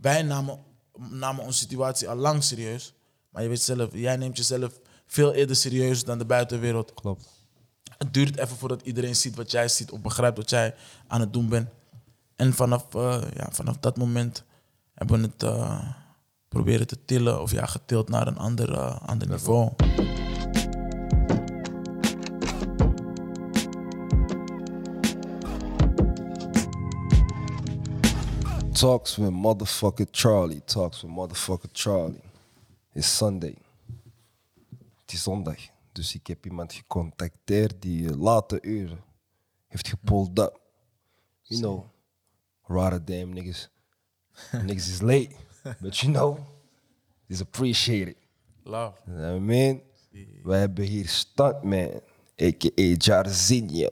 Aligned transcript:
wij 0.00 0.22
namen, 0.22 0.58
namen 1.10 1.44
onze 1.44 1.58
situatie 1.58 2.08
al 2.08 2.16
lang 2.16 2.42
serieus. 2.44 2.94
Maar 3.30 3.42
je 3.42 3.48
weet 3.48 3.62
zelf, 3.62 3.88
jij 3.92 4.16
neemt 4.16 4.36
jezelf 4.36 4.80
veel 5.06 5.32
eerder 5.32 5.56
serieus 5.56 6.04
dan 6.04 6.18
de 6.18 6.24
buitenwereld. 6.24 6.94
Klopt. 6.94 7.28
Het 7.98 8.14
duurt 8.14 8.38
even 8.38 8.56
voordat 8.56 8.82
iedereen 8.82 9.16
ziet 9.16 9.36
wat 9.36 9.50
jij 9.50 9.68
ziet 9.68 9.90
of 9.90 10.00
begrijpt 10.00 10.36
wat 10.36 10.50
jij 10.50 10.74
aan 11.06 11.20
het 11.20 11.32
doen 11.32 11.48
bent. 11.48 11.68
En 12.36 12.52
vanaf, 12.52 12.94
eh, 12.94 13.20
ja, 13.34 13.48
vanaf 13.50 13.76
dat 13.76 13.96
moment 13.96 14.44
hebben 14.94 15.20
we 15.20 15.26
het 15.26 15.42
eh, 15.42 15.88
proberen 16.48 16.86
te 16.86 17.04
tillen 17.04 17.40
of 17.42 17.50
ja, 17.50 17.66
getild 17.66 18.08
naar 18.08 18.26
een 18.26 18.38
ander, 18.38 18.72
eh, 18.72 19.00
ander 19.06 19.28
niveau. 19.28 19.70
Talks 28.78 29.16
with 29.16 29.32
motherfucker 29.32 30.06
Charlie. 30.12 30.60
Talks 30.60 31.02
with 31.02 31.10
motherfucker 31.10 31.68
Charlie. 31.72 32.22
Is 32.94 33.16
Sunday. 33.16 33.56
Het 35.00 35.12
is 35.12 35.22
zondag. 35.22 35.58
Dus 35.92 36.14
ik 36.14 36.26
heb 36.26 36.44
iemand 36.44 36.72
gecontacteerd 36.72 37.82
die 37.82 38.16
late 38.16 38.58
uren 38.62 39.00
heeft 39.66 39.88
gepulled 39.88 40.38
up. 40.38 40.60
You 41.42 41.60
know, 41.60 41.84
rare 42.66 43.04
damn 43.04 43.32
niggas. 43.32 43.68
niggas 44.52 44.88
is 44.88 45.00
late. 45.00 45.34
But 45.80 45.98
you 45.98 46.12
know, 46.12 46.38
is 47.26 47.40
appreciated. 47.40 48.16
Love. 48.62 48.96
You 49.06 49.16
know 49.16 49.30
what 49.30 49.40
I 49.40 49.44
mean? 49.44 49.82
Wij 50.42 50.58
hebben 50.58 50.84
hier 50.84 51.08
Stuntman, 51.08 52.00
a.k.a. 52.42 52.94
Jarzinho. 52.98 53.88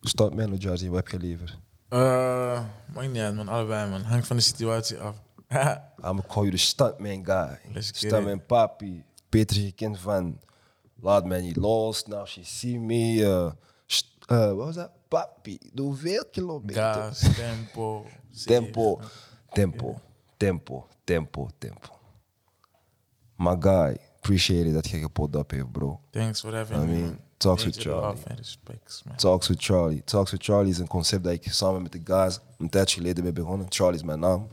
Stuntman 0.00 0.52
of 0.52 0.62
Jarzinho, 0.62 0.92
wat 0.92 1.10
heb 1.10 1.20
je 1.20 1.26
liever? 1.26 1.58
Uh, 1.90 2.60
maakt 2.94 3.08
niet 3.12 3.22
uit 3.22 3.34
man, 3.34 3.48
allebei 3.48 3.90
man. 3.90 4.02
Hangt 4.02 4.26
van 4.26 4.36
de 4.36 4.42
situatie 4.42 4.98
af. 4.98 5.16
I'm 5.56 5.80
gonna 5.98 6.22
call 6.22 6.42
you 6.42 6.50
the 6.50 6.56
stuntman 6.56 7.24
guy. 7.24 7.80
Stuntman 7.80 8.46
papi. 8.46 9.04
Peter 9.28 9.56
is 9.56 9.62
gekend 9.62 9.98
van 9.98 10.40
Laat 11.00 11.24
mij 11.24 11.40
niet 11.40 11.56
los, 11.56 12.06
Now 12.06 12.26
She 12.26 12.44
See 12.44 12.78
Me. 12.80 13.14
Uh, 13.14 13.50
uh, 14.30 14.46
wat 14.46 14.56
was 14.56 14.74
dat? 14.74 14.90
Papi, 15.08 15.58
doe 15.72 15.94
veel 15.94 16.24
kilometer. 16.30 16.82
Gas, 16.82 17.36
tempo. 17.36 18.06
Tempo, 18.44 19.00
tempo, 19.52 20.00
tempo, 20.36 20.86
tempo, 21.04 21.48
tempo. 21.58 21.98
My 23.36 23.56
guy, 23.60 23.96
appreciate 24.16 24.68
it 24.68 24.74
dat 24.74 24.88
je 24.88 24.98
gepot 24.98 25.36
up 25.36 25.50
heeft, 25.50 25.72
bro. 25.72 26.00
Thanks 26.10 26.40
for 26.40 26.54
having 26.54 26.82
I 26.82 26.86
me. 26.86 26.92
mean. 26.92 27.18
Talks 27.38 27.64
with 27.64 27.76
Charlie. 27.76 28.22
respects. 28.36 29.02
Talks 29.16 29.48
with 29.48 29.62
Charlie. 29.62 30.02
Talks 30.04 30.30
with 30.30 30.44
Charlie 30.44 30.70
is 30.70 30.78
een 30.78 30.86
concept 30.86 31.24
dat 31.24 31.32
ik 31.32 31.52
samen 31.52 31.82
met 31.82 31.92
de 31.92 32.00
guys 32.04 32.38
een 32.58 32.68
tijdje 32.68 32.96
geleden 32.96 33.24
ben 33.24 33.34
begonnen. 33.34 33.66
Charlie 33.68 33.98
is 33.98 34.04
mijn 34.04 34.20
naam, 34.20 34.48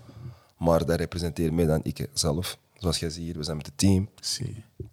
maar 0.58 0.86
dat 0.86 0.98
representeert 1.00 1.52
meer 1.52 1.68
dan 1.68 1.80
ik 1.84 2.08
zelf. 2.14 2.58
Zoals 2.78 3.00
jij 3.00 3.10
ziet 3.10 3.24
hier, 3.24 3.38
we 3.38 3.44
zijn 3.44 3.58
met 3.58 3.66
het 3.66 3.78
team. 3.78 4.10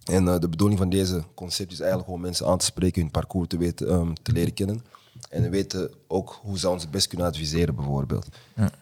En 0.03 0.27
eh, 0.27 0.39
de 0.39 0.49
bedoeling 0.49 0.79
van 0.79 0.89
deze 0.89 1.23
concept 1.33 1.71
is 1.71 1.79
eigenlijk 1.79 2.11
om 2.11 2.21
mensen 2.21 2.47
aan 2.47 2.57
te 2.57 2.65
spreken, 2.65 3.01
hun 3.01 3.11
parcours 3.11 3.47
te, 3.47 3.57
weten, 3.57 3.89
ehm, 3.89 4.13
te 4.21 4.31
leren 4.31 4.53
kennen. 4.53 4.83
En 5.29 5.41
we 5.41 5.49
weten 5.49 5.91
ook 6.07 6.39
hoe 6.41 6.59
ze 6.59 6.69
ons 6.69 6.81
het 6.81 6.91
best 6.91 7.07
kunnen 7.07 7.27
adviseren, 7.27 7.75
bijvoorbeeld. 7.75 8.27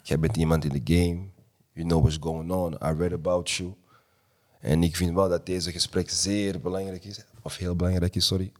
Jij 0.03 0.19
bent 0.19 0.37
iemand 0.37 0.65
in 0.65 0.83
de 0.83 0.93
game, 0.95 1.19
you 1.73 1.87
know 1.87 2.01
what's 2.01 2.17
going 2.19 2.51
on, 2.51 2.73
I 2.73 2.97
read 2.97 3.13
about 3.13 3.49
you. 3.49 3.73
En 4.59 4.83
ik 4.83 4.95
vind 4.95 5.13
wel 5.13 5.29
dat 5.29 5.45
deze 5.45 5.71
gesprek 5.71 6.09
zeer 6.09 6.59
belangrijk 6.59 7.05
is, 7.05 7.23
of 7.41 7.57
heel 7.57 7.75
belangrijk 7.75 8.15
is, 8.15 8.25
sorry. 8.25 8.51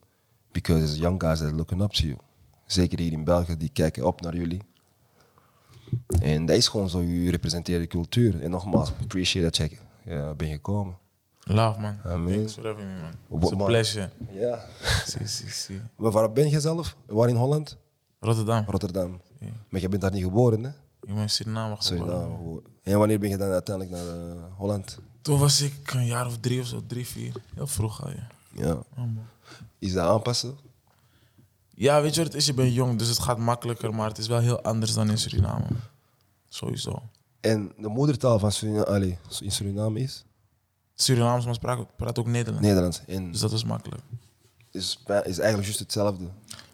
Because 0.51 0.83
there's 0.83 0.97
young 0.97 1.21
guys 1.21 1.39
that 1.39 1.47
are 1.47 1.55
looking 1.55 1.81
up 1.81 1.91
to 1.91 2.05
you. 2.05 2.17
Zeker 2.65 2.99
hier 2.99 3.11
in 3.11 3.23
België, 3.23 3.57
die 3.57 3.69
kijken 3.73 4.05
op 4.05 4.21
naar 4.21 4.35
jullie. 4.35 4.61
En 6.21 6.45
dat 6.45 6.55
is 6.55 6.67
gewoon 6.67 6.89
zo, 6.89 7.01
je 7.01 7.31
representeert 7.31 7.81
de 7.81 7.87
cultuur. 7.87 8.41
En 8.41 8.49
nogmaals, 8.49 8.91
appreciate 9.01 9.45
dat 9.45 9.57
jij 9.57 9.79
ja, 10.05 10.33
bent 10.33 10.51
gekomen. 10.51 10.97
Love, 11.43 11.79
man. 11.79 11.97
Thanks 12.03 12.53
for 12.53 12.65
having 12.67 12.87
me, 12.87 13.01
man. 13.01 13.41
It's 13.41 13.51
a 13.51 13.55
pleasure. 13.55 14.09
Ja. 14.31 14.65
Zie, 15.05 15.27
zie, 15.27 15.49
zie. 15.49 15.81
Maar 15.95 16.11
waar 16.11 16.31
ben 16.31 16.49
je 16.49 16.59
zelf? 16.59 16.95
Waar 17.05 17.29
in 17.29 17.35
Holland? 17.35 17.77
Rotterdam. 18.19 18.63
Rotterdam. 18.67 19.21
Maar 19.69 19.81
je 19.81 19.89
bent 19.89 20.01
daar 20.01 20.11
niet 20.11 20.23
geboren, 20.23 20.63
hè? 20.63 20.69
Ik 21.01 21.13
ben 21.13 21.17
in 21.17 21.29
Suriname 21.29 21.75
geboren. 21.79 22.63
En 22.83 22.97
wanneer 22.97 23.19
ben 23.19 23.29
je 23.29 23.37
dan 23.37 23.51
uiteindelijk 23.51 23.95
naar 23.95 24.15
eh, 24.15 24.43
Holland? 24.57 24.97
Toen 25.21 25.39
was 25.39 25.61
ik 25.61 25.93
een 25.93 26.05
jaar 26.05 26.25
of 26.25 26.37
drie 26.37 26.59
of 26.59 26.65
zo, 26.65 26.81
drie, 26.87 27.07
vier. 27.07 27.33
Heel 27.55 27.67
vroeg 27.67 28.03
al, 28.03 28.09
ja. 28.09 28.27
Ja. 28.53 28.77
Is 29.79 29.93
dat 29.93 30.07
aanpassen? 30.07 30.57
Ja, 31.75 32.01
weet 32.01 32.15
je 32.15 32.23
wat 32.23 32.31
het 32.33 32.41
is? 32.41 32.45
Je 32.45 32.53
bent 32.53 32.73
jong, 32.73 32.97
dus 32.97 33.07
het 33.07 33.19
gaat 33.19 33.37
makkelijker, 33.37 33.93
maar 33.95 34.07
het 34.07 34.17
is 34.17 34.27
wel 34.27 34.39
heel 34.39 34.61
anders 34.61 34.93
dan 34.93 35.09
in 35.09 35.17
Suriname. 35.17 35.65
Sowieso. 36.49 37.01
En 37.39 37.71
de 37.77 37.87
moedertaal 37.87 38.39
van 38.39 38.51
Suriname, 38.51 38.85
allee, 38.85 39.17
in 39.39 39.51
Suriname 39.51 39.99
is? 39.99 40.25
Surinaams, 40.95 41.45
maar 41.45 41.85
praat 41.95 42.19
ook 42.19 42.25
Nederlands. 42.27 42.67
Nederlands. 42.67 43.01
En 43.07 43.31
Dus 43.31 43.39
dat 43.39 43.51
was 43.51 43.63
makkelijk. 43.63 44.01
is, 44.71 44.99
is 45.05 45.39
eigenlijk 45.39 45.63
juist 45.63 45.79
hetzelfde. 45.79 46.23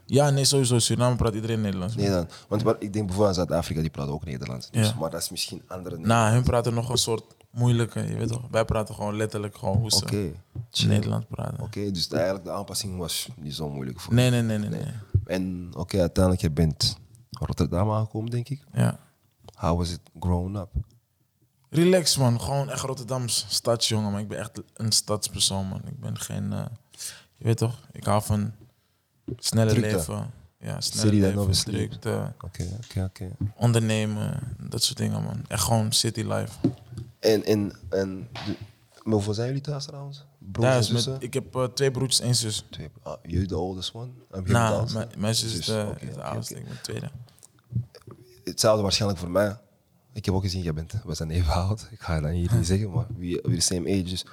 Ja, 0.06 0.30
nee, 0.30 0.46
sowieso. 0.46 0.80
Suriname 0.80 1.16
praat 1.16 1.34
iedereen 1.34 1.62
Nederlands. 1.62 1.96
man. 1.96 2.04
Nederlands. 2.04 2.34
Want 2.48 2.62
ik 2.64 2.94
denk 2.94 3.06
bijvoorbeeld 3.06 3.28
aan 3.28 3.34
Zuid-Afrika, 3.46 3.82
die 3.82 3.90
praten 3.90 4.14
ook 4.14 4.26
Nederlands. 4.26 4.70
Dus, 4.72 4.88
Ja. 4.88 4.96
Maar 5.00 5.10
dat 5.10 5.22
is 5.22 5.30
misschien 5.30 5.62
andere 5.68 5.98
Nou, 5.98 6.32
hun 6.32 6.44
praten 6.44 6.74
nog 6.74 6.90
een 6.90 6.98
soort 6.98 7.24
moeilijke, 7.52 8.00
je 8.02 8.16
weet 8.16 8.28
toch. 8.28 8.48
Wij 8.52 8.66
praten 8.66 8.96
gewoon 8.96 9.16
letterlijk 9.16 9.58
gewoon 9.58 9.78
hoe 9.78 9.92
ze 9.92 9.98
Oké. 10.04 10.32
chill. 10.72 10.88
Nederlands 10.88 11.26
praten. 11.30 11.60
Oké, 11.64 11.92
dus 11.92 12.08
eigenlijk 12.08 12.46
de 12.46 12.52
aanpassing 12.52 12.98
was 12.98 13.30
niet 13.36 13.56
zo 13.56 13.70
moeilijk 13.70 14.00
voor 14.00 14.14
Nee, 14.14 14.30
nee, 14.30 14.42
nee, 14.42 14.58
nee, 14.58 14.70
nee. 14.70 14.86
En 15.26 15.70
oké, 15.76 16.00
uiteindelijk, 16.00 16.44
je 16.44 16.52
bent 16.52 16.98
Rotterdam 17.30 17.92
aangekomen, 17.92 18.32
denk 18.32 18.50
ik. 18.50 18.64
Ja. 18.74 19.00
How 19.56 19.78
was 19.78 19.92
it 19.92 20.00
growing 20.20 20.58
up? 20.58 20.70
Relax 21.70 22.18
man, 22.18 22.42
gewoon 22.42 22.70
echt 22.70 22.82
Rotterdams 22.82 23.46
stadsjongen, 23.50 24.12
maar 24.12 24.22
ik 24.22 24.28
ben 24.28 24.38
echt 24.40 24.62
een 24.74 24.92
stadspersoon 24.92 25.68
man. 25.68 25.82
Ik 25.88 26.00
ben 26.00 26.18
geen, 26.20 26.54
eh, 26.54 26.66
je 27.36 27.44
weet 27.44 27.58
toch, 27.58 27.88
ik 27.92 28.04
hou 28.04 28.22
van 28.24 28.52
snelle 29.36 29.70
Drukte. 29.72 29.96
leven. 29.96 30.32
Ja, 30.60 30.78
that 30.78 31.04
leven, 31.04 31.52
drukte, 31.52 32.34
Oké, 32.42 32.68
oké, 32.84 33.04
oké. 33.04 33.30
ondernemen, 33.56 34.56
dat 34.70 34.84
soort 34.84 34.98
dingen 34.98 35.24
man. 35.24 35.44
Echt 35.48 35.64
gewoon 35.64 35.92
city 35.92 36.22
life. 36.22 36.58
En, 37.20 37.44
en, 37.44 37.74
en 37.90 38.28
maar 39.08 39.16
hoeveel 39.16 39.34
zijn 39.34 39.48
jullie 39.48 39.62
thuis 39.62 39.86
trouwens? 39.86 40.26
Broers 40.38 40.88
Thuis 40.88 41.06
en 41.06 41.12
met, 41.12 41.24
ik 41.24 41.34
heb 41.34 41.56
eh, 41.56 41.64
twee 41.64 41.92
broertjes, 41.92 42.20
één 42.20 42.36
zus. 42.36 42.66
Twee. 42.70 42.90
Ah, 43.04 43.18
jullie 43.24 43.48
de 43.48 43.58
oldest 43.58 43.94
one? 43.94 44.12
Here 44.30 44.52
Nou, 44.52 44.76
oldest 44.80 45.18
mijn, 45.18 45.36
zus 45.36 45.58
is 45.58 45.66
de, 45.66 46.22
oudste, 46.22 46.56
ik 46.56 46.64
ben 46.64 46.74
de 46.74 46.82
tweede. 46.82 47.12
Hetzelfde 48.44 48.82
waarschijnlijk 48.82 49.20
voor 49.20 49.32
mij. 49.32 49.58
Ik 50.14 50.26
heb 50.26 50.34
ook 50.34 50.42
gezien, 50.42 50.62
jij 50.62 50.74
bent, 50.74 50.94
we 51.04 51.16
zijn 51.16 51.30
even 51.30 51.54
oud. 51.54 51.88
Ik 51.92 52.02
ga 52.02 52.16
je 52.16 52.22
dan 52.22 52.32
hier 52.32 52.54
niet 52.54 52.66
zeggen, 52.74 52.92
maar 52.92 53.06
we 53.18 53.40
we 53.44 53.56
the 53.56 53.62
same 53.62 53.90
age. 53.90 54.04
Dus 54.04 54.26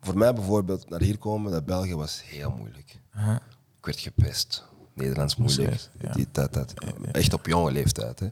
voor 0.00 0.18
mij 0.18 0.32
bijvoorbeeld, 0.32 0.88
naar 0.88 1.00
hier 1.00 1.18
komen, 1.18 1.50
naar 1.50 1.64
België, 1.64 1.94
was 1.94 2.22
heel 2.24 2.50
moeilijk. 2.50 3.00
Aha. 3.10 3.42
Ik 3.78 3.84
werd 3.86 4.00
gepest. 4.00 4.64
Nederlands 4.96 5.36
moeilijk. 5.36 5.88
Ja. 6.00 6.12
Dit, 6.12 6.28
dat, 6.32 6.52
dat. 6.52 6.74
Echt 7.12 7.32
op 7.32 7.46
jonge 7.46 7.72
leeftijd. 7.72 8.20
Hè. 8.20 8.28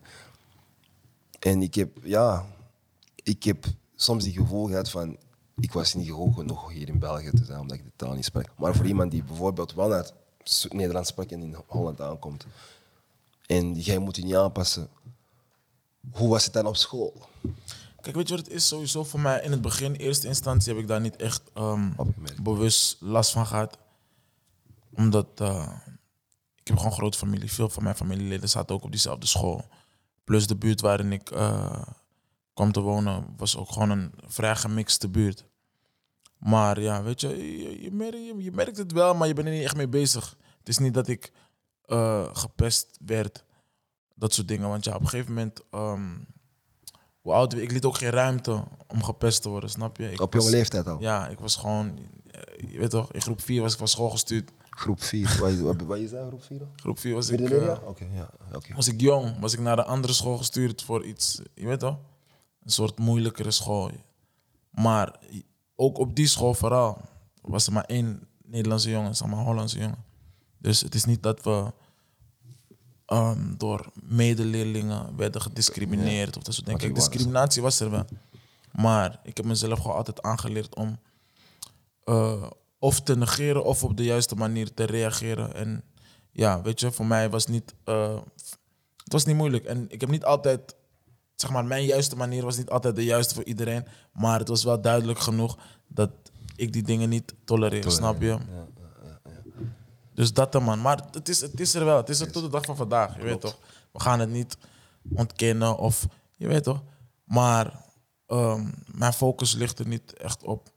En 1.39 1.63
ik 1.63 1.75
heb, 1.75 1.99
ja, 2.03 2.47
ik 3.23 3.43
heb 3.43 3.65
soms 3.97 4.25
die 4.25 4.33
gevoel 4.33 4.67
gehad 4.67 4.91
van, 4.91 5.17
ik 5.57 5.73
was 5.73 5.95
niet 5.95 6.11
goed 6.11 6.35
genoeg 6.35 6.73
hier 6.73 6.89
in 6.89 6.99
België 6.99 7.31
te 7.31 7.45
zijn, 7.45 7.61
omdat 7.61 7.77
ik 7.77 7.85
de 7.85 7.93
taal 7.97 8.15
niet 8.15 8.25
spreek. 8.25 8.49
Maar 8.57 8.75
voor 8.75 8.87
iemand 8.87 9.11
die 9.11 9.25
bijvoorbeeld 9.25 9.75
wel 9.75 9.89
naar 9.89 10.11
Nederlands 10.69 11.09
spreekt 11.09 11.33
en 11.33 11.43
in 11.43 11.57
Holland 11.67 12.01
aankomt, 12.01 12.47
en 13.47 13.75
jij 13.75 13.99
moet 13.99 14.17
je 14.17 14.25
niet 14.25 14.35
aanpassen, 14.35 14.89
hoe 16.13 16.29
was 16.29 16.45
het 16.45 16.53
dan 16.53 16.67
op 16.67 16.77
school? 16.77 17.29
Kijk, 18.01 18.17
weet 18.17 18.29
je 18.29 18.37
wat 18.37 18.45
het 18.45 18.55
is? 18.55 18.67
Sowieso 18.67 19.05
voor 19.05 19.21
mij 19.21 19.43
in 19.43 19.51
het 19.51 19.61
begin, 19.61 19.95
eerste 19.95 20.27
instantie, 20.27 20.73
heb 20.73 20.83
ik 20.83 20.89
daar 20.89 21.01
niet 21.01 21.17
echt 21.17 21.43
ehm, 21.55 21.91
bewust 22.43 22.97
last 23.01 23.33
van 23.33 23.47
gehad. 23.47 23.79
Omdat 24.95 25.27
eh, 25.35 25.79
ik 26.65 26.71
heb 26.71 26.77
gewoon 26.77 26.93
een 26.93 26.99
grote 26.99 27.19
familie. 27.19 27.53
Veel 27.53 27.69
van 27.69 27.83
mijn 27.83 27.97
familieleden 27.97 28.49
zaten 28.49 28.75
ook 28.75 28.85
op 28.85 28.91
diezelfde 28.91 29.27
school. 29.27 29.65
Plus 30.25 30.47
de 30.47 30.57
buurt 30.57 30.81
waarin 30.81 31.13
ik 31.13 31.31
eh, 31.31 31.83
kwam 32.55 32.73
te 32.73 32.81
wonen, 32.81 33.35
was 33.37 33.57
ook 33.57 33.73
gewoon 33.73 33.91
een 33.91 34.13
vrij 34.27 34.57
gemixte 34.57 35.09
buurt. 35.09 35.45
Maar 36.39 36.81
ja, 36.81 37.03
weet 37.03 37.21
je, 37.21 37.29
je, 37.29 37.83
je, 37.83 37.91
merkt, 37.93 38.17
je, 38.17 38.35
je 38.39 38.53
merkt 38.53 38.77
het 38.77 38.93
wel, 38.93 39.15
maar 39.15 39.29
je 39.29 39.35
bent 39.35 39.47
er 39.47 39.53
niet 39.53 39.65
echt 39.65 39.77
mee 39.77 39.89
bezig. 39.89 40.37
Het 40.59 40.69
is 40.69 40.79
niet 40.79 40.95
dat 40.95 41.09
ik 41.09 41.33
eh, 41.85 42.27
gepest 42.33 42.99
werd, 43.07 43.45
dat 44.15 44.35
soort 44.35 44.49
dingen. 44.49 44.69
Want 44.69 44.85
ja, 44.85 44.95
op 44.95 45.01
een 45.01 45.09
gegeven 45.09 45.35
moment, 45.35 45.61
ehm, 45.71 46.17
hoe 47.21 47.33
oud 47.33 47.55
ik 47.55 47.71
liet 47.71 47.85
ook 47.85 47.97
geen 47.97 48.11
ruimte 48.11 48.65
om 48.87 49.03
gepest 49.03 49.43
te 49.43 49.49
worden, 49.49 49.71
snap 49.71 49.97
je? 49.97 50.13
Ik 50.13 50.21
Op 50.21 50.35
jonge 50.35 50.51
leeftijd 50.51 50.87
al? 50.87 51.01
Ja, 51.01 51.29
ik 51.29 51.39
was 51.39 51.57
gewoon, 51.57 51.99
eh, 52.31 52.71
je 52.73 52.79
weet 52.79 52.91
toch, 52.91 53.13
in 53.13 53.23
groep 53.23 53.41
4 53.41 53.63
was 53.63 53.73
ik 53.73 53.79
van 53.79 53.89
school 53.89 54.11
gestuurd. 54.11 54.51
Groep 54.75 55.03
4. 55.03 55.37
Wat, 55.41 55.51
is 55.99 56.11
dat, 56.11 56.27
groep 56.27 56.43
4? 56.43 56.61
Groep 56.77 56.99
4 56.99 57.15
was 57.15 57.29
ik, 57.29 57.39
Vierde 57.39 57.59
eh, 57.59 57.67
ja. 58.15 58.31
oké. 58.53 58.75
was 58.75 58.89
ik 58.89 59.01
jong, 59.01 59.39
was 59.41 59.53
ik 59.53 59.61
naar 59.61 59.79
een 59.79 59.85
andere 59.85 60.13
school 60.13 60.37
gestuurd 60.37 60.83
voor 60.83 61.05
iets, 61.05 61.41
je 61.55 61.67
weet 61.67 61.81
toch? 61.81 61.99
Een 62.65 62.71
soort 62.71 62.99
moeilijkere 62.99 63.51
school. 63.51 63.91
Maar 64.71 65.19
ook 65.75 65.99
op 65.99 66.17
die 66.17 66.27
school 66.27 66.55
vooral 66.55 67.01
was 67.43 67.67
er 67.67 67.73
maar 67.73 67.85
één 67.85 68.29
Nederlandse 68.45 68.91
jongen, 68.91 69.17
zeg 69.17 69.29
maar 69.29 69.45
Hollandse 69.45 69.79
jongen. 69.79 70.05
Dus 70.59 70.81
het 70.81 70.95
is 70.95 71.05
niet 71.05 71.23
dat 71.23 71.43
we 71.43 71.73
ehm, 73.07 73.57
door 73.57 73.93
medeleerlingen 74.03 75.17
werden 75.17 75.43
gediscrimineerd 75.43 76.37
of 76.37 76.43
dat 76.43 76.55
soort 76.55 76.67
dingen. 76.67 76.81
Kijk, 76.81 76.95
discriminatie 76.95 77.63
was 77.63 77.81
er 77.81 77.91
wel. 77.91 78.05
Maar 78.73 79.21
ik 79.23 79.37
heb 79.37 79.47
mezelf 79.47 79.79
gewoon 79.79 79.97
altijd 79.97 80.23
aangeleerd 80.23 80.75
om 80.75 80.99
eh, 82.05 82.51
of 82.85 83.01
te 83.01 83.17
negeren 83.17 83.65
of 83.65 83.85
op 83.85 83.97
de 83.97 84.05
juiste 84.05 84.35
manier 84.35 84.75
te 84.75 84.85
reageren. 84.85 85.55
En 85.55 85.85
ja, 86.31 86.63
weet 86.63 86.81
je, 86.81 86.93
voor 86.93 87.07
mij 87.07 87.31
was 87.31 87.47
niet, 87.47 87.75
eh, 87.85 88.19
het 88.97 89.13
was 89.13 89.25
niet 89.25 89.37
moeilijk. 89.37 89.65
En 89.65 89.87
ik 89.89 90.01
heb 90.01 90.11
niet 90.11 90.25
altijd, 90.25 90.75
zeg 91.35 91.51
maar, 91.51 91.65
mijn 91.65 91.85
juiste 91.85 92.17
manier 92.17 92.45
was 92.45 92.57
niet 92.57 92.71
altijd 92.71 92.97
de 92.97 93.05
juiste 93.05 93.35
voor 93.35 93.45
iedereen. 93.45 93.87
Maar 94.13 94.39
het 94.39 94.49
was 94.49 94.65
wel 94.65 94.81
duidelijk 94.81 95.19
genoeg 95.19 95.59
dat 95.89 96.11
ik 96.57 96.73
die 96.73 96.83
dingen 96.83 97.09
niet 97.09 97.35
tolereer, 97.45 97.91
snap 97.91 98.21
je? 98.21 98.39
Dus 100.15 100.33
dat 100.33 100.53
dan, 100.53 100.63
man. 100.63 100.81
Maar 100.81 101.05
het 101.11 101.29
is, 101.29 101.41
het 101.41 101.61
is 101.61 101.75
er 101.75 101.85
wel. 101.85 101.97
Het 101.97 102.09
is 102.09 102.21
er 102.21 102.33
tot 102.33 102.43
de 102.43 102.49
dag 102.49 102.65
van 102.65 102.77
vandaag. 102.77 103.17
Je 103.17 103.23
weet 103.23 103.41
toch? 103.41 103.59
We 103.93 104.01
gaan 104.01 104.21
het 104.21 104.31
niet 104.31 104.57
ontkennen 105.15 105.79
of... 105.79 106.07
Je 106.37 106.47
weet 106.47 106.65
toch? 106.65 106.83
Maar 107.25 107.85
ehm, 108.27 108.71
mijn 108.87 109.13
focus 109.13 109.55
ligt 109.55 109.79
er 109.79 109.87
niet 109.87 110.13
echt 110.13 110.43
op. 110.43 110.73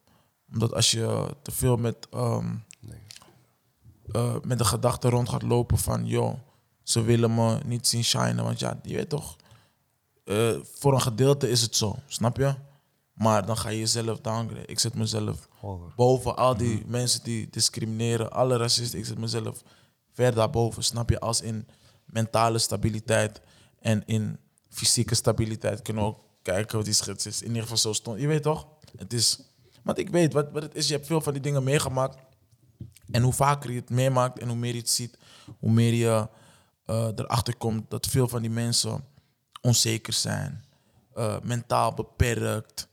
Omdat 0.54 0.74
als 0.74 0.92
je 0.92 1.36
te 1.42 1.52
veel 1.52 1.78
met, 1.78 2.08
ehm, 2.12 2.56
eh, 4.12 4.36
met 4.44 4.58
de 4.58 4.66
gedachte 4.66 5.10
rond 5.10 5.30
gaat 5.30 5.42
lopen 5.42 5.78
van... 5.78 6.06
Joh, 6.06 6.34
ze 6.84 7.02
willen 7.02 7.36
me 7.36 7.60
niet 7.66 7.88
zien 7.88 8.04
shinen. 8.04 8.44
Want 8.44 8.60
ja, 8.60 8.80
je 8.84 8.96
weet 8.96 9.10
toch... 9.10 9.36
eh, 10.24 10.56
voor 10.74 10.94
een 10.94 11.02
gedeelte 11.02 11.50
is 11.50 11.62
het 11.62 11.76
zo, 11.76 11.96
snap 12.08 12.38
je? 12.38 12.56
Maar 13.14 13.46
dan 13.46 13.58
ga 13.58 13.70
je 13.70 13.80
jezelf 13.80 14.20
downgraden. 14.20 14.70
Ik 14.70 14.80
zet 14.80 14.94
mezelf 14.94 15.48
Hoger. 15.60 15.94
boven 15.96 16.36
al 16.38 16.58
die 16.58 16.84
mensen 16.86 17.24
die 17.24 17.48
discrimineren, 17.50 18.32
alle 18.32 18.58
racisten. 18.58 19.00
Ik 19.00 19.06
zet 19.06 19.18
mezelf 19.18 19.64
ver 20.14 20.34
daarboven, 20.34 20.84
snap 20.84 21.10
je? 21.10 21.20
Als 21.20 21.42
in 21.42 21.68
mentale 22.06 22.58
stabiliteit 22.60 23.42
en 23.80 24.04
in 24.06 24.40
fysieke 24.70 25.16
stabiliteit 25.16 25.82
kunnen 25.82 26.04
we 26.04 26.10
ook 26.10 26.20
kijken 26.42 26.76
wat 26.76 26.86
die 26.86 26.94
schets 26.94 27.26
is. 27.26 27.42
In 27.42 27.48
ieder 27.48 27.62
geval 27.62 27.78
zo 27.78 27.94
stond. 27.94 28.20
Je 28.20 28.28
weet 28.28 28.44
toch? 28.44 28.68
Het 28.98 29.14
is. 29.14 29.40
Want 29.88 30.00
ik 30.00 30.10
weet 30.10 30.34
wat, 30.34 30.52
wat 30.52 30.62
het 30.62 30.76
is. 30.76 30.88
Je 30.88 30.94
hebt 30.94 31.08
veel 31.08 31.22
van 31.22 31.34
die 31.34 31.42
dingen 31.42 31.64
meegemaakt. 31.64 32.18
En 33.12 33.22
hoe 33.22 33.34
vaker 33.34 33.72
je 33.72 33.80
het 33.80 33.90
meemaakt 33.90 34.40
en 34.40 34.48
hoe 34.48 34.58
meer 34.58 34.74
je 34.74 34.80
het 34.80 34.90
ziet, 34.90 35.18
hoe 35.60 35.72
meer 35.72 35.94
je 35.94 36.28
eh, 36.86 37.08
erachter 37.16 37.56
komt 37.56 37.90
dat 37.90 38.08
veel 38.08 38.28
van 38.28 38.42
die 38.42 38.50
mensen 38.50 39.04
onzeker 39.62 40.14
zijn, 40.14 40.64
eh, 41.14 41.36
mentaal 41.44 41.94
beperkt, 41.94 42.88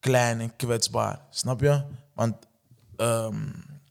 klein 0.00 0.40
en 0.40 0.56
kwetsbaar. 0.56 1.20
Snap 1.30 1.60
je? 1.60 1.82
Want 2.14 2.36
ehm 2.96 3.36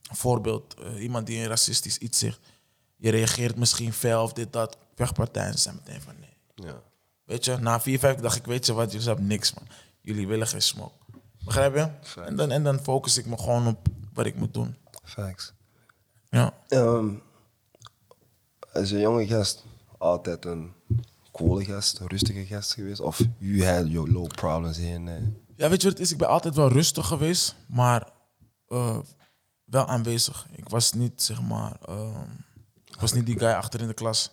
voorbeeld, 0.01 0.73
eh, 0.73 1.01
iemand 1.01 1.27
die 1.27 1.39
een 1.39 1.47
racistisch 1.47 1.97
iets 1.97 2.19
zegt, 2.19 2.39
je 2.95 3.09
reageert 3.09 3.55
misschien 3.55 3.93
fel 3.93 4.23
of 4.23 4.33
dit, 4.33 4.53
dat, 4.53 4.77
vechtpartijen 4.95 5.53
ze 5.53 5.59
zijn 5.59 5.75
meteen 5.75 6.01
van 6.01 6.13
nee. 6.19 6.37
Ja. 6.67 6.81
Weet 7.23 7.45
je, 7.45 7.57
na 7.57 7.79
vier, 7.79 7.99
vijf 7.99 8.19
dacht 8.19 8.35
ik, 8.35 8.45
weet 8.45 8.65
je 8.65 8.73
wat, 8.73 8.91
jullie 8.91 9.07
hebben 9.07 9.27
niks 9.27 9.53
man. 9.53 9.67
Jullie 10.01 10.27
willen 10.27 10.47
geen 10.47 10.61
smoke. 10.61 10.96
Begrijp 11.47 11.75
je? 11.75 12.21
En 12.21 12.35
dan, 12.35 12.51
en 12.51 12.63
dan 12.63 12.79
focus 12.79 13.17
ik 13.17 13.25
me 13.25 13.37
gewoon 13.37 13.67
op 13.67 13.87
wat 14.13 14.25
ik 14.25 14.35
moet 14.35 14.53
doen. 14.53 14.75
Facts. 15.03 15.53
Ja. 16.29 16.53
Ehm, 16.67 17.07
als 18.73 18.91
een 18.91 18.99
jonge 18.99 19.27
gast 19.27 19.63
altijd 19.97 20.45
een 20.45 20.71
coole 21.31 21.65
gast, 21.65 21.99
een 21.99 22.07
rustige 22.07 22.45
gast 22.45 22.73
geweest? 22.73 22.99
Of 22.99 23.21
you 23.37 23.65
had 23.65 23.91
your 23.91 24.11
low 24.11 24.27
problems 24.27 24.77
in? 24.77 25.07
eh? 25.07 25.15
Ja, 25.55 25.69
weet 25.69 25.81
je 25.81 25.87
wat 25.87 25.97
het 25.97 25.99
is? 26.07 26.11
Ik 26.11 26.17
ben 26.17 26.27
altijd 26.27 26.55
wel 26.55 26.69
rustig 26.69 27.07
geweest, 27.07 27.55
maar 27.67 28.09
eh, 28.67 28.97
wel 29.65 29.87
aanwezig. 29.87 30.47
Ik 30.51 30.69
was 30.69 30.93
niet, 30.93 31.21
zeg 31.21 31.41
maar, 31.41 31.77
ehm, 31.85 32.29
ik 32.85 32.99
was 32.99 33.13
niet 33.13 33.25
die 33.25 33.39
guy 33.39 33.49
achter 33.51 33.81
in 33.81 33.87
de 33.87 33.93
klas. 33.93 34.31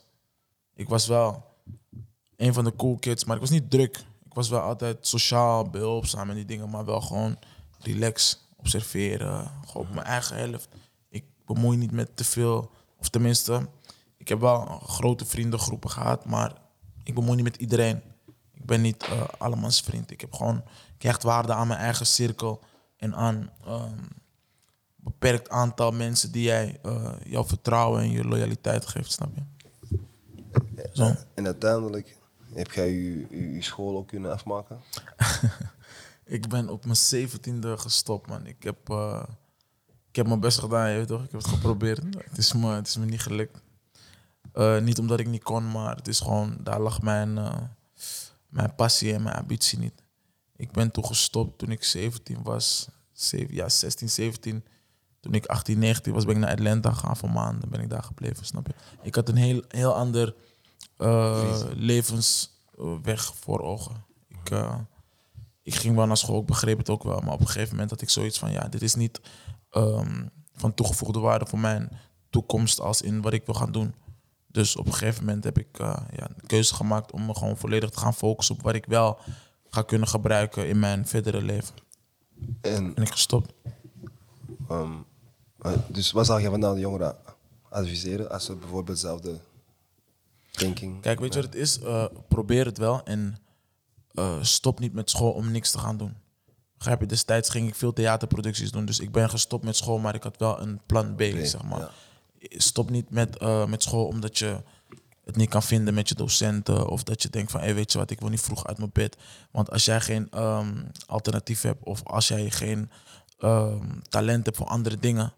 Ik 0.74 0.88
was 0.88 1.06
wel 1.06 1.44
een 2.36 2.54
van 2.54 2.64
de 2.64 2.76
cool 2.76 2.96
kids, 2.98 3.24
maar 3.24 3.34
ik 3.34 3.40
was 3.40 3.50
niet 3.50 3.70
druk. 3.70 4.04
Ik 4.34 4.40
was 4.40 4.48
wel 4.48 4.60
altijd 4.60 5.06
sociaal, 5.06 5.70
behulpzaam 5.70 6.30
en 6.30 6.34
die 6.34 6.44
dingen, 6.44 6.70
maar 6.70 6.84
wel 6.84 7.00
gewoon 7.00 7.38
relax, 7.78 8.46
observeren, 8.56 9.50
gewoon 9.66 9.86
op 9.86 9.94
mijn 9.94 10.06
eigen 10.06 10.36
helft. 10.36 10.68
Ik 11.08 11.24
bemoei 11.46 11.76
niet 11.76 11.92
met 11.92 12.16
te 12.16 12.24
veel, 12.24 12.70
of 12.98 13.08
tenminste, 13.08 13.68
ik 14.16 14.28
heb 14.28 14.40
wel 14.40 14.64
grote 14.66 15.24
vriendengroepen 15.24 15.90
gehad, 15.90 16.24
maar 16.24 16.52
ik 17.02 17.14
bemoei 17.14 17.34
niet 17.34 17.44
met 17.44 17.56
iedereen. 17.56 18.02
Ik 18.52 18.64
ben 18.66 18.80
niet 18.80 19.02
eh 19.02 19.22
allemans 19.38 19.80
vriend. 19.80 20.10
Ik 20.10 20.20
heb 20.20 20.32
gewoon 20.32 20.62
ik 20.96 21.02
hecht 21.02 21.22
waarde 21.22 21.52
aan 21.52 21.66
mijn 21.66 21.80
eigen 21.80 22.06
cirkel 22.06 22.60
en 22.96 23.14
aan 23.14 23.50
ehm 23.64 23.98
beperkt 24.96 25.48
aantal 25.48 25.92
mensen 25.92 26.32
die 26.32 26.42
jij 26.42 26.78
eh, 26.82 27.12
jouw 27.24 27.44
vertrouwen 27.44 28.00
en 28.00 28.10
je 28.10 28.24
loyaliteit 28.24 28.86
geeft, 28.86 29.12
snap 29.12 29.30
je? 29.34 29.42
En 31.34 31.44
uiteindelijk 31.44 32.16
heb 32.54 32.72
jij 32.72 32.92
je, 32.92 33.56
school 33.62 33.96
ook 33.96 34.08
kunnen 34.08 34.32
afmaken? 34.32 34.80
Ik 36.24 36.48
ben 36.48 36.68
op 36.68 36.84
mijn 36.84 36.96
zeventiende 36.96 37.78
gestopt, 37.78 38.28
man. 38.28 38.46
Ik 38.46 38.62
heb, 38.62 38.90
eh, 38.90 39.22
ik 40.08 40.16
heb 40.16 40.26
mijn 40.26 40.40
best 40.40 40.58
gedaan, 40.58 40.90
je 40.90 40.96
weet 40.96 41.06
toch? 41.06 41.24
Ik 41.24 41.30
heb 41.30 41.40
het 41.40 41.50
geprobeerd. 41.50 42.02
Het 42.28 42.38
is 42.38 42.52
me, 42.52 42.74
het 42.74 42.86
is 42.86 42.96
me 42.96 43.04
niet 43.04 43.20
gelukt. 43.20 43.62
Eh, 44.52 44.78
niet 44.78 44.98
omdat 44.98 45.20
ik 45.20 45.28
niet 45.28 45.42
kon, 45.42 45.70
maar 45.70 45.96
het 45.96 46.08
is 46.08 46.20
gewoon, 46.20 46.56
daar 46.60 46.80
lag 46.80 47.02
mijn, 47.02 47.38
eh, 47.38 47.62
mijn 48.48 48.74
passie 48.74 49.14
en 49.14 49.22
mijn 49.22 49.36
ambitie 49.36 49.78
niet. 49.78 50.02
Ik 50.56 50.72
ben 50.72 50.90
toen 50.90 51.04
gestopt 51.04 51.58
toen 51.58 51.70
ik 51.70 51.84
17 51.84 52.42
was. 52.42 52.88
Ja, 53.48 53.68
16, 53.68 54.10
17. 54.10 54.64
Toen 55.20 55.34
ik 55.34 55.46
18, 55.46 55.78
19 55.78 56.12
was, 56.12 56.24
ben 56.24 56.34
ik 56.34 56.40
naar 56.40 56.50
Atlanta 56.50 56.92
gegaan 56.92 57.16
voor 57.16 57.30
maanden. 57.30 57.68
Ben 57.68 57.80
ik 57.80 57.90
daar 57.90 58.02
gebleven, 58.02 58.46
snap 58.46 58.66
je? 58.66 58.74
Ik 59.02 59.14
had 59.14 59.28
een 59.28 59.36
heel, 59.36 59.62
heel 59.68 59.94
ander 59.94 60.34
eh, 60.96 61.60
levensweg 61.74 63.34
voor 63.34 63.60
ogen. 63.60 64.04
Ik, 64.28 64.50
eh, 64.50 64.78
ik 65.62 65.74
ging 65.74 65.96
wel 65.96 66.06
naar 66.06 66.16
school, 66.16 66.40
ik 66.40 66.46
begreep 66.46 66.78
het 66.78 66.90
ook 66.90 67.02
wel. 67.02 67.20
Maar 67.20 67.32
op 67.32 67.40
een 67.40 67.46
gegeven 67.46 67.70
moment 67.70 67.90
had 67.90 68.02
ik 68.02 68.10
zoiets 68.10 68.38
van... 68.38 68.52
ja, 68.52 68.68
dit 68.68 68.82
is 68.82 68.94
niet 68.94 69.20
ehm, 69.70 70.26
van 70.52 70.74
toegevoegde 70.74 71.18
waarde 71.18 71.46
voor 71.46 71.58
mijn 71.58 71.90
toekomst... 72.30 72.80
als 72.80 73.02
in 73.02 73.22
wat 73.22 73.32
ik 73.32 73.46
wil 73.46 73.54
gaan 73.54 73.72
doen. 73.72 73.94
Dus 74.46 74.76
op 74.76 74.86
een 74.86 74.92
gegeven 74.92 75.24
moment 75.24 75.44
heb 75.44 75.58
ik 75.58 75.78
eh, 75.78 75.96
ja, 76.16 76.28
de 76.36 76.46
keuze 76.46 76.74
gemaakt... 76.74 77.12
om 77.12 77.26
me 77.26 77.34
gewoon 77.34 77.56
volledig 77.56 77.90
te 77.90 77.98
gaan 77.98 78.14
focussen 78.14 78.54
op 78.54 78.62
wat 78.62 78.74
ik 78.74 78.86
wel 78.86 79.18
ga 79.68 79.82
kunnen 79.82 80.08
gebruiken... 80.08 80.68
in 80.68 80.78
mijn 80.78 81.06
verdere 81.06 81.42
leven. 81.42 81.74
En 82.60 82.94
ik 82.96 83.10
gestopt. 83.10 83.52
ehm, 84.68 84.92
eh, 85.58 85.72
dus 85.88 86.12
wat 86.12 86.26
zou 86.26 86.40
je 86.40 86.50
van 86.50 86.60
de 86.60 86.80
jongeren 86.80 87.16
adviseren 87.68 88.30
als 88.30 88.44
ze 88.44 88.54
bijvoorbeeld 88.54 88.96
dezelfde 88.96 89.38
thinking... 90.56 91.00
Kijk, 91.00 91.20
weet 91.20 91.34
je 91.34 91.40
wat 91.40 91.52
het 91.52 91.62
is? 91.62 91.80
Eh, 91.80 92.04
probeer 92.28 92.64
het 92.64 92.78
wel 92.78 93.04
en 93.04 93.36
eh, 94.10 94.42
stop 94.42 94.78
niet 94.78 94.92
met 94.92 95.10
school 95.10 95.32
om 95.32 95.50
niks 95.50 95.70
te 95.70 95.78
gaan 95.78 95.96
doen. 95.96 96.16
Begrijp 96.78 97.00
je? 97.00 97.06
Destijds 97.06 97.48
ging 97.48 97.68
ik 97.68 97.74
veel 97.74 97.92
theaterproducties 97.92 98.70
doen. 98.70 98.84
Dus 98.84 99.00
ik 99.00 99.12
ben 99.12 99.30
gestopt 99.30 99.64
met 99.64 99.76
school, 99.76 99.98
maar 99.98 100.14
ik 100.14 100.22
had 100.22 100.38
wel 100.38 100.60
een 100.60 100.80
plan 100.86 101.14
B, 101.14 101.22
zeg 101.22 101.62
maar. 101.62 101.80
ja. 101.80 101.90
Stop 102.40 102.90
niet 102.90 103.10
met, 103.10 103.38
eh, 103.38 103.66
met 103.66 103.82
school 103.82 104.06
omdat 104.06 104.38
je 104.38 104.62
het 105.24 105.36
niet 105.36 105.48
kan 105.50 105.62
vinden 105.62 105.94
met 105.94 106.08
je 106.08 106.14
docenten. 106.14 106.88
Of 106.88 107.02
dat 107.02 107.22
je 107.22 107.30
denkt 107.30 107.50
van, 107.50 107.60
hey, 107.60 107.74
weet 107.74 107.92
je 107.92 107.98
wat, 107.98 108.10
ik 108.10 108.20
wil 108.20 108.28
niet 108.28 108.40
vroeg 108.40 108.66
uit 108.66 108.78
mijn 108.78 108.90
bed. 108.92 109.16
Want 109.50 109.70
als 109.70 109.84
jij 109.84 110.00
geen 110.00 110.30
ehm, 110.30 110.82
alternatief 111.06 111.62
hebt 111.62 111.84
of 111.84 112.02
als 112.04 112.28
jij 112.28 112.50
geen 112.50 112.90
ehm, 113.38 114.00
talent 114.08 114.44
hebt 114.44 114.56
voor 114.56 114.66
andere 114.66 114.98
dingen 114.98 115.32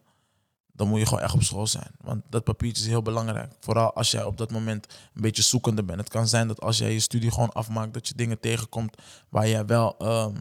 dan 0.76 0.88
moet 0.88 0.98
je 0.98 1.06
gewoon 1.06 1.22
echt 1.22 1.34
op 1.34 1.42
school 1.42 1.66
zijn. 1.66 1.90
Want 2.00 2.22
dat 2.28 2.44
papiertje 2.44 2.82
is 2.82 2.88
heel 2.88 3.02
belangrijk. 3.02 3.52
Vooral 3.60 3.92
als 3.92 4.10
jij 4.10 4.24
op 4.24 4.36
dat 4.36 4.50
moment 4.50 4.86
een 5.14 5.22
beetje 5.22 5.42
zoekende 5.42 5.84
bent. 5.84 5.98
Het 5.98 6.08
kan 6.08 6.28
zijn 6.28 6.48
dat 6.48 6.60
als 6.60 6.78
jij 6.78 6.92
je 6.92 7.00
studie 7.00 7.30
gewoon 7.30 7.52
afmaakt, 7.52 7.94
dat 7.94 8.08
je 8.08 8.14
dingen 8.14 8.40
tegenkomt 8.40 8.96
waar 9.28 9.48
jij 9.48 9.66
wel 9.66 9.94
ehm, 9.98 10.34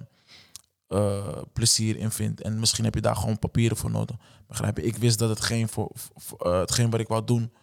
eh, 0.87 1.41
plezier 1.53 1.97
in 1.97 2.11
vindt. 2.11 2.41
En 2.41 2.59
misschien 2.59 2.83
heb 2.83 2.95
je 2.95 3.01
daar 3.01 3.15
gewoon 3.15 3.39
papieren 3.39 3.77
voor 3.77 3.91
nodig. 3.91 4.15
Begrijp 4.47 4.77
je? 4.77 4.83
Ik 4.83 4.97
wist 4.97 5.19
dat 5.19 5.29
hetgeen, 5.29 5.69
voor, 5.69 5.89
voor, 5.93 6.37
eh, 6.37 6.59
hetgeen 6.59 6.89
wat 6.89 6.99
ik 6.99 7.07
wou 7.07 7.23
doen, 7.23 7.53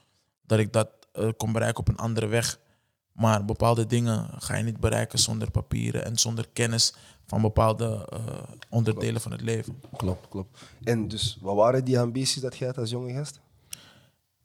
dat 0.47 0.59
ik 0.59 0.73
dat 0.73 0.89
eh, 1.13 1.29
kon 1.37 1.53
bereiken 1.53 1.81
op 1.81 1.89
een 1.89 1.97
andere 1.97 2.27
weg. 2.27 2.59
Maar 3.13 3.45
bepaalde 3.45 3.87
dingen 3.87 4.29
ga 4.39 4.57
je 4.57 4.65
niet 4.65 4.81
bereiken 4.81 5.19
zonder 5.19 5.51
papieren 5.51 6.05
en 6.05 6.19
zonder 6.19 6.49
kennis 6.53 6.95
van 7.27 7.41
bepaalde 7.41 8.09
eh, 8.13 8.19
onderdelen 8.69 9.21
van 9.21 9.33
het 9.33 9.41
leven. 9.41 9.81
Klopt, 9.97 10.29
klopt. 10.29 10.59
En 10.85 11.09
dus, 11.09 11.39
wat 11.41 11.57
waren 11.57 11.85
die 11.85 11.99
ambities 11.99 12.43
dat 12.43 12.57
jij 12.57 12.67
had 12.67 12.79
als 12.79 12.91
jonge 12.91 13.13
gast? 13.13 13.41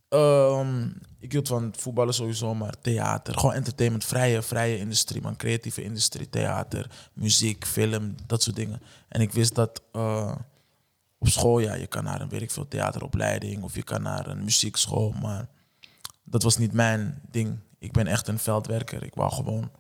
Ehm, 0.10 0.90
ik 1.20 1.32
hield 1.32 1.48
van 1.48 1.74
voetballen 1.78 2.14
sowieso, 2.14 2.56
maar 2.56 2.80
theater. 2.82 3.38
Gewoon 3.38 3.56
entertainment, 3.56 4.06
vrije, 4.06 4.42
vrije 4.42 4.78
industrie, 4.78 5.22
man. 5.22 5.36
Creatieve 5.36 5.84
industrie, 5.84 6.30
theater, 6.30 7.10
muziek, 7.14 7.66
film, 7.66 8.16
dat 8.26 8.44
soort 8.44 8.56
dingen. 8.56 8.82
En 9.08 9.22
ik 9.22 9.32
wist 9.32 9.56
dat 9.56 9.82
eh, 9.92 10.36
op 11.18 11.28
school, 11.28 11.60
ja, 11.60 11.74
je 11.74 11.88
kan 11.88 12.04
naar 12.04 12.22
een, 12.22 12.30
weet 12.30 12.42
ik 12.42 12.52
veel, 12.52 12.68
theateropleiding 12.68 13.64
of 13.64 13.76
je 13.76 13.84
kan 13.84 14.02
naar 14.02 14.28
een 14.28 14.44
muziekschool, 14.44 15.12
maar 15.22 15.48
dat 16.24 16.44
was 16.44 16.58
niet 16.58 16.74
mijn 16.74 17.22
ding. 17.32 17.60
Ik 17.80 17.92
ben 17.92 18.08
echt 18.08 18.28
een 18.28 18.40
veldwerker. 18.40 19.04
Ik 19.04 19.16
wou 19.16 19.32
gewoon, 19.32 19.72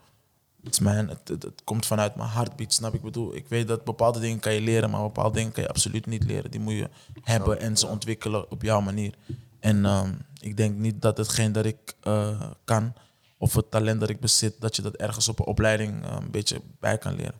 het, 0.63 0.79
het, 0.79 1.27
het, 1.27 1.43
het 1.43 1.61
komt 1.63 1.85
vanuit 1.85 2.15
mijn 2.15 2.29
heartbeat, 2.29 2.73
snap 2.73 2.93
ik? 2.93 3.01
Bedoel, 3.01 3.35
ik 3.35 3.47
weet 3.47 3.67
dat 3.67 3.83
bepaalde 3.83 4.19
dingen 4.19 4.39
kan 4.39 4.53
je 4.53 4.61
leren, 4.61 4.89
maar 4.89 5.01
bepaalde 5.01 5.35
dingen 5.35 5.51
kan 5.51 5.63
je 5.63 5.69
absoluut 5.69 6.05
niet 6.05 6.23
leren. 6.23 6.51
Die 6.51 6.59
moet 6.59 6.73
je 6.73 6.89
hebben 7.21 7.59
en 7.59 7.77
ze 7.77 7.87
ontwikkelen 7.87 8.51
op 8.51 8.61
jouw 8.61 8.81
manier. 8.81 9.13
En 9.59 9.85
ehm, 9.85 10.13
ik 10.39 10.57
denk 10.57 10.77
niet 10.77 11.01
dat 11.01 11.17
hetgeen 11.17 11.51
dat 11.51 11.65
ik 11.65 11.95
eh, 12.01 12.41
kan, 12.63 12.93
of 13.37 13.53
het 13.53 13.71
talent 13.71 13.99
dat 13.99 14.09
ik 14.09 14.19
bezit, 14.19 14.61
dat 14.61 14.75
je 14.75 14.81
dat 14.81 14.95
ergens 14.95 15.27
op 15.27 15.39
een 15.39 15.45
opleiding 15.45 16.05
eh, 16.05 16.15
een 16.19 16.31
beetje 16.31 16.61
bij 16.79 16.97
kan 16.97 17.15
leren. 17.15 17.35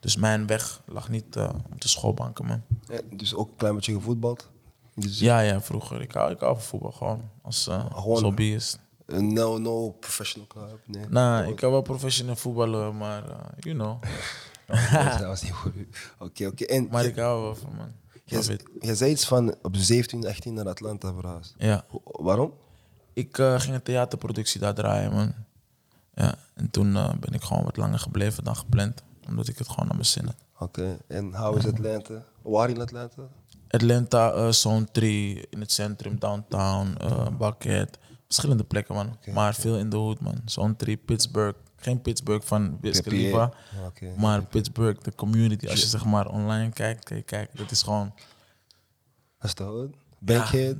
Dus 0.00 0.16
mijn 0.16 0.46
weg 0.46 0.82
lag 0.86 1.08
niet 1.08 1.36
eh, 1.36 1.48
op 1.72 1.80
de 1.80 1.88
schoolbanken, 1.88 2.44
man. 2.46 2.62
Ja, 2.88 3.00
dus 3.10 3.34
ook 3.34 3.48
een 3.48 3.56
klein 3.56 3.74
beetje 3.74 3.92
gevoetbald? 3.94 4.50
Dus 4.94 5.18
Ja, 5.18 5.40
ja, 5.40 5.60
vroeger. 5.60 6.00
Ik 6.00 6.12
hou, 6.12 6.30
ik 6.32 6.40
hou 6.40 6.54
van 6.54 6.64
voetbal 6.64 6.92
gewoon. 6.92 7.30
Als 7.42 7.68
uh, 7.68 7.86
Gewoon- 7.94 8.22
hobbyist. 8.22 8.78
No, 9.06 9.58
no 9.58 9.90
professional 9.90 10.46
club? 10.46 10.78
Nee. 10.86 11.06
Nou, 11.08 11.48
ik 11.48 11.56
kan 11.56 11.70
wel 11.70 11.82
professioneel 11.82 12.36
voetballen, 12.36 12.96
maar 12.96 13.28
uh, 13.28 13.36
you 13.58 13.74
know. 13.76 14.02
dat 15.18 15.20
was 15.20 15.42
niet 15.42 15.52
u. 15.74 15.88
Oké, 16.18 16.46
oké. 16.46 16.86
Maar 16.90 17.04
ik 17.04 17.16
hou 17.16 17.42
wel 17.42 17.54
van, 17.54 17.74
man. 17.76 17.92
je, 18.80 18.94
zei 18.94 19.10
iets 19.10 19.26
van 19.26 19.54
op 19.62 19.76
17, 19.76 20.26
18 20.26 20.54
naar 20.54 20.68
Atlanta 20.68 21.12
verhuisd. 21.12 21.54
Ja. 21.58 21.84
Waarom? 22.04 22.52
Ik 23.12 23.38
eh, 23.38 23.60
ging 23.60 23.74
een 23.74 23.82
theaterproductie 23.82 24.60
daar 24.60 24.74
draaien, 24.74 25.12
man. 25.12 25.34
Ja, 26.14 26.34
en 26.54 26.70
toen 26.70 26.96
eh, 26.96 27.12
ben 27.20 27.32
ik 27.32 27.42
gewoon 27.42 27.64
wat 27.64 27.76
langer 27.76 27.98
gebleven 27.98 28.44
dan 28.44 28.56
gepland. 28.56 29.02
Omdat 29.28 29.48
ik 29.48 29.58
het 29.58 29.68
gewoon 29.68 29.86
naar 29.86 29.94
mijn 29.94 30.06
zin 30.06 30.24
had. 30.24 30.36
Oké. 30.58 30.98
En 31.06 31.34
how 31.34 31.56
is 31.56 31.66
Atlanta? 31.66 32.22
Waar 32.42 32.70
in 32.70 32.80
Atlanta? 32.80 33.22
Atlanta, 33.68 34.32
eh, 34.32 34.50
Zone 34.50 34.86
3, 34.92 35.46
in 35.50 35.60
het 35.60 35.72
centrum, 35.72 36.18
downtown, 36.18 36.94
eh 37.00 37.26
Buckhead. 37.38 37.98
Verschillende 38.26 38.64
plekken, 38.64 38.94
man. 38.94 39.18
maar 39.32 39.54
veel 39.54 39.78
in 39.78 39.88
de 39.90 39.96
hood, 39.96 40.20
man. 40.20 40.76
3, 40.76 40.96
Pittsburgh. 40.96 41.58
Geen 41.76 42.00
Pittsburgh 42.00 42.46
van 42.46 42.78
Wiz. 42.80 43.00
Khalifa. 43.00 43.52
Oké. 43.86 44.14
Maar 44.16 44.46
Pittsburgh, 44.46 45.02
de 45.02 45.14
community. 45.14 45.68
Als 45.68 45.80
je 45.80 45.86
zeg 45.86 46.04
maar 46.04 46.28
online 46.28 46.70
kijkt, 46.70 47.04
kan 47.04 47.16
je 47.16 47.22
kijken. 47.22 47.56
Dat 47.56 47.70
is 47.70 47.82
gewoon... 47.82 48.12
Dat 49.38 49.48
is 49.48 49.54
de 49.54 49.62
hood? 49.62 49.94
Bankhead? 50.18 50.76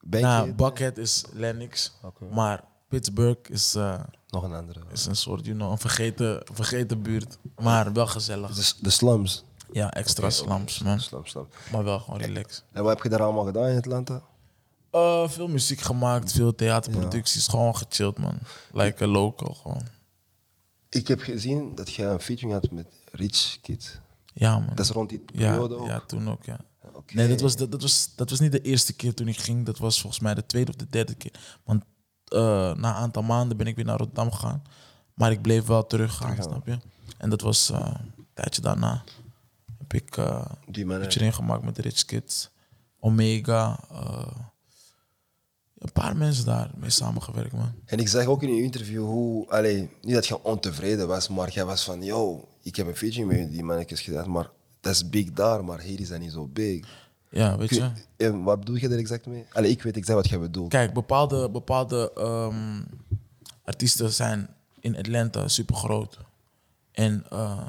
Bankhead? 0.00 0.46
Nou, 0.46 0.52
Buckhead 0.52 0.98
is 0.98 1.24
Lennox. 1.32 1.92
Maar 2.30 2.64
Pittsburgh 2.88 3.50
is, 3.50 3.74
eh, 3.74 4.00
Nog 4.28 4.42
een 4.42 4.54
andere. 4.54 4.80
is 4.92 5.06
een 5.06 5.16
soort, 5.16 5.44
you 5.44 5.56
know, 5.56 5.70
een 5.70 5.78
vergeten, 5.78 6.42
vergeten 6.52 7.02
buurt. 7.02 7.38
Maar 7.56 7.92
wel 7.92 8.06
gezellig. 8.06 8.54
De, 8.54 8.72
de 8.80 8.90
slums. 8.90 9.44
Ja, 9.72 9.90
extra 9.92 10.30
slums, 10.30 10.78
man. 10.82 11.00
Slums, 11.00 11.30
slums. 11.30 11.48
Maar 11.72 11.84
wel 11.84 11.98
gewoon 11.98 12.20
relaxed. 12.20 12.64
En 12.72 12.82
wat 12.82 12.94
heb 12.94 13.02
je 13.02 13.08
daar 13.08 13.22
allemaal 13.22 13.44
gedaan 13.44 13.68
in 13.68 13.76
Atlanta? 13.76 14.22
Eh, 14.94 15.28
veel 15.28 15.48
muziek 15.48 15.80
gemaakt, 15.80 16.32
veel 16.32 16.54
theaterproducties. 16.54 17.46
Gewoon 17.46 17.76
gechilled, 17.76 18.18
man. 18.18 18.38
Like 18.72 19.04
a 19.04 19.06
local, 19.06 19.54
gewoon. 19.54 19.82
Ik 20.88 21.08
heb 21.08 21.20
gezien 21.20 21.74
dat 21.74 21.94
jij 21.94 22.06
een 22.06 22.20
featuring 22.20 22.52
had 22.52 22.70
met 22.70 22.86
Rich 23.12 23.58
Kid. 23.60 24.00
Ja, 24.34 24.58
man. 24.58 24.74
Dat 24.74 24.84
is 24.84 24.90
rond 24.90 25.08
die 25.08 25.22
ja, 25.26 25.50
periode 25.50 25.76
ook? 25.76 25.86
ja, 25.86 26.00
toen 26.00 26.30
ook, 26.30 26.44
ja. 26.44 26.60
Nee, 27.12 27.28
dat 27.28 27.40
was, 27.40 27.56
dat, 27.56 27.70
dat, 27.70 27.82
was, 27.82 28.12
dat 28.16 28.30
was 28.30 28.40
niet 28.40 28.52
de 28.52 28.60
eerste 28.60 28.92
keer 28.92 29.14
toen 29.14 29.28
ik 29.28 29.38
ging. 29.38 29.66
Dat 29.66 29.78
was 29.78 30.00
volgens 30.00 30.22
mij 30.22 30.34
de 30.34 30.46
tweede 30.46 30.70
of 30.70 30.76
de 30.76 30.86
derde 30.90 31.14
keer. 31.14 31.32
Want 31.64 31.84
eh, 32.24 32.38
na 32.74 32.74
een 32.74 32.84
aantal 32.84 33.22
maanden 33.22 33.56
ben 33.56 33.66
ik 33.66 33.76
weer 33.76 33.84
naar 33.84 33.98
Rotterdam 33.98 34.32
gegaan. 34.32 34.62
Maar 35.14 35.30
ik 35.30 35.42
bleef 35.42 35.64
wel 35.66 35.86
teruggaan, 35.86 36.42
snap 36.42 36.66
je? 36.66 36.78
En 37.18 37.30
dat 37.30 37.40
was 37.40 37.70
eh, 37.70 37.94
een 38.16 38.26
tijdje 38.34 38.60
daarna. 38.60 39.04
Heb 39.78 39.94
ik 39.94 40.14
Die 40.68 40.84
een 40.84 41.02
erin 41.02 41.32
gemaakt 41.32 41.64
met 41.64 41.78
Rich 41.78 42.04
Kids. 42.04 42.50
Omega. 42.98 43.80
Een 45.84 45.92
paar 45.92 46.16
mensen 46.16 46.44
daar 46.44 46.70
mee 46.76 46.90
samengewerkt, 46.90 47.52
man. 47.52 47.72
En 47.84 47.98
ik 47.98 48.08
zag 48.08 48.24
ook 48.24 48.42
in 48.42 48.54
je 48.54 48.62
interview 48.62 49.04
hoe, 49.04 49.48
allee, 49.48 49.90
niet 50.00 50.14
dat 50.14 50.26
je 50.26 50.42
ontevreden 50.42 51.08
was, 51.08 51.28
maar 51.28 51.50
jij 51.50 51.64
was 51.64 51.84
van, 51.84 52.02
yo, 52.02 52.48
ik 52.62 52.76
heb 52.76 52.86
een 52.86 52.96
featuring 52.96 53.32
met 53.32 53.50
die 53.50 53.62
mannetjes 53.62 54.00
gedaan, 54.00 54.30
maar 54.30 54.50
dat 54.80 54.92
is 54.92 55.08
big 55.08 55.32
daar, 55.32 55.64
maar 55.64 55.80
hier 55.80 56.00
is 56.00 56.08
dat 56.08 56.20
niet 56.20 56.32
zo 56.32 56.46
big. 56.46 56.86
Ja, 57.30 57.58
weet 57.58 57.68
je? 57.68 57.90
En 58.16 58.42
wat 58.42 58.58
bedoel 58.58 58.76
je 58.76 58.88
daar 58.88 58.98
exact 58.98 59.26
mee? 59.26 59.44
Allee, 59.52 59.70
ik 59.70 59.82
weet 59.82 59.96
exact 59.96 60.18
wat 60.18 60.28
jij 60.28 60.38
bedoelt. 60.40 60.70
Kijk, 60.70 60.92
bepaalde, 60.92 61.50
bepaalde 61.50 62.12
ehm, 62.14 62.82
artiesten 63.64 64.12
zijn 64.12 64.48
in 64.80 64.96
Atlanta 64.96 65.48
super 65.48 65.74
groot. 65.74 66.18
En 66.92 67.24
eh, 67.30 67.68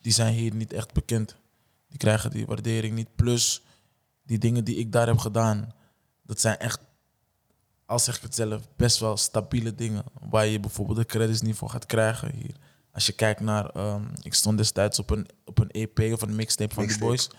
die 0.00 0.12
zijn 0.12 0.34
hier 0.34 0.54
niet 0.54 0.72
echt 0.72 0.92
bekend. 0.92 1.36
Die 1.88 1.98
krijgen 1.98 2.30
die 2.30 2.46
waardering 2.46 2.94
niet. 2.94 3.08
Plus, 3.16 3.62
die 4.22 4.38
dingen 4.38 4.64
die 4.64 4.76
ik 4.76 4.92
daar 4.92 5.06
heb 5.06 5.18
gedaan, 5.18 5.74
dat 6.22 6.40
zijn 6.40 6.58
echt, 6.58 6.80
al 7.90 7.98
zeg 7.98 8.16
ik 8.16 8.22
het 8.22 8.34
zelf, 8.34 8.62
best 8.76 8.98
wel 8.98 9.16
stabiele 9.16 9.74
dingen. 9.74 10.04
Waar 10.30 10.46
je 10.46 10.60
bijvoorbeeld 10.60 10.98
de 10.98 11.06
credits 11.06 11.40
niet 11.40 11.56
voor 11.56 11.70
gaat 11.70 11.86
krijgen 11.86 12.34
hier. 12.34 12.54
Als 12.92 13.06
je 13.06 13.12
kijkt 13.12 13.40
naar, 13.40 13.70
ehm, 13.70 14.02
ik 14.22 14.34
stond 14.34 14.56
destijds 14.56 14.98
op 14.98 15.10
een, 15.10 15.28
op 15.44 15.58
een 15.58 15.70
EP 15.70 16.12
of 16.12 16.22
een 16.22 16.34
mixtape 16.34 16.74
van 16.74 16.86
die 16.86 16.98
boys. 16.98 17.30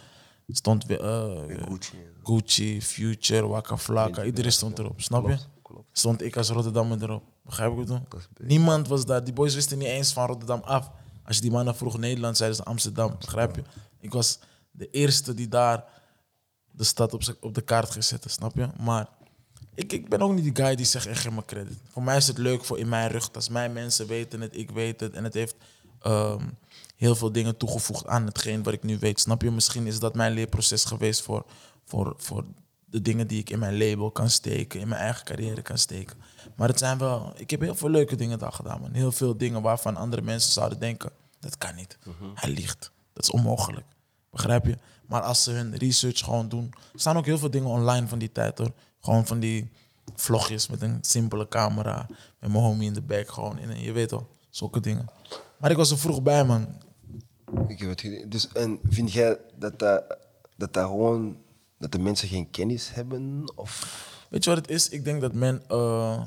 Stond 0.48 0.86
weer 0.86 1.03
eh, 1.03 1.65
Gucci. 1.67 1.98
Gucci, 2.24 2.81
Future, 2.81 3.48
Waka 3.48 3.77
Flocka, 3.77 4.24
iedereen 4.24 4.51
stond 4.51 4.79
erop, 4.79 5.01
snap 5.01 5.27
je? 5.27 5.38
Klopt. 5.62 5.88
Stond 5.91 6.22
ik 6.22 6.38
als 6.38 6.50
Rotterdammer 6.50 7.03
erop. 7.03 7.24
Begrijp 7.43 7.72
ik 7.72 7.77
het 7.77 7.88
dan? 7.88 8.05
Niemand 8.38 8.88
was 8.88 9.05
daar. 9.05 9.24
Die 9.24 9.34
boys 9.34 9.55
wisten 9.55 9.77
niet 9.77 9.88
eens 9.88 10.13
van 10.13 10.27
Rotterdam 10.27 10.62
af. 10.63 10.91
Als 11.25 11.36
je 11.36 11.41
die 11.41 11.51
mannen 11.51 11.75
vroeg 11.75 11.98
Nederland, 11.98 12.38
zeiden 12.38 12.58
ze 12.58 12.63
Amsterdam. 12.63 13.15
Begrijp 13.20 13.55
je? 13.55 13.63
Ik 14.00 14.12
was 14.13 14.39
de 14.72 14.89
eerste 14.89 15.34
die 15.34 15.48
daar 15.48 15.84
de 16.72 16.84
stad 16.84 17.13
op, 17.13 17.22
op 17.39 17.53
de 17.53 17.62
kaart 17.62 17.91
ging 17.91 18.03
zetten, 18.03 18.29
snap 18.29 18.55
je? 18.55 18.70
Maar 18.79 19.08
ik, 19.74 19.94
ik 19.94 20.10
ben 20.10 20.22
ook 20.22 20.34
niet 20.34 20.44
die 20.44 20.66
guy 20.66 20.75
die 20.75 20.86
zegt 20.86 21.06
echt 21.06 21.22
geen 21.22 21.34
me 21.34 21.46
credit. 21.46 21.78
Voor 21.90 22.04
mij 22.04 22.18
is 22.18 22.28
het 22.28 22.38
leuk 22.38 22.66
voor 22.66 22.80
in 22.80 22.90
mijn 22.90 23.10
rug. 23.10 23.34
Als 23.34 23.50
mijn 23.50 23.74
mensen 23.74 24.08
weten 24.08 24.42
het, 24.42 24.58
ik 24.58 24.72
weet 24.72 25.00
het. 25.00 25.13
En 25.13 25.24
het 25.24 25.34
heeft 25.34 25.56
ehm, 26.00 26.46
heel 26.96 27.16
veel 27.16 27.32
dingen 27.32 27.58
toegevoegd 27.58 28.08
aan 28.08 28.25
hetgeen 28.25 28.63
wat 28.63 28.74
ik 28.74 28.84
nu 28.84 28.98
weet. 29.00 29.20
Snap 29.20 29.42
je? 29.42 29.51
Misschien 29.51 29.88
is 29.88 30.00
dat 30.00 30.16
mijn 30.16 30.34
leerproces 30.34 30.86
geweest 30.86 31.22
voor, 31.22 31.46
voor, 31.86 32.13
voor 32.18 32.46
de 32.86 33.01
dingen 33.01 33.28
die 33.28 33.40
ik 33.40 33.50
in 33.50 33.60
mijn 33.60 33.78
label 33.78 34.12
kan 34.12 34.30
steken, 34.30 34.80
in 34.80 34.88
mijn 34.88 35.01
eigen 35.01 35.25
carrière 35.25 35.62
kan 35.62 35.78
steken. 35.78 36.18
Maar 36.56 36.68
het 36.68 36.80
zijn 36.80 36.98
wel, 36.98 37.34
ik 37.36 37.50
heb 37.50 37.62
heel 37.62 37.75
veel 37.75 37.90
leuke 37.90 38.16
dingen 38.16 38.40
daar 38.40 38.51
gedaan, 38.51 38.82
man. 38.82 38.94
Heel 38.94 39.12
veel 39.12 39.38
dingen 39.38 39.62
waarvan 39.62 39.96
andere 39.96 40.22
mensen 40.22 40.51
zouden 40.51 40.80
denken, 40.80 41.12
dat 41.40 41.58
kan 41.58 41.75
niet. 41.75 41.98
Hij 42.34 42.50
liegt. 42.50 42.92
Dat 43.13 43.24
is 43.24 43.32
onmogelijk. 43.32 43.86
Begrijp 44.32 44.66
je? 44.66 44.78
Maar 45.08 45.22
als 45.22 45.44
ze 45.44 45.51
hun 45.51 45.78
research 45.78 46.20
gewoon 46.20 46.50
doen, 46.50 46.74
er 46.94 47.00
staan 47.00 47.18
ook 47.18 47.25
heel 47.25 47.38
veel 47.38 47.50
dingen 47.50 47.70
online 47.70 48.08
van 48.08 48.20
die 48.20 48.32
tijd 48.32 48.58
hoor. 48.58 48.72
Gewoon 49.01 49.27
van 49.27 49.39
die 49.39 49.72
vlogjes 50.15 50.67
met 50.67 50.81
een 50.81 50.98
simpele 51.01 51.48
camera, 51.48 52.05
met 52.39 52.51
mijn 52.51 52.63
homie 52.63 52.88
in 52.88 52.93
de 52.93 53.01
back 53.01 53.31
gewoon. 53.31 53.60
In, 53.60 53.81
je 53.81 53.91
weet 53.91 54.12
wel, 54.12 54.27
zulke 54.50 54.79
dingen. 54.79 55.10
Maar 55.58 55.72
ik 55.72 55.77
was 55.77 55.91
er 55.91 55.98
vroeg 55.98 56.22
bij, 56.22 56.46
man. 56.46 56.67
Ik 57.67 57.79
heb 57.79 57.89
het 57.89 58.01
gedaan. 58.01 58.29
Dus, 58.29 58.48
en 58.48 58.79
vind 58.89 59.12
jij 59.12 59.38
dat 59.55 59.79
dat, 59.79 60.17
dat 60.58 60.74
dat 60.74 60.86
gewoon, 60.86 61.38
dat 61.77 61.91
de 61.91 62.00
mensen 62.00 62.27
geen 62.27 62.50
kennis 62.50 62.93
hebben? 62.93 63.51
Of... 63.55 64.10
Weet 64.29 64.43
je 64.43 64.50
wat 64.50 64.60
het 64.60 64.70
is? 64.70 64.89
Ik 64.89 65.03
denk 65.03 65.22
dat 65.22 65.34
men, 65.34 65.63
eh, 65.67 66.24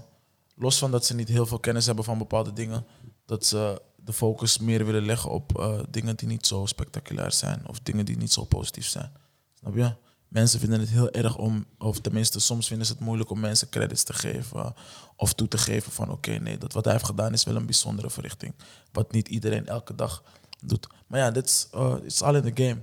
los 0.55 0.79
van 0.79 0.91
dat 0.91 1.05
ze 1.05 1.15
niet 1.15 1.29
heel 1.29 1.47
veel 1.47 1.59
kennis 1.59 1.87
hebben 1.87 2.05
van 2.05 2.19
bepaalde 2.19 2.53
dingen, 2.53 2.85
dat 3.27 3.47
ze 3.47 3.83
de 3.97 4.13
focus 4.13 4.59
meer 4.59 4.85
willen 4.87 5.05
leggen 5.05 5.31
op 5.31 5.59
eh, 5.59 5.79
dingen 5.91 6.17
die 6.17 6.29
niet 6.29 6.47
zo 6.47 6.67
spectaculair 6.67 7.33
zijn 7.33 7.69
of 7.69 7.81
dingen 7.81 8.05
die 8.05 8.17
niet 8.17 8.33
zo 8.33 8.45
positief 8.45 8.87
zijn. 8.87 9.13
Snap 9.55 9.75
je? 9.75 9.95
Mensen 10.29 10.61
vinden 10.61 10.81
het 10.81 10.89
heel 10.89 11.11
erg 11.11 11.37
om, 11.37 11.67
of 11.79 12.01
tenminste 12.01 12.41
soms 12.41 12.67
vinden 12.67 12.87
ze 12.87 12.93
het 12.93 13.01
moeilijk 13.01 13.31
om 13.31 13.41
mensen 13.41 13.69
credits 13.69 14.03
te 14.03 14.13
geven 14.13 14.75
of 15.17 15.33
toe 15.33 15.49
te 15.49 15.59
geven 15.59 15.93
van 15.93 16.11
oké, 16.11 16.31
nee, 16.31 16.59
dat 16.59 16.73
wat 16.73 16.85
hij 16.85 16.93
heeft 16.93 17.07
gedaan 17.07 17.33
is 17.33 17.45
wel 17.45 17.57
een 17.57 17.67
bijzondere 17.67 18.11
verrichting. 18.11 18.55
Wat 18.93 19.13
niet 19.13 19.29
iedereen 19.29 19.67
elke 19.67 19.95
dag 19.95 20.23
doet. 20.61 20.87
Maar 21.07 21.21
ja, 21.21 21.31
dit 21.31 21.45
is 21.45 21.69
it's 22.05 22.23
all 22.23 22.35
in 22.35 22.55
the 22.55 22.63
game. 22.65 22.83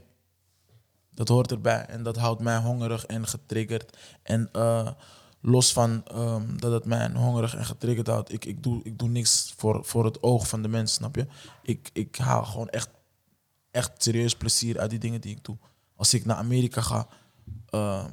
Dat 1.13 1.27
hoort 1.27 1.51
erbij 1.51 1.85
en 1.85 2.03
dat 2.03 2.17
houdt 2.17 2.41
mij 2.41 2.57
hongerig 2.57 3.05
en 3.05 3.27
getriggerd. 3.27 3.97
En 4.23 4.49
eh, 4.51 4.87
los 5.41 5.73
van 5.73 6.03
ehm, 6.07 6.57
dat 6.57 6.71
het 6.71 6.85
mij 6.85 7.09
hongerig 7.13 7.55
en 7.55 7.65
getriggerd 7.65 8.07
houdt, 8.07 8.33
ik, 8.33 8.45
ik, 8.45 8.63
doe, 8.63 8.79
ik 8.83 8.99
doe 8.99 9.09
niks 9.09 9.53
voor, 9.57 9.85
voor 9.85 10.05
het 10.05 10.23
oog 10.23 10.47
van 10.47 10.61
de 10.61 10.67
mensen, 10.67 10.95
snap 10.95 11.15
je? 11.15 11.27
Ik, 11.63 11.89
ik 11.93 12.15
haal 12.15 12.45
gewoon 12.45 12.69
echt, 12.69 12.89
echt 13.71 14.03
serieus 14.03 14.35
plezier 14.35 14.79
uit 14.79 14.89
die 14.89 14.99
dingen 14.99 15.21
die 15.21 15.35
ik 15.35 15.43
doe. 15.43 15.57
Als 15.95 16.13
ik 16.13 16.25
naar 16.25 16.37
Amerika 16.37 16.81
ga, 16.81 17.07
ehm, 17.69 18.09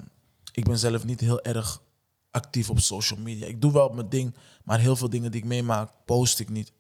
ik 0.53 0.65
ben 0.65 0.79
zelf 0.79 1.05
niet 1.05 1.21
heel 1.21 1.43
erg 1.43 1.83
actief 2.31 2.71
op 2.71 2.79
social 2.79 3.21
media. 3.21 3.47
Ik 3.47 3.61
doe 3.61 3.73
wel 3.73 3.89
mijn 3.89 4.09
ding, 4.09 4.35
maar 4.65 4.79
heel 4.79 4.97
veel 4.97 5.11
dingen 5.11 5.31
die 5.31 5.41
ik 5.41 5.47
meemaak, 5.47 5.91
post 6.05 6.39
ik 6.39 6.49
niet 6.49 6.73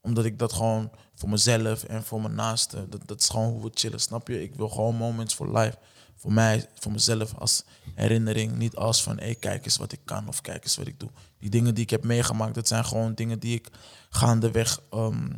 omdat 0.00 0.24
ik 0.24 0.38
dat 0.38 0.52
gewoon 0.52 0.90
voor 1.14 1.28
mezelf 1.28 1.84
en 1.84 2.04
voor 2.04 2.20
mijn 2.20 2.34
naasten, 2.34 2.90
dat, 2.90 3.00
dat 3.06 3.20
is 3.20 3.28
gewoon 3.28 3.52
hoe 3.52 3.62
we 3.62 3.70
chillen, 3.74 4.00
snap 4.00 4.28
je? 4.28 4.42
Ik 4.42 4.54
wil 4.54 4.68
gewoon 4.68 4.96
moments 4.96 5.34
for 5.34 5.58
life. 5.58 5.78
Voor 6.16 6.32
mij, 6.32 6.68
voor 6.74 6.92
mezelf 6.92 7.34
als 7.34 7.64
herinnering. 7.94 8.56
Niet 8.56 8.76
als 8.76 9.02
van, 9.02 9.18
hé, 9.18 9.34
kijk 9.34 9.64
eens 9.64 9.76
wat 9.76 9.92
ik 9.92 10.00
kan 10.04 10.28
of 10.28 10.40
kijk 10.40 10.64
eens 10.64 10.76
wat 10.76 10.86
ik 10.86 11.00
doe. 11.00 11.10
Die 11.38 11.50
dingen 11.50 11.74
die 11.74 11.82
ik 11.82 11.90
heb 11.90 12.04
meegemaakt, 12.04 12.54
dat 12.54 12.68
zijn 12.68 12.84
gewoon 12.84 13.14
dingen 13.14 13.38
die 13.38 13.54
ik 13.54 13.68
gaandeweg 14.10 14.80
ehm, 14.90 15.30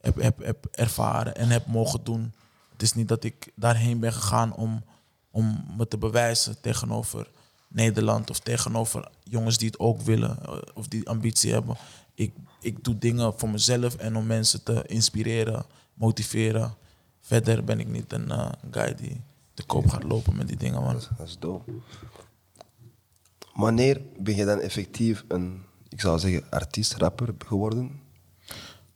heb, 0.00 0.16
heb, 0.16 0.44
heb 0.44 0.66
ervaren 0.70 1.34
en 1.36 1.48
heb 1.48 1.66
mogen 1.66 2.04
doen. 2.04 2.34
Het 2.72 2.82
is 2.82 2.94
niet 2.94 3.08
dat 3.08 3.24
ik 3.24 3.52
daarheen 3.54 4.00
ben 4.00 4.12
gegaan 4.12 4.54
om, 4.54 4.84
om 5.34 5.64
me 5.76 5.88
te 5.88 5.98
bewijzen 5.98 6.60
tegenover 6.60 7.28
Nederland 7.68 8.30
of 8.30 8.38
tegenover 8.38 9.08
jongens 9.22 9.58
die 9.58 9.66
het 9.66 9.78
ook 9.78 10.00
willen 10.00 10.38
eh, 10.42 10.56
of 10.74 10.88
die 10.88 11.08
ambitie 11.08 11.52
hebben. 11.52 11.76
Ik, 12.14 12.32
ik 12.60 12.84
doe 12.84 12.98
dingen 12.98 13.38
voor 13.38 13.48
mezelf 13.48 13.94
en 13.96 14.16
om 14.16 14.26
mensen 14.26 14.62
te 14.62 14.82
inspireren, 14.86 15.64
motiveren. 15.94 16.74
Verder 17.20 17.64
ben 17.64 17.80
ik 17.80 17.88
niet 17.88 18.12
een 18.12 18.30
eh, 18.30 18.48
guy 18.70 18.94
die 18.94 19.20
de 19.54 19.62
koop 19.62 19.88
gaat 19.88 20.02
lopen 20.02 20.36
met 20.36 20.48
die 20.48 20.56
dingen, 20.56 20.82
man. 20.82 21.00
Dat 21.18 21.26
is 21.26 21.38
dope. 21.38 21.72
Wanneer 23.54 24.00
ben 24.18 24.36
je 24.36 24.44
dan 24.44 24.60
effectief 24.60 25.24
een, 25.28 25.62
ik 25.88 26.00
zou 26.00 26.18
zeggen, 26.18 26.50
artiest, 26.50 26.92
rapper 26.92 27.34
geworden? 27.46 28.00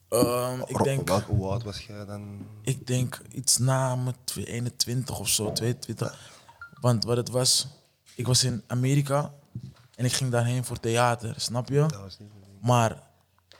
Ehm, 0.08 0.60
ik 0.66 0.82
denk, 0.82 1.08
Welke, 1.08 1.32
hoe 1.32 1.46
oud 1.50 1.62
was 1.62 1.86
jij 1.86 2.04
dan? 2.04 2.46
ik 2.62 2.86
denk 2.86 3.20
iets 3.30 3.58
na 3.58 3.96
mijn 3.96 4.16
twe- 4.24 4.44
21 4.44 5.18
of 5.18 5.28
zo, 5.28 5.52
22. 5.52 6.18
Want 6.80 7.04
wat 7.04 7.16
het 7.16 7.28
was, 7.28 7.66
ik 8.14 8.26
was 8.26 8.44
in 8.44 8.62
Amerika 8.66 9.34
en 9.94 10.04
ik 10.04 10.12
ging 10.12 10.30
daarheen 10.30 10.64
voor 10.64 10.80
theater, 10.80 11.34
snap 11.40 11.68
je? 11.68 11.78
Dat 11.80 12.00
was 12.00 12.18
niet. 12.18 12.30
Maar 12.60 13.02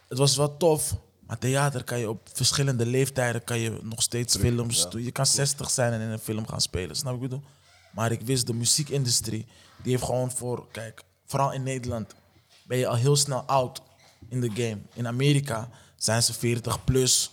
het 0.09 0.19
was 0.19 0.37
wel 0.37 0.57
tof. 0.57 0.97
Maar 1.27 1.39
theater 1.39 1.85
kan 1.85 1.99
je 1.99 2.09
op 2.09 2.29
verschillende 2.33 2.87
leeftijden 2.87 3.45
kan 3.45 3.59
je 3.59 3.79
nog 3.83 4.03
steeds 4.03 4.37
films 4.37 4.91
doen. 4.91 5.03
Je 5.03 5.11
kan 5.13 5.27
60 5.27 5.71
zijn 5.71 5.93
en 5.93 6.01
in 6.01 6.09
een 6.09 6.19
film 6.19 6.47
gaan 6.47 6.61
spelen, 6.61 6.97
snap 6.97 7.13
je 7.15 7.19
wat 7.21 7.31
ik 7.31 7.31
bedoel? 7.31 7.51
Maar 7.93 8.13
ik 8.13 8.21
wist, 8.21 8.47
de 8.47 8.55
muziekindustrie, 8.55 9.47
die 9.83 9.93
heeft 9.93 10.05
gewoon 10.05 10.31
voor, 10.31 10.67
kijk, 10.73 11.03
vooral 11.27 11.53
in 11.53 11.63
Nederland, 11.63 12.15
ben 12.67 12.79
je 12.79 12.87
al 12.87 12.95
heel 12.95 13.17
snel 13.17 13.41
oud 13.43 13.83
in 14.29 14.41
de 14.41 14.51
game. 14.51 14.79
In 14.93 15.07
Amerika 15.07 15.69
zijn 15.99 16.23
ze 16.23 16.33
40 16.33 16.85
plus, 16.85 17.33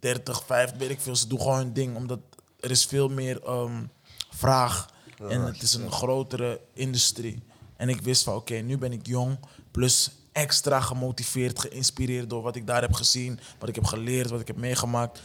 30, 0.00 0.42
50, 0.46 0.78
weet 0.78 0.90
ik 0.90 1.00
veel. 1.00 1.16
Ze 1.16 1.26
doen 1.26 1.40
gewoon 1.40 1.56
hun 1.56 1.72
ding, 1.72 1.96
omdat 1.96 2.18
er 2.60 2.70
is 2.70 2.84
veel 2.84 3.08
meer 3.08 3.42
ehm, 3.42 3.84
vraag. 4.30 4.88
En 5.28 5.40
het 5.40 5.62
is 5.62 5.74
een 5.74 5.92
grotere 5.92 6.60
industrie. 6.74 7.42
En 7.76 7.88
ik 7.88 8.00
wist 8.00 8.22
van, 8.22 8.34
oké, 8.34 8.54
nu 8.54 8.78
ben 8.78 8.92
ik 8.92 9.06
jong, 9.06 9.38
plus 9.70 10.10
extra 10.32 10.80
gemotiveerd, 10.80 11.58
geïnspireerd 11.58 12.30
door 12.30 12.42
wat 12.42 12.56
ik 12.56 12.66
daar 12.66 12.80
heb 12.80 12.92
gezien, 12.92 13.40
wat 13.58 13.68
ik 13.68 13.74
heb 13.74 13.84
geleerd, 13.84 14.30
wat 14.30 14.40
ik 14.40 14.46
heb 14.46 14.56
meegemaakt. 14.56 15.20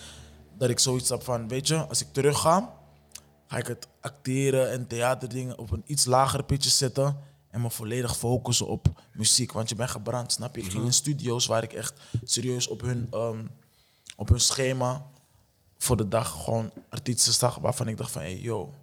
Dat 0.58 0.70
ik 0.70 0.80
zoiets 0.80 1.10
heb 1.10 1.24
van, 1.24 1.48
weet 1.48 1.68
je, 1.68 1.86
als 1.88 2.02
ik 2.02 2.08
terug 2.12 2.40
ga, 2.40 2.74
ga 3.48 3.58
ik 3.58 3.68
het 3.68 3.88
acteren 4.02 4.72
en 4.72 4.88
theaterdingen 4.88 5.58
op 5.58 5.72
een 5.72 5.84
iets 5.86 6.06
lager 6.06 6.44
pitje 6.44 6.70
zetten 6.70 7.18
en 7.56 7.62
me 7.62 7.70
volledig 7.70 8.18
focussen 8.18 8.68
op 8.68 8.88
muziek. 9.14 9.52
Want 9.52 9.70
je 9.70 9.76
bent 9.76 9.90
gebrand, 9.90 10.32
snap 10.32 10.56
je? 10.56 10.62
Ik 10.62 10.72
ging 10.72 10.86
in 10.86 10.94
studio's 10.94 11.46
waar 11.46 11.64
ik 11.64 11.74
echt 11.74 11.94
serieus 12.24 12.68
op 12.68 12.82
hun, 12.82 13.08
ehm, 13.12 13.46
op 14.16 14.30
hun 14.30 14.40
schema 14.40 15.06
voor 15.78 15.98
de 15.98 16.08
dag 16.08 16.44
gewoon 16.44 16.72
artiesten 16.90 17.34
zag 17.34 17.56
waarvan 17.58 17.88
ik 17.88 17.98
dacht 17.98 18.12
van, 18.12 18.22
hey, 18.22 18.40
yo, 18.40 18.74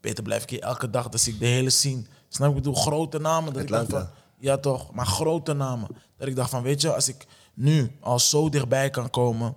beter 0.00 0.24
blijf 0.24 0.42
ik 0.42 0.50
hier 0.50 0.60
elke 0.60 0.90
dag, 0.90 1.08
dan 1.08 1.18
zie 1.18 1.32
ik 1.32 1.38
de 1.38 1.46
hele 1.46 1.70
scene. 1.70 2.02
Snap 2.28 2.50
je? 2.50 2.56
Ik 2.56 2.62
bedoel, 2.62 2.74
grote 2.74 3.18
namen. 3.18 3.52
Dat 3.52 3.62
ik 3.62 3.68
dacht 3.68 3.82
Atlanta. 3.82 4.06
van, 4.06 4.14
ja 4.38 4.58
toch, 4.58 4.92
maar 4.92 5.06
grote 5.06 5.52
namen. 5.52 5.88
Dat 6.16 6.28
ik 6.28 6.36
dacht 6.36 6.50
van, 6.50 6.62
weet 6.62 6.80
je, 6.80 6.94
als 6.94 7.08
ik 7.08 7.26
nu 7.54 7.96
al 8.00 8.18
zo 8.18 8.48
dichtbij 8.48 8.90
kan 8.90 9.10
komen, 9.10 9.54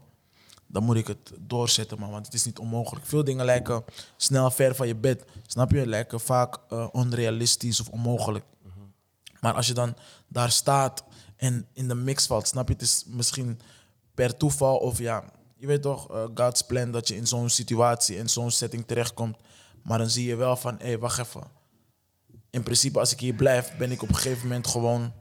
dan 0.67 0.83
moet 0.83 0.95
ik 0.95 1.07
het 1.07 1.31
doorzetten, 1.39 1.99
man. 1.99 2.11
Want 2.11 2.25
het 2.25 2.35
is 2.35 2.45
niet 2.45 2.59
onmogelijk. 2.59 3.05
Veel 3.05 3.23
dingen 3.23 3.45
lijken 3.45 3.83
snel 4.17 4.51
ver 4.51 4.75
van 4.75 4.87
je 4.87 4.95
bed. 4.95 5.25
Snap 5.47 5.71
je? 5.71 5.87
Lijken 5.87 6.19
vaak 6.19 6.57
eh, 6.69 6.87
onrealistisch 6.91 7.79
of 7.79 7.89
onmogelijk. 7.89 8.45
Maar 9.39 9.53
als 9.53 9.67
je 9.67 9.73
dan 9.73 9.95
daar 10.27 10.51
staat 10.51 11.03
en 11.35 11.67
in 11.73 11.87
de 11.87 11.95
mix 11.95 12.25
valt, 12.25 12.47
snap 12.47 12.67
je? 12.67 12.73
Het 12.73 12.81
is 12.81 13.03
misschien 13.07 13.59
per 14.13 14.37
toeval 14.37 14.77
of 14.77 14.97
ja, 14.97 15.23
je 15.57 15.67
weet 15.67 15.81
toch, 15.81 16.11
eh, 16.11 16.25
God's 16.35 16.61
plan 16.61 16.91
dat 16.91 17.07
je 17.07 17.15
in 17.15 17.27
zo'n 17.27 17.49
situatie, 17.49 18.17
in 18.17 18.29
zo'n 18.29 18.51
setting 18.51 18.87
terechtkomt. 18.87 19.37
Maar 19.83 19.97
dan 19.97 20.09
zie 20.09 20.27
je 20.27 20.35
wel 20.35 20.55
van, 20.55 20.75
hé, 20.77 20.85
hey, 20.85 20.99
wacht 20.99 21.19
even. 21.19 21.43
In 22.49 22.63
principe, 22.63 22.99
als 22.99 23.11
ik 23.11 23.19
hier 23.19 23.33
blijf, 23.33 23.77
ben 23.77 23.91
ik 23.91 24.01
op 24.01 24.09
een 24.09 24.15
gegeven 24.15 24.47
moment 24.47 24.67
gewoon 24.67 25.13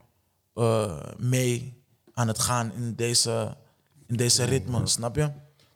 eh, 0.55 1.03
mee 1.17 1.85
aan 2.12 2.29
het 2.29 2.38
gaan 2.38 2.73
in 2.73 2.95
deze, 2.95 3.57
in 4.07 4.17
deze 4.17 4.45
ritme, 4.45 4.87
snap 4.87 5.17
je? 5.17 5.31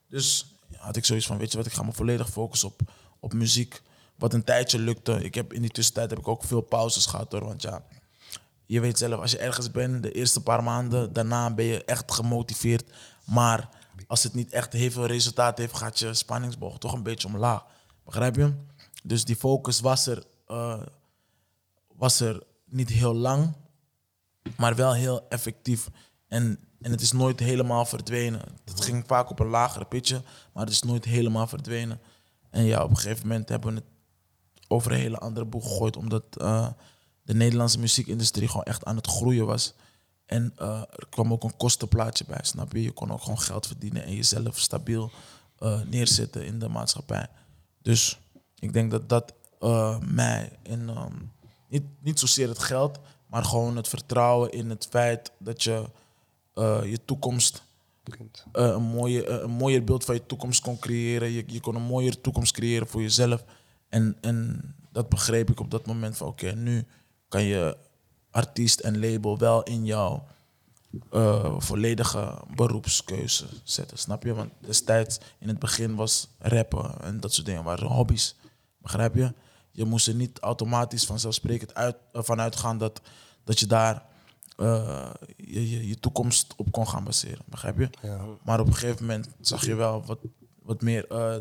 Dus 0.08 0.54
had 0.76 0.96
ik 0.96 1.04
zoiets 1.04 1.26
van, 1.26 1.38
weet 1.38 1.50
je 1.50 1.56
wat, 1.56 1.66
ik 1.66 1.72
ga 1.72 1.82
me 1.82 1.92
volledig 1.92 2.30
focussen 2.30 2.68
op, 2.68 2.80
op 3.20 3.32
muziek. 3.32 3.82
Wat 4.16 4.34
een 4.34 4.44
tijdje 4.44 4.78
lukte. 4.78 5.24
Ik 5.24 5.34
heb, 5.34 5.52
in 5.52 5.60
die 5.60 5.70
tussentijd 5.70 6.10
heb 6.10 6.18
ik 6.18 6.28
ook 6.28 6.44
veel 6.44 6.60
pauzes 6.60 7.06
gehad 7.06 7.32
hoor, 7.32 7.44
want 7.44 7.62
ja, 7.62 7.84
je 8.66 8.80
weet 8.80 8.98
zelf, 8.98 9.20
als 9.20 9.30
je 9.30 9.38
ergens 9.38 9.70
bent, 9.70 10.02
de 10.02 10.12
eerste 10.12 10.42
paar 10.42 10.62
maanden, 10.62 11.12
daarna 11.12 11.54
ben 11.54 11.64
je 11.64 11.84
echt 11.84 12.12
gemotiveerd. 12.12 12.84
Maar 13.24 13.68
als 14.06 14.22
het 14.22 14.34
niet 14.34 14.52
echt 14.52 14.72
heel 14.72 14.90
veel 14.90 15.06
resultaat 15.06 15.58
heeft, 15.58 15.76
gaat 15.76 15.98
je 15.98 16.14
spanningsboog 16.14 16.78
toch 16.78 16.92
een 16.92 17.02
beetje 17.02 17.28
omlaag. 17.28 17.64
Begrijp 18.04 18.36
je? 18.36 18.54
Dus 19.02 19.24
die 19.24 19.36
focus 19.36 19.80
was 19.80 20.06
er, 20.06 20.24
eh, 20.46 20.82
was 21.96 22.20
er 22.20 22.42
niet 22.64 22.88
heel 22.88 23.14
lang, 23.14 23.54
maar 24.56 24.74
wel 24.74 24.94
heel 24.94 25.28
effectief. 25.28 25.88
En, 26.28 26.58
en 26.80 26.90
het 26.90 27.00
is 27.00 27.12
nooit 27.12 27.40
helemaal 27.40 27.84
verdwenen. 27.84 28.40
Het 28.64 28.80
ging 28.80 29.04
vaak 29.06 29.30
op 29.30 29.38
een 29.38 29.46
lagere 29.46 29.84
pitje, 29.84 30.22
maar 30.52 30.64
het 30.64 30.72
is 30.72 30.82
nooit 30.82 31.04
helemaal 31.04 31.46
verdwenen. 31.46 32.00
En 32.50 32.64
ja, 32.64 32.82
op 32.82 32.90
een 32.90 32.96
gegeven 32.96 33.28
moment 33.28 33.48
hebben 33.48 33.74
we 33.74 33.74
het 33.74 33.88
over 34.68 34.92
een 34.92 34.98
hele 34.98 35.18
andere 35.18 35.46
boeg 35.46 35.62
gegooid, 35.62 35.96
omdat 35.96 36.24
eh, 36.36 36.68
de 37.22 37.34
Nederlandse 37.34 37.78
muziekindustrie 37.78 38.48
gewoon 38.48 38.64
echt 38.64 38.84
aan 38.84 38.96
het 38.96 39.06
groeien 39.06 39.46
was. 39.46 39.74
En 40.26 40.52
eh, 40.56 40.80
er 40.80 41.06
kwam 41.08 41.32
ook 41.32 41.44
een 41.44 41.56
kostenplaatje 41.56 42.24
bij, 42.24 42.40
snap 42.42 42.72
je? 42.72 42.82
Je 42.82 42.92
kon 42.92 43.12
ook 43.12 43.22
gewoon 43.22 43.40
geld 43.40 43.66
verdienen 43.66 44.04
en 44.04 44.14
jezelf 44.14 44.58
stabiel 44.58 45.10
eh, 45.58 45.80
neerzetten 45.82 46.44
in 46.46 46.58
de 46.58 46.68
maatschappij. 46.68 47.26
Dus 47.82 48.18
ik 48.58 48.72
denk 48.72 48.90
dat 48.90 49.08
dat 49.08 49.34
mij 50.06 50.58
in, 50.62 50.88
ehm, 50.88 51.14
niet, 51.68 51.82
niet 52.00 52.18
zozeer 52.18 52.48
het 52.48 52.58
geld, 52.58 52.98
maar 53.26 53.44
gewoon 53.44 53.76
het 53.76 53.88
vertrouwen 53.88 54.52
in 54.52 54.70
het 54.70 54.86
feit 54.90 55.32
dat 55.38 55.62
je 55.62 55.90
eh, 56.54 56.80
je 56.84 57.04
toekomst 57.04 57.62
eh, 58.52 58.64
een, 58.64 58.82
mooie, 58.82 59.26
eh, 59.26 59.42
een 59.42 59.50
mooier 59.50 59.84
beeld 59.84 60.04
van 60.04 60.14
je 60.14 60.26
toekomst 60.26 60.62
kon 60.62 60.78
creëren. 60.78 61.30
Je, 61.30 61.44
je 61.46 61.60
kon 61.60 61.74
een 61.74 61.82
mooiere 61.82 62.20
toekomst 62.20 62.52
creëren 62.52 62.86
voor 62.86 63.02
jezelf. 63.02 63.44
En, 63.88 64.16
en 64.20 64.60
dat 64.92 65.08
begreep 65.08 65.50
ik 65.50 65.60
op 65.60 65.70
dat 65.70 65.86
moment 65.86 66.16
van 66.16 66.26
oké, 66.26 66.52
nu 66.52 66.84
kan 67.28 67.42
je 67.42 67.76
artiest 68.30 68.80
en 68.80 69.00
label 69.00 69.38
wel 69.38 69.62
in 69.62 69.84
jouw 69.84 70.24
volledige 71.58 72.38
beroepskeuze 72.54 73.46
zetten. 73.64 73.98
Snap 73.98 74.22
je? 74.22 74.34
Want 74.34 74.50
destijds 74.58 75.18
in 75.38 75.48
het 75.48 75.58
begin 75.58 75.94
was 75.94 76.28
rappen 76.38 77.00
en 77.00 77.20
dat 77.20 77.32
soort 77.32 77.46
dingen 77.46 77.64
waren 77.64 77.86
hobby's. 77.86 78.36
Begrijp 78.78 79.14
je? 79.14 79.32
Je 79.70 79.84
moest 79.84 80.06
er 80.06 80.14
niet 80.14 80.38
automatisch 80.38 81.06
vanzelfsprekend 81.06 81.74
uit, 81.74 81.96
vanuit 82.12 82.56
gaan 82.56 82.78
dat, 82.78 83.00
dat 83.44 83.60
je 83.60 83.66
daar 83.66 84.02
eh, 84.60 85.10
je, 85.36 85.70
je, 85.70 85.88
je 85.88 86.00
toekomst 86.00 86.54
op 86.56 86.72
kon 86.72 86.88
gaan 86.88 87.04
baseren. 87.04 87.44
Begrijp 87.46 87.78
je? 87.78 87.90
Ja. 88.02 88.20
Maar 88.44 88.60
op 88.60 88.66
een 88.66 88.74
gegeven 88.74 89.06
moment 89.06 89.28
zag 89.40 89.64
je 89.66 89.74
wel 89.74 90.04
wat, 90.06 90.18
wat 90.62 90.82
meer 90.82 91.06
eh, 91.08 91.36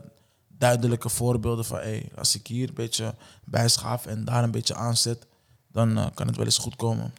duidelijke 0.47 1.09
voorbeelden 1.09 1.65
van 1.65 1.77
hey, 1.77 2.11
als 2.15 2.35
ik 2.35 2.47
hier 2.47 2.67
een 2.67 2.73
beetje 2.73 3.15
bijschaaf 3.45 4.05
en 4.05 4.25
daar 4.25 4.43
een 4.43 4.51
beetje 4.51 4.75
aanzet, 4.75 5.25
dan 5.71 5.97
eh, 5.97 6.05
kan 6.13 6.27
het 6.27 6.35
wel 6.35 6.45
eens 6.45 6.57
goed 6.57 6.75
komen. 6.75 7.13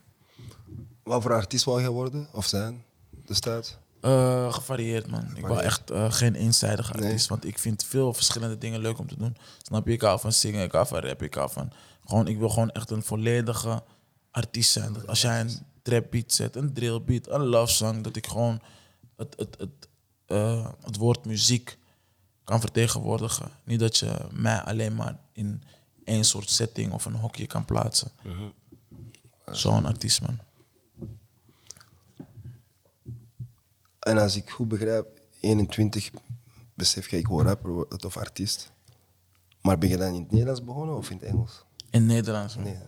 Wat 1.03 1.23
voor 1.23 1.33
artiest 1.35 1.65
wou 1.65 1.83
je 1.83 1.91
worden 1.91 2.29
of 2.33 2.47
zijn 2.47 2.85
destijds? 3.27 3.77
Eh, 4.01 4.53
gevarieerd, 4.53 5.11
man. 5.11 5.37
Ik 5.37 5.47
wil 5.47 5.63
echt 5.63 5.83
geen 6.09 6.35
eenzijdige 6.35 6.93
Nee. 6.93 7.05
artiest, 7.05 7.29
want 7.29 7.45
ik 7.45 7.59
vind 7.59 7.85
veel 7.85 8.15
verschillende 8.15 8.59
dingen 8.59 8.81
leuk 8.81 8.99
om 8.99 9.09
te 9.09 9.17
doen. 9.17 9.37
Snap 9.63 9.87
je? 9.87 9.93
Ik 9.93 10.01
hou 10.01 10.21
van 10.21 10.33
zingen, 10.33 10.65
ik 10.65 10.73
hou 10.73 10.87
van 10.87 10.99
rap, 10.99 11.23
ik 11.23 11.35
hou 11.35 11.51
van... 11.51 11.73
Gewoon, 12.05 12.27
ik 12.27 12.39
wil 12.39 12.49
gewoon 12.49 12.71
echt 12.71 12.91
een 12.91 13.03
volledige 13.03 13.83
artiest 14.31 14.71
zijn. 14.71 14.93
Dat 14.93 15.07
als 15.07 15.21
jij 15.21 15.41
een 15.41 15.59
trap 15.83 16.11
beat 16.11 16.33
zet, 16.33 16.57
een 16.57 16.73
drill 16.73 17.03
beat, 17.03 17.29
een 17.29 17.47
love 17.47 17.73
song, 17.73 18.03
dat 18.03 18.17
ik 18.17 18.27
gewoon 18.27 18.61
het, 19.17 19.35
het, 19.39 19.57
het, 19.59 19.89
eh, 20.27 20.69
het 20.81 20.97
woord 20.97 21.25
muziek 21.25 21.79
kan 22.45 22.61
vertegenwoordigen. 22.61 23.51
Niet 23.65 23.81
dat 23.81 23.97
je 23.97 24.27
mij 24.33 24.61
alleen 24.61 24.95
maar 24.95 25.19
in 25.33 25.63
één 26.05 26.25
soort 26.25 26.51
setting 26.51 26.93
of 26.93 27.05
een 27.05 27.15
hokje 27.15 27.47
kan 27.47 27.65
plaatsen. 27.65 28.11
Zo'n 29.47 29.87
artiest, 29.87 30.21
man. 30.21 30.39
En 34.01 34.19
als 34.19 34.37
ik 34.37 34.51
goed 34.51 34.69
begrijp, 34.69 35.07
21 35.41 36.11
besef 36.75 37.11
je, 37.11 37.19
ik 37.19 37.27
word 37.27 37.47
rapper 37.47 38.05
of 38.05 38.17
artiest. 38.17 38.73
Maar 39.61 39.79
ben 39.79 39.89
je 39.89 39.97
dan 39.97 40.15
in 40.15 40.21
het 40.21 40.31
Nederlands 40.31 40.65
begonnen 40.65 40.97
of 40.97 41.11
in 41.11 41.17
het 41.17 41.27
Engels? 41.27 41.65
In 41.91 42.07
Nederlands, 42.07 42.55
man. 42.55 42.65
Nee. 42.65 42.79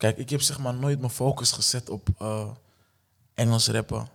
Kijk, 0.00 0.16
ik 0.16 0.30
heb 0.30 0.40
zeg 0.40 0.58
maar 0.58 0.74
nooit 0.74 0.98
mijn 0.98 1.10
focus 1.10 1.52
gezet 1.52 1.90
op 1.90 2.08
eh, 2.18 2.50
Engels 3.34 3.68
rappen. 3.68 4.08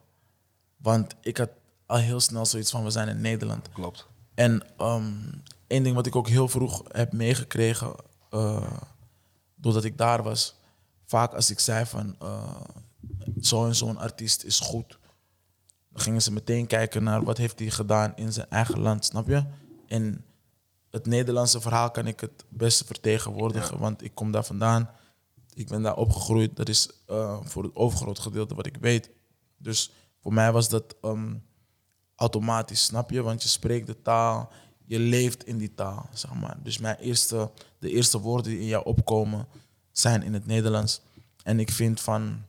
Want 0.77 1.15
ik 1.21 1.37
had 1.37 1.49
al 1.85 1.97
heel 1.97 2.19
snel 2.19 2.45
zoiets 2.45 2.71
van, 2.71 2.83
we 2.83 2.89
zijn 2.89 3.07
in 3.07 3.21
Nederland. 3.21 3.69
Klopt. 3.69 4.07
En 4.33 4.63
ehm 4.77 5.03
één 5.67 5.83
ding 5.83 5.95
wat 5.95 6.05
ik 6.05 6.15
ook 6.15 6.27
heel 6.27 6.47
vroeg 6.47 6.83
heb 6.91 7.11
meegekregen, 7.11 7.95
eh, 8.29 8.71
doordat 9.55 9.83
ik 9.83 9.97
daar 9.97 10.23
was, 10.23 10.55
vaak 11.05 11.33
als 11.33 11.49
ik 11.49 11.59
zei 11.59 11.85
van 11.85 12.15
eh, 12.19 12.61
zo 13.41 13.65
en 13.65 13.75
zo'n 13.75 13.97
artiest 13.97 14.43
is 14.43 14.59
goed, 14.59 14.99
dan 15.89 16.01
gingen 16.01 16.21
ze 16.21 16.31
meteen 16.31 16.67
kijken 16.67 17.03
naar 17.03 17.23
wat 17.23 17.37
heeft 17.37 17.59
hij 17.59 17.69
gedaan 17.69 18.15
in 18.15 18.33
zijn 18.33 18.49
eigen 18.49 18.79
land, 18.79 19.05
snap 19.05 19.27
je? 19.27 19.43
En 19.87 20.25
het 20.91 21.05
Nederlandse 21.05 21.61
verhaal 21.61 21.91
kan 21.91 22.07
ik 22.07 22.19
het 22.19 22.45
beste 22.49 22.85
vertegenwoordigen, 22.85 23.77
want 23.77 24.03
ik 24.03 24.15
kom 24.15 24.31
daar 24.31 24.45
vandaan, 24.45 24.89
ik 25.55 25.67
ben 25.67 25.81
daar 25.81 25.95
opgegroeid, 25.95 26.55
dat 26.55 26.69
is 26.69 26.89
eh, 27.07 27.39
voor 27.43 27.63
het 27.63 27.75
overgroot 27.75 28.19
gedeelte 28.19 28.55
wat 28.55 28.65
ik 28.65 28.77
weet. 28.77 29.09
Dus 29.57 29.91
voor 30.21 30.33
mij 30.33 30.51
was 30.51 30.69
dat 30.69 30.95
ehm, 31.01 31.33
automatisch, 32.15 32.83
snap 32.83 33.09
je? 33.09 33.21
Want 33.21 33.43
je 33.43 33.49
spreekt 33.49 33.87
de 33.87 34.01
taal, 34.01 34.51
je 34.85 34.99
leeft 34.99 35.45
in 35.45 35.57
die 35.57 35.73
taal, 35.73 36.09
zeg 36.13 36.33
maar. 36.33 36.57
Dus 36.63 36.77
mijn 36.77 36.97
eerste, 36.97 37.51
de 37.79 37.89
eerste 37.89 38.19
woorden 38.19 38.51
die 38.51 38.59
in 38.59 38.67
jou 38.67 38.85
opkomen 38.85 39.47
zijn 39.91 40.23
in 40.23 40.33
het 40.33 40.45
Nederlands. 40.45 41.01
En 41.43 41.59
ik 41.59 41.71
vind 41.71 42.01
van, 42.01 42.43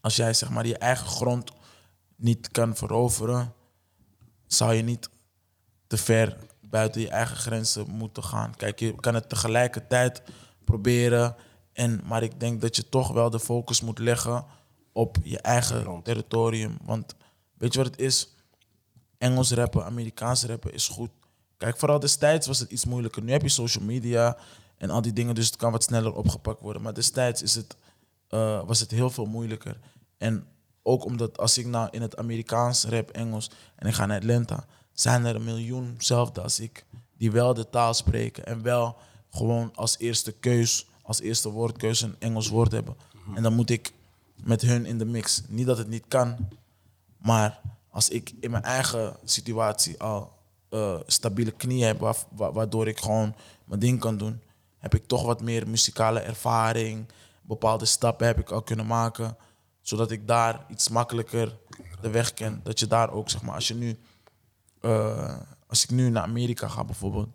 als 0.00 0.16
jij 0.16 0.34
zeg 0.34 0.50
maar 0.50 0.66
je 0.66 0.78
eigen 0.78 1.06
grond 1.06 1.52
niet 2.16 2.50
kan 2.50 2.76
veroveren, 2.76 3.52
zou 4.46 4.74
je 4.74 4.82
niet 4.82 5.08
te 5.86 5.96
ver 5.96 6.38
buiten 6.60 7.00
je 7.00 7.08
eigen 7.08 7.36
grenzen 7.36 7.90
moeten 7.90 8.24
gaan. 8.24 8.56
Kijk, 8.56 8.78
je 8.78 8.94
kan 8.94 9.14
het 9.14 9.28
tegelijkertijd 9.28 10.22
proberen. 10.64 11.36
En, 11.72 12.00
maar 12.04 12.22
ik 12.22 12.40
denk 12.40 12.60
dat 12.60 12.76
je 12.76 12.88
toch 12.88 13.12
wel 13.12 13.30
de 13.30 13.40
focus 13.40 13.80
moet 13.80 13.98
leggen 13.98 14.44
op 14.92 15.16
je 15.22 15.38
eigen 15.38 16.02
territorium. 16.02 16.78
Want 16.82 17.14
weet 17.58 17.72
je 17.72 17.82
wat 17.82 17.90
het 17.90 18.00
is? 18.00 18.34
Engels 19.18 19.50
rappen, 19.52 19.84
Amerikaans 19.84 20.44
rappen 20.44 20.72
is 20.72 20.88
goed. 20.88 21.10
Kijk, 21.56 21.78
vooral 21.78 21.98
destijds 21.98 22.46
was 22.46 22.58
het 22.58 22.70
iets 22.70 22.84
moeilijker. 22.84 23.22
Nu 23.22 23.32
heb 23.32 23.42
je 23.42 23.48
social 23.48 23.84
media 23.84 24.36
en 24.76 24.90
al 24.90 25.02
die 25.02 25.12
dingen, 25.12 25.34
dus 25.34 25.46
het 25.46 25.56
kan 25.56 25.72
wat 25.72 25.82
sneller 25.82 26.14
opgepakt 26.14 26.60
worden. 26.60 26.82
Maar 26.82 26.94
destijds 26.94 27.42
is 27.42 27.54
het, 27.54 27.76
eh, 28.28 28.66
was 28.66 28.80
het 28.80 28.90
heel 28.90 29.10
veel 29.10 29.26
moeilijker. 29.26 29.78
En 30.18 30.46
ook 30.82 31.04
omdat 31.04 31.38
als 31.38 31.58
ik 31.58 31.66
nou 31.66 31.88
in 31.90 32.02
het 32.02 32.16
Amerikaans 32.16 32.84
rap 32.84 33.10
Engels 33.10 33.50
en 33.76 33.88
ik 33.88 33.94
ga 33.94 34.06
naar 34.06 34.18
Atlanta, 34.18 34.66
zijn 34.92 35.24
er 35.24 35.34
een 35.34 35.44
miljoen 35.44 35.94
zelfde 35.98 36.40
als 36.40 36.60
ik 36.60 36.86
die 37.16 37.30
wel 37.30 37.54
de 37.54 37.70
taal 37.70 37.94
spreken 37.94 38.46
en 38.46 38.62
wel 38.62 38.96
gewoon 39.30 39.70
als 39.74 39.98
eerste 39.98 40.32
keus, 40.32 40.86
als 41.02 41.20
eerste 41.20 41.48
woordkeus 41.50 42.00
een 42.00 42.16
Engels 42.18 42.48
woord 42.48 42.72
hebben. 42.72 42.96
En 43.34 43.42
dan 43.42 43.54
moet 43.54 43.70
ik 43.70 43.92
met 44.44 44.60
hun 44.62 44.86
in 44.86 44.98
de 44.98 45.04
mix. 45.04 45.42
Niet 45.48 45.66
dat 45.66 45.78
het 45.78 45.88
niet 45.88 46.04
kan, 46.08 46.48
maar 47.18 47.60
als 47.90 48.08
ik 48.08 48.32
in 48.40 48.50
mijn 48.50 48.62
eigen 48.62 49.16
situatie 49.24 50.00
al 50.00 50.32
uh, 50.70 50.98
stabiele 51.06 51.50
knieën 51.50 51.86
heb, 51.86 51.98
wa- 52.00 52.14
wa- 52.30 52.52
waardoor 52.52 52.88
ik 52.88 52.98
gewoon 53.00 53.34
mijn 53.64 53.80
ding 53.80 54.00
kan 54.00 54.16
doen, 54.16 54.40
heb 54.78 54.94
ik 54.94 55.06
toch 55.06 55.22
wat 55.24 55.40
meer 55.42 55.68
muzikale 55.68 56.20
ervaring. 56.20 57.06
Bepaalde 57.42 57.84
stappen 57.84 58.26
heb 58.26 58.38
ik 58.38 58.50
al 58.50 58.62
kunnen 58.62 58.86
maken, 58.86 59.36
zodat 59.80 60.10
ik 60.10 60.26
daar 60.26 60.64
iets 60.70 60.88
makkelijker 60.88 61.56
de 62.00 62.10
weg 62.10 62.34
ken. 62.34 62.60
Dat 62.62 62.78
je 62.80 62.86
daar 62.86 63.10
ook, 63.12 63.30
zeg 63.30 63.42
maar, 63.42 63.54
als 63.54 63.68
je 63.68 63.74
nu, 63.74 63.98
eh, 64.80 65.36
als 65.66 65.84
ik 65.84 65.90
nu 65.90 66.10
naar 66.10 66.22
Amerika 66.22 66.68
ga 66.68 66.84
bijvoorbeeld, 66.84 67.28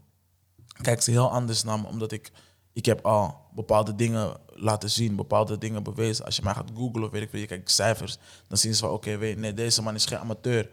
kijken 0.81 1.03
ze 1.03 1.11
heel 1.11 1.31
anders 1.31 1.63
naar 1.63 1.79
me, 1.79 1.87
omdat 1.87 2.11
ik, 2.11 2.31
ik 2.73 2.85
heb 2.85 3.05
al 3.05 3.45
bepaalde 3.57 3.95
dingen 3.95 4.37
laten 4.53 4.89
zien, 4.89 5.15
bepaalde 5.15 5.57
dingen 5.57 5.83
bewezen. 5.83 6.25
Als 6.25 6.35
je 6.35 6.41
mij 6.43 6.53
gaat 6.53 6.71
googlen 6.75 7.03
of 7.03 7.11
weet 7.11 7.21
ik 7.21 7.29
veel, 7.29 7.39
je 7.39 7.45
kijkt 7.45 7.71
cijfers, 7.71 8.17
dan 8.47 8.57
zien 8.57 8.73
ze 8.75 8.79
van 8.79 8.89
oké, 8.89 9.09
nee, 9.15 9.53
deze 9.53 9.81
man 9.81 9.95
is 9.95 10.05
geen 10.05 10.17
amateur. 10.17 10.69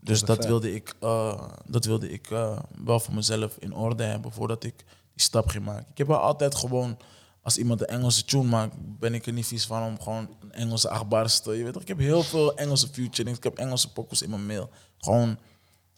Dus 0.00 0.20
dat 0.20 0.44
wilde 0.44 0.74
ik, 0.74 0.94
eh, 1.00 1.48
dat 1.66 1.84
wilde 1.84 2.10
ik 2.10 2.30
eh, 2.30 2.58
wel 2.84 3.00
voor 3.00 3.14
mezelf 3.14 3.56
in 3.58 3.74
orde 3.74 4.02
hebben 4.02 4.32
voordat 4.32 4.64
ik 4.64 4.76
die 5.12 5.22
stap 5.22 5.48
ging 5.48 5.64
maken. 5.64 5.86
Ik 5.90 5.98
heb 5.98 6.06
wel 6.06 6.18
altijd 6.18 6.54
gewoon, 6.54 6.98
als 7.42 7.58
iemand 7.58 7.80
een 7.80 7.86
Engelse 7.86 8.24
tune 8.24 8.48
maakt, 8.48 8.74
ben 8.78 9.14
ik 9.14 9.26
er 9.26 9.32
niet 9.32 9.46
vies 9.46 9.66
van 9.66 9.82
om 9.82 10.00
gewoon 10.00 10.28
een 10.40 10.52
Engelse 10.52 10.88
achtbars 10.88 11.40
te... 11.40 11.52
Je 11.52 11.64
weet 11.64 11.72
toch, 11.72 11.82
ik 11.82 11.88
heb 11.88 11.98
heel 11.98 12.22
veel 12.22 12.56
Engelse 12.56 12.88
featurings, 12.88 13.38
ik 13.38 13.44
heb 13.44 13.58
Engelse 13.58 13.92
pokkels 13.92 14.22
in 14.22 14.30
mijn 14.30 14.46
mail. 14.46 14.70
Gewoon 14.98 15.38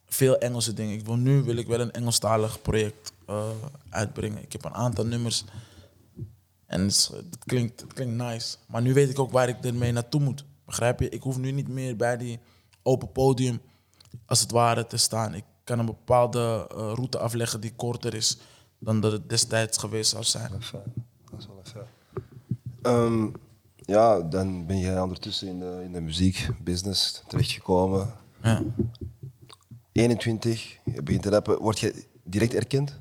veel 0.06 0.38
Engelse 0.38 0.72
dingen. 0.72 0.94
Ik 0.94 1.06
wil 1.06 1.16
nu 1.16 1.42
wil 1.42 1.56
ik 1.56 1.66
wel 1.66 1.80
een 1.80 1.92
Engelstalig 1.92 2.62
project 2.62 3.12
eh, 3.26 3.48
uitbrengen. 3.88 4.42
Ik 4.42 4.52
heb 4.52 4.64
een 4.64 4.74
aantal 4.74 5.06
nummers 5.06 5.44
en 6.66 6.82
het, 6.82 7.10
klinkt, 7.44 7.80
het 7.80 7.92
klinkt 7.92 8.14
nice. 8.14 8.56
Maar 8.66 8.82
nu 8.82 8.94
weet 8.94 9.10
ik 9.10 9.18
ook 9.18 9.30
waar 9.30 9.48
ik 9.48 9.64
ermee 9.64 9.92
naartoe 9.92 10.20
moet. 10.20 10.44
Begrijp 10.64 11.00
je? 11.00 11.08
Ik 11.08 11.22
hoef 11.22 11.38
nu 11.38 11.50
niet 11.50 11.68
meer 11.68 11.96
bij 11.96 12.16
die 12.16 12.38
open 12.82 13.12
podium, 13.12 13.60
als 14.26 14.40
het 14.40 14.50
ware, 14.50 14.86
te 14.86 14.96
staan. 14.96 15.34
Ik 15.34 15.44
kan 15.64 15.78
een 15.78 15.86
bepaalde 15.86 16.66
eh, 16.70 16.76
route 16.76 17.18
afleggen 17.18 17.60
die 17.60 17.72
korter 17.76 18.14
is 18.14 18.38
dan 18.78 19.00
dat 19.00 19.12
het 19.12 19.28
destijds 19.28 19.78
geweest 19.78 20.10
zou 20.10 20.24
zijn. 20.24 20.50
Dat 20.50 20.60
is 20.60 20.66
fijn. 20.66 20.92
Dat 21.30 21.40
is 21.40 21.46
wel 21.46 21.62
fijn. 21.62 21.86
Ehm, 22.82 23.28
ja, 23.76 24.20
dan 24.20 24.66
ben 24.66 24.78
jij 24.78 25.00
ondertussen 25.00 25.48
in 25.48 25.58
de, 25.58 25.80
in 25.84 25.92
de 25.92 26.00
muziekbusiness 26.00 27.22
terechtgekomen. 27.26 28.12
Ja. 28.42 28.62
21, 29.96 30.76
je 30.84 31.02
begint 31.02 31.22
te 31.22 31.30
rappen. 31.30 31.58
Word 31.58 31.78
je 31.78 32.04
direct 32.24 32.54
erkend? 32.54 32.98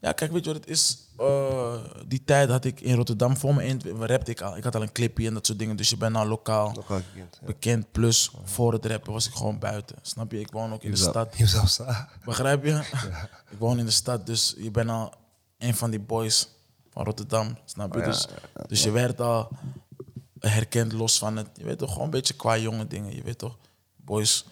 Ja, 0.00 0.12
kijk, 0.12 0.32
weet 0.32 0.44
je 0.44 0.52
wat 0.52 0.60
het 0.60 0.70
is? 0.70 0.98
Eh, 1.16 1.74
die 2.06 2.24
tijd 2.24 2.48
had 2.48 2.64
ik 2.64 2.80
in 2.80 2.94
Rotterdam 2.94 3.36
voor 3.36 3.54
me 3.54 3.64
in. 3.64 3.80
rapte 3.98 4.30
ik 4.30 4.40
al. 4.40 4.56
Ik 4.56 4.64
had 4.64 4.74
al 4.74 4.82
een 4.82 4.92
clipje 4.92 5.26
en 5.26 5.34
dat 5.34 5.46
soort 5.46 5.58
dingen. 5.58 5.76
Dus 5.76 5.90
je 5.90 5.96
bent 5.96 6.12
nou 6.12 6.28
lokaal 6.28 6.72
Lokaal. 6.74 7.00
Ja. 7.14 7.46
bekend. 7.46 7.92
Plus 7.92 8.30
voor 8.44 8.72
het 8.72 8.86
rappen 8.86 9.12
was 9.12 9.26
ik 9.26 9.34
gewoon 9.34 9.58
buiten. 9.58 9.96
Snap 10.02 10.32
je? 10.32 10.40
Ik 10.40 10.50
woon 10.50 10.72
ook 10.72 10.82
in 10.82 10.90
de 10.90 10.96
stad. 10.96 11.38
Je 11.38 11.46
zou 11.46 11.66
staan. 11.66 12.08
Begrijp 12.24 12.64
je? 12.64 12.70
Ik 13.50 13.58
woon 13.58 13.78
in 13.78 13.84
de 13.84 13.90
stad, 13.90 14.26
dus 14.26 14.54
je 14.58 14.70
bent 14.70 14.90
al 14.90 15.14
een 15.58 15.74
van 15.74 15.90
die 15.90 16.00
boys 16.00 16.48
van 16.90 17.04
Rotterdam. 17.04 17.58
Snap 17.64 17.94
je? 17.94 18.00
Oh 18.00 18.04
ja, 18.04 18.10
dus, 18.10 18.26
dus 18.66 18.82
je 18.82 18.90
werd 18.90 19.20
al 19.20 19.48
herkend 20.38 20.92
los 20.92 21.18
van 21.18 21.36
het. 21.36 21.48
Je 21.54 21.64
weet 21.64 21.78
toch, 21.78 21.90
gewoon 21.90 22.04
een 22.04 22.10
beetje 22.10 22.34
qua 22.34 22.56
jonge 22.56 22.86
dingen. 22.86 23.14
Je 23.16 23.22
weet 23.22 23.38
toch, 23.38 23.58
boys. 23.96 24.44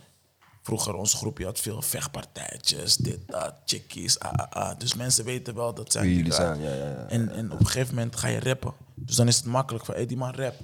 Vroeger, 0.63 0.95
ons 0.95 1.15
groepje 1.15 1.45
had 1.45 1.61
veel 1.61 1.83
vechtpartijtjes, 1.83 2.97
dit, 2.97 3.19
dat, 3.27 3.55
chickies, 3.65 4.19
ah, 4.19 4.33
ah, 4.33 4.51
ah. 4.51 4.79
Dus 4.79 4.95
mensen 4.95 5.25
weten 5.25 5.55
wel 5.55 5.75
dat 5.75 5.93
zijn 5.93 6.05
die 6.05 6.17
jullie 6.17 6.33
zijn, 6.33 6.61
ja, 6.61 6.75
ja, 6.75 6.89
ja. 6.89 7.07
En, 7.09 7.31
en 7.31 7.53
op 7.53 7.61
een 7.61 7.67
gegeven 7.67 7.95
moment 7.95 8.17
ga 8.17 8.29
je 8.29 8.41
rappen. 8.41 8.73
Dus 8.95 9.17
dan 9.17 9.29
is 9.29 9.37
het 9.37 9.45
makkelijk 9.45 9.85
van, 9.85 9.95
hé, 9.95 10.07
die 10.07 10.17
man 10.17 10.35
rap. 10.35 10.55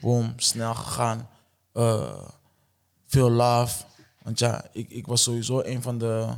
Boom, 0.00 0.32
snel 0.36 0.74
gegaan. 0.74 1.28
Eh, 1.72 2.28
veel 3.06 3.30
love. 3.30 3.84
Want 4.22 4.38
ja, 4.38 4.64
ik, 4.72 4.90
ik 4.90 5.06
was 5.06 5.22
sowieso 5.22 5.60
een 5.60 5.82
van 5.82 5.98
de... 5.98 6.28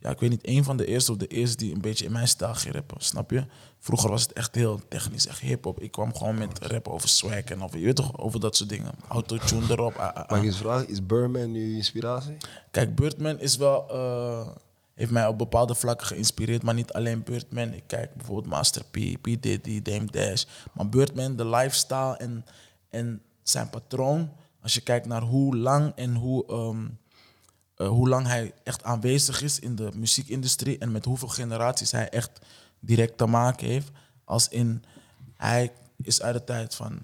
Ja, 0.00 0.10
ik 0.10 0.20
weet 0.20 0.30
niet, 0.30 0.48
een 0.48 0.64
van 0.64 0.76
de 0.76 0.86
eerste 0.86 1.12
of 1.12 1.18
de 1.18 1.26
eerste 1.26 1.56
die 1.56 1.74
een 1.74 1.80
beetje 1.80 2.04
in 2.04 2.12
mijn 2.12 2.28
stijl 2.28 2.54
ging 2.54 2.74
rappen. 2.74 3.00
Snap 3.00 3.30
je? 3.30 3.46
Vroeger 3.80 4.10
was 4.10 4.22
het 4.22 4.32
echt 4.32 4.54
heel 4.54 4.80
technisch, 4.88 5.26
echt 5.26 5.40
hip-hop. 5.40 5.80
Ik 5.80 5.90
kwam 5.90 6.14
gewoon 6.16 6.38
met 6.38 6.58
rappen 6.58 6.92
over 6.92 7.08
swag 7.08 7.44
en 7.44 7.62
over, 7.62 7.78
je 7.78 7.84
weet 7.84 7.96
toch, 7.96 8.18
over 8.18 8.40
dat 8.40 8.56
soort 8.56 8.68
dingen. 8.68 8.92
Autotune 9.08 9.66
erop. 9.70 9.94
ah, 9.94 10.06
ah, 10.06 10.14
ah. 10.14 10.30
Mag 10.30 10.38
ik 10.38 10.44
eens 10.44 10.56
vragen, 10.56 10.88
is 10.88 11.06
Burman 11.06 11.52
nu 11.52 11.76
inspiratie? 11.76 12.36
Kijk, 12.70 12.94
Birdman 12.94 13.38
is 13.38 13.56
wel, 13.56 13.90
eh, 13.90 14.48
heeft 14.94 15.10
mij 15.10 15.26
op 15.26 15.38
bepaalde 15.38 15.74
vlakken 15.74 16.06
geïnspireerd, 16.06 16.62
maar 16.62 16.74
niet 16.74 16.92
alleen 16.92 17.22
Birdman. 17.22 17.72
Ik 17.72 17.84
kijk 17.86 18.14
bijvoorbeeld 18.14 18.46
Master 18.46 18.84
P, 18.84 18.96
P. 19.20 19.42
Diddy, 19.42 19.82
Dame 19.82 20.06
Dash. 20.06 20.44
Maar 20.72 20.88
Birdman, 20.88 21.36
de 21.36 21.46
lifestyle 21.46 22.16
en, 22.16 22.44
en 22.90 23.22
zijn 23.42 23.70
patroon, 23.70 24.30
als 24.62 24.74
je 24.74 24.80
kijkt 24.80 25.06
naar 25.06 25.22
hoe 25.22 25.56
lang 25.56 25.92
en 25.94 26.14
hoe, 26.14 26.46
ehm, 26.46 26.86
eh, 27.76 27.88
hoe 27.88 28.08
lang 28.08 28.26
hij 28.26 28.52
echt 28.64 28.82
aanwezig 28.82 29.42
is 29.42 29.58
in 29.58 29.76
de 29.76 29.90
muziekindustrie 29.94 30.78
en 30.78 30.92
met 30.92 31.04
hoeveel 31.04 31.28
generaties 31.28 31.90
hij 31.90 32.08
echt 32.08 32.40
direct 32.80 33.18
te 33.18 33.26
maken 33.26 33.66
heeft. 33.66 33.90
Als 34.24 34.48
in, 34.48 34.84
hij 35.36 35.72
is 36.02 36.22
uit 36.22 36.34
de 36.34 36.44
tijd 36.44 36.74
van 36.74 37.02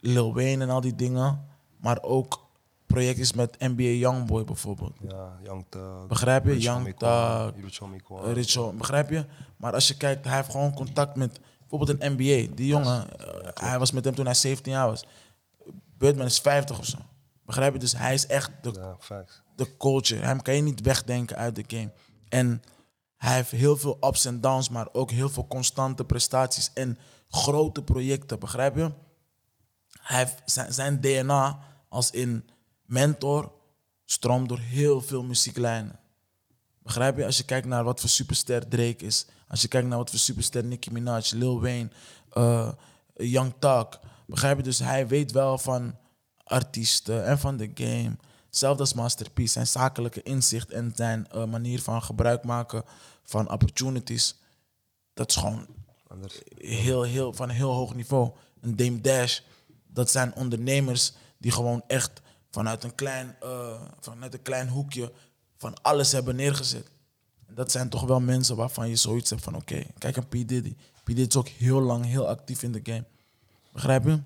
Lil 0.00 0.34
Wayne 0.34 0.62
en 0.62 0.70
al 0.70 0.80
die 0.80 0.94
dingen, 0.94 1.44
maar 1.76 2.02
ook 2.02 2.48
projectjes 2.86 3.32
met 3.32 3.58
NBA 3.58 3.82
Youngboy 3.82 4.44
bijvoorbeeld. 4.44 4.96
Ja, 5.08 5.38
Young 5.42 5.64
Thug. 5.68 6.06
Begrijp 6.08 6.44
je? 6.44 6.58
Young 6.58 6.94
Thug, 6.96 7.78
Homie, 7.78 8.02
begrijp 8.76 9.10
je? 9.10 9.24
Maar 9.56 9.72
als 9.72 9.88
je 9.88 9.96
kijkt, 9.96 10.24
hij 10.24 10.36
heeft 10.36 10.50
gewoon 10.50 10.74
contact 10.74 11.16
met 11.16 11.40
bijvoorbeeld 11.58 12.02
een 12.02 12.12
NBA. 12.12 12.54
Die 12.54 12.66
jongen, 12.66 13.18
eh, 13.18 13.50
hij 13.54 13.78
was 13.78 13.90
met 13.90 14.04
hem 14.04 14.14
toen 14.14 14.24
hij 14.24 14.34
17 14.34 14.72
jaar 14.72 14.86
was. 14.86 15.06
Birdman 15.98 16.26
is 16.26 16.38
50 16.38 16.78
of 16.78 16.86
zo. 16.86 16.98
Begrijp 17.44 17.72
je? 17.72 17.78
Dus 17.78 17.96
hij 17.96 18.14
is 18.14 18.26
echt 18.26 18.50
de 18.62 18.96
Ja, 19.08 19.24
de 19.56 19.76
culture. 19.76 20.24
Hem 20.24 20.42
kan 20.42 20.54
je 20.54 20.62
niet 20.62 20.80
wegdenken 20.80 21.36
uit 21.36 21.54
de 21.54 21.64
game. 21.66 21.90
En 22.28 22.62
hij 23.20 23.34
heeft 23.34 23.50
heel 23.50 23.76
veel 23.76 23.96
ups 24.00 24.24
en 24.24 24.40
downs, 24.40 24.68
maar 24.68 24.88
ook 24.92 25.10
heel 25.10 25.28
veel 25.28 25.46
constante 25.46 26.04
prestaties 26.04 26.70
en 26.74 26.98
grote 27.28 27.82
projecten, 27.82 28.38
begrijp 28.38 28.76
je? 28.76 28.92
Hij 30.00 30.18
heeft 30.18 30.42
zijn, 30.44 30.72
zijn 30.72 31.00
DNA 31.00 31.58
als 31.88 32.10
in 32.10 32.48
mentor 32.84 33.52
stroomt 34.04 34.48
door 34.48 34.58
heel 34.58 35.00
veel 35.00 35.22
muzieklijnen. 35.22 35.98
Begrijp 36.82 37.16
je? 37.16 37.24
Als 37.24 37.36
je 37.36 37.44
kijkt 37.44 37.66
naar 37.66 37.84
wat 37.84 38.00
voor 38.00 38.08
superster 38.08 38.68
Drake 38.68 39.04
is, 39.04 39.26
als 39.48 39.62
je 39.62 39.68
kijkt 39.68 39.88
naar 39.88 39.98
wat 39.98 40.10
voor 40.10 40.18
superster 40.18 40.64
Nicki 40.64 40.90
Minaj, 40.90 41.30
Lil 41.34 41.60
Wayne, 41.60 41.90
eh, 42.30 42.72
Young 43.14 43.52
Thug, 43.58 44.00
begrijp 44.26 44.56
je? 44.56 44.62
Dus 44.62 44.78
hij 44.78 45.08
weet 45.08 45.32
wel 45.32 45.58
van 45.58 45.96
artiesten 46.44 47.24
en 47.24 47.38
van 47.38 47.56
de 47.56 47.70
game. 47.74 48.16
Zelfs 48.50 48.80
als 48.80 48.94
Master 48.94 49.30
P, 49.30 49.40
zijn 49.44 49.66
zakelijke 49.66 50.22
inzicht 50.22 50.70
en 50.70 50.92
zijn 50.94 51.28
eh, 51.30 51.44
manier 51.44 51.82
van 51.82 52.02
gebruik 52.02 52.44
maken 52.44 52.84
van 53.22 53.50
opportunities, 53.50 54.34
dat 55.14 55.28
is 55.28 55.36
gewoon 55.36 55.66
Anders. 56.10 56.40
heel, 56.56 57.02
heel, 57.02 57.32
van 57.32 57.48
een 57.48 57.54
heel 57.54 57.72
hoog 57.72 57.94
niveau. 57.94 58.30
Een 58.60 58.76
Dame 58.76 59.00
Dash, 59.00 59.40
dat 59.86 60.10
zijn 60.10 60.34
ondernemers 60.34 61.12
die 61.38 61.52
gewoon 61.52 61.82
echt 61.86 62.20
vanuit 62.50 62.84
een 62.84 62.94
klein, 62.94 63.36
eh, 63.40 63.80
vanuit 64.00 64.34
een 64.34 64.42
klein 64.42 64.68
hoekje 64.68 65.12
van 65.56 65.82
alles 65.82 66.12
hebben 66.12 66.36
neergezet. 66.36 66.90
En 67.46 67.54
dat 67.54 67.70
zijn 67.70 67.88
toch 67.88 68.02
wel 68.02 68.20
mensen 68.20 68.56
waarvan 68.56 68.88
je 68.88 68.96
zoiets 68.96 69.30
hebt 69.30 69.42
van 69.42 69.56
oké, 69.56 69.82
kijk 69.98 70.16
een 70.16 70.28
P. 70.28 70.30
Diddy. 70.30 70.74
P. 71.02 71.06
Diddy 71.06 71.22
is 71.22 71.36
ook 71.36 71.48
heel 71.48 71.80
lang 71.80 72.04
heel 72.04 72.28
actief 72.28 72.62
in 72.62 72.72
de 72.72 72.80
game. 72.82 73.04
Begrijp 73.72 74.04
je? 74.04 74.20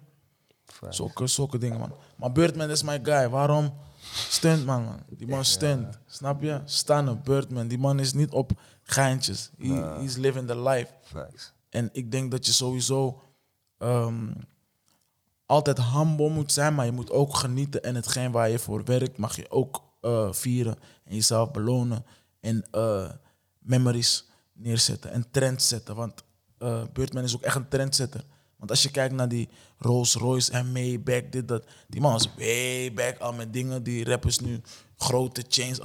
Zulke, 0.88 1.26
zulke 1.26 1.58
dingen, 1.58 1.78
man. 1.78 1.94
Maar 2.16 2.32
Birdman 2.32 2.70
is 2.70 2.82
my 2.82 3.00
guy. 3.02 3.28
Waarom? 3.28 3.72
Stunt, 4.12 4.64
man. 4.64 4.84
man. 4.84 5.00
Die 5.08 5.26
man 5.26 5.44
stunt. 5.44 5.98
Snap 6.06 6.42
je? 6.42 6.60
Stannen, 6.64 7.22
Birdman. 7.22 7.68
Die 7.68 7.78
man 7.78 8.00
is 8.00 8.12
niet 8.12 8.30
op 8.30 8.52
geintjes. 8.82 9.50
He, 9.58 9.98
he's 10.00 10.16
living 10.16 10.46
the 10.46 10.60
life. 10.60 10.92
Facts. 11.02 11.52
En 11.70 11.88
ik 11.92 12.10
denk 12.10 12.30
dat 12.30 12.46
je 12.46 12.52
sowieso 12.52 13.22
ehm, 13.78 14.32
altijd 15.46 15.82
humble 15.82 16.30
moet 16.30 16.52
zijn, 16.52 16.74
maar 16.74 16.86
je 16.86 16.92
moet 16.92 17.10
ook 17.10 17.36
genieten. 17.36 17.82
En 17.82 17.94
hetgeen 17.94 18.32
waar 18.32 18.50
je 18.50 18.58
voor 18.58 18.84
werkt, 18.84 19.16
mag 19.16 19.36
je 19.36 19.50
ook 19.50 19.82
eh, 20.00 20.32
vieren 20.32 20.76
en 21.04 21.14
jezelf 21.14 21.50
belonen 21.50 22.04
en 22.40 22.64
eh, 22.70 23.10
memories 23.58 24.28
neerzetten 24.52 25.10
en 25.10 25.30
trends 25.30 25.68
zetten. 25.68 25.94
Want 25.94 26.24
eh 26.58 26.82
Birdman 26.92 27.22
is 27.24 27.34
ook 27.34 27.42
echt 27.42 27.56
een 27.56 27.68
trendsetter. 27.68 28.24
Want 28.64 28.76
als 28.76 28.82
je 28.82 28.90
kijkt 28.90 29.14
naar 29.14 29.28
die 29.28 29.48
Rolls 29.78 30.14
Royce 30.14 30.52
en 30.52 30.72
Maybach, 30.72 31.22
dit, 31.30 31.48
dat. 31.48 31.64
Die 31.88 32.00
man 32.00 32.12
was 32.12 32.28
way 32.36 32.92
back 32.92 33.18
al 33.18 33.32
met 33.32 33.52
dingen 33.52 33.82
die 33.82 34.04
rappers 34.04 34.38
nu 34.38 34.60
grote 34.96 35.44
chains. 35.48 35.80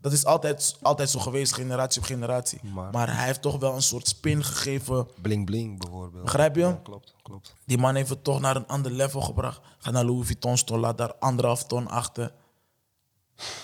Dat 0.00 0.12
is 0.12 0.24
altijd, 0.24 0.76
altijd 0.82 1.10
zo 1.10 1.18
geweest, 1.18 1.52
generatie 1.54 2.00
op 2.00 2.06
generatie. 2.06 2.60
Maar, 2.62 2.92
Maar- 2.92 3.16
hij 3.16 3.26
heeft 3.26 3.42
toch 3.42 3.58
wel 3.58 3.74
een 3.74 3.82
soort 3.82 4.08
spin 4.08 4.44
gegeven. 4.44 5.08
Bling 5.22 5.44
bling 5.46 5.78
bijvoorbeeld. 5.78 6.22
Begrijp 6.24 6.54
je? 6.54 6.60
Ja, 6.60 6.80
klopt, 6.82 7.14
klopt. 7.22 7.54
Die 7.66 7.78
man 7.78 7.94
heeft 7.94 8.08
het 8.10 8.24
toch 8.24 8.40
naar 8.40 8.56
een 8.56 8.66
ander 8.66 8.92
level 8.92 9.20
gebracht. 9.20 9.60
Ga 9.78 9.90
naar 9.90 10.04
Louis 10.04 10.26
Vuitton 10.26 10.56
store, 10.58 10.80
laat 10.80 10.98
daar 10.98 11.14
anderhalf 11.14 11.64
ton 11.64 11.88
achter. 11.88 12.32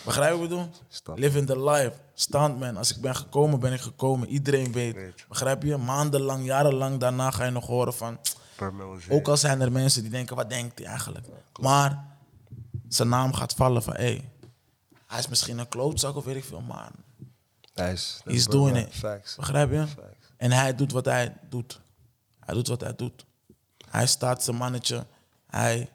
Begrijp 0.05 0.33
je 0.33 0.39
wat 0.39 0.45
ik 0.45 0.49
bedoel? 0.57 0.69
Snap. 0.89 1.19
Living 1.19 1.47
the 1.47 1.61
life. 1.71 1.93
Stuntman. 2.15 2.77
Als 2.77 2.95
ik 2.97 3.01
ben 3.01 3.17
gekomen, 3.17 3.61
ben 3.61 3.73
ik 3.73 3.81
gekomen. 3.81 4.29
Iedereen 4.29 4.73
weet. 4.73 4.95
Weet. 4.95 5.25
Begrijp 5.29 5.63
je? 5.63 5.77
Maandenlang, 5.77 6.45
jarenlang 6.45 7.01
daarna 7.01 7.31
ga 7.31 7.45
je 7.45 7.51
nog 7.51 7.67
horen 7.67 7.95
van... 7.95 8.19
Ook 9.09 9.29
al 9.29 9.37
zijn 9.37 9.61
er 9.61 9.73
mensen 9.73 10.03
die 10.03 10.11
denken, 10.11 10.37
wat 10.37 10.51
denkt 10.51 10.79
hij 10.79 10.89
eigenlijk? 10.89 11.27
Maar 11.61 12.05
zijn 12.89 13.09
naam 13.09 13.33
gaat 13.33 13.53
vallen 13.53 13.83
van, 13.83 13.95
hé, 13.95 14.03
hey, 14.03 14.31
hij 15.07 15.19
is 15.19 15.29
misschien 15.29 15.59
een 15.59 15.69
klootzak 15.69 16.17
of 16.17 16.25
weet 16.25 16.37
ik 16.37 16.45
veel, 16.45 16.61
maar 16.61 16.91
Hij 17.75 17.93
is, 17.93 18.21
he's 18.25 18.45
doing 18.45 18.77
it. 18.77 18.95
Facts. 18.95 19.37
Begrijp 19.37 19.71
je? 19.71 19.87
Facts. 19.87 20.27
En 20.37 20.53
hij 20.53 20.75
doet 20.75 20.93
wat 20.93 21.05
hij 21.05 21.37
doet. 21.49 21.81
Hij 22.41 22.55
doet 22.55 22.69
wat 22.69 22.81
hij 22.81 22.95
doet. 22.97 23.27
Hij 23.91 24.07
staat 24.07 24.43
zijn 24.45 24.57
mannetje. 24.57 25.07
Hij, 25.47 25.91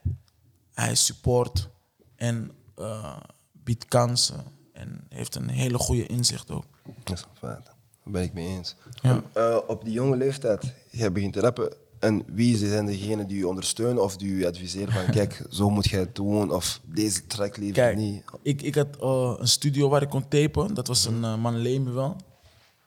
hij 0.74 0.96
support 0.96 1.70
en 2.16 2.52
eh, 2.76 3.18
biedt 3.52 3.86
kansen. 3.86 4.44
En 4.74 5.06
heeft 5.10 5.36
een 5.36 5.50
hele 5.50 5.78
goede 5.78 6.06
inzicht 6.06 6.52
ook. 6.52 6.66
Dat 7.04 7.18
is 7.18 7.24
een 7.24 7.38
feit. 7.38 7.66
Daar 7.66 8.14
ben 8.14 8.24
ik 8.24 8.34
mee 8.34 8.48
eens. 8.48 8.76
Ja. 9.02 9.22
Eh, 9.34 9.58
op 9.68 9.84
die 9.84 9.94
jonge 9.94 10.16
leeftijd, 10.18 10.74
jij 10.90 11.12
begint 11.12 11.34
te 11.34 11.40
rappen. 11.40 11.74
En 12.02 12.24
wie 12.28 12.58
zijn 12.58 12.86
degenen 12.86 13.28
die 13.28 13.38
je 13.38 13.48
ondersteunen 13.48 14.04
of 14.04 14.18
die 14.18 14.36
je 14.36 14.48
adviseren 14.48 14.94
van 14.94 15.06
kijk, 15.12 15.46
zo 15.50 15.70
moet 15.70 15.90
jij 15.90 16.00
het 16.00 16.16
doen 16.16 16.52
of 16.52 16.80
deze 16.86 17.28
track 17.28 17.58
liever 17.58 17.76
Kijk, 17.84 17.98
niet. 17.98 18.24
ik, 18.42 18.62
ik 18.62 18.76
had 18.76 18.88
eh, 19.02 19.34
een 19.38 19.48
studio 19.48 19.90
waar 19.90 20.02
ik 20.02 20.10
kon 20.10 20.28
tapen. 20.28 20.74
Dat 20.74 20.88
was 20.88 21.06
een 21.06 21.20
uh, 21.22 21.36
man 21.38 21.58
Lemuel. 21.58 22.16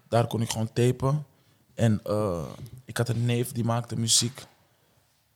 Daar 0.08 0.26
kon 0.26 0.40
ik 0.40 0.50
gewoon 0.50 0.72
tapen. 0.72 1.26
En 1.74 2.00
eh, 2.04 2.44
ik 2.84 2.96
had 2.96 3.08
een 3.08 3.24
neef 3.24 3.52
die 3.52 3.64
maakte 3.64 3.96
muziek. 3.96 4.42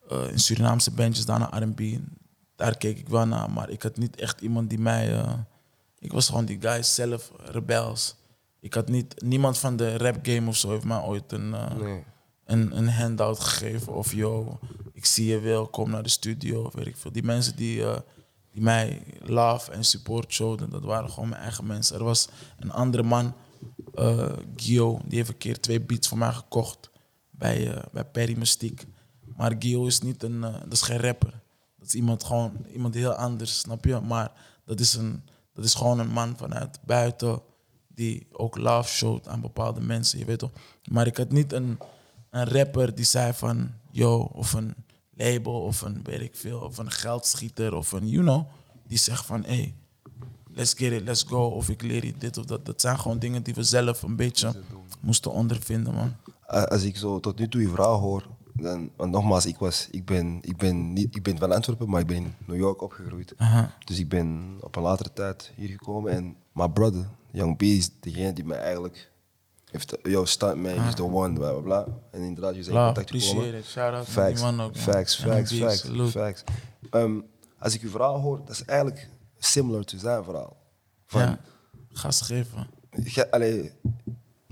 eh, 0.09 0.31
in 0.31 0.39
Surinaamse 0.39 0.91
bandjes, 0.91 1.25
daarna 1.25 1.51
R&B. 1.59 1.81
Daar 2.57 2.77
keek 2.77 2.99
ik 2.99 3.09
wel 3.09 3.27
naar, 3.27 3.51
maar 3.51 3.71
ik 3.71 3.83
had 3.83 3.97
niet 3.97 4.17
echt 4.17 4.41
iemand 4.41 4.69
die 4.71 4.79
mij... 4.79 5.13
eh, 5.21 5.33
ik 5.99 6.13
was 6.13 6.27
gewoon 6.29 6.45
die 6.45 6.61
guy 6.61 6.83
zelf, 6.83 7.33
rebels. 7.45 8.17
Ik 8.61 8.75
had 8.75 8.89
niet... 8.89 9.23
Niemand 9.23 9.59
van 9.59 9.77
de 9.77 9.97
rap 9.97 10.17
game 10.23 10.49
of 10.49 10.57
zo 10.57 10.71
heeft 10.71 10.85
mij 10.85 11.01
ooit 11.03 11.33
een... 11.33 11.55
eh, 11.55 11.75
Nee. 11.77 12.05
Een, 12.49 12.77
een 12.77 12.89
handout 12.89 13.41
gegeven. 13.41 13.95
Of 13.95 14.13
yo, 14.13 14.59
ik 14.93 15.05
zie 15.05 15.27
je 15.27 15.41
wel, 15.41 15.67
kom 15.67 15.91
naar 15.91 16.03
de 16.03 16.09
studio. 16.09 16.71
Weet 16.73 16.87
ik 16.87 16.97
veel. 16.97 17.13
Die 17.13 17.23
mensen 17.23 17.57
die, 17.57 17.85
eh, 17.85 17.99
die 18.53 18.63
mij 18.63 19.03
love 19.21 19.73
en 19.73 19.85
support 19.85 20.33
showden, 20.33 20.71
dat 20.71 20.83
waren 20.83 21.11
gewoon 21.11 21.29
mijn 21.29 21.43
eigen 21.43 21.67
mensen. 21.67 21.97
Er 21.97 22.05
was 22.05 22.29
een 22.59 22.71
andere 22.71 23.03
man, 23.03 23.35
eh 23.95 24.33
Gio, 24.57 25.01
die 25.05 25.17
heeft 25.19 25.29
een 25.29 25.39
keer 25.39 25.61
twee 25.61 25.81
beats 25.81 26.09
voor 26.09 26.19
mij 26.19 26.33
gekocht 26.33 26.91
bij, 27.31 27.75
eh, 27.75 27.83
bij 27.93 28.05
Perry 28.05 28.39
Mystiek. 28.39 28.87
Maar 29.37 29.57
Gio 29.59 29.87
is 29.87 30.01
niet 30.01 30.23
een, 30.23 30.41
dat 30.41 30.73
is 30.73 30.83
geen 30.83 31.01
rapper. 31.01 31.41
Dat 31.79 31.87
is 31.87 31.95
iemand 31.95 32.25
gewoon, 32.25 32.53
iemand 32.73 32.95
heel 32.95 33.13
anders, 33.13 33.59
snap 33.59 33.85
je? 33.85 34.01
Maar 34.01 34.33
dat 34.65 34.81
is, 34.81 34.95
een, 34.95 35.23
dat 35.53 35.65
is 35.65 35.75
gewoon 35.75 35.99
een 35.99 36.11
man 36.11 36.37
vanuit 36.37 36.79
buiten 36.87 37.41
die 37.89 38.27
ook 38.33 38.57
love 38.57 38.89
showt 38.89 39.29
aan 39.29 39.41
bepaalde 39.41 39.81
mensen, 39.81 40.19
je 40.19 40.25
weet 40.25 40.39
toch? 40.39 40.51
Maar 40.91 41.07
ik 41.07 41.17
had 41.17 41.31
niet 41.31 41.53
een, 41.53 41.79
een 42.31 42.45
rapper 42.45 42.95
die 42.95 43.05
zei 43.05 43.33
van, 43.33 43.71
yo, 43.91 44.19
of 44.19 44.53
een 44.53 44.75
label, 45.15 45.63
of 45.63 45.81
een, 45.81 46.01
weet 46.05 46.21
ik 46.21 46.37
veel, 46.37 46.61
of 46.61 46.79
een 46.79 46.91
geldschieter, 46.91 47.75
of 47.75 47.93
een, 47.93 48.09
you 48.09 48.23
know, 48.23 48.45
die 48.87 48.99
zegt 48.99 49.27
van, 49.27 49.45
hey, 49.45 49.75
let's 50.51 50.75
get 50.77 50.93
it, 50.93 51.03
let's 51.05 51.23
go, 51.23 51.47
of 51.47 51.69
ik 51.69 51.83
leer 51.83 52.05
je 52.05 52.15
dit 52.19 52.37
of 52.37 52.45
dat. 52.45 52.67
Dat 52.67 52.81
zijn 52.81 52.99
gewoon 52.99 53.19
dingen 53.19 53.43
die 53.43 53.55
we 53.55 53.63
zelf 53.63 54.03
een 54.03 54.17
beetje 54.17 54.63
moesten 55.01 55.33
ondervinden, 55.33 55.95
man. 55.95 56.15
Als 56.47 56.83
ik 56.83 56.97
zo 56.97 57.21
tot 57.21 57.39
nu 57.39 57.49
toe 57.49 57.61
je 57.61 57.69
verhaal 57.69 58.01
hoor, 58.01 58.27
dan, 58.53 58.91
want 58.97 59.11
nogmaals, 59.11 59.47
ik, 59.47 59.59
was, 59.59 59.89
ik, 59.91 60.05
ben, 60.05 60.39
ik, 60.41 60.57
ben 60.57 60.93
niet, 60.93 61.17
ik 61.17 61.23
ben 61.23 61.39
van 61.39 61.53
Antwerpen, 61.53 61.89
maar 61.89 62.01
ik 62.01 62.07
ben 62.07 62.17
in 62.17 62.35
New 62.47 62.57
York 62.57 62.83
opgegroeid. 62.83 63.35
Dus 63.85 63.99
ik 63.99 64.09
ben 64.09 64.57
op 64.61 64.77
een 64.77 64.83
latere 64.83 65.13
tijd 65.13 65.53
hier 65.57 65.69
gekomen. 65.69 66.13
En 66.13 66.37
my 66.53 66.69
brother, 66.69 67.09
Young 67.31 67.57
B, 67.57 67.63
is 67.63 67.91
degene 68.01 68.33
die 68.33 68.45
mij 68.45 68.59
eigenlijk 68.59 69.11
heeft... 69.71 69.97
Yo, 70.03 70.25
stuntman, 70.25 70.79
he's 70.79 70.95
the 70.95 71.03
one, 71.05 71.33
bla 71.35 71.51
bla 71.53 71.61
bla. 71.61 71.87
En 72.11 72.21
inderdaad, 72.23 72.55
je 72.55 72.61
Love, 72.73 72.85
contact 72.85 73.11
gekomen. 73.11 73.29
appreciate 73.37 73.59
it. 73.59 73.65
Shout 73.65 73.95
out 73.95 74.07
naar 74.07 74.25
Facts, 74.27 74.41
die 74.43 74.51
man 74.53 74.61
ook, 74.67 74.75
man. 74.75 74.83
facts, 74.83 75.17
Young 75.17 75.33
facts, 75.33 75.53
facts, 75.59 75.81
salute. 75.81 76.11
facts. 76.11 76.43
Ehm, 76.91 77.21
als 77.59 77.75
ik 77.75 77.83
uw 77.83 77.91
verhaal 77.91 78.21
hoor, 78.21 78.39
dat 78.39 78.51
is 78.51 78.65
eigenlijk 78.65 79.09
similar 79.39 79.85
to 79.85 79.99
zijn 79.99 80.25
verhaal. 80.25 80.57
Van, 81.07 81.21
Ja, 81.21 81.39
gas 81.93 82.21
geven. 82.21 82.67
ge- 82.91 83.31
allee, 83.31 83.73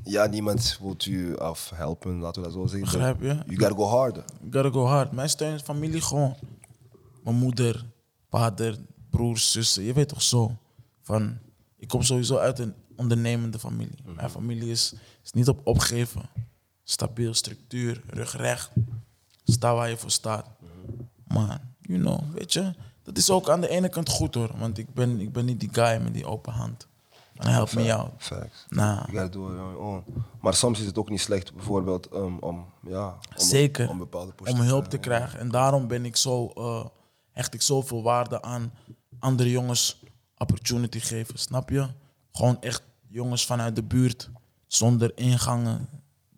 ja, 0.05 0.27
niemand 0.27 0.79
wil 0.81 0.97
u 1.09 1.39
afhelpen, 1.39 2.19
laten 2.19 2.43
we 2.43 2.49
dat 2.49 2.57
zo 2.57 2.67
zeggen. 2.67 2.81
Begrijp 2.99 3.21
je? 3.21 3.27
You 3.55 3.59
gotta 3.59 3.75
go 3.77 3.85
harder. 3.85 4.25
Gotta 4.51 4.71
go 4.71 4.85
hard. 4.85 5.13
Mijn 5.13 5.29
steun 5.29 5.61
familie 5.61 6.01
gewoon. 6.01 6.37
Mijn 7.25 7.37
moeder, 7.37 7.85
vader, 8.31 8.77
broers, 9.11 9.53
zussen. 9.53 9.83
Je 9.83 9.93
weet 9.93 10.09
toch 10.09 10.23
zo. 10.23 10.51
Van, 11.03 11.39
ik 11.79 11.89
kom 11.89 12.03
sowieso 12.03 12.37
uit 12.37 12.59
een 12.59 12.75
ondernemende 12.97 13.59
familie. 13.59 13.99
Mijn 14.05 14.31
familie 14.31 14.71
is, 14.71 14.95
is 15.25 15.33
niet 15.33 15.49
op 15.49 15.61
opgeven. 15.65 16.23
Stabiel, 16.85 17.35
structuur, 17.35 18.03
rug 18.07 18.37
recht. 18.37 18.71
Sta 19.45 19.75
waar 19.75 19.89
je 19.89 19.97
voor 19.97 20.11
staat. 20.11 20.47
Maar, 21.27 21.61
you 21.81 22.01
know, 22.01 22.21
weet 22.33 22.53
je. 22.53 22.75
Dat 23.03 23.17
is 23.17 23.31
ook 23.31 23.49
aan 23.49 23.61
de 23.61 23.69
ene 23.69 23.89
kant 23.89 24.09
goed 24.09 24.35
hoor. 24.35 24.51
Want 24.59 24.79
ik 24.79 24.95
ben, 24.95 25.21
ik 25.21 25.33
ben 25.33 25.45
niet 25.45 25.61
die 25.61 25.69
guy 25.73 26.03
met 26.03 26.15
die 26.15 26.27
open 26.27 26.53
hand. 26.53 26.87
En 27.37 27.51
help 27.51 27.73
me 27.73 27.95
out. 27.95 28.11
Facts. 28.17 28.67
Nou, 28.69 29.13
You 29.13 29.19
gotta 29.19 29.29
do 29.29 29.47
it 29.47 29.51
on 29.51 29.57
your 29.57 29.79
own. 29.79 30.05
Maar 30.41 30.55
soms 30.55 30.81
is 30.81 30.87
het 30.87 30.99
ook 30.99 31.11
niet 31.11 31.21
slecht, 31.21 31.55
bijvoorbeeld, 31.55 32.09
um, 32.15 32.39
om, 32.39 32.67
ja, 32.83 33.07
om, 33.09 33.45
Zeker. 33.45 33.89
om 33.89 33.99
bepaalde 33.99 34.33
om 34.45 34.61
hulp 34.61 34.89
te 34.89 34.99
krijgen. 34.99 35.39
En 35.39 35.51
daarom 35.51 35.87
ben 35.87 36.05
ik 36.05 36.17
zo, 36.17 36.47
eh, 36.47 36.85
hecht 37.31 37.55
ik 37.55 37.63
zoveel 37.63 38.03
waarde 38.03 38.43
aan 38.43 38.73
andere 39.19 39.51
jongens 39.51 40.03
opportunity 40.37 40.99
geven, 40.99 41.39
snap 41.39 41.71
je? 41.71 41.87
Gewoon 42.37 42.61
echt 42.61 42.83
jongens 43.09 43.47
vanuit 43.47 43.77
de 43.77 43.83
buurt, 43.83 44.31
zonder 44.67 45.13
ingangen. 45.15 45.89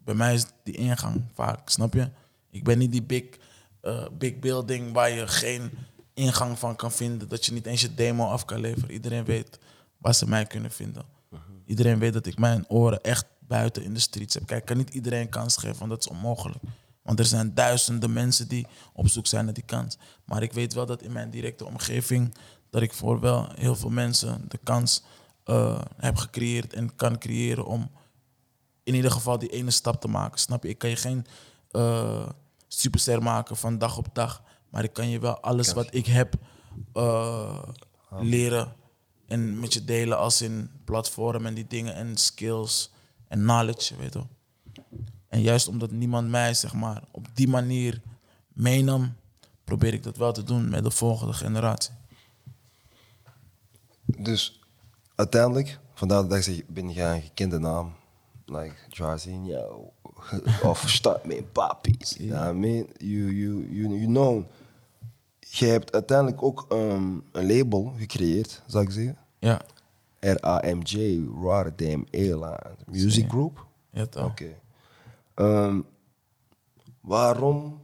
Bij 0.05 0.15
mij 0.15 0.35
is 0.35 0.47
die 0.63 0.77
ingang 0.77 1.23
vaak, 1.35 1.69
snap 1.69 1.95
je? 1.95 2.09
Ik 2.51 2.65
ben 2.65 2.79
niet 2.79 2.93
die 2.93 3.03
big, 3.03 3.25
eh, 3.81 4.07
big 4.19 4.39
building 4.39 4.93
waar 4.93 5.11
je 5.11 5.27
geen 5.27 5.71
ingang 6.15 6.59
van 6.59 6.77
kan 6.77 6.93
vinden. 6.93 7.29
Dat 7.29 7.47
je 7.47 7.53
niet 7.53 7.67
eens 7.67 7.81
je 7.81 7.95
demo 7.95 8.27
af 8.27 8.45
kan 8.45 8.61
leveren. 8.61 8.91
Iedereen 8.91 9.25
weet 9.25 9.59
waar 9.97 10.15
ze 10.15 10.29
mij 10.29 10.47
kunnen 10.47 10.71
vinden. 10.71 11.05
Iedereen 11.65 11.99
weet 11.99 12.13
dat 12.13 12.27
ik 12.27 12.39
mijn 12.39 12.65
oren 12.69 13.03
echt 13.03 13.27
buiten 13.39 13.83
in 13.83 13.95
de 13.95 14.01
streets 14.01 14.35
heb. 14.35 14.47
Kijk, 14.47 14.61
ik 14.61 14.67
kan 14.67 14.77
niet 14.77 14.95
iedereen 14.95 15.21
een 15.21 15.29
kans 15.29 15.57
geven, 15.57 15.79
want 15.79 15.91
dat 15.91 16.01
is 16.01 16.09
onmogelijk. 16.09 16.63
Want 17.03 17.19
er 17.19 17.25
zijn 17.25 17.55
duizenden 17.55 18.13
mensen 18.13 18.49
die 18.49 18.67
op 18.93 19.09
zoek 19.09 19.27
zijn 19.27 19.45
naar 19.45 19.55
die 19.55 19.65
kans. 19.65 19.99
Maar 20.25 20.43
ik 20.43 20.53
weet 20.53 20.75
wel 20.75 20.87
dat 20.87 21.03
in 21.03 21.13
mijn 21.13 21.31
directe 21.31 21.65
omgeving, 21.65 22.35
dat 22.71 22.83
ik 22.83 22.93
voor 22.93 23.21
wel 23.21 23.49
heel 23.55 23.77
veel 23.77 23.91
mensen 23.91 24.45
de 24.49 24.59
kans 24.63 25.03
eh, 25.49 25.81
heb 25.97 26.17
gecreëerd 26.17 26.73
en 26.73 26.97
kan 26.97 27.19
creëren 27.19 27.67
om 27.67 27.91
in 28.83 28.95
ieder 28.95 29.11
geval 29.11 29.39
die 29.39 29.49
ene 29.49 29.71
stap 29.71 30.01
te 30.01 30.09
maken. 30.09 30.39
Snap 30.39 30.63
je? 30.63 30.69
Ik 30.69 30.79
kan 30.79 30.91
je 30.91 30.97
geen 30.97 31.27
eh 31.71 32.29
superster 32.69 33.23
maken 33.23 33.57
van 33.57 33.79
dag 33.79 33.99
op 33.99 34.09
dag. 34.13 34.43
Maar 34.69 34.85
ik 34.85 34.93
kan 34.93 35.09
je 35.09 35.19
wel 35.19 35.41
alles 35.41 35.73
wat 35.73 35.95
ik 35.95 36.07
heb 36.07 36.35
eh, 36.93 37.63
leren 38.21 38.75
en 39.27 39.61
met 39.61 39.73
je 39.73 39.85
delen 39.85 40.19
als 40.19 40.43
in 40.43 40.71
platform 40.85 41.47
en 41.47 41.55
die 41.55 41.67
dingen 41.67 41.95
en 41.95 42.17
skills 42.17 42.91
en 43.29 43.39
knowledge, 43.39 43.97
weet 43.97 44.13
je. 44.13 44.19
wel. 44.19 44.29
En 45.29 45.41
juist 45.41 45.69
omdat 45.69 45.91
niemand 45.91 46.29
mij 46.29 46.55
zeg 46.55 46.73
maar 46.73 47.03
op 47.11 47.27
die 47.35 47.49
manier 47.49 48.03
meenam, 48.53 49.15
probeer 49.65 49.95
ik 49.95 50.03
dat 50.03 50.17
wel 50.17 50.33
te 50.33 50.43
doen 50.43 50.69
met 50.69 50.85
de 50.85 50.91
volgende 50.91 51.33
generatie. 51.33 51.93
Dus 54.05 54.58
uiteindelijk, 55.19 55.79
vandaar 55.95 56.29
dat 56.29 56.37
ik 56.37 56.43
zeg, 56.43 56.67
ben 56.67 56.93
je 56.93 57.03
een 57.03 57.23
gekende 57.23 57.59
naam. 57.59 57.93
Like 58.45 58.75
Jarzinho 58.89 59.93
of 60.71 60.89
Startman 60.89 61.45
Papi's. 61.53 62.17
Ja, 62.19 62.51
I 62.51 62.53
mean, 62.53 62.87
you, 62.97 63.35
you, 63.35 63.69
you, 63.71 63.89
you 63.95 64.07
know. 64.07 64.45
Je 65.41 65.67
hebt 65.67 65.93
uiteindelijk 65.93 66.43
ook 66.43 66.67
ehm, 66.69 67.13
een 67.33 67.57
label 67.57 67.93
gecreëerd, 67.97 68.63
zou 68.67 68.85
ik 68.85 68.91
zeggen. 68.91 69.17
Ja, 69.39 69.61
RAMJ, 70.21 71.25
Rotterdam 71.41 72.05
Airlines 72.11 72.85
Music. 72.87 73.29
Group. 73.29 73.67
ja 73.91 74.07
toch. 74.07 74.25
Oké. 74.25 74.55
Ehm, 75.35 75.81
waarom 77.01 77.81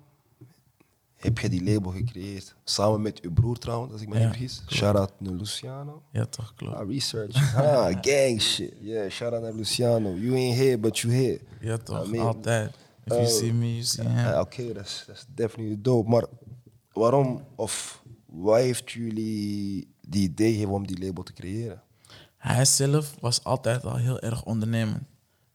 heb 1.24 1.38
je 1.38 1.48
die 1.48 1.64
label 1.64 1.90
gecreëerd. 1.90 2.54
Samen 2.64 3.02
met 3.02 3.20
uw 3.20 3.32
broer 3.32 3.58
trouwens, 3.58 3.92
als 3.92 4.00
ik 4.02 4.08
me 4.08 4.14
Ja, 4.14 4.20
niet 4.20 4.30
vergis. 4.30 4.62
Shout 4.68 4.96
out 4.96 5.12
naar 5.18 5.32
Luciano. 5.32 6.02
Ja, 6.10 6.24
toch, 6.24 6.54
klopt. 6.54 6.76
Ah, 6.76 6.88
research. 6.88 7.34
Ah, 7.56 7.96
gang 8.00 8.40
shit. 8.42 8.72
Yeah, 8.80 9.10
shout 9.10 9.32
out 9.32 9.42
naar 9.42 9.52
Luciano. 9.52 10.14
You 10.14 10.34
ain't 10.34 10.56
here, 10.56 10.78
but 10.78 10.98
you 10.98 11.14
here. 11.14 11.40
Ja, 11.60 11.76
toch, 11.76 12.06
I 12.06 12.10
mean, 12.10 12.26
altijd. 12.26 12.74
If 13.04 13.12
you 13.12 13.22
uh, 13.22 13.28
see 13.28 13.52
me, 13.52 13.70
you 13.72 13.82
see 13.82 14.08
him. 14.08 14.26
Ah, 14.26 14.40
Oké, 14.40 14.62
is 14.62 15.04
dat 15.06 15.16
is 15.16 15.24
definitely 15.34 15.76
dope. 15.80 16.08
Maar 16.10 16.24
waarom 16.92 17.44
of 17.54 18.02
wat 18.26 18.56
heeft 18.58 18.90
jullie 18.90 19.88
die 20.00 20.22
idee 20.22 20.52
gegeven 20.52 20.72
om 20.72 20.86
die 20.86 20.98
label 20.98 21.22
te 21.22 21.32
creëren? 21.32 21.82
Hij 22.36 22.64
zelf 22.64 23.14
was 23.20 23.44
altijd 23.44 23.84
al 23.84 23.96
heel 23.96 24.20
erg 24.20 24.44
ondernemend. 24.44 25.02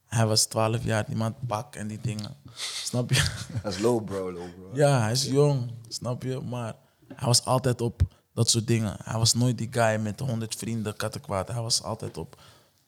Hij 0.10 0.26
was 0.28 0.46
12 0.46 0.84
jaar, 0.84 1.06
niemand 1.08 1.36
pak 1.48 1.76
en 1.76 1.88
die 1.88 2.02
dingen. 2.02 2.36
Snap 2.84 3.10
je? 3.10 3.24
Dat 3.64 3.74
is 3.74 3.80
low 3.80 4.06
bro, 4.06 4.32
low 4.32 4.50
bro. 4.56 4.70
Ja, 4.74 5.02
hij 5.02 5.12
is 5.12 5.26
jong, 5.26 5.72
snap 5.88 6.24
je? 6.24 6.40
Maar 6.40 6.76
hij 7.08 7.28
was 7.28 7.46
altijd 7.46 7.82
op 7.82 8.02
dat 8.34 8.50
soort 8.50 8.68
dingen. 8.68 8.98
Hij 9.04 9.18
was 9.18 9.34
nooit 9.34 9.58
die 9.58 9.68
guy 9.72 10.00
met 10.00 10.20
100 10.20 10.56
vrienden, 10.56 10.96
kattenkwaad. 10.96 11.48
Hij 11.48 11.62
was 11.62 11.84
altijd 11.84 12.18
op 12.18 12.42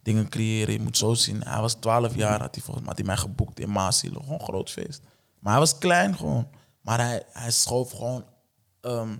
dingen 0.03 0.29
creëren. 0.29 0.73
Je 0.73 0.79
moet 0.79 0.97
zo 0.97 1.13
zien. 1.13 1.43
Hij 1.43 1.61
was 1.61 1.73
12 1.73 2.15
jaar, 2.15 2.39
had 2.39 2.55
hij 2.55 2.63
volgens 2.63 2.85
mij 2.85 2.95
had 2.95 2.97
hij 2.97 3.05
mij 3.05 3.17
geboekt 3.17 3.59
in 3.59 3.71
Maasilo. 3.71 4.19
Gewoon 4.19 4.39
een 4.39 4.45
groot 4.45 4.69
feest. 4.69 5.01
Maar 5.39 5.51
hij 5.51 5.61
was 5.61 5.77
klein 5.77 6.15
gewoon. 6.15 6.47
Maar 6.81 6.99
hij, 6.99 7.23
hij 7.31 7.51
schoof 7.51 7.91
gewoon... 7.91 8.25
ehm, 8.81 9.15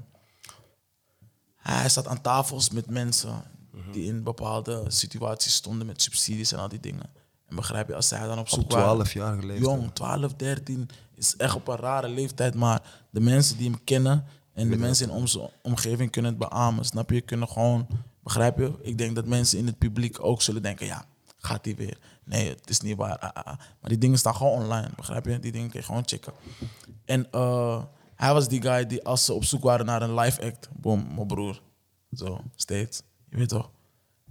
hij 1.55 1.89
zat 1.89 2.07
aan 2.07 2.21
tafels 2.21 2.69
met 2.69 2.89
mensen 2.89 3.43
die 3.91 4.05
in 4.05 4.23
bepaalde 4.23 4.83
situaties 4.87 5.53
stonden 5.53 5.87
met 5.87 6.01
subsidies 6.01 6.51
en 6.51 6.59
al 6.59 6.67
die 6.67 6.79
dingen. 6.79 7.09
En 7.51 7.57
begrijp 7.57 7.87
je, 7.87 7.95
als 7.95 8.07
zij 8.07 8.27
dan 8.27 8.39
op 8.39 8.49
zoek 8.49 8.63
Op 8.63 8.71
waren... 8.71 8.85
12 8.87 9.13
jaar 9.13 9.39
geleden. 9.39 9.61
Jong, 9.61 9.93
12, 9.93 10.33
13 10.33 10.89
is 11.15 11.35
echt 11.35 11.55
op 11.55 11.67
een 11.67 11.75
rare 11.75 12.09
leeftijd. 12.09 12.55
Maar 12.55 12.81
de 13.09 13.19
mensen 13.19 13.57
die 13.57 13.69
hem 13.69 13.83
kennen 13.83 14.25
en 14.53 14.69
de 14.69 14.77
mensen 14.77 15.09
in 15.09 15.13
onze 15.13 15.51
omgeving 15.61 16.11
kunnen 16.11 16.31
het 16.31 16.49
beamen. 16.49 16.85
Snap 16.85 17.09
je? 17.09 17.21
Kunnen 17.21 17.47
gewoon, 17.47 17.87
begrijp 18.23 18.57
je? 18.57 18.71
Ik 18.81 18.97
denk 18.97 19.15
dat 19.15 19.25
mensen 19.25 19.57
in 19.57 19.65
het 19.65 19.77
publiek 19.77 20.23
ook 20.23 20.41
zullen 20.41 20.61
denken: 20.61 20.85
ja, 20.85 21.05
gaat 21.37 21.65
hij 21.65 21.75
weer? 21.75 21.97
Nee, 22.23 22.49
het 22.49 22.69
is 22.69 22.81
niet 22.81 22.97
waar. 22.97 23.17
ah, 23.17 23.29
ah, 23.33 23.43
ah. 23.43 23.57
Maar 23.57 23.89
die 23.89 23.97
dingen 23.97 24.17
staan 24.17 24.35
gewoon 24.35 24.61
online, 24.61 24.89
begrijp 24.95 25.25
je? 25.25 25.39
Die 25.39 25.51
dingen 25.51 25.69
kun 25.69 25.79
je 25.79 25.85
gewoon 25.85 26.03
checken. 26.05 26.33
En 27.05 27.31
eh, 27.31 27.83
hij 28.15 28.33
was 28.33 28.47
die 28.47 28.61
guy 28.61 28.85
die, 28.85 29.03
als 29.03 29.25
ze 29.25 29.33
op 29.33 29.43
zoek 29.43 29.63
waren 29.63 29.85
naar 29.85 30.01
een 30.01 30.15
live 30.15 30.41
act, 30.41 30.69
boom, 30.73 31.07
mijn 31.15 31.27
broer. 31.27 31.61
Zo, 32.11 32.41
steeds. 32.55 33.01
Je 33.29 33.37
weet 33.37 33.49
toch? 33.49 33.69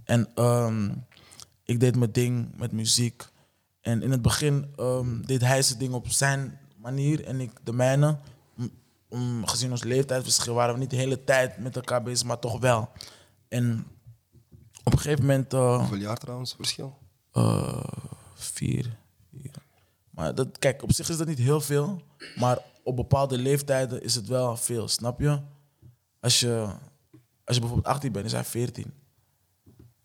En 0.03 0.29
ehm, 0.35 0.89
ik 1.71 1.79
deed 1.79 1.95
mijn 1.95 2.11
ding 2.11 2.57
met 2.57 2.71
muziek. 2.71 3.27
En 3.81 4.01
in 4.01 4.11
het 4.11 4.21
begin 4.21 4.73
ehm, 4.75 5.21
deed 5.21 5.41
hij 5.41 5.61
zijn 5.61 5.79
ding 5.79 5.93
op 5.93 6.07
zijn 6.09 6.59
manier 6.77 7.23
en 7.25 7.39
ik 7.39 7.51
de 7.63 7.73
mijne. 7.73 8.17
M- 8.55 8.65
om- 9.09 9.45
gezien 9.47 9.71
ons 9.71 9.83
leeftijdsverschil 9.83 10.53
waren 10.53 10.73
we 10.73 10.79
niet 10.79 10.89
de 10.89 10.95
hele 10.95 11.23
tijd 11.23 11.57
met 11.57 11.75
elkaar 11.75 12.03
bezig, 12.03 12.27
maar 12.27 12.39
toch 12.39 12.59
wel. 12.59 12.89
En 13.47 13.85
op 14.83 14.91
een 14.93 14.99
gegeven 14.99 15.21
moment... 15.25 15.53
eh, 15.53 15.77
Hoeveel 15.77 15.97
jaar 15.97 16.17
trouwens 16.17 16.53
verschil? 16.55 16.97
eh, 17.31 17.83
vier, 18.33 18.97
vier. 19.31 19.51
Maar 20.09 20.35
dat, 20.35 20.59
kijk, 20.59 20.83
op 20.83 20.91
zich 20.91 21.09
is 21.09 21.17
dat 21.17 21.27
niet 21.27 21.37
heel 21.37 21.61
veel. 21.61 22.01
Maar 22.35 22.57
op 22.83 22.95
bepaalde 22.95 23.37
leeftijden 23.37 24.03
is 24.03 24.15
het 24.15 24.27
wel 24.27 24.57
veel, 24.57 24.87
snap 24.87 25.19
je? 25.19 25.39
Als 26.19 26.39
je, 26.39 26.67
als 27.45 27.55
je 27.55 27.59
bijvoorbeeld 27.61 27.85
18 27.93 28.11
bent, 28.11 28.25
is 28.25 28.31
hij 28.31 28.43
14. 28.43 28.93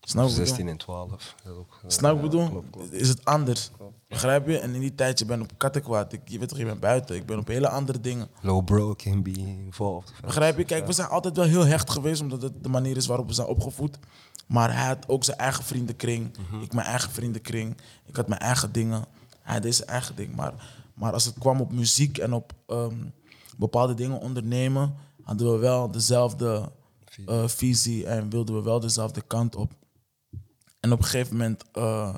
Snap 0.09 0.27
je? 0.27 0.37
wat 0.37 0.47
ik 0.47 0.53
bedoel? 0.53 0.55
16 0.55 0.67
en 0.67 0.77
12. 0.77 1.09
Dat 1.09 1.19
is 1.43 1.57
ook, 1.57 1.79
eh, 1.83 1.89
Snap 1.89 2.15
ik 2.15 2.21
bedoel? 2.21 2.63
Is 2.91 3.09
het 3.09 3.25
anders? 3.25 3.71
Begrijp 4.07 4.47
je? 4.47 4.59
En 4.59 4.73
in 4.73 4.79
die 4.79 4.95
tijd, 4.95 5.19
je 5.19 5.25
bent 5.25 5.41
op 5.41 5.51
kattenkwaad. 5.57 6.13
Ik, 6.13 6.21
je 6.25 6.39
weet 6.39 6.49
toch, 6.49 6.57
je 6.57 6.65
bent 6.65 6.79
buiten. 6.79 7.15
Ik 7.15 7.25
ben 7.25 7.39
op 7.39 7.47
hele 7.47 7.69
andere 7.69 7.99
dingen. 8.01 8.27
Low 8.41 8.63
bro 8.63 8.95
can 8.95 9.23
be 9.23 9.31
involved. 9.31 10.13
Begrijp 10.21 10.57
je? 10.57 10.63
Kijk, 10.63 10.85
we 10.85 10.93
zijn 10.93 11.07
altijd 11.07 11.35
wel 11.35 11.45
heel 11.45 11.65
hecht 11.65 11.89
geweest, 11.89 12.21
omdat 12.21 12.41
het 12.41 12.63
de 12.63 12.69
manier 12.69 12.97
is 12.97 13.07
waarop 13.07 13.27
we 13.27 13.33
zijn 13.33 13.47
opgevoed. 13.47 13.99
Maar 14.47 14.75
hij 14.75 14.87
had 14.87 15.07
ook 15.07 15.23
zijn 15.23 15.37
eigen 15.37 15.63
vriendenkring. 15.63 16.37
Ik 16.61 16.73
mijn 16.73 16.87
eigen 16.87 17.11
vriendenkring. 17.11 17.77
Ik 18.05 18.15
had 18.15 18.27
mijn 18.27 18.41
eigen 18.41 18.71
dingen. 18.71 19.05
Hij 19.41 19.59
deed 19.59 19.75
zijn 19.75 19.89
eigen 19.89 20.15
ding. 20.15 20.35
Maar, 20.35 20.53
maar 20.93 21.13
als 21.13 21.25
het 21.25 21.37
kwam 21.39 21.61
op 21.61 21.71
muziek 21.71 22.17
en 22.17 22.33
op 22.33 22.53
ehm, 22.67 22.95
bepaalde 23.57 23.93
dingen 23.93 24.19
ondernemen, 24.19 24.95
hadden 25.23 25.51
we 25.51 25.57
wel 25.57 25.91
dezelfde 25.91 26.71
eh, 27.25 27.47
visie 27.47 28.05
en 28.05 28.29
wilden 28.29 28.55
we 28.55 28.61
wel 28.61 28.79
dezelfde 28.79 29.21
kant 29.21 29.55
op. 29.55 29.71
En 30.87 30.93
op 30.93 30.99
een 30.99 31.05
gegeven 31.05 31.37
moment 31.37 31.63
eh, 31.71 32.15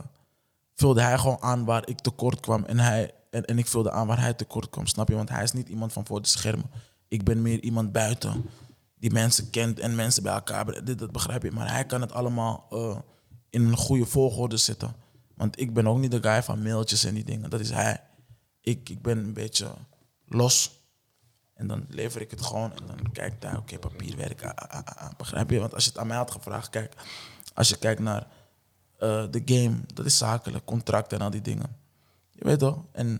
vulde 0.75 1.01
hij 1.01 1.17
gewoon 1.17 1.41
aan 1.41 1.65
waar 1.65 1.87
ik 1.87 1.99
tekort 1.99 2.39
kwam. 2.39 2.63
En, 2.63 2.79
hij, 2.79 3.11
en, 3.29 3.45
en 3.45 3.57
ik 3.57 3.67
vulde 3.67 3.91
aan 3.91 4.07
waar 4.07 4.19
hij 4.19 4.33
tekort 4.33 4.69
kwam, 4.69 4.85
snap 4.85 5.07
je? 5.07 5.15
Want 5.15 5.29
hij 5.29 5.43
is 5.43 5.51
niet 5.51 5.69
iemand 5.69 5.93
van 5.93 6.05
voor 6.05 6.21
de 6.21 6.27
schermen. 6.27 6.69
Ik 7.07 7.23
ben 7.23 7.41
meer 7.41 7.59
iemand 7.59 7.91
buiten. 7.91 8.49
Die 8.95 9.11
mensen 9.11 9.49
kent 9.49 9.79
en 9.79 9.95
mensen 9.95 10.23
bij 10.23 10.33
elkaar 10.33 10.85
dat 10.97 11.11
begrijp 11.11 11.43
je. 11.43 11.51
Maar 11.51 11.71
hij 11.71 11.85
kan 11.85 12.01
het 12.01 12.11
allemaal 12.11 12.65
eh, 12.69 12.97
in 13.49 13.61
een 13.61 13.77
goede 13.77 14.05
volgorde 14.05 14.57
zetten. 14.57 14.95
Want 15.35 15.59
ik 15.59 15.73
ben 15.73 15.87
ook 15.87 15.97
niet 15.97 16.11
de 16.11 16.21
guy 16.21 16.43
van 16.43 16.61
mailtjes 16.61 17.03
en 17.03 17.13
die 17.13 17.23
dingen. 17.23 17.49
Dat 17.49 17.59
is 17.59 17.69
hij. 17.69 18.01
Ik, 18.61 18.89
ik 18.89 19.01
ben 19.01 19.17
een 19.17 19.33
beetje 19.33 19.67
los. 20.25 20.81
En 21.53 21.67
dan 21.67 21.85
lever 21.89 22.21
ik 22.21 22.31
het 22.31 22.41
gewoon 22.41 22.71
en 22.71 22.87
dan 22.87 23.11
kijkt 23.11 23.43
hij, 23.43 23.55
oké, 23.55 23.79
papierwerk, 23.79 24.43
ah, 24.43 24.69
ah, 24.69 24.85
ah, 24.85 25.09
begrijp 25.17 25.49
je? 25.49 25.59
Want 25.59 25.73
als 25.73 25.83
je 25.83 25.89
het 25.89 25.99
aan 25.99 26.07
mij 26.07 26.17
had 26.17 26.31
gevraagd, 26.31 26.69
kijk, 26.69 26.93
als 27.53 27.69
je 27.69 27.77
kijkt 27.77 28.01
naar 28.01 28.27
de 28.99 29.41
game, 29.45 29.75
dat 29.93 30.05
is 30.05 30.17
zakelijk, 30.17 30.65
contracten 30.65 31.17
en 31.17 31.23
al 31.23 31.31
die 31.31 31.41
dingen. 31.41 31.77
Je 32.31 32.43
weet 32.45 32.59
toch? 32.59 32.83
En 32.91 33.19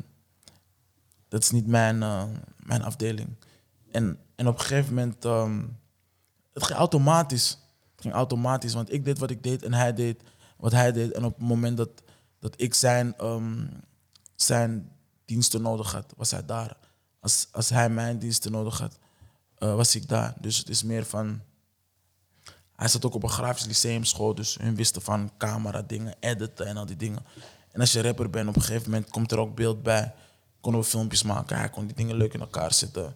dat 1.27 1.43
is 1.43 1.51
niet 1.51 1.67
mijn, 1.67 2.03
eh, 2.03 2.23
mijn 2.55 2.83
afdeling. 2.83 3.29
En, 3.91 4.19
en 4.35 4.47
op 4.47 4.53
een 4.53 4.65
gegeven 4.65 4.93
moment, 4.93 5.25
ehm, 5.25 5.63
het 6.53 6.63
ging 6.63 6.79
automatisch. 6.79 7.57
Ging 7.95 8.13
automatisch, 8.13 8.73
want 8.73 8.93
ik 8.93 9.05
deed 9.05 9.19
wat 9.19 9.29
ik 9.29 9.43
deed 9.43 9.63
en 9.63 9.73
hij 9.73 9.93
deed 9.93 10.23
wat 10.57 10.71
hij 10.71 10.91
deed. 10.91 11.11
En 11.11 11.23
op 11.23 11.37
het 11.37 11.47
moment 11.47 11.77
dat, 11.77 11.89
dat 12.39 12.61
ik 12.61 12.73
zijn, 12.73 13.17
ehm, 13.17 13.65
zijn 14.35 14.91
diensten 15.25 15.61
nodig 15.61 15.91
had, 15.91 16.13
was 16.17 16.31
hij 16.31 16.45
daar. 16.45 16.77
Als, 17.19 17.47
als 17.51 17.69
hij 17.69 17.89
mijn 17.89 18.19
diensten 18.19 18.51
nodig 18.51 18.79
had, 18.79 18.97
eh, 19.55 19.75
was 19.75 19.95
ik 19.95 20.07
daar. 20.07 20.33
Dus 20.39 20.57
het 20.57 20.69
is 20.69 20.83
meer 20.83 21.05
van... 21.05 21.41
Hij 22.79 22.87
zat 22.87 23.05
ook 23.05 23.13
op 23.13 23.23
een 23.23 23.29
grafisch 23.29 23.65
lyceumschool, 23.65 24.35
dus 24.35 24.57
hun 24.61 24.75
wisten 24.75 25.01
van 25.01 25.31
camera 25.37 25.81
dingen, 25.81 26.15
editen 26.19 26.65
en 26.65 26.77
al 26.77 26.85
die 26.85 26.95
dingen. 26.95 27.25
En 27.71 27.79
als 27.79 27.91
je 27.91 28.01
rapper 28.01 28.29
bent, 28.29 28.49
op 28.49 28.55
een 28.55 28.61
gegeven 28.61 28.89
moment 28.91 29.09
komt 29.09 29.31
er 29.31 29.39
ook 29.39 29.55
beeld 29.55 29.83
bij. 29.83 30.13
Konden 30.61 30.81
we 30.81 30.87
filmpjes 30.87 31.23
maken, 31.23 31.57
hij 31.57 31.69
kon 31.69 31.85
die 31.85 31.95
dingen 31.95 32.15
leuk 32.15 32.33
in 32.33 32.39
elkaar 32.39 32.73
zetten. 32.73 33.15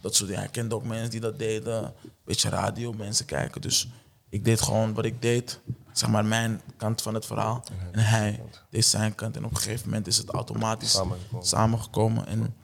Dat 0.00 0.14
soort 0.14 0.28
dingen. 0.28 0.42
Hij 0.42 0.52
kende 0.52 0.74
ook 0.74 0.84
mensen 0.84 1.10
die 1.10 1.20
dat 1.20 1.38
deden. 1.38 1.84
Een 1.84 2.10
beetje 2.24 2.48
radio, 2.48 2.92
mensen 2.92 3.24
kijken. 3.26 3.60
Dus 3.60 3.88
ik 4.28 4.44
deed 4.44 4.60
gewoon 4.60 4.94
wat 4.94 5.04
ik 5.04 5.22
deed. 5.22 5.60
Zeg 5.92 6.08
maar 6.08 6.24
mijn 6.24 6.60
kant 6.76 7.02
van 7.02 7.14
het 7.14 7.26
verhaal. 7.26 7.64
En 7.92 8.00
hij 8.00 8.42
deed 8.70 8.84
zijn 8.84 9.14
kant. 9.14 9.36
En 9.36 9.44
op 9.44 9.50
een 9.50 9.56
gegeven 9.56 9.88
moment 9.88 10.06
is 10.06 10.16
het 10.16 10.28
automatisch 10.28 10.90
Samengekomen. 10.90 11.46
samengekomen. 11.46 12.26
En, 12.26 12.54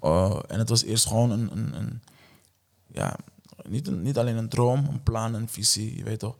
eh, 0.00 0.38
en 0.46 0.58
het 0.58 0.68
was 0.68 0.84
eerst 0.84 1.06
gewoon 1.06 1.30
een, 1.30 1.50
een, 1.52 1.74
een 1.74 2.02
ja, 2.92 3.16
niet, 3.68 3.86
een, 3.86 4.02
niet 4.02 4.18
alleen 4.18 4.36
een 4.36 4.48
droom, 4.48 4.86
een 4.86 5.02
plan, 5.02 5.34
een 5.34 5.48
visie, 5.48 5.96
je 5.96 6.04
weet 6.04 6.18
toch. 6.18 6.36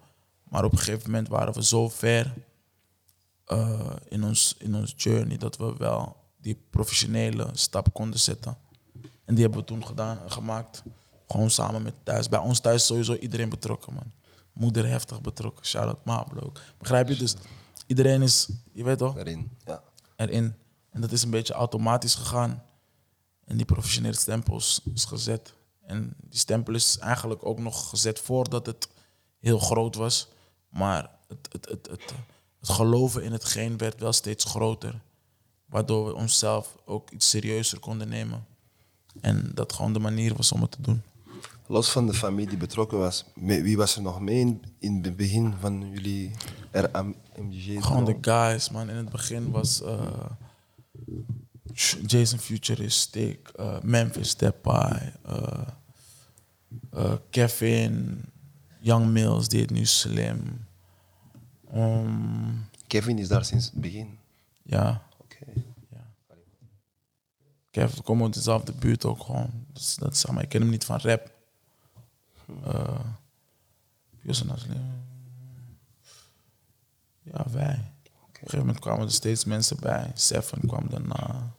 Maar 0.48 0.64
op 0.64 0.72
een 0.72 0.78
gegeven 0.78 1.10
moment 1.10 1.28
waren 1.28 1.54
we 1.54 1.64
zo 1.64 1.88
ver 1.88 2.34
eh, 3.44 3.92
in, 4.08 4.24
ons, 4.24 4.54
in 4.58 4.74
ons 4.74 4.94
journey 4.96 5.36
dat 5.36 5.56
we 5.56 5.74
wel 5.76 6.16
die 6.36 6.58
professionele 6.70 7.48
stap 7.52 7.92
konden 7.92 8.20
zetten. 8.20 8.56
En 9.24 9.34
die 9.34 9.44
hebben 9.44 9.60
we 9.60 9.66
toen 9.66 9.86
gedaan, 9.86 10.30
gemaakt. 10.30 10.82
Gewoon 11.26 11.50
samen 11.50 11.82
met 11.82 11.94
thuis. 12.02 12.28
Bij 12.28 12.38
ons 12.38 12.60
thuis 12.60 12.80
is 12.80 12.86
sowieso 12.86 13.14
iedereen 13.14 13.48
betrokken, 13.48 13.94
man. 13.94 14.12
Moeder 14.52 14.86
heftig 14.88 15.20
betrokken. 15.20 15.66
Shout-out 15.66 16.04
Mabel 16.04 16.42
ook. 16.42 16.60
Begrijp 16.78 17.08
je? 17.08 17.16
Dus 17.16 17.34
iedereen 17.86 18.22
is, 18.22 18.48
je 18.72 18.84
weet 18.84 18.98
toch, 18.98 19.14
Daarin. 19.14 19.50
Ja. 19.64 19.82
erin. 20.16 20.54
En 20.90 21.00
dat 21.00 21.12
is 21.12 21.22
een 21.22 21.30
beetje 21.30 21.52
automatisch 21.52 22.14
gegaan. 22.14 22.62
En 23.44 23.56
die 23.56 23.66
professionele 23.66 24.16
stempel 24.16 24.56
is, 24.56 24.80
is 24.94 25.04
gezet. 25.04 25.54
En 25.90 26.14
die 26.28 26.38
stempel 26.38 26.74
is 26.74 26.98
eigenlijk 26.98 27.46
ook 27.46 27.58
nog 27.58 27.88
gezet 27.88 28.18
voordat 28.20 28.66
het 28.66 28.88
heel 29.40 29.58
groot 29.58 29.94
was. 29.94 30.28
Maar 30.68 31.10
het, 31.28 31.48
het, 31.52 31.68
het, 31.68 31.86
het, 31.90 32.12
het 32.60 32.68
geloven 32.68 33.22
in 33.22 33.32
hetgeen 33.32 33.78
werd 33.78 34.00
wel 34.00 34.12
steeds 34.12 34.44
groter. 34.44 35.00
Waardoor 35.66 36.06
we 36.06 36.14
onszelf 36.14 36.76
ook 36.84 37.10
iets 37.10 37.28
serieuzer 37.28 37.78
konden 37.78 38.08
nemen. 38.08 38.46
En 39.20 39.50
dat 39.54 39.72
gewoon 39.72 39.92
de 39.92 39.98
manier 39.98 40.34
was 40.34 40.52
om 40.52 40.60
het 40.60 40.70
te 40.70 40.80
doen. 40.80 41.02
Los 41.66 41.90
van 41.90 42.06
de 42.06 42.14
familie 42.14 42.48
die 42.48 42.58
betrokken 42.58 42.98
was, 42.98 43.24
wie 43.34 43.76
was 43.76 43.96
er 43.96 44.02
nog 44.02 44.20
mee 44.20 44.40
in, 44.40 44.62
in 44.78 45.00
het 45.02 45.16
begin 45.16 45.54
van 45.60 45.90
jullie 45.90 46.30
RMG? 46.70 47.84
Gewoon 47.84 48.04
de 48.04 48.18
guys, 48.20 48.70
man. 48.70 48.90
In 48.90 48.96
het 48.96 49.08
begin 49.08 49.50
was 49.50 49.82
eh, 49.82 50.30
Jason 52.06 52.38
Futuristic, 52.38 53.48
eh, 53.48 53.80
Memphis 53.82 54.36
Depay, 54.36 55.12
eh, 55.24 55.68
eh, 56.92 57.12
Kevin, 57.30 58.24
Young 58.80 59.06
Mills, 59.06 59.48
die 59.48 59.60
het 59.60 59.70
nu 59.70 59.84
slim. 59.84 60.66
Um, 61.74 62.68
Kevin 62.86 63.18
is 63.18 63.28
daar 63.28 63.44
sinds 63.44 63.64
het 63.64 63.74
begin. 63.80 64.18
ja, 64.62 65.02
Oké. 65.18 65.46
ja. 65.90 66.12
Kev, 67.70 67.94
we 67.94 68.02
komen 68.02 68.24
uit 68.24 68.34
dezelfde 68.34 68.72
buurt 68.72 69.04
ook 69.04 69.22
gewoon. 69.22 69.50
Dus 69.72 69.94
dat 69.96 70.12
is, 70.12 70.26
maar, 70.26 70.42
ik 70.42 70.48
ken 70.48 70.60
hem 70.60 70.70
niet 70.70 70.84
van 70.84 70.98
rap. 70.98 71.32
Uh, 72.66 73.00
Ja, 77.22 77.46
wij. 77.50 77.92
Op 78.12 78.26
een 78.28 78.48
gegeven 78.48 78.58
moment 78.58 78.78
kwamen 78.78 79.04
er 79.04 79.12
steeds 79.12 79.44
mensen 79.44 79.80
bij. 79.80 80.10
Seven 80.14 80.66
kwam 80.66 80.88
daarna. 80.88 81.52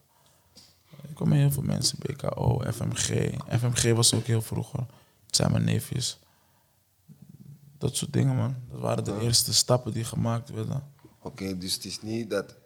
Er 1.02 1.14
kwamen 1.14 1.38
heel 1.38 1.50
veel 1.50 1.62
mensen. 1.62 1.98
BKO, 1.98 2.60
FMG. 2.72 3.34
FMG 3.58 3.94
was 3.94 4.14
ook 4.14 4.24
heel 4.24 4.42
vroeger. 4.42 4.86
Het 5.32 5.40
zijn 5.40 5.52
mijn 5.52 5.64
neefjes. 5.64 6.18
Dat 7.78 7.96
soort 7.96 8.12
dingen, 8.12 8.36
man. 8.36 8.54
Dat 8.70 8.80
waren 8.80 9.04
de 9.04 9.20
eerste 9.20 9.54
stappen 9.54 9.92
die 9.92 10.04
gemaakt 10.04 10.50
werden. 10.50 10.82
Oké, 11.22 11.58
dus 11.58 11.74
het 11.74 11.84
is 11.84 12.02
niet 12.02 12.30
dat 12.30 12.56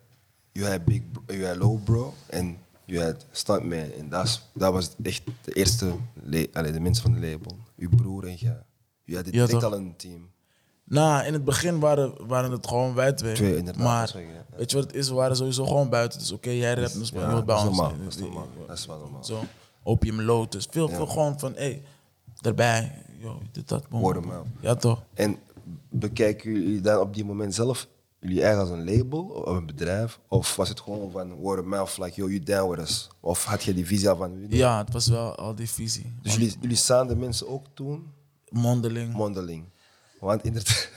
je 0.52 0.66
had 0.66 0.84
big, 0.84 1.02
je 1.26 1.46
had 1.46 1.56
low 1.56 1.84
bro 1.84 2.14
en 2.26 2.58
je 2.84 3.02
had 3.02 3.26
stuntman. 3.30 3.90
En 3.98 4.08
dat, 4.08 4.42
was 4.54 4.90
echt 5.02 5.22
de 5.44 5.52
eerste, 5.52 5.94
le- 6.22 6.46
allee, 6.52 6.72
de 6.72 6.80
mensen 6.80 7.02
van 7.02 7.20
de 7.20 7.26
label. 7.30 7.58
Je 7.74 7.88
broer 7.88 8.26
en 8.26 8.34
jij. 8.34 8.62
Je 9.04 9.14
had 9.16 9.24
direct 9.24 9.50
toch? 9.50 9.62
al 9.64 9.74
een 9.74 9.96
team. 9.96 10.30
Nou, 10.84 11.24
in 11.26 11.32
het 11.32 11.44
begin 11.44 11.78
waren, 11.80 12.26
waren 12.26 12.50
het 12.50 12.66
gewoon 12.66 12.94
wij 12.94 13.12
twee. 13.12 13.34
Twee, 13.34 13.56
inderdaad, 13.56 13.82
Maar 13.82 14.20
ja. 14.20 14.44
weet 14.56 14.70
je 14.70 14.76
wat 14.76 14.86
het 14.86 14.94
is? 14.96 15.08
We 15.08 15.14
waren 15.14 15.36
sowieso 15.36 15.66
gewoon 15.66 15.88
buiten. 15.88 16.18
Dus 16.18 16.32
oké, 16.32 16.50
jij 16.50 16.74
rapt, 16.74 16.98
dus 16.98 17.08
Ja, 17.08 17.14
bij 17.14 17.34
ons. 17.34 17.46
dat 17.46 17.58
is 17.58 17.64
normaal. 18.18 18.48
Dat 18.66 18.78
is 18.78 18.86
wel 18.86 18.98
normaal. 18.98 19.24
Zo, 19.24 19.44
Opium 19.82 20.22
Lotus. 20.22 20.66
Veel, 20.70 20.88
veel 20.88 21.06
gewoon 21.06 21.38
van, 21.38 21.52
hé, 21.52 21.58
hey, 21.58 21.82
daarbij. 22.46 23.04
Yo, 23.18 23.40
dit, 23.52 23.68
dat, 23.68 23.88
boom, 23.88 24.00
Word 24.00 24.24
mouth. 24.24 24.46
Ja, 24.60 24.74
toch? 24.74 25.02
En 25.14 25.36
bekijken 25.90 26.52
jullie 26.52 26.80
dan 26.80 27.00
op 27.00 27.14
die 27.14 27.24
moment 27.24 27.54
zelf 27.54 27.88
jullie 28.20 28.42
eigen 28.42 28.60
als 28.60 28.70
een 28.70 28.84
label 28.84 29.22
of 29.22 29.56
een 29.56 29.66
bedrijf? 29.66 30.20
Of 30.28 30.56
was 30.56 30.68
het 30.68 30.80
gewoon 30.80 31.10
van 31.10 31.34
word 31.34 31.60
of 31.60 31.66
mouth, 31.66 31.98
like 31.98 32.20
yo, 32.20 32.28
you 32.28 32.42
down 32.42 32.70
with 32.70 32.80
us? 32.80 33.08
Of 33.20 33.44
had 33.44 33.62
je 33.62 33.74
die 33.74 33.86
visie 33.86 34.08
al 34.08 34.16
van 34.16 34.40
jullie? 34.40 34.56
Ja, 34.56 34.78
het 34.78 34.92
was 34.92 35.08
wel 35.08 35.34
al 35.34 35.54
die 35.54 35.68
visie. 35.70 36.14
Dus 36.22 36.34
jullie, 36.34 36.56
jullie 36.60 36.76
samen 36.76 37.18
mensen 37.18 37.48
ook 37.48 37.66
toen 37.74 38.12
Mondeling. 38.48 39.12
mondeling. 39.12 39.64
Want 40.20 40.44
inderdaad. 40.44 40.90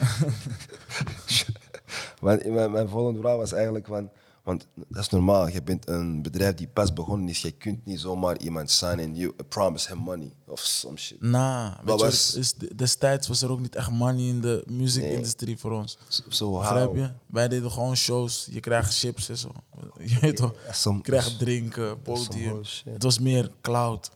want 2.22 2.46
mijn, 2.46 2.72
mijn 2.72 2.90
volgende 2.90 3.20
vraag 3.20 3.36
was 3.36 3.52
eigenlijk 3.52 3.88
van. 3.88 4.10
Want 4.50 4.68
dat 4.88 5.04
is 5.04 5.10
normaal, 5.10 5.48
je 5.48 5.64
bent 5.64 5.88
een 5.88 6.22
bedrijf 6.22 6.56
die 6.56 6.68
pas 6.68 6.94
begonnen 6.94 7.30
is. 7.30 7.42
Je 7.42 7.52
kunt 7.52 7.86
niet 7.86 8.00
zomaar 8.00 8.38
iemand 8.38 8.72
signen 8.72 9.06
en 9.06 9.16
you 9.16 9.34
promise 9.50 9.88
him 9.88 9.98
money 9.98 10.34
of 10.46 10.60
some 10.60 10.98
shit. 10.98 11.22
Nou, 11.22 11.74
je, 11.86 11.96
was- 11.96 12.36
is, 12.36 12.54
destijds 12.54 13.28
was 13.28 13.42
er 13.42 13.52
ook 13.52 13.60
niet 13.60 13.76
echt 13.76 13.90
money 13.90 14.24
in 14.24 14.42
de 14.42 14.64
muziekindustrie 14.68 15.58
voor 15.58 15.72
ons. 15.72 15.98
Zo 16.30 16.58
Begrijp 16.58 16.86
how? 16.86 16.98
je? 16.98 17.12
Wij 17.26 17.48
deden 17.48 17.72
gewoon 17.72 17.96
shows. 17.96 18.48
Je 18.52 18.60
krijgt 18.60 18.98
chips 18.98 19.30
en 19.30 19.38
zo. 19.38 19.52
Je 20.06 20.18
weet 20.20 20.36
toch? 20.36 20.54
Je 20.84 21.02
krijgt 21.02 21.40
drinken, 21.40 22.02
podium. 22.02 22.62
Het 22.84 23.04
was 23.04 23.20
meer 23.20 23.52
cloud. 23.62 24.12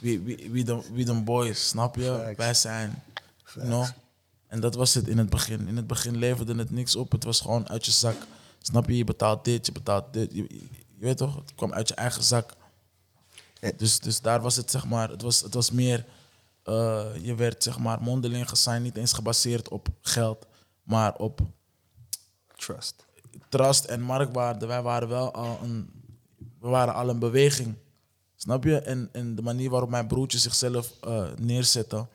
Wie, 0.00 0.20
wie, 0.20 0.48
wie, 0.50 0.64
de, 0.64 0.80
wie 0.92 1.04
de 1.04 1.22
boys, 1.22 1.68
snap 1.68 1.96
je? 1.96 2.20
Facts. 2.24 2.36
Wij 2.36 2.54
zijn. 2.54 3.02
You 3.54 3.66
know? 3.66 3.86
En 4.46 4.60
dat 4.60 4.74
was 4.74 4.94
het 4.94 5.08
in 5.08 5.18
het 5.18 5.30
begin. 5.30 5.68
In 5.68 5.76
het 5.76 5.86
begin 5.86 6.16
leverde 6.16 6.54
het 6.54 6.70
niks 6.70 6.96
op. 6.96 7.12
Het 7.12 7.24
was 7.24 7.40
gewoon 7.40 7.68
uit 7.68 7.86
je 7.86 7.92
zak. 7.92 8.16
Snap 8.62 8.88
je? 8.88 8.96
Je 8.96 9.04
betaalt 9.04 9.44
dit, 9.44 9.66
je 9.66 9.72
betaalt 9.72 10.12
dit. 10.12 10.34
Je, 10.34 10.68
weet 10.98 11.16
toch? 11.16 11.34
Het 11.34 11.54
kwam 11.54 11.72
uit 11.72 11.88
je 11.88 11.94
eigen 11.94 12.22
zak. 12.22 12.54
Dus, 13.76 13.98
dus 13.98 14.20
daar 14.20 14.40
was 14.40 14.56
het, 14.56 14.70
zeg 14.70 14.86
maar, 14.86 15.10
het 15.10 15.22
was, 15.22 15.40
het 15.40 15.54
was 15.54 15.70
meer, 15.70 16.06
eh, 16.62 17.06
je 17.22 17.34
werd 17.34 17.62
zeg 17.62 17.78
maar 17.78 18.02
mondeling 18.02 18.48
gesigned, 18.48 18.82
niet 18.82 18.96
eens 18.96 19.12
gebaseerd 19.12 19.68
op 19.68 19.88
geld, 20.00 20.46
maar 20.82 21.16
op 21.16 21.40
Trust. 22.56 23.06
trust 23.48 23.84
en 23.84 24.00
marktwaarde. 24.00 24.66
Wij 24.66 24.82
waren 24.82 25.08
wel 25.08 25.32
al 25.32 25.58
een, 25.62 25.90
we 26.60 26.68
waren 26.68 26.94
al 26.94 27.08
een 27.08 27.18
beweging. 27.18 27.74
Snap 28.36 28.64
je? 28.64 28.80
En, 28.80 29.08
en 29.12 29.34
de 29.34 29.42
manier 29.42 29.70
waarop 29.70 29.90
mijn 29.90 30.06
broertje 30.06 30.38
zichzelf 30.38 30.92
eh, 31.00 31.28
neerzette. 31.36 32.06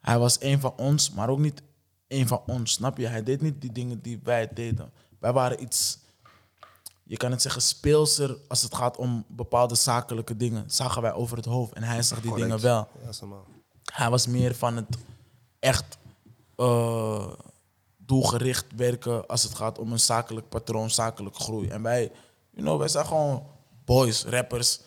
Hij 0.00 0.18
was 0.18 0.36
een 0.40 0.60
van 0.60 0.72
ons, 0.76 1.10
maar 1.10 1.28
ook 1.28 1.38
niet 1.38 1.62
een 2.08 2.28
van 2.28 2.42
ons. 2.46 2.72
Snap 2.72 2.98
je? 2.98 3.06
Hij 3.06 3.22
deed 3.22 3.40
niet 3.40 3.60
die 3.60 3.72
dingen 3.72 4.00
die 4.00 4.20
wij 4.22 4.48
deden. 4.54 4.92
Wij 5.18 5.32
waren 5.32 5.62
iets, 5.62 5.98
je 7.02 7.16
kan 7.16 7.30
het 7.30 7.42
zeggen, 7.42 7.62
speelser 7.62 8.38
als 8.48 8.62
het 8.62 8.74
gaat 8.74 8.96
om 8.96 9.24
bepaalde 9.28 9.74
zakelijke 9.74 10.36
dingen. 10.36 10.70
Zagen 10.70 11.02
wij 11.02 11.12
over 11.12 11.36
het 11.36 11.46
hoofd 11.46 11.72
en 11.72 11.82
hij 11.82 12.02
zag 12.02 12.20
die 12.20 12.30
Correct. 12.30 12.48
dingen 12.48 12.62
wel. 12.62 12.88
Ja. 13.20 13.36
Hij 13.92 14.10
was 14.10 14.26
meer 14.26 14.54
van 14.54 14.76
het 14.76 14.96
echt 15.58 15.98
eh, 16.56 17.32
doelgericht 17.96 18.66
werken 18.76 19.26
als 19.26 19.42
het 19.42 19.54
gaat 19.54 19.78
om 19.78 19.92
een 19.92 20.00
zakelijk 20.00 20.48
patroon, 20.48 20.90
zakelijke 20.90 21.40
groei. 21.40 21.68
En 21.68 21.82
wij, 21.82 22.12
you 22.50 22.66
know, 22.66 22.78
wij 22.78 22.88
zijn 22.88 23.06
gewoon 23.06 23.46
boys, 23.84 24.24
rappers. 24.24 24.80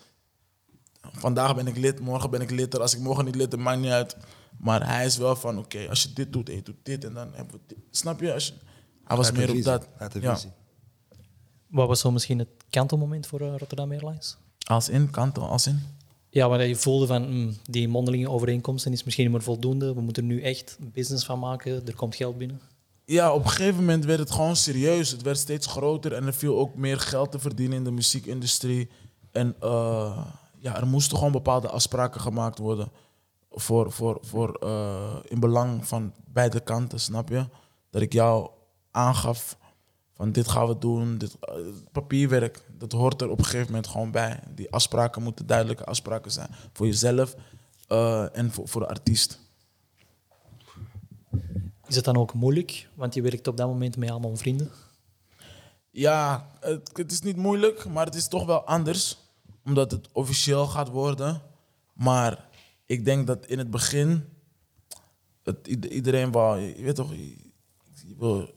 Vandaag 1.12 1.54
ben 1.54 1.66
ik 1.66 1.76
lid, 1.76 2.00
morgen 2.00 2.30
ben 2.30 2.40
ik 2.40 2.50
lid. 2.50 2.78
Als 2.78 2.94
ik 2.94 3.00
morgen 3.00 3.24
niet 3.24 3.34
lid 3.34 3.48
ben, 3.48 3.62
maakt 3.62 3.80
niet 3.80 3.90
uit. 3.90 4.16
Maar 4.58 4.86
hij 4.86 5.06
is 5.06 5.16
wel 5.16 5.36
van, 5.36 5.58
oké, 5.58 5.88
als 5.88 6.02
je 6.02 6.12
dit 6.12 6.32
doet 6.32 6.48
en 6.48 6.54
je 6.54 6.62
doet 6.62 6.76
dit 6.82 7.04
en 7.04 7.14
dan 7.14 7.34
hebben 7.34 7.54
we 7.54 7.60
dit. 7.66 7.78
Snap 7.90 8.20
je? 8.20 8.32
Als 8.32 8.46
je, 8.46 8.52
hij 9.04 9.16
was 9.16 9.32
meer 9.32 9.42
op 9.42 9.48
visie. 9.48 9.62
dat. 9.64 9.88
Had 9.98 10.14
een 10.14 10.20
Ja. 10.22 10.34
visie. 10.34 10.50
Wat 11.66 11.88
was 11.88 12.00
zo 12.00 12.10
misschien 12.10 12.38
het 12.38 12.48
kantelmoment 12.70 13.26
voor 13.26 13.40
eh, 13.40 13.46
Rotterdam 13.56 13.90
Airlines? 13.90 14.36
Als 14.66 14.88
in, 14.88 15.10
kantel, 15.10 15.48
als 15.48 15.66
in. 15.66 15.80
Ja, 16.28 16.48
waar 16.48 16.66
je 16.66 16.76
voelde 16.76 17.06
van 17.06 17.30
mm, 17.30 17.56
die 17.70 17.88
mondelinge 17.88 18.30
overeenkomsten 18.30 18.92
is 18.92 19.04
misschien 19.04 19.24
niet 19.24 19.34
meer 19.34 19.42
voldoende. 19.44 19.94
We 19.94 20.00
moeten 20.00 20.22
er 20.22 20.28
nu 20.28 20.42
echt 20.42 20.78
business 20.80 21.24
van 21.24 21.38
maken. 21.38 21.86
Er 21.86 21.94
komt 21.94 22.14
geld 22.16 22.38
binnen. 22.38 22.60
Ja, 23.04 23.32
op 23.34 23.44
een 23.44 23.50
gegeven 23.50 23.80
moment 23.80 24.04
werd 24.04 24.18
het 24.18 24.30
gewoon 24.30 24.56
serieus. 24.56 25.10
Het 25.10 25.22
werd 25.22 25.38
steeds 25.38 25.66
groter 25.66 26.12
en 26.12 26.26
er 26.26 26.34
viel 26.34 26.58
ook 26.58 26.74
meer 26.74 27.00
geld 27.00 27.30
te 27.32 27.38
verdienen 27.38 27.76
in 27.76 27.84
de 27.84 27.90
muziekindustrie. 27.90 28.88
En 29.30 29.54
eh, 29.60 30.26
ja, 30.58 30.76
er 30.80 30.86
moesten 30.86 31.16
gewoon 31.16 31.32
bepaalde 31.32 31.68
afspraken 31.68 32.20
gemaakt 32.20 32.58
worden. 32.58 32.88
Voor, 33.50 33.92
voor, 33.92 34.18
voor, 34.22 34.54
eh, 34.54 35.16
in 35.24 35.40
belang 35.40 35.86
van 35.86 36.12
beide 36.32 36.60
kanten, 36.60 37.00
snap 37.00 37.28
je? 37.28 37.46
Dat 37.90 38.02
ik 38.02 38.12
jou 38.12 38.50
aangaf 38.92 39.56
van 40.14 40.32
dit 40.32 40.48
gaan 40.48 40.66
we 40.66 40.78
doen. 40.78 41.18
Dit, 41.18 41.36
eh, 41.40 41.54
papierwerk, 41.92 42.64
dat 42.78 42.92
hoort 42.92 43.20
er 43.20 43.30
op 43.30 43.38
een 43.38 43.44
gegeven 43.44 43.66
moment 43.66 43.86
gewoon 43.86 44.10
bij. 44.10 44.40
Die 44.54 44.70
afspraken 44.70 45.22
moeten 45.22 45.46
duidelijke 45.46 45.84
afspraken 45.84 46.30
zijn. 46.30 46.48
Voor 46.72 46.86
jezelf 46.86 47.34
eh, 47.88 48.36
en 48.36 48.52
voor, 48.52 48.68
voor 48.68 48.80
de 48.80 48.88
artiest. 48.88 49.40
Is 51.86 51.96
het 51.96 52.04
dan 52.04 52.16
ook 52.16 52.34
moeilijk? 52.34 52.88
Want 52.94 53.14
je 53.14 53.22
werkt 53.22 53.48
op 53.48 53.56
dat 53.56 53.68
moment 53.68 53.96
met 53.96 54.10
allemaal 54.10 54.36
vrienden. 54.36 54.70
Ja, 55.90 56.50
het, 56.60 56.90
het 56.92 57.12
is 57.12 57.20
niet 57.20 57.36
moeilijk, 57.36 57.84
maar 57.84 58.06
het 58.06 58.14
is 58.14 58.28
toch 58.28 58.44
wel 58.44 58.64
anders. 58.66 59.18
Omdat 59.64 59.90
het 59.90 60.08
officieel 60.12 60.66
gaat 60.66 60.88
worden. 60.88 61.42
Maar 61.92 62.48
ik 62.86 63.04
denk 63.04 63.26
dat 63.26 63.46
in 63.46 63.58
het 63.58 63.70
begin... 63.70 64.24
Het, 65.42 65.66
ied- 65.66 65.84
iedereen 65.84 66.32
wou... 66.32 66.60
Je 66.60 66.82
weet 66.82 66.94
toch... 66.94 67.14
Je 67.14 68.14
wil, 68.18 68.54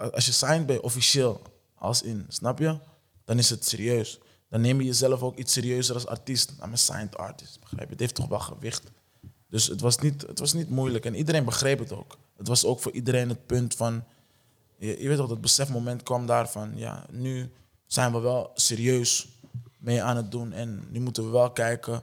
als 0.00 0.26
je 0.26 0.32
signed 0.32 0.66
ben 0.66 0.74
je 0.74 0.82
officieel. 0.82 1.42
Als 1.74 2.02
in, 2.02 2.24
snap 2.28 2.58
je? 2.58 2.78
Dan 3.24 3.38
is 3.38 3.50
het 3.50 3.64
serieus. 3.64 4.20
Dan 4.48 4.60
neem 4.60 4.80
je 4.80 4.86
jezelf 4.86 5.22
ook 5.22 5.36
iets 5.36 5.52
serieuzer 5.52 5.94
als 5.94 6.06
artiest. 6.06 6.52
I'm 6.64 6.72
a 6.72 6.76
signed 6.76 7.16
artist, 7.16 7.60
begrijp 7.60 7.84
je? 7.84 7.90
Het 7.90 8.00
heeft 8.00 8.14
toch 8.14 8.28
wel 8.28 8.38
gewicht. 8.38 8.90
Dus 9.48 9.66
het 9.66 9.80
was, 9.80 9.98
niet, 9.98 10.22
het 10.26 10.38
was 10.38 10.52
niet 10.52 10.70
moeilijk. 10.70 11.04
En 11.04 11.14
iedereen 11.14 11.44
begreep 11.44 11.78
het 11.78 11.92
ook. 11.92 12.16
Het 12.36 12.48
was 12.48 12.64
ook 12.64 12.80
voor 12.80 12.92
iedereen 12.92 13.28
het 13.28 13.46
punt 13.46 13.74
van... 13.74 14.04
Je, 14.78 15.08
weet 15.08 15.16
toch, 15.16 15.28
dat 15.28 15.40
besefmoment 15.40 16.02
kwam 16.02 16.26
daarvan. 16.26 16.72
Ja, 16.76 17.06
nu 17.10 17.52
zijn 17.86 18.12
we 18.12 18.18
wel 18.18 18.50
serieus 18.54 19.28
mee 19.78 20.02
aan 20.02 20.16
het 20.16 20.30
doen. 20.30 20.52
En 20.52 20.84
nu 20.90 21.00
moeten 21.00 21.24
we 21.24 21.30
wel 21.30 21.50
kijken 21.50 22.02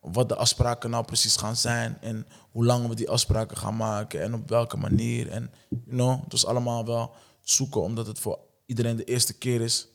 wat 0.00 0.28
de 0.28 0.36
afspraken 0.36 0.90
nou 0.90 1.04
precies 1.04 1.36
gaan 1.36 1.56
zijn. 1.56 1.98
En 2.00 2.26
hoe 2.50 2.64
lang 2.64 2.88
we 2.88 2.94
die 2.94 3.10
afspraken 3.10 3.56
gaan 3.56 3.76
maken. 3.76 4.22
En 4.22 4.34
op 4.34 4.48
welke 4.48 4.76
manier. 4.76 5.30
En 5.30 5.50
you 5.68 5.96
know, 5.96 6.22
het 6.22 6.32
was 6.32 6.46
allemaal 6.46 6.86
wel 6.86 7.14
zoeken, 7.50 7.82
omdat 7.82 8.06
het 8.06 8.18
voor 8.18 8.38
iedereen 8.66 8.96
de 8.96 9.04
eerste 9.04 9.34
keer 9.34 9.60
is. 9.60 9.88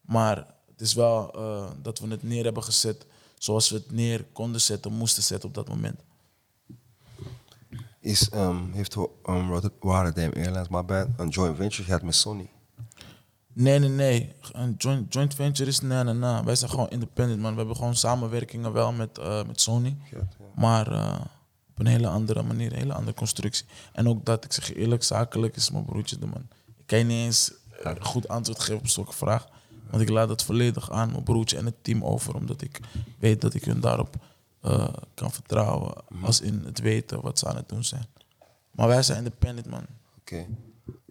Maar 0.00 0.36
het 0.70 0.80
is 0.80 0.94
wel 0.94 1.32
eh, 1.34 1.70
dat 1.82 1.98
we 1.98 2.08
het 2.08 2.22
neer 2.22 2.44
hebben 2.44 2.62
gezet 2.62 3.06
zoals 3.38 3.70
we 3.70 3.76
het 3.76 3.92
neer 3.92 4.24
konden 4.32 4.60
zetten, 4.60 4.92
moesten 4.92 5.22
zetten 5.22 5.48
op 5.48 5.54
dat 5.54 5.68
moment. 5.68 6.00
Is, 8.00 8.28
ehm, 8.28 8.72
heeft 8.72 8.94
um, 8.96 9.52
Rotterdam 9.80 10.32
Airlines, 10.32 10.68
my 10.68 10.84
bad, 10.84 11.08
een 11.16 11.28
joint 11.28 11.56
venture 11.56 11.84
gehad 11.84 12.02
met 12.02 12.14
Sony? 12.14 12.50
Nee, 13.52 13.78
nee, 13.78 13.88
nee. 13.88 14.32
Een 14.52 14.74
joint, 14.78 15.12
joint 15.12 15.34
venture 15.34 15.70
is 15.70 15.80
nee, 15.80 16.04
nee, 16.04 16.14
nee. 16.14 16.42
Wij 16.42 16.56
zijn 16.56 16.70
gewoon 16.70 16.88
independent, 16.88 17.40
man. 17.40 17.52
We 17.52 17.58
hebben 17.58 17.76
gewoon 17.76 17.96
samenwerkingen 17.96 18.72
wel 18.72 18.92
met, 18.92 19.18
eh, 19.18 19.44
met 19.46 19.60
Sony. 19.60 19.96
Ja. 20.10 20.28
Maar 20.54 20.92
eh, 20.92 21.20
op 21.70 21.78
een 21.78 21.86
hele 21.86 22.08
andere 22.08 22.42
manier, 22.42 22.72
een 22.72 22.78
hele 22.78 22.94
andere 22.94 23.16
constructie. 23.16 23.66
En 23.92 24.08
ook 24.08 24.24
dat, 24.24 24.44
ik 24.44 24.52
zeg 24.52 24.68
je 24.68 24.74
eerlijk, 24.74 25.02
zakelijk 25.02 25.56
is 25.56 25.70
mijn 25.70 25.84
broertje 25.84 26.18
de 26.18 26.26
man. 26.26 26.48
Ik 26.84 26.90
kan 26.90 26.98
je 26.98 27.04
niet 27.04 27.24
eens 27.24 27.52
eh, 27.82 27.92
goed 28.00 28.28
antwoord 28.28 28.60
geven 28.60 28.80
op 28.80 28.88
zulke 28.88 29.12
vraag. 29.12 29.48
Want 29.90 30.02
ik 30.02 30.08
laat 30.08 30.28
het 30.28 30.42
volledig 30.42 30.90
aan 30.90 31.10
mijn 31.10 31.22
broertje 31.22 31.56
en 31.56 31.64
het 31.64 31.74
team 31.82 32.04
over. 32.04 32.34
Omdat 32.34 32.62
ik 32.62 32.80
weet 33.18 33.40
dat 33.40 33.54
ik 33.54 33.64
hun 33.64 33.80
daarop 33.80 34.16
eh, 34.60 34.88
kan 35.14 35.32
vertrouwen. 35.32 35.94
Als 36.22 36.40
in 36.40 36.62
het 36.64 36.80
weten 36.80 37.20
wat 37.20 37.38
ze 37.38 37.46
aan 37.46 37.56
het 37.56 37.68
doen 37.68 37.84
zijn. 37.84 38.06
Maar 38.70 38.88
wij 38.88 39.02
zijn 39.02 39.18
independent, 39.18 39.66
man. 39.66 39.86
Oké. 40.18 40.46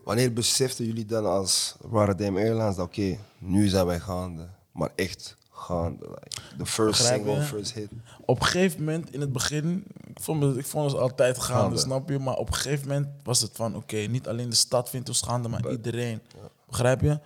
Wanneer 0.03 0.34
beseften 0.34 0.86
jullie 0.86 1.05
dan 1.05 1.26
als 1.26 1.76
Rotterdam 1.91 2.38
Airlines 2.38 2.76
dat 2.76 2.86
oké, 2.86 3.17
nu 3.38 3.67
zijn 3.67 3.86
wij 3.86 3.99
gaande, 3.99 4.49
maar 4.71 4.91
echt 4.95 5.38
gaan. 5.54 5.97
Like, 5.99 6.30
the 6.58 6.66
first 6.66 6.99
Begrijp 7.01 7.16
single, 7.24 7.36
je? 7.39 7.41
first 7.47 7.74
hit. 7.74 7.89
op 8.26 8.39
een 8.39 8.45
gegeven 8.45 8.80
moment 8.84 9.12
in 9.14 9.22
het 9.22 9.32
begin, 9.32 9.86
ik 10.08 10.20
vond, 10.22 10.39
me, 10.39 10.58
ik 10.58 10.66
vond 10.66 10.91
ons 10.91 11.01
altijd 11.01 11.38
gaande, 11.39 11.62
Gaande. 11.62 11.78
snap 11.78 12.10
je? 12.10 12.20
Maar 12.20 12.36
op 12.36 12.47
een 12.47 12.54
gegeven 12.54 12.88
moment 12.88 13.08
was 13.24 13.41
het 13.41 13.51
van, 13.54 13.76
oké, 13.76 13.97
niet 13.97 14.28
alleen 14.28 14.49
de 14.49 14.56
stad 14.56 14.89
vindt 14.89 15.10
ons 15.10 15.22
gaande, 15.22 15.47
maar 15.49 15.72
iedereen. 15.72 16.22
Begrijp 16.68 17.01
je? 17.01 17.20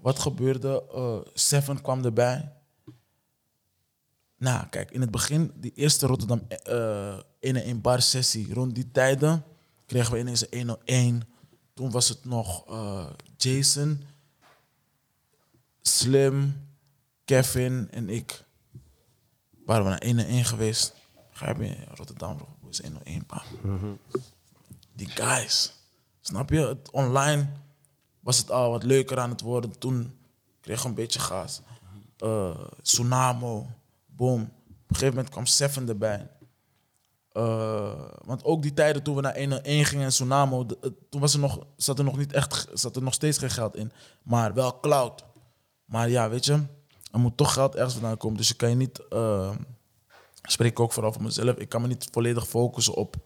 Wat 0.00 0.18
gebeurde? 0.18 0.82
Eh, 0.94 1.16
Seven 1.34 1.80
kwam 1.82 2.04
erbij. 2.04 2.52
Nou, 4.38 4.66
kijk, 4.66 4.90
in 4.90 5.00
het 5.00 5.10
begin, 5.10 5.52
die 5.54 5.72
eerste 5.74 6.06
Rotterdam 6.06 6.42
eh 6.48 7.18
1-1 7.74 7.80
bar 7.80 8.02
sessie, 8.02 8.54
rond 8.54 8.74
die 8.74 8.90
tijden 8.90 9.44
kregen 9.86 10.12
we 10.12 10.18
ineens 10.18 10.46
een 10.50 10.58
101. 10.68 11.22
Toen 11.74 11.90
was 11.90 12.08
het 12.08 12.24
nog 12.24 12.66
eh, 12.68 13.06
Jason, 13.36 14.02
Slim, 15.82 16.54
Kevin 17.24 17.88
en 17.90 18.08
ik 18.08 18.44
waren 19.64 19.84
we 19.84 19.90
naar 19.90 19.98
1 19.98 20.18
1 20.18 20.44
geweest. 20.44 20.94
Begrijp 21.30 21.58
je? 21.58 21.76
Rotterdam 21.94 22.36
bro, 22.36 22.48
is 22.68 22.80
1 22.80 23.04
1 23.04 23.26
pa. 23.26 23.42
Die 24.92 25.08
guys. 25.08 25.72
Snap 26.20 26.50
je? 26.50 26.76
Online 26.90 27.48
was 28.20 28.38
het 28.38 28.50
al 28.50 28.70
wat 28.70 28.82
leuker 28.82 29.18
aan 29.18 29.30
het 29.30 29.40
worden. 29.40 29.78
Toen 29.78 30.18
kreeg 30.60 30.78
ik 30.78 30.84
een 30.84 30.94
beetje 30.94 31.18
gas. 31.18 31.60
Eh, 32.18 32.60
Tsunamo, 32.82 33.66
boom. 34.06 34.42
Op 34.42 34.90
een 34.90 34.96
gegeven 34.96 35.14
moment 35.14 35.28
kwam 35.28 35.46
Seven 35.46 35.88
erbij. 35.88 36.30
Eh, 37.32 38.10
want 38.24 38.44
ook 38.44 38.62
die 38.62 38.72
tijden 38.72 39.02
toen 39.02 39.14
we 39.14 39.20
naar 39.20 39.34
1 39.34 39.84
gingen 39.84 40.04
en 40.04 40.10
Tsunamo, 40.10 40.66
toen 41.10 41.20
was 41.20 41.34
er 41.34 41.40
nog, 41.40 41.66
zat 41.76 41.98
er 41.98 42.04
nog 42.04 42.16
niet 42.16 42.32
echt, 42.32 42.66
zat 42.72 42.96
er 42.96 43.02
nog 43.02 43.14
steeds 43.14 43.38
geen 43.38 43.50
geld 43.50 43.76
in. 43.76 43.92
Maar 44.22 44.54
wel 44.54 44.80
cloud. 44.80 45.24
Maar 45.84 46.10
ja, 46.10 46.28
weet 46.30 46.44
je, 46.44 46.62
er 47.14 47.20
moet 47.20 47.36
toch 47.36 47.52
geld 47.52 47.74
ergens 47.74 47.94
vandaan 47.94 48.16
komen. 48.16 48.36
Dus 48.36 48.48
je 48.48 48.54
kan 48.54 48.68
je 48.70 48.76
niet, 48.76 48.98
ik 50.42 50.50
spreek 50.50 50.80
ook 50.80 50.92
vooral 50.92 51.12
voor 51.12 51.22
mezelf, 51.22 51.56
ik 51.56 51.68
kan 51.68 51.80
me 51.80 51.86
niet 51.86 52.08
volledig 52.10 52.48
focussen 52.48 52.94
op, 52.94 53.16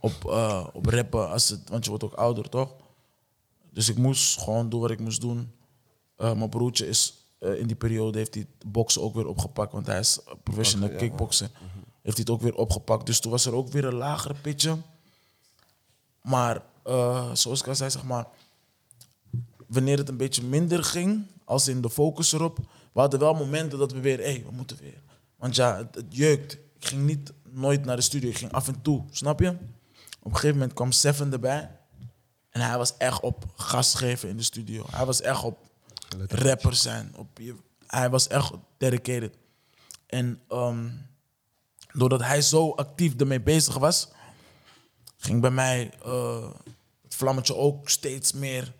op, 0.00 0.24
eh, 0.24 0.66
op 0.72 0.86
rappen, 0.86 1.30
als 1.30 1.48
het, 1.48 1.68
want 1.68 1.84
je 1.84 1.90
wordt 1.90 2.04
ook 2.04 2.12
ouder, 2.12 2.48
toch? 2.48 2.74
Dus 3.70 3.88
ik 3.88 3.96
moest 3.96 4.40
gewoon 4.40 4.68
doen 4.68 4.80
wat 4.80 4.90
ik 4.90 5.00
moest 5.00 5.20
doen. 5.20 5.52
Eh, 6.16 6.34
mijn 6.34 6.48
broertje 6.48 6.86
is 6.86 7.18
in 7.38 7.66
die 7.66 7.76
periode 7.76 8.18
heeft 8.18 8.34
hij 8.34 8.46
boksen 8.66 9.02
ook 9.02 9.14
weer 9.14 9.26
opgepakt, 9.26 9.72
want 9.72 9.86
hij 9.86 9.98
is 9.98 10.20
professional 10.42 10.88
kickbokser. 10.88 11.50
Heeft 12.02 12.16
hij 12.16 12.26
het 12.26 12.30
ook 12.30 12.40
weer 12.40 12.54
opgepakt. 12.54 13.06
Dus 13.06 13.20
toen 13.20 13.30
was 13.30 13.46
er 13.46 13.54
ook 13.54 13.68
weer 13.68 13.84
een 13.84 13.94
lagere 13.94 14.34
pitje. 14.34 14.76
Maar 16.22 16.62
zoals 17.32 17.60
ik 17.60 17.66
al 17.66 17.74
zei, 17.74 17.90
zeg 17.90 18.04
maar, 18.04 18.26
wanneer 19.66 19.98
het 19.98 20.08
een 20.08 20.16
beetje 20.16 20.42
minder 20.42 20.84
ging, 20.84 21.26
als 21.44 21.68
in 21.68 21.80
de 21.80 21.90
focus 21.90 22.32
erop, 22.32 22.58
we 22.94 23.00
hadden 23.00 23.20
wel 23.20 23.34
momenten 23.34 23.78
dat 23.78 23.92
we 23.92 24.00
weer, 24.00 24.18
hé, 24.18 24.24
hey, 24.24 24.44
we 24.46 24.52
moeten 24.52 24.76
weer. 24.80 25.02
Want 25.36 25.56
ja, 25.56 25.76
het, 25.76 25.94
het 25.94 26.16
jeukt. 26.16 26.52
Ik 26.52 26.90
ging 26.90 27.04
niet 27.06 27.32
nooit 27.50 27.84
naar 27.84 27.96
de 27.96 28.02
studio, 28.02 28.28
ik 28.28 28.36
ging 28.36 28.52
af 28.52 28.68
en 28.68 28.82
toe, 28.82 29.04
snap 29.10 29.40
je? 29.40 29.48
Op 29.48 30.30
een 30.30 30.34
gegeven 30.34 30.56
moment 30.56 30.72
kwam 30.72 30.92
Seven 30.92 31.32
erbij. 31.32 31.70
En 32.50 32.60
hij 32.60 32.78
was 32.78 32.96
echt 32.96 33.20
op 33.20 33.44
gas 33.56 33.94
geven 33.94 34.28
in 34.28 34.36
de 34.36 34.42
studio. 34.42 34.84
Hij 34.90 35.04
was 35.04 35.20
echt 35.20 35.42
op 35.44 35.58
rapper 36.28 36.74
zijn. 36.74 37.12
Op 37.16 37.40
hij 37.86 38.10
was 38.10 38.28
echt 38.28 38.52
dedicated. 38.78 39.36
En 40.06 40.40
ehm, 40.48 40.88
doordat 41.92 42.20
hij 42.20 42.42
zo 42.42 42.70
actief 42.70 43.16
ermee 43.16 43.40
bezig 43.40 43.78
was, 43.78 44.08
ging 45.16 45.40
bij 45.40 45.50
mij 45.50 45.90
eh, 46.04 46.50
het 47.02 47.14
vlammetje 47.14 47.56
ook 47.56 47.88
steeds 47.88 48.32
meer 48.32 48.72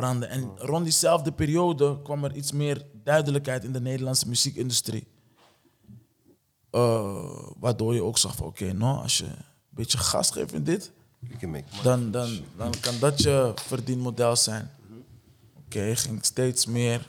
branden. 0.00 0.28
En 0.28 0.50
rond 0.56 0.82
diezelfde 0.84 1.32
periode 1.32 2.02
kwam 2.02 2.24
er 2.24 2.34
iets 2.34 2.52
meer 2.52 2.86
duidelijkheid 3.04 3.64
in 3.64 3.72
de 3.72 3.80
Nederlandse 3.80 4.28
muziekindustrie. 4.28 5.06
Eh, 6.70 7.48
waardoor 7.58 7.94
je 7.94 8.02
ook 8.02 8.18
zag 8.18 8.36
van 8.36 8.46
oké, 8.46 8.72
nou, 8.72 9.02
als 9.02 9.18
je 9.18 9.24
een 9.24 9.36
beetje 9.70 9.98
gas 9.98 10.30
geeft 10.30 10.52
in 10.52 10.64
dit, 10.64 10.92
dan, 11.82 12.10
dan, 12.10 12.40
dan 12.56 12.72
kan 12.80 12.98
dat 12.98 13.22
je 13.22 13.52
verdienmodel 13.54 14.36
zijn. 14.36 14.70
Oké, 15.64 15.96
ging 15.96 16.24
steeds 16.24 16.66
meer 16.66 17.06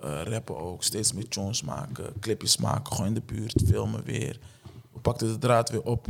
eh, 0.00 0.22
rappen 0.22 0.56
ook, 0.56 0.82
steeds 0.82 1.12
meer 1.12 1.28
tunes 1.28 1.62
maken, 1.62 2.12
clipjes 2.20 2.56
maken, 2.56 2.92
gewoon 2.92 3.06
in 3.06 3.14
de 3.14 3.22
buurt, 3.26 3.62
filmen 3.66 4.04
weer. 4.04 4.38
We 4.92 5.00
pakten 5.00 5.26
de 5.26 5.38
draad 5.38 5.70
weer 5.70 5.82
op, 5.82 6.06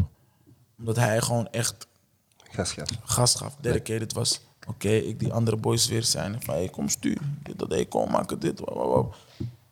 omdat 0.78 0.96
hij 0.96 1.20
gewoon 1.20 1.48
echt 1.50 1.86
Gas, 2.50 2.72
gas. 2.72 2.88
gas 3.04 3.34
gaf, 3.34 3.56
dedicated 3.60 4.12
was. 4.12 4.40
Oké, 4.68 4.88
ik 4.88 5.18
die 5.18 5.32
andere 5.32 5.56
boys 5.56 5.86
weer 5.88 6.02
zijn 6.04 6.42
van, 6.42 6.54
hey, 6.54 6.68
kom 6.68 6.88
stuur, 6.88 7.18
dit, 7.42 7.58
dat, 7.58 7.70
hey, 7.70 7.86
kom 7.86 8.10
maken 8.10 8.38
dit. 8.38 8.60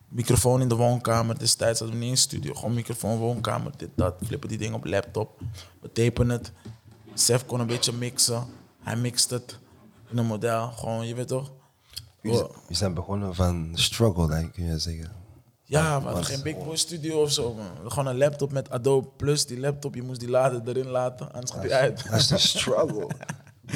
Microfoon 0.08 0.60
in 0.60 0.68
de 0.68 0.74
woonkamer, 0.74 1.38
destijds 1.38 1.78
hadden 1.78 1.98
we 1.98 2.02
niet 2.04 2.12
in 2.12 2.18
studio, 2.18 2.54
gewoon 2.54 2.74
microfoon, 2.74 3.18
woonkamer, 3.18 3.72
dit, 3.76 3.88
dat. 3.94 4.14
Flippen 4.26 4.48
die 4.48 4.58
dingen 4.58 4.74
op 4.74 4.84
laptop, 4.84 5.40
we 5.80 5.92
tapen 5.92 6.28
het. 6.28 6.52
Sef 7.14 7.46
kon 7.46 7.60
een 7.60 7.66
beetje 7.66 7.92
mixen, 7.92 8.44
hij 8.80 8.96
mixt 8.96 9.30
het 9.30 9.58
in 10.08 10.18
een 10.18 10.26
model, 10.26 10.70
gewoon, 10.70 11.06
je 11.06 11.14
weet 11.14 11.28
toch? 11.28 11.50
Jullie 12.22 12.46
zijn- 12.68 12.94
begonnen 12.94 13.34
van 13.34 13.70
struggle, 13.74 14.28
denk 14.28 14.46
ik, 14.46 14.52
kun 14.52 14.64
je 14.64 14.78
zeggen. 14.78 15.12
Ja, 15.64 15.98
we 16.00 16.06
hadden 16.06 16.24
geen 16.24 16.42
Big 16.42 16.64
Boy 16.64 16.76
studio 16.76 17.22
of 17.22 17.32
zo, 17.32 17.54
man. 17.54 17.66
We 17.82 17.90
Gewoon 17.90 18.06
een 18.06 18.18
laptop 18.18 18.52
met 18.52 18.70
Adobe 18.70 19.08
Plus, 19.16 19.46
die 19.46 19.60
laptop, 19.60 19.94
je 19.94 20.02
moest 20.02 20.20
die 20.20 20.28
lader 20.28 20.62
erin 20.68 20.86
laten, 20.88 21.32
anders 21.32 21.52
gaat 21.52 21.62
die 21.62 21.74
uit. 21.74 22.10
Dat 22.10 22.18
is 22.20 22.26
de 22.26 22.38
struggle. 22.38 23.06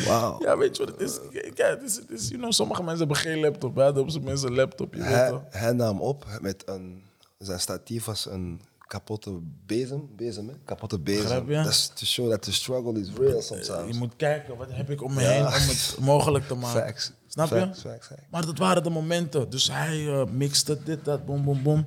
Wauw. 0.06 0.40
Ja, 0.42 0.58
weet 0.58 0.76
je 0.76 0.84
wat 0.84 0.92
het 0.98 1.00
is? 1.10 1.18
Ja, 1.54 1.66
het 1.68 1.82
is, 1.82 1.96
het 1.96 2.10
is 2.10 2.28
you 2.28 2.38
know, 2.40 2.52
sommige 2.52 2.82
mensen 2.82 2.98
hebben 2.98 3.16
geen 3.16 3.40
laptop. 3.40 3.78
Op 3.96 4.10
zijn 4.10 4.24
mensen 4.24 4.48
een 4.48 4.54
laptop, 4.54 4.94
je 4.94 5.00
weet 5.00 5.08
Hij, 5.08 5.28
toch? 5.28 5.42
hij 5.50 5.72
nam 5.72 6.00
op 6.00 6.26
met 6.40 6.62
een... 6.66 7.02
Zijn 7.38 7.60
statief 7.60 8.04
was 8.04 8.26
een 8.26 8.60
kapotte 8.86 9.38
bezem. 9.66 10.08
Bezem, 10.16 10.48
hè? 10.48 10.54
Kapotte 10.64 10.98
bezem. 10.98 11.50
Je? 11.50 11.56
Dat 11.56 11.66
is 11.66 11.90
to 11.94 12.04
show 12.06 12.30
that 12.30 12.42
the 12.42 12.52
struggle 12.52 13.00
is 13.00 13.08
real 13.18 13.36
Je 13.36 13.42
sometimes. 13.42 13.98
moet 13.98 14.16
kijken, 14.16 14.56
wat 14.56 14.68
heb 14.70 14.90
ik 14.90 15.02
om 15.02 15.14
me 15.14 15.20
Ja. 15.22 15.28
heen 15.30 15.46
om 15.46 15.52
het 15.52 15.96
mogelijk 16.00 16.46
te 16.46 16.54
maken. 16.54 16.80
Facts. 16.82 17.12
Snap 17.26 17.48
Facts, 17.48 17.82
je? 17.82 17.88
facts. 17.88 18.08
Maar 18.30 18.46
dat 18.46 18.58
waren 18.58 18.82
de 18.82 18.90
momenten. 18.90 19.50
Dus 19.50 19.70
hij 19.70 20.06
eh 20.08 20.24
mixte 20.26 20.82
dit, 20.84 21.04
dat, 21.04 21.24
boom, 21.26 21.44
boom, 21.44 21.62
boom. 21.62 21.86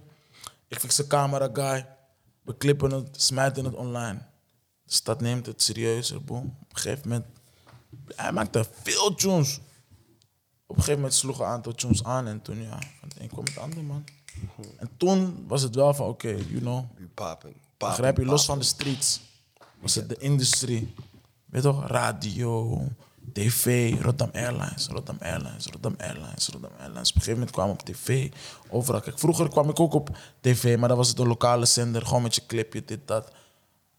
Ik 0.67 0.79
fix 0.79 0.95
de 0.95 1.07
camera 1.07 1.49
guy. 1.53 1.87
We 2.43 2.57
klippen 2.57 2.91
het, 2.91 3.07
smijten 3.21 3.65
het 3.65 3.75
online. 3.75 4.19
De 4.83 4.93
stad 4.93 5.21
neemt 5.21 5.45
het 5.45 5.61
serieuzer, 5.61 6.23
boom. 6.23 6.45
Op 6.61 6.69
een 6.73 6.77
gegeven 6.79 7.09
moment... 7.09 7.25
Hij 8.15 8.31
maakte 8.31 8.65
veel 8.81 9.15
tunes. 9.15 9.59
Op 10.65 10.75
een 10.75 10.83
gegeven 10.83 10.95
moment 10.95 11.13
sloegen 11.13 11.45
een 11.45 11.51
aantal 11.51 11.73
tunes 11.73 12.03
aan. 12.03 12.27
En 12.27 12.41
toen, 12.41 12.61
ja, 12.61 12.79
van 12.99 13.09
het 13.09 13.19
een 13.19 13.27
kwam 13.27 13.43
het 13.43 13.57
ander, 13.57 13.83
man. 13.83 14.03
En 14.77 14.89
toen 14.97 15.45
was 15.47 15.61
het 15.61 15.75
wel 15.75 15.93
van, 15.93 16.07
oké, 16.07 16.27
you 16.27 16.59
know... 16.59 16.83
You 16.95 17.07
popping. 17.13 17.55
Begrijp 17.77 18.17
je? 18.17 18.25
Los 18.25 18.45
van 18.45 18.59
de 18.59 18.65
streets 18.65 19.21
was 19.79 19.95
het 19.95 20.09
de 20.09 20.17
industrie. 20.17 20.93
Weet 21.45 21.61
toch? 21.61 21.88
Radio, 21.88 22.81
tv, 23.33 23.93
Rotterdam 24.01 24.29
Airlines, 24.33 24.88
Rotterdam 24.88 25.17
Airlines, 25.19 25.65
Rotterdam 25.65 25.95
Airlines, 25.97 26.47
Rotterdam 26.47 26.79
Airlines. 26.79 27.09
Op 27.09 27.15
een 27.15 27.21
gegeven 27.21 27.33
moment 27.33 27.51
kwam 27.51 27.69
op 27.69 27.81
tv, 27.81 28.31
overal. 28.69 29.01
Kijk, 29.01 29.19
vroeger 29.19 29.49
kwam 29.49 29.69
ik 29.69 29.79
ook 29.79 29.93
op 29.93 30.17
tv, 30.41 30.77
maar 30.77 30.88
dan 30.88 30.97
was 30.97 31.07
het 31.07 31.19
een 31.19 31.27
lokale 31.27 31.65
zender, 31.65 32.05
gewoon 32.05 32.21
met 32.21 32.35
je 32.35 32.45
clipje, 32.45 32.85
dit, 32.85 33.07
dat. 33.07 33.31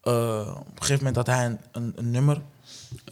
Eh, 0.01 0.57
op 0.61 0.66
een 0.66 0.82
gegeven 0.82 1.05
moment 1.05 1.16
had 1.16 1.26
hij 1.26 1.47
een, 1.47 1.59
een, 1.72 1.93
een 1.97 2.11
nummer, 2.11 2.43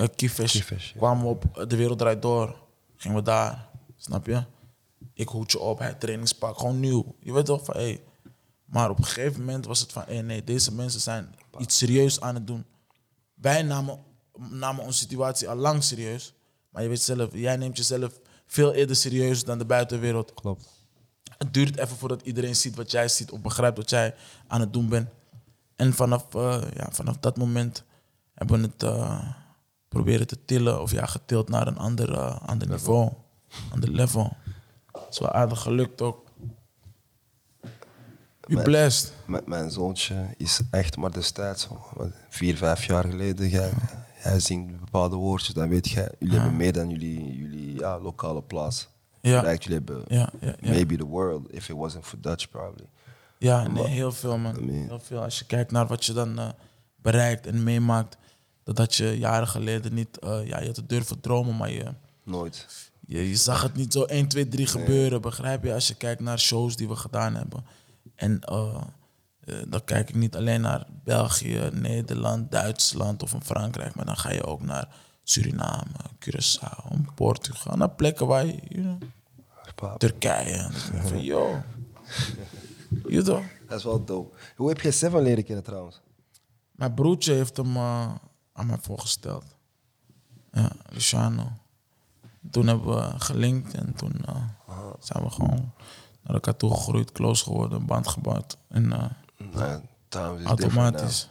uh, 0.01 0.07
ja. 0.17 0.77
Kwamen 0.97 1.23
we 1.23 1.29
op 1.29 1.67
De 1.69 1.77
Wereld 1.77 1.99
Draait 1.99 2.23
Door, 2.23 2.57
gingen 2.97 3.17
we 3.17 3.23
daar, 3.23 3.69
snap 3.97 4.27
je? 4.27 4.45
Ik 5.15 5.29
hoedje 5.29 5.59
op, 5.59 5.79
hij 5.79 5.95
trainingspak, 5.95 6.59
gewoon 6.59 6.81
nieuw. 6.81 7.15
Je 7.21 7.33
weet 7.33 7.45
toch 7.45 7.65
van, 7.65 7.77
hé. 7.77 8.01
Maar 8.65 8.91
op 8.91 8.99
een 8.99 9.05
gegeven 9.05 9.41
moment 9.41 9.67
was 9.67 9.81
het 9.81 9.93
van, 9.93 10.05
hé, 10.07 10.23
nee, 10.23 10.45
deze 10.45 10.75
mensen 10.75 11.01
zijn 11.01 11.35
iets 11.59 11.79
serieus 11.79 12.21
aan 12.21 12.35
het 12.35 12.47
doen. 12.47 12.65
Wij 13.35 13.63
namen, 13.63 13.99
namen 14.51 14.85
onze 14.85 14.99
situatie 14.99 15.49
al 15.49 15.57
lang 15.57 15.83
serieus. 15.83 16.35
Maar 16.71 16.83
je 16.83 16.89
weet 16.89 17.03
zelf, 17.03 17.29
jij 17.33 17.57
neemt 17.57 17.77
jezelf 17.77 18.21
veel 18.47 18.73
eerder 18.73 18.97
serieus 18.97 19.45
dan 19.45 19.59
de 19.59 19.65
buitenwereld. 19.65 20.35
Klopt. 20.35 20.69
Het 21.39 21.55
duurt 21.55 21.79
even 21.79 21.97
voordat 21.97 22.23
iedereen 22.23 22.57
ziet 22.57 22.77
wat 22.77 22.91
jij 22.91 23.09
ziet 23.09 23.31
of 23.31 23.41
begrijpt 23.41 23.77
wat 23.77 23.91
jij 23.91 24.15
aan 24.47 24.61
het 24.61 24.73
doen 24.73 24.89
bent. 24.89 25.09
En 25.77 25.93
vanaf, 25.93 26.35
eh, 26.35 26.63
ja, 26.75 26.89
vanaf 26.91 27.17
dat 27.17 27.37
moment 27.37 27.85
hebben 28.35 28.61
we 28.61 28.67
het 28.67 28.83
eh, 28.83 29.35
proberen 29.89 30.27
te 30.27 30.45
tillen, 30.45 30.81
of 30.83 30.91
ja, 30.91 31.07
getild 31.07 31.49
naar 31.49 31.67
een 31.67 31.79
ander, 31.79 32.19
ander 32.29 32.69
niveau, 32.69 33.13
ander 33.73 33.91
level. 33.91 34.37
Het 34.93 35.07
is 35.11 35.19
wel 35.19 35.33
aardig 35.33 35.61
gelukt 35.61 36.01
ook. 36.03 36.25
Maar- 38.47 38.63
blessed. 38.63 39.13
Met 39.27 39.47
mijn 39.47 39.71
zoontje 39.71 40.35
is 40.37 40.61
echt 40.71 40.97
maar 40.97 41.13
destijds, 41.13 41.63
zo, 41.63 41.87
vier, 42.29 42.57
vijf 42.57 42.85
jaar 42.85 43.05
geleden, 43.05 43.49
jij, 43.49 43.73
hij 44.15 44.41
zingt 44.41 44.79
bepaalde 44.81 45.17
woordjes, 45.17 45.55
dan 45.55 45.69
weet 45.69 45.89
jij, 45.89 46.11
jullie 46.19 46.35
hebben 46.39 46.57
meer 46.57 46.73
dan 46.73 46.89
jullie, 46.91 47.37
jullie 47.37 47.75
ja, 47.79 47.99
lokale 48.01 48.43
plaats. 48.43 48.89
Ja. 49.21 49.43
Lijkt, 49.43 49.65
jullie 49.65 49.79
hebben 49.85 50.05
Ja, 50.09 50.31
ja, 50.41 50.55
ja. 50.61 50.71
maybe 50.71 50.97
the 50.97 51.05
world, 51.07 51.53
if 51.53 51.69
it 51.69 51.77
wasn't 51.77 52.05
for 52.07 52.21
Dutch 52.21 52.49
probably. 52.51 52.87
Ja, 53.39 53.69
nee, 53.69 53.87
heel 53.87 54.13
veel 54.13 54.39
man. 54.39 54.57
I 54.57 54.61
mean- 54.65 54.87
Heel 54.87 55.01
veel. 55.01 55.23
Als 55.23 55.39
je 55.39 55.45
kijkt 55.47 55.71
naar 55.71 55.87
wat 55.87 56.05
je 56.05 56.13
dan 56.13 56.39
eh, 56.39 56.49
bereikt 56.97 57.47
en 57.47 57.63
meemaakt, 57.63 58.17
dat 58.67 58.79
had 58.79 58.95
je 58.95 59.19
jaren 59.19 59.49
geleden 59.49 59.95
niet, 59.95 60.19
eh, 60.19 60.47
ja, 60.47 60.61
je 60.61 60.67
had 60.67 60.77
het 60.77 60.89
durven 60.89 61.21
dromen, 61.21 61.57
maar 61.57 61.71
je, 61.71 61.95
Nooit. 62.23 62.67
je, 63.07 63.29
je 63.29 63.37
zag 63.37 63.63
het 63.63 63.75
niet 63.75 63.93
zo 63.93 64.03
1, 64.03 64.29
2, 64.29 64.49
3 64.49 64.67
gebeuren, 64.67 65.21
begrijp 65.21 65.65
je? 65.65 65.75
Als 65.75 65.89
je 65.89 65.95
kijkt 65.95 66.21
naar 66.21 66.39
shows 66.39 66.77
die 66.77 66.89
we 66.89 66.97
gedaan 66.97 67.35
hebben. 67.35 67.65
En 68.15 68.41
eh, 68.41 68.81
eh, 69.41 69.55
dan 69.69 69.85
kijk 69.85 70.09
ik 70.09 70.15
niet 70.15 70.37
alleen 70.37 70.61
naar 70.61 70.87
België, 71.05 71.71
Nederland, 71.73 72.51
Duitsland 72.51 73.23
of 73.23 73.33
in 73.33 73.43
Frankrijk, 73.43 73.95
maar 73.95 74.05
dan 74.05 74.17
ga 74.17 74.33
je 74.33 74.45
ook 74.45 74.63
naar 74.63 74.89
Suriname, 75.23 75.93
Curaçao, 76.19 77.15
Portugal, 77.15 77.77
naar 77.77 77.91
plekken 77.91 78.27
waar 78.27 78.47
je, 78.47 78.59
you 78.69 78.83
know, 78.83 79.97
Turkije. 79.97 80.69
Van, 81.03 81.23
yo, 81.23 81.63
je 83.15 83.23
toch? 83.23 83.45
Dat 83.69 83.79
is 83.79 83.85
wel 83.85 84.05
dope. 84.05 84.37
Hoe 84.57 84.69
heb 84.69 84.81
je 84.81 84.91
Seven 84.91 85.23
leren 85.23 85.45
kennen 85.45 85.65
trouwens? 85.65 86.01
Mijn 86.73 86.95
broertje 86.95 87.33
heeft 87.33 87.57
hem 87.57 87.77
aan 88.57 88.67
mij 88.67 88.79
voorgesteld. 88.81 89.45
Ja, 90.53 90.71
Luciano. 90.91 91.49
Toen 92.51 92.67
hebben 92.67 92.95
we 92.97 93.13
gelinkt 93.21 93.75
en 93.75 93.95
toen 93.95 94.13
eh, 94.27 94.37
zijn 95.01 95.25
we 95.25 95.31
gewoon 95.31 95.73
naar 96.23 96.35
elkaar 96.35 96.57
toegegroeid, 96.57 97.13
close 97.13 97.45
geworden, 97.45 97.81
een 97.81 97.87
band 97.87 98.09
gebouwd. 98.09 98.57
En 98.69 98.93
eh, 98.93 99.05
Nou, 100.09 100.41
is 100.41 100.45
automatisch. 100.47 101.31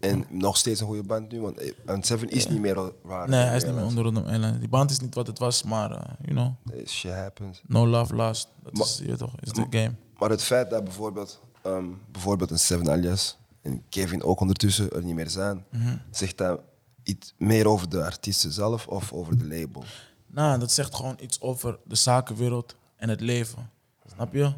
En 0.00 0.24
nog 0.28 0.56
steeds 0.56 0.80
een 0.80 0.86
goede 0.86 1.02
band 1.02 1.32
nu, 1.32 1.40
want 1.40 1.58
eh, 1.58 1.72
en 1.86 2.02
Seven 2.02 2.28
is 2.30 2.48
niet 2.48 2.60
meer 2.60 2.92
raar. 3.04 3.28
Nee, 3.28 3.44
hij 3.44 3.56
is 3.56 3.64
niet 3.64 3.74
meer 3.74 3.84
onder 3.84 4.14
de 4.14 4.22
Airlines. 4.22 4.58
Die 4.58 4.68
band 4.68 4.90
is 4.90 5.00
niet 5.00 5.14
wat 5.14 5.26
het 5.26 5.38
was, 5.38 5.62
maar, 5.62 5.90
eh, 5.90 6.12
you 6.22 6.34
know, 6.34 6.78
Eh, 6.80 6.86
Shit 6.86 7.12
happens. 7.12 7.62
no 7.66 7.86
love 7.86 8.14
lost. 8.14 8.48
Dat 8.62 8.86
is, 8.86 9.00
je 9.04 9.16
toch, 9.16 9.32
is 9.40 9.52
de 9.52 9.66
game. 9.70 9.94
Maar 10.18 10.30
het 10.30 10.42
feit 10.42 10.70
dat 10.70 10.84
bijvoorbeeld, 10.84 11.40
ehm, 11.62 11.84
bijvoorbeeld 12.10 12.50
een 12.50 12.58
Seven 12.58 12.90
alias 12.90 13.36
en 13.62 13.82
Kevin 13.88 14.22
ook 14.22 14.40
ondertussen 14.40 14.90
er 14.90 15.04
niet 15.04 15.14
meer 15.14 15.30
zijn, 15.30 15.64
Mhm. 15.70 15.96
zegt 16.10 16.38
dat 16.38 16.60
iets 17.02 17.34
meer 17.38 17.68
over 17.68 17.88
de 17.88 18.04
artiesten 18.04 18.52
zelf 18.52 18.86
of 18.86 19.12
over 19.12 19.38
de 19.38 19.46
label? 19.46 19.84
Nou, 20.26 20.58
dat 20.58 20.72
zegt 20.72 20.94
gewoon 20.94 21.16
iets 21.20 21.40
over 21.40 21.78
de 21.84 21.94
zakenwereld 21.94 22.76
en 22.96 23.08
het 23.08 23.20
leven. 23.20 23.70
Snap 24.14 24.32
je? 24.34 24.52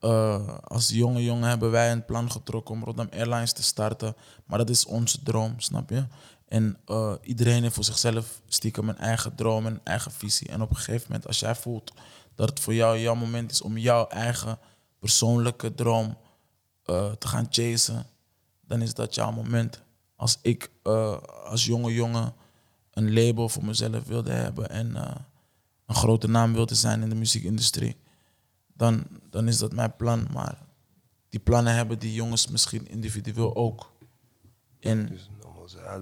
Eh, 0.00 0.58
als 0.64 0.88
jonge 0.88 1.24
jongen 1.24 1.48
hebben 1.48 1.70
wij 1.70 1.92
een 1.92 2.04
plan 2.04 2.30
getrokken 2.30 2.74
om 2.74 2.84
Rotterdam 2.84 3.18
Airlines 3.18 3.52
te 3.52 3.62
starten. 3.62 4.14
Maar 4.46 4.58
dat 4.58 4.70
is 4.70 4.86
onze 4.86 5.22
droom, 5.22 5.54
snap 5.60 5.90
je? 5.90 6.06
En 6.48 6.76
eh, 6.86 7.12
iedereen 7.22 7.62
heeft 7.62 7.74
voor 7.74 7.84
zichzelf 7.84 8.40
stiekem 8.46 8.88
een 8.88 8.98
eigen 8.98 9.34
droom 9.34 9.66
en 9.66 9.72
een 9.72 9.80
eigen 9.84 10.12
visie. 10.12 10.48
En 10.48 10.62
op 10.62 10.70
een 10.70 10.76
gegeven 10.76 11.06
moment, 11.06 11.26
als 11.26 11.38
jij 11.40 11.54
voelt 11.54 11.92
dat 12.34 12.48
het 12.48 12.60
voor 12.60 12.74
jou 12.74 12.98
jouw 12.98 13.14
moment 13.14 13.50
is 13.50 13.62
om 13.62 13.78
jouw 13.78 14.06
eigen 14.06 14.58
persoonlijke 14.98 15.74
droom 15.74 16.16
eh, 16.84 17.12
te 17.12 17.28
gaan 17.28 17.46
chasen, 17.50 18.06
dan 18.70 18.82
is 18.82 18.94
dat 18.94 19.14
jouw 19.14 19.32
moment. 19.32 19.82
Als 20.16 20.38
ik 20.42 20.70
eh, 20.82 21.18
als 21.44 21.66
jonge 21.66 21.92
jongen 21.92 22.34
een 22.90 23.12
label 23.12 23.48
voor 23.48 23.64
mezelf 23.64 24.04
wilde 24.04 24.30
hebben 24.30 24.70
en 24.70 24.96
eh, 24.96 25.16
een 25.86 25.94
grote 25.94 26.28
naam 26.28 26.52
wilde 26.52 26.74
zijn 26.74 27.02
in 27.02 27.08
de 27.08 27.14
muziekindustrie, 27.14 27.96
dan, 28.74 29.06
dan 29.30 29.48
is 29.48 29.58
dat 29.58 29.72
mijn 29.72 29.96
plan. 29.96 30.26
Maar 30.32 30.58
die 31.28 31.40
plannen 31.40 31.74
hebben 31.74 31.98
die 31.98 32.14
jongens 32.14 32.48
misschien 32.48 32.88
individueel 32.88 33.56
ook. 33.56 33.92
En 34.80 35.18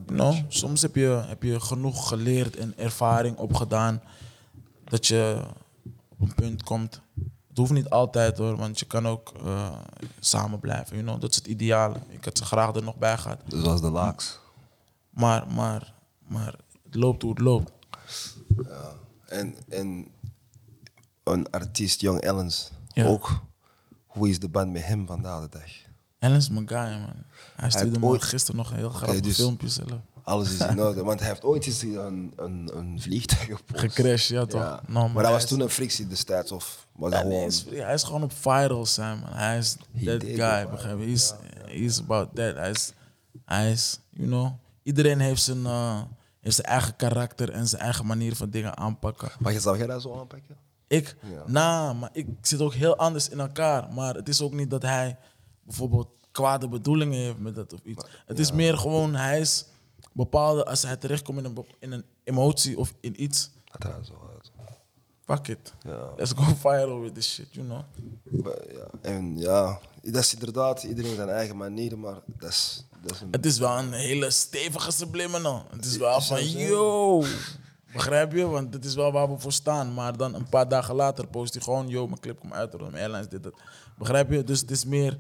no, 0.06 0.34
soms 0.48 0.82
heb 0.82 0.94
je, 0.94 1.24
heb 1.26 1.42
je 1.42 1.60
genoeg 1.60 2.08
geleerd 2.08 2.56
en 2.56 2.78
ervaring 2.78 3.36
opgedaan 3.36 4.02
dat 4.84 5.06
je 5.06 5.44
op 6.08 6.20
een 6.20 6.34
punt 6.34 6.62
komt. 6.62 7.00
Het 7.59 7.66
hoeft 7.68 7.80
niet 7.82 7.90
altijd 7.90 8.38
hoor, 8.38 8.56
want 8.56 8.78
je 8.78 8.84
kan 8.86 9.06
ook 9.09 9.32
eh, 9.44 9.76
samen 10.20 10.61
blijven. 10.61 10.94
You 10.96 11.02
know? 11.06 11.20
Dat 11.20 11.30
is 11.30 11.36
het 11.36 11.46
ideale. 11.46 11.96
Ik 12.09 12.24
had 12.24 12.38
ze 12.38 12.44
graag 12.44 12.74
er 12.74 12.82
nog 12.82 12.96
bij 12.96 13.18
gehad. 13.18 13.40
Zoals 13.48 13.80
de 13.80 13.90
laaks. 13.90 14.38
Maar, 15.11 15.46
maar, 15.52 15.94
maar 16.26 16.54
het 16.84 16.94
loopt 16.94 17.22
hoe 17.22 17.30
het 17.30 17.40
loopt. 17.40 17.72
En, 19.26 19.54
en 19.68 20.06
een 21.24 21.50
artiest, 21.50 22.00
Young 22.00 22.20
Ellens, 22.20 22.70
Ja. 22.88 23.04
ook. 23.06 23.40
Hoe 24.06 24.28
is 24.28 24.38
de 24.38 24.48
band 24.48 24.72
met 24.72 24.84
hem 24.84 25.06
vandaag 25.06 25.40
de 25.42 25.48
dag? 25.59 25.70
Ellen 26.18 26.36
is 26.36 26.48
mijn 26.48 26.68
guy, 26.68 26.78
man. 26.78 27.12
Hij 27.56 27.70
stuurde 27.70 27.98
me 27.98 28.06
ooit- 28.06 28.22
gisteren 28.22 28.56
nog 28.56 28.70
een 28.70 28.76
heel 28.76 28.90
grappig 28.90 29.20
dus- 29.20 29.36
filmpje 29.36 29.68
zelf. 29.68 30.00
Alles 30.29 30.53
is 30.53 30.61
in 30.61 30.83
orde, 30.83 31.03
want 31.03 31.20
hij 31.20 31.29
heeft 31.29 31.45
ooit 31.45 31.66
eens 31.66 31.83
een, 31.83 32.33
een, 32.37 32.70
een 32.74 33.01
vliegtuig 33.01 33.45
gepost. 33.45 33.81
Gecrashed, 33.81 34.29
ja 34.29 34.47
toch? 34.47 34.61
Ja. 34.61 34.83
No, 34.87 35.09
maar 35.09 35.22
dat 35.22 35.33
was 35.33 35.47
toen 35.47 35.61
een 35.61 35.70
frictie 35.70 36.07
destijds, 36.07 36.53
of 36.53 36.87
was 36.93 37.11
dat 37.11 37.20
Ja, 37.20 37.26
nee, 37.26 37.51
gewoon... 37.51 37.64
hij, 37.66 37.76
is, 37.76 37.85
hij 37.85 37.95
is 37.95 38.03
gewoon 38.03 38.22
op 38.22 38.33
viral 38.33 38.87
man. 38.97 39.22
Hij 39.24 39.59
is 39.59 39.76
He 39.93 40.18
that 40.18 40.22
guy, 40.22 40.68
begrijp 40.70 40.99
je? 40.99 41.07
He's, 41.07 41.35
he's 41.64 41.99
about 42.01 42.35
that. 42.35 42.55
Hij 42.55 42.70
is, 42.70 42.93
hij 43.45 43.70
is, 43.70 44.01
you 44.11 44.29
know... 44.29 44.53
Iedereen 44.83 45.20
heeft 45.20 45.43
zijn, 45.43 45.66
eh, 45.66 46.03
heeft 46.41 46.55
zijn 46.55 46.66
eigen 46.66 46.97
karakter 46.97 47.51
en 47.51 47.68
zijn 47.68 47.83
eigen 47.83 48.07
manier 48.07 48.37
van 48.37 48.51
dingen 48.51 48.76
aanpakken. 48.76 49.31
Maar 49.39 49.53
je 49.53 49.61
zou 49.61 49.79
jij 49.79 49.87
dat 49.87 50.03
zo 50.03 50.18
aanpakken? 50.18 50.57
Ik? 50.87 51.16
Ja. 51.22 51.43
Nou, 51.47 51.95
maar 51.95 52.11
ik 52.12 52.26
zit 52.41 52.61
ook 52.61 52.74
heel 52.74 52.97
anders 52.97 53.29
in 53.29 53.41
elkaar. 53.41 53.93
Maar 53.93 54.14
het 54.14 54.29
is 54.29 54.41
ook 54.41 54.53
niet 54.53 54.70
dat 54.70 54.83
hij 54.83 55.18
bijvoorbeeld 55.62 56.09
kwade 56.33 56.68
bedoelingen 56.68 57.18
heeft 57.18 57.39
met 57.39 57.55
dat 57.55 57.72
of 57.72 57.81
iets. 57.85 58.05
Het 58.26 58.39
is 58.39 58.53
meer 58.53 58.79
gewoon, 58.79 59.14
hij 59.14 59.41
is 59.41 59.64
bepaalde... 60.18 60.64
Als 60.64 60.82
hij 60.82 60.96
terechtkomt 60.96 61.38
in 61.38 61.44
een, 61.44 61.64
in 61.78 61.92
een 61.92 62.04
emotie 62.24 62.78
of 62.78 62.94
in 63.00 63.22
iets... 63.22 63.50
Dat 63.64 63.90
gaat 63.90 64.06
zo 64.06 64.30
uit. 64.32 64.50
Fuck 65.24 65.48
it. 65.48 65.72
Ja. 65.82 66.12
Let's 66.16 66.32
go 66.32 66.54
viral 66.68 67.00
with 67.00 67.14
this 67.14 67.32
shit, 67.34 67.46
you 67.50 67.66
know? 67.66 67.82
Ja, 68.72 68.86
en 69.02 69.38
ja, 69.38 69.80
dat 70.02 70.22
is 70.22 70.32
inderdaad 70.34 70.82
iedereen 70.82 71.14
zijn 71.14 71.28
eigen 71.28 71.56
manier, 71.56 71.98
maar 71.98 72.20
dat 72.26 72.50
is, 72.50 72.84
dat 73.02 73.12
is 73.12 73.20
een... 73.20 73.28
Het 73.30 73.46
is 73.46 73.58
wel 73.58 73.78
een 73.78 73.92
hele 73.92 74.30
stevige 74.30 74.90
subliminal. 74.90 75.64
Het 75.70 75.84
is 75.84 75.96
wel 75.96 76.20
van, 76.20 76.50
yo. 76.50 77.24
Begrijp 77.92 78.32
je? 78.32 78.46
Want 78.46 78.72
dit 78.72 78.84
is 78.84 78.94
wel 78.94 79.12
waar 79.12 79.30
we 79.30 79.38
voor 79.38 79.52
staan. 79.52 79.94
Maar 79.94 80.16
dan 80.16 80.34
een 80.34 80.48
paar 80.48 80.68
dagen 80.68 80.94
later 80.94 81.26
post 81.26 81.54
hij 81.54 81.62
gewoon, 81.62 81.88
yo, 81.88 82.06
mijn 82.06 82.20
clip 82.20 82.40
komt 82.40 82.52
uit. 82.52 82.70
Rotterdam 82.70 83.00
Airlines, 83.00 83.28
dit, 83.28 83.42
dat. 83.42 83.54
Begrijp 83.98 84.30
je? 84.30 84.44
Dus 84.44 84.60
het 84.60 84.70
is 84.70 84.84
meer... 84.84 85.18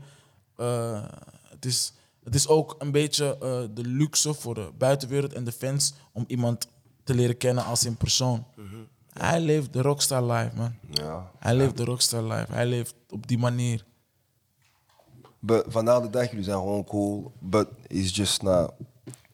eh, 0.56 1.04
het, 1.42 1.64
is, 1.64 1.92
het 2.28 2.36
is 2.36 2.48
ook 2.48 2.74
een 2.78 2.90
beetje 2.92 3.38
eh, 3.40 3.60
de 3.74 3.84
luxe 3.84 4.34
voor 4.34 4.54
de 4.54 4.70
buitenwereld 4.78 5.32
en 5.32 5.44
de 5.44 5.52
fans... 5.52 5.94
om 6.12 6.24
iemand 6.26 6.68
te 7.04 7.14
leren 7.14 7.36
kennen 7.36 7.64
als 7.64 7.84
in 7.84 7.96
persoon. 7.96 8.46
Hij 9.12 9.40
leeft 9.40 9.72
de 9.72 9.82
rockstar 9.82 10.22
life, 10.22 10.56
man. 10.56 10.74
Ja. 10.90 11.30
Hij 11.38 11.54
leeft 11.54 11.76
de 11.76 11.84
rockstar 11.84 12.22
life. 12.22 12.52
Hij 12.52 12.66
leeft 12.66 12.94
op 13.08 13.26
die 13.26 13.38
manier. 13.38 13.84
But 15.38 15.64
vandaag 15.68 16.02
de 16.02 16.10
dag, 16.10 16.28
jullie 16.30 16.44
zijn 16.44 16.56
gewoon 16.56 16.84
cool, 16.84 17.32
but 17.40 17.68
it's 17.86 18.16
just 18.16 18.42
not 18.42 18.72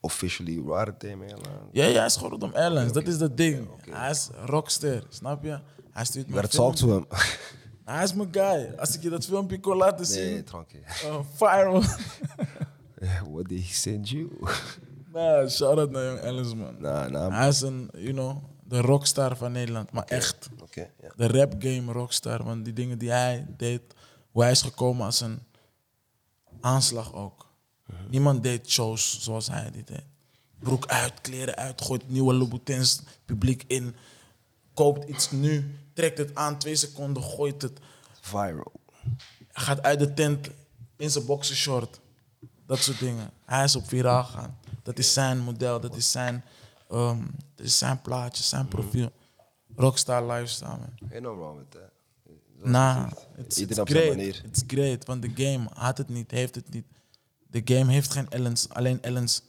officially 0.00 0.58
Rotterdam 0.66 1.20
Airlines. 1.20 1.48
Ja, 1.72 1.84
ja, 1.84 1.96
hij 1.96 2.06
is 2.06 2.14
gewoon 2.14 2.30
Rotterdam 2.30 2.60
Airlines. 2.60 2.92
Dat 2.92 3.06
is 3.06 3.18
dat 3.18 3.36
ding. 3.36 3.68
Hij 3.90 4.10
is 4.10 4.28
rockster, 4.44 5.06
snap 5.08 5.44
je? 5.44 5.58
Hij 5.90 6.04
stuurt 6.04 6.28
me 6.28 6.34
gotta 6.34 6.48
talk 6.48 6.74
to 6.74 6.92
him. 6.92 7.06
Hij 7.84 8.04
is 8.04 8.14
mijn 8.14 8.28
guy. 8.32 8.74
Als 8.76 8.94
ik 8.94 9.02
je 9.02 9.10
dat 9.10 9.24
filmpje 9.24 9.60
kon 9.60 9.76
laten 9.76 10.06
zien. 10.06 10.30
nee, 10.32 10.44
tranquil. 10.44 10.80
eh, 10.84 11.18
viral. 11.34 11.82
What 13.32 13.48
did 13.48 13.58
he 13.58 13.72
send 13.72 14.08
you? 14.08 14.30
nah, 15.12 15.48
shout 15.48 15.78
out 15.78 15.90
naar 15.90 16.04
Young 16.04 16.18
Ellis, 16.18 16.54
man. 16.54 16.76
nah, 16.80 17.10
nah. 17.10 17.32
Hij 17.32 17.48
is 17.48 17.60
een, 17.60 17.90
you 17.92 18.12
know, 18.12 18.44
de 18.64 18.80
rockstar 18.80 19.36
van 19.36 19.52
Nederland. 19.52 19.92
Maar 19.92 20.04
echt, 20.04 20.48
Oké, 20.62 20.90
ja. 21.00 21.12
de 21.16 21.26
rap 21.26 21.54
game 21.58 21.92
rockstar. 21.92 22.44
Want 22.44 22.64
die 22.64 22.72
dingen 22.72 22.98
die 22.98 23.10
hij 23.10 23.46
deed, 23.56 23.82
hoe 24.30 24.42
hij 24.42 24.50
is 24.50 24.62
gekomen 24.62 25.04
als 25.04 25.20
een 25.20 25.42
aanslag 26.60 27.14
ook. 27.14 27.42
Niemand 28.08 28.42
deed 28.42 28.70
shows 28.70 29.22
zoals 29.22 29.48
hij 29.48 29.70
die 29.70 29.84
deed. 29.84 30.04
Broek 30.58 30.86
uit, 30.86 31.20
kleren 31.20 31.54
uit, 31.56 31.82
gooit 31.82 32.08
nieuwe 32.08 32.34
Louboutins 32.34 33.02
publiek 33.24 33.64
in. 33.66 33.94
Koopt 34.74 35.08
iets 35.08 35.30
nu, 35.30 35.78
trekt 35.92 36.18
het 36.18 36.34
aan, 36.34 36.58
twee 36.58 36.76
seconden, 36.76 37.22
gooit 37.22 37.62
het. 37.62 37.78
Viral. 38.20 38.72
Hij 39.52 39.64
gaat 39.64 39.82
uit 39.82 39.98
de 39.98 40.14
tent 40.14 40.48
in 40.96 41.10
zijn 41.10 41.26
boxershort. 41.26 42.00
Dat 42.66 42.78
soort 42.78 42.98
dingen. 42.98 43.30
Hij 43.44 43.64
is 43.64 43.76
op 43.76 43.88
viraal 43.88 44.24
gaan. 44.24 44.58
Dat 44.82 44.98
is 44.98 45.12
zijn 45.12 45.38
model, 45.38 45.80
dat 45.80 45.96
is 45.96 46.10
zijn, 46.10 46.44
ehm, 46.88 47.20
dat 47.54 47.66
is 47.66 47.78
zijn 47.78 48.02
plaatje, 48.02 48.42
zijn 48.42 48.68
profiel. 48.68 49.10
Rockstar 49.76 50.26
lifestyle, 50.26 50.68
man. 50.68 51.22
No 51.22 51.36
wrong 51.36 51.58
with 51.58 51.70
that. 51.70 51.92
Nah, 52.62 53.10
it's, 53.36 53.46
it's 53.46 53.56
Iedereen 53.56 53.82
op 53.82 53.88
zijn 53.88 54.20
great. 54.20 54.42
It's 54.44 54.62
great, 54.66 55.04
want 55.04 55.22
de 55.22 55.30
game 55.34 55.68
had 55.74 55.98
het 55.98 56.08
niet, 56.08 56.30
heeft 56.30 56.54
het 56.54 56.72
niet. 56.72 56.84
De 57.46 57.60
game 57.64 57.92
heeft 57.92 58.12
geen 58.12 58.30
Ellens, 58.30 58.68
alleen 58.68 59.02
Ellens. 59.02 59.42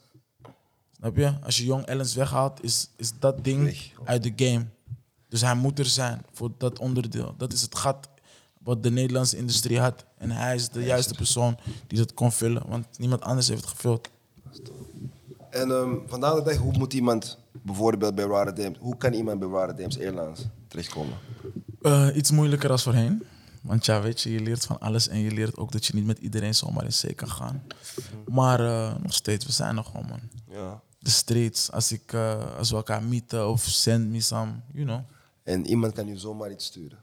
Snap 0.96 1.16
je? 1.16 1.34
Als 1.42 1.56
je 1.56 1.64
jong 1.64 1.84
Ellens 1.86 2.14
weghaalt, 2.14 2.62
is, 2.62 2.90
is 2.96 3.12
dat 3.18 3.44
ding 3.44 3.92
uit 4.04 4.22
de 4.22 4.32
game. 4.36 4.66
Dus 5.28 5.40
hij 5.40 5.54
moet 5.54 5.78
er 5.78 5.86
zijn 5.86 6.22
voor 6.32 6.50
dat 6.58 6.78
onderdeel. 6.78 7.34
Dat 7.36 7.52
is 7.52 7.62
het 7.62 7.74
gat 7.74 8.08
wat 8.66 8.82
de 8.82 8.90
Nederlandse 8.90 9.36
industrie 9.36 9.80
had. 9.80 10.04
En 10.18 10.30
hij 10.30 10.54
is 10.54 10.68
de 10.68 10.82
juiste 10.84 11.14
persoon 11.14 11.56
die 11.86 11.98
dat 11.98 12.14
kon 12.14 12.32
vullen, 12.32 12.62
want 12.68 12.86
niemand 12.98 13.22
anders 13.22 13.48
heeft 13.48 13.60
het 13.60 13.70
gevuld. 13.70 14.08
En 15.50 15.70
ehm, 15.70 15.94
vandaag 16.06 16.34
de 16.34 16.42
dag, 16.42 16.56
hoe 16.56 16.78
moet 16.78 16.92
iemand 16.92 17.38
bijvoorbeeld 17.62 18.14
bij 18.14 18.24
Rotterdam, 18.24 18.74
hoe 18.78 18.96
kan 18.96 19.12
iemand 19.12 19.38
bij 19.38 19.48
Rotterdam's 19.48 19.98
Airlines 19.98 20.46
terechtkomen? 20.68 21.18
Eh, 21.82 22.08
iets 22.14 22.30
moeilijker 22.30 22.70
als 22.70 22.82
voorheen. 22.82 23.22
Want 23.62 23.86
ja, 23.86 24.02
weet 24.02 24.20
je, 24.20 24.32
je 24.32 24.40
leert 24.40 24.64
van 24.64 24.78
alles 24.78 25.08
en 25.08 25.18
je 25.18 25.30
leert 25.30 25.56
ook 25.56 25.72
dat 25.72 25.86
je 25.86 25.94
niet 25.94 26.06
met 26.06 26.18
iedereen 26.18 26.54
zomaar 26.54 26.84
in 26.84 26.92
zee 26.92 27.14
kan 27.14 27.30
gaan. 27.30 27.62
Maar 28.26 28.60
eh, 28.60 28.94
nog 29.02 29.14
steeds, 29.14 29.46
we 29.46 29.52
zijn 29.52 29.76
er 29.76 29.84
gewoon, 29.84 30.06
man. 30.06 30.20
Ja. 30.50 30.80
De 30.98 31.10
streets, 31.10 31.72
als, 31.72 31.92
ik, 31.92 32.12
eh, 32.12 32.56
als 32.58 32.70
we 32.70 32.76
elkaar 32.76 33.02
meeten 33.02 33.48
of 33.48 33.62
send 33.62 34.08
me 34.08 34.20
some, 34.20 34.52
you 34.72 34.86
know. 34.86 35.00
En 35.42 35.66
iemand 35.66 35.92
kan 35.92 36.06
je 36.06 36.18
zomaar 36.18 36.50
iets 36.50 36.64
sturen. 36.64 36.98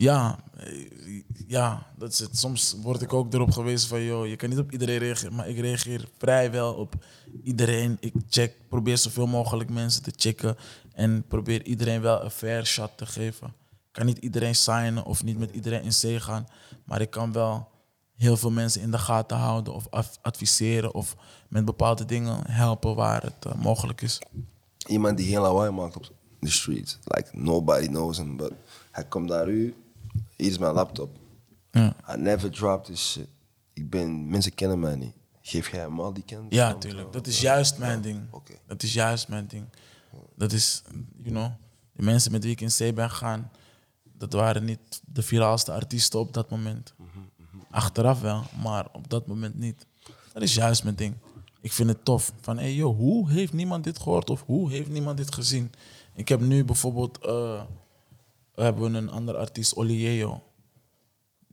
Ja, 0.00 0.38
eh, 0.56 1.22
ja, 1.46 1.86
dat 1.96 2.12
is 2.12 2.18
het. 2.18 2.38
Soms 2.38 2.76
word 2.82 3.02
ik 3.02 3.12
ook 3.12 3.34
erop 3.34 3.50
gewezen 3.50 3.88
van, 3.88 4.02
joh, 4.02 4.26
je 4.26 4.36
kan 4.36 4.48
niet 4.48 4.58
op 4.58 4.72
iedereen 4.72 4.98
reageren, 4.98 5.34
maar 5.34 5.48
ik 5.48 5.58
reageer 5.58 6.08
vrijwel 6.18 6.74
op 6.74 6.94
iedereen. 7.42 7.96
Ik 8.00 8.12
check, 8.28 8.54
probeer 8.68 8.98
zoveel 8.98 9.26
mogelijk 9.26 9.70
mensen 9.70 10.02
te 10.02 10.12
checken 10.16 10.56
en 10.92 11.24
probeer 11.28 11.62
iedereen 11.64 12.00
wel 12.00 12.24
een 12.24 12.30
fair 12.30 12.66
shot 12.66 12.90
te 12.96 13.06
geven. 13.06 13.46
Ik 13.70 13.92
kan 13.92 14.06
niet 14.06 14.18
iedereen 14.18 14.54
signen 14.54 15.04
of 15.04 15.24
niet 15.24 15.38
met 15.38 15.50
iedereen 15.50 15.82
in 15.82 15.92
zee 15.92 16.20
gaan, 16.20 16.48
maar 16.84 17.00
ik 17.00 17.10
kan 17.10 17.32
wel 17.32 17.68
heel 18.16 18.36
veel 18.36 18.50
mensen 18.50 18.80
in 18.80 18.90
de 18.90 18.98
gaten 18.98 19.36
houden 19.36 19.74
of 19.74 19.88
adviseren 20.22 20.94
of 20.94 21.16
met 21.48 21.64
bepaalde 21.64 22.04
dingen 22.04 22.50
helpen 22.50 22.94
waar 22.94 23.22
het 23.22 23.44
eh, 23.44 23.54
mogelijk 23.54 24.00
is. 24.00 24.18
Iemand 24.86 25.16
die 25.16 25.26
geen 25.26 25.40
lawaai 25.40 25.70
maakt 25.70 25.96
op 25.96 26.10
de 26.38 26.50
street. 26.50 26.98
Like, 27.04 27.28
nobody 27.32 27.86
knows 27.86 28.16
him, 28.16 28.36
but 28.36 28.52
hij 28.90 29.04
komt 29.04 29.28
naar 29.28 29.48
u. 29.48 29.74
Hier 30.40 30.50
is 30.50 30.58
mijn 30.58 30.74
laptop. 30.74 31.18
Ja, 31.70 31.96
I 32.14 32.16
never 32.16 32.50
dropped 32.50 32.84
this 32.84 33.10
shit. 33.10 33.28
Ik 33.72 33.90
ben, 33.90 34.28
mensen 34.28 34.54
kennen 34.54 34.80
mij 34.80 34.94
niet. 34.94 35.12
Geef 35.40 35.70
jij 35.70 35.80
hem 35.80 36.00
al 36.00 36.12
die 36.12 36.24
kennis? 36.24 36.46
ja 36.54 36.74
tuurlijk. 36.74 37.12
Dat 37.12 37.26
is 37.26 37.40
juist 37.40 37.78
mijn 37.78 38.00
ding. 38.00 38.20
Dat 38.66 38.82
is 38.82 38.92
juist 38.92 39.28
mijn 39.28 39.46
ding. 39.46 39.64
Dat 40.36 40.52
is, 40.52 40.82
you 41.16 41.30
know, 41.30 41.50
de 41.92 42.02
mensen 42.02 42.32
met 42.32 42.42
wie 42.42 42.52
ik 42.52 42.60
in 42.60 42.70
zee 42.70 42.92
ben 42.92 43.10
gegaan, 43.10 43.50
dat 44.02 44.32
waren 44.32 44.64
niet 44.64 45.02
de 45.06 45.22
viraalste 45.22 45.72
artiesten 45.72 46.20
op 46.20 46.34
dat 46.34 46.50
moment. 46.50 46.94
Achteraf 47.70 48.20
wel, 48.20 48.42
maar 48.62 48.86
op 48.92 49.10
dat 49.10 49.26
moment 49.26 49.58
niet. 49.58 49.86
Dat 50.32 50.42
is 50.42 50.54
juist 50.54 50.84
mijn 50.84 50.96
ding. 50.96 51.14
Ik 51.60 51.72
vind 51.72 51.88
het 51.88 52.04
tof. 52.04 52.32
Van, 52.40 52.58
hey 52.58 52.74
joh, 52.74 52.96
hoe 52.96 53.30
heeft 53.30 53.52
niemand 53.52 53.84
dit 53.84 53.98
gehoord 53.98 54.30
of 54.30 54.42
hoe 54.46 54.70
heeft 54.70 54.88
niemand 54.88 55.16
dit 55.16 55.34
gezien? 55.34 55.72
Ik 56.14 56.28
heb 56.28 56.40
nu 56.40 56.64
bijvoorbeeld, 56.64 57.18
eh, 57.18 57.62
we 58.60 58.66
hebben 58.66 58.94
een 58.94 59.10
andere 59.10 59.38
artiest, 59.38 59.76
Olieo. 59.76 60.42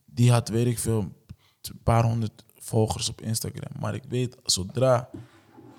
Die 0.06 0.32
had, 0.32 0.50
weet 0.50 0.66
ik 0.66 0.80
veel, 0.80 1.00
een 1.62 1.80
paar 1.84 2.04
honderd 2.04 2.44
volgers 2.56 3.10
op 3.10 3.22
Instagram. 3.22 3.80
Maar 3.80 3.96
ik 3.96 4.04
weet, 4.10 4.38
zodra 4.44 5.10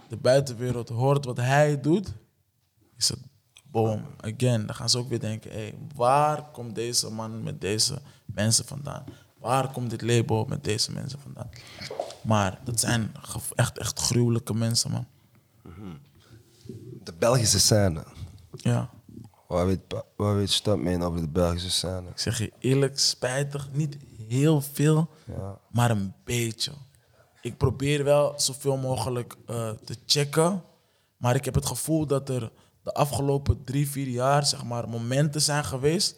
de 0.09 0.17
buitenwereld 0.17 0.89
hoort 0.89 1.25
wat 1.25 1.37
hij 1.37 1.81
doet, 1.81 2.15
is 2.97 3.09
het 3.09 3.21
boom. 3.71 4.03
Again, 4.21 4.67
dan 4.67 4.75
gaan 4.75 4.91
ze 4.91 4.99
ook 4.99 5.09
weer 5.09 5.21
denken, 5.21 5.51
hey, 5.51 5.75
waar 5.95 6.51
komt 6.51 6.75
deze 6.75 7.11
man 7.11 7.43
met 7.43 7.61
deze 7.61 8.01
mensen 8.25 8.65
vandaan? 8.65 9.05
Waar 9.39 9.73
komt 9.73 9.91
dit 9.91 10.03
label 10.03 10.45
met 10.45 10.65
deze 10.65 10.93
mensen 10.93 11.19
vandaan? 11.19 11.49
Maar 12.23 12.61
dat 12.65 12.81
zijn 12.81 13.13
echt, 13.55 13.79
echt 13.79 13.99
gruwelijke 13.99 14.55
mensen, 14.55 14.91
man. 14.91 15.07
De 17.05 17.13
Belgische 17.19 17.59
scène. 17.59 18.05
Ja, 18.51 18.91
Wat 19.49 19.67
weet, 19.67 19.81
wat 20.17 20.35
weet 20.35 20.51
Stuntman 20.51 21.03
over 21.03 21.21
de 21.21 21.29
Belgische 21.29 21.71
scène? 21.71 22.09
ik 22.11 22.19
zeg 22.19 22.39
je 22.39 22.53
eerlijk, 22.59 22.99
spijtig, 22.99 23.69
niet 23.73 23.97
heel 24.29 24.61
veel, 24.61 25.09
Ja. 25.27 25.59
maar 25.71 25.91
een 25.91 26.15
beetje. 26.25 26.73
Ik 27.41 27.57
probeer 27.57 28.05
wel 28.05 28.33
zoveel 28.37 28.77
mogelijk 28.77 29.37
eh, 29.47 29.71
te 29.71 29.97
checken, 30.07 30.63
maar 31.17 31.35
ik 31.35 31.45
heb 31.45 31.55
het 31.55 31.67
gevoel 31.67 32.07
dat 32.07 32.29
er 32.29 32.53
de 32.83 32.93
afgelopen 32.95 33.65
drie, 33.65 33.89
vier 33.91 34.09
jaar 34.09 34.47
zeg 34.47 34.65
maar, 34.65 34.89
momenten 34.89 35.43
zijn 35.43 35.65
geweest 35.65 36.17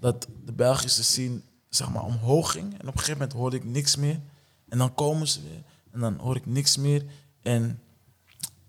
dat 0.00 0.26
de 0.44 0.52
Belgische 0.52 1.04
scene 1.04 1.40
zeg 1.68 1.90
maar, 1.90 2.04
omhoog 2.04 2.52
ging. 2.52 2.72
En 2.72 2.80
op 2.88 2.92
een 2.94 2.98
gegeven 2.98 3.12
moment 3.12 3.32
hoorde 3.32 3.56
ik 3.56 3.64
niks 3.64 3.96
meer. 3.96 4.20
En 4.68 4.78
dan 4.78 4.94
komen 4.94 5.28
ze 5.28 5.42
weer 5.42 5.62
en 5.90 6.00
dan 6.00 6.16
hoor 6.18 6.36
ik 6.36 6.46
niks 6.46 6.76
meer. 6.76 7.04
En 7.42 7.80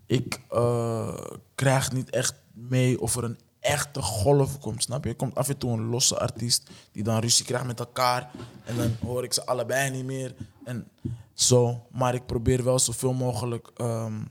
ik 0.06 0.40
eh, 0.50 1.18
krijg 1.54 1.92
niet 1.92 2.10
echt 2.10 2.34
mee 2.54 3.00
of 3.00 3.16
er 3.16 3.24
een 3.24 3.38
echte 3.62 4.02
golf 4.02 4.58
komt, 4.58 4.82
snap 4.82 5.04
je? 5.04 5.10
Er 5.10 5.16
komt 5.16 5.34
af 5.34 5.48
en 5.48 5.58
toe 5.58 5.72
een 5.72 5.84
losse 5.84 6.18
artiest 6.18 6.70
die 6.92 7.02
dan 7.02 7.18
ruzie 7.18 7.44
krijgt 7.44 7.66
met 7.66 7.78
elkaar 7.80 8.30
en 8.64 8.76
dan 8.76 8.96
hoor 9.00 9.24
ik 9.24 9.32
ze 9.32 9.46
allebei 9.46 9.90
niet 9.90 10.04
meer 10.04 10.34
en 10.64 10.88
zo. 11.34 11.86
Maar 11.90 12.14
ik 12.14 12.26
probeer 12.26 12.64
wel 12.64 12.78
zoveel 12.78 13.12
mogelijk 13.12 13.70
ehm, 13.76 14.22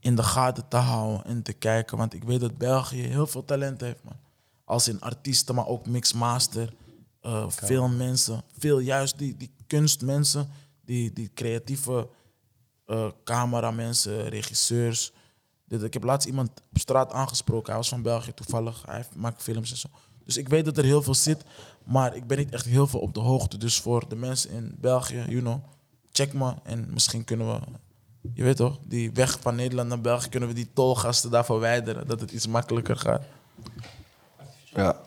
in 0.00 0.14
de 0.14 0.22
gaten 0.22 0.68
te 0.68 0.76
houden 0.76 1.24
en 1.24 1.42
te 1.42 1.52
kijken, 1.52 1.96
want 1.96 2.14
ik 2.14 2.24
weet 2.24 2.40
dat 2.40 2.58
België 2.58 3.02
heel 3.02 3.26
veel 3.26 3.44
talent 3.44 3.80
heeft, 3.80 4.04
man. 4.04 4.16
Als 4.64 4.88
in 4.88 5.00
artiesten, 5.00 5.54
maar 5.54 5.66
ook 5.66 5.86
mixmaster, 5.86 6.74
eh 7.20 7.44
veel 7.48 7.88
mensen, 7.88 8.42
veel 8.58 8.78
juist 8.78 9.18
die, 9.18 9.36
die 9.36 9.50
kunstmensen, 9.66 10.48
die, 10.84 11.12
die 11.12 11.30
creatieve 11.34 12.08
eh 12.86 13.10
cameramensen, 13.24 14.28
regisseurs. 14.28 15.12
Ik 15.70 15.92
heb 15.92 16.04
laatst 16.04 16.28
iemand 16.28 16.50
op 16.70 16.78
straat 16.78 17.12
aangesproken. 17.12 17.66
Hij 17.66 17.76
was 17.76 17.88
van 17.88 18.02
België 18.02 18.34
toevallig. 18.34 18.82
Hij 18.86 19.04
maakt 19.16 19.42
films 19.42 19.70
en 19.70 19.76
zo. 19.76 19.88
Dus 20.24 20.36
ik 20.36 20.48
weet 20.48 20.64
dat 20.64 20.78
er 20.78 20.84
heel 20.84 21.02
veel 21.02 21.14
zit. 21.14 21.44
Maar 21.84 22.16
ik 22.16 22.26
ben 22.26 22.38
niet 22.38 22.50
echt 22.50 22.64
heel 22.64 22.86
veel 22.86 23.00
op 23.00 23.14
de 23.14 23.20
hoogte. 23.20 23.58
Dus 23.58 23.80
voor 23.80 24.08
de 24.08 24.16
mensen 24.16 24.50
in 24.50 24.76
België, 24.80 25.24
you 25.28 25.40
know, 25.40 25.64
check 26.12 26.32
me. 26.32 26.54
En 26.62 26.86
misschien 26.92 27.24
kunnen 27.24 27.46
we, 27.46 27.60
je 28.34 28.42
weet 28.42 28.56
toch, 28.56 28.78
die 28.86 29.12
weg 29.12 29.40
van 29.40 29.54
Nederland 29.54 29.88
naar 29.88 30.00
België, 30.00 30.28
kunnen 30.28 30.48
we 30.48 30.54
die 30.54 30.70
tolgasten 30.72 31.30
daar 31.30 31.44
verwijderen. 31.44 32.06
Dat 32.06 32.20
het 32.20 32.30
iets 32.30 32.46
makkelijker 32.46 32.96
gaat. 32.96 33.22
Ja. 34.64 35.00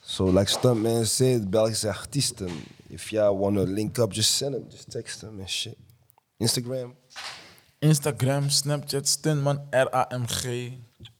So 0.00 0.32
like 0.32 0.50
Stuntman 0.50 1.06
said, 1.06 1.50
Belgische 1.50 1.88
artiesten. 1.88 2.50
If 2.86 3.08
y'all 3.08 3.38
wanna 3.38 3.62
link 3.62 3.98
up, 3.98 4.12
just 4.12 4.32
send 4.32 4.52
them. 4.52 4.64
Just 4.68 4.90
text 4.90 5.18
them 5.18 5.38
and 5.38 5.50
shit. 5.50 5.76
Instagram, 6.36 6.94
Instagram, 7.82 8.48
Snapchat, 8.48 9.08
Stuntman, 9.08 9.66
R-A-M-G. 9.70 10.72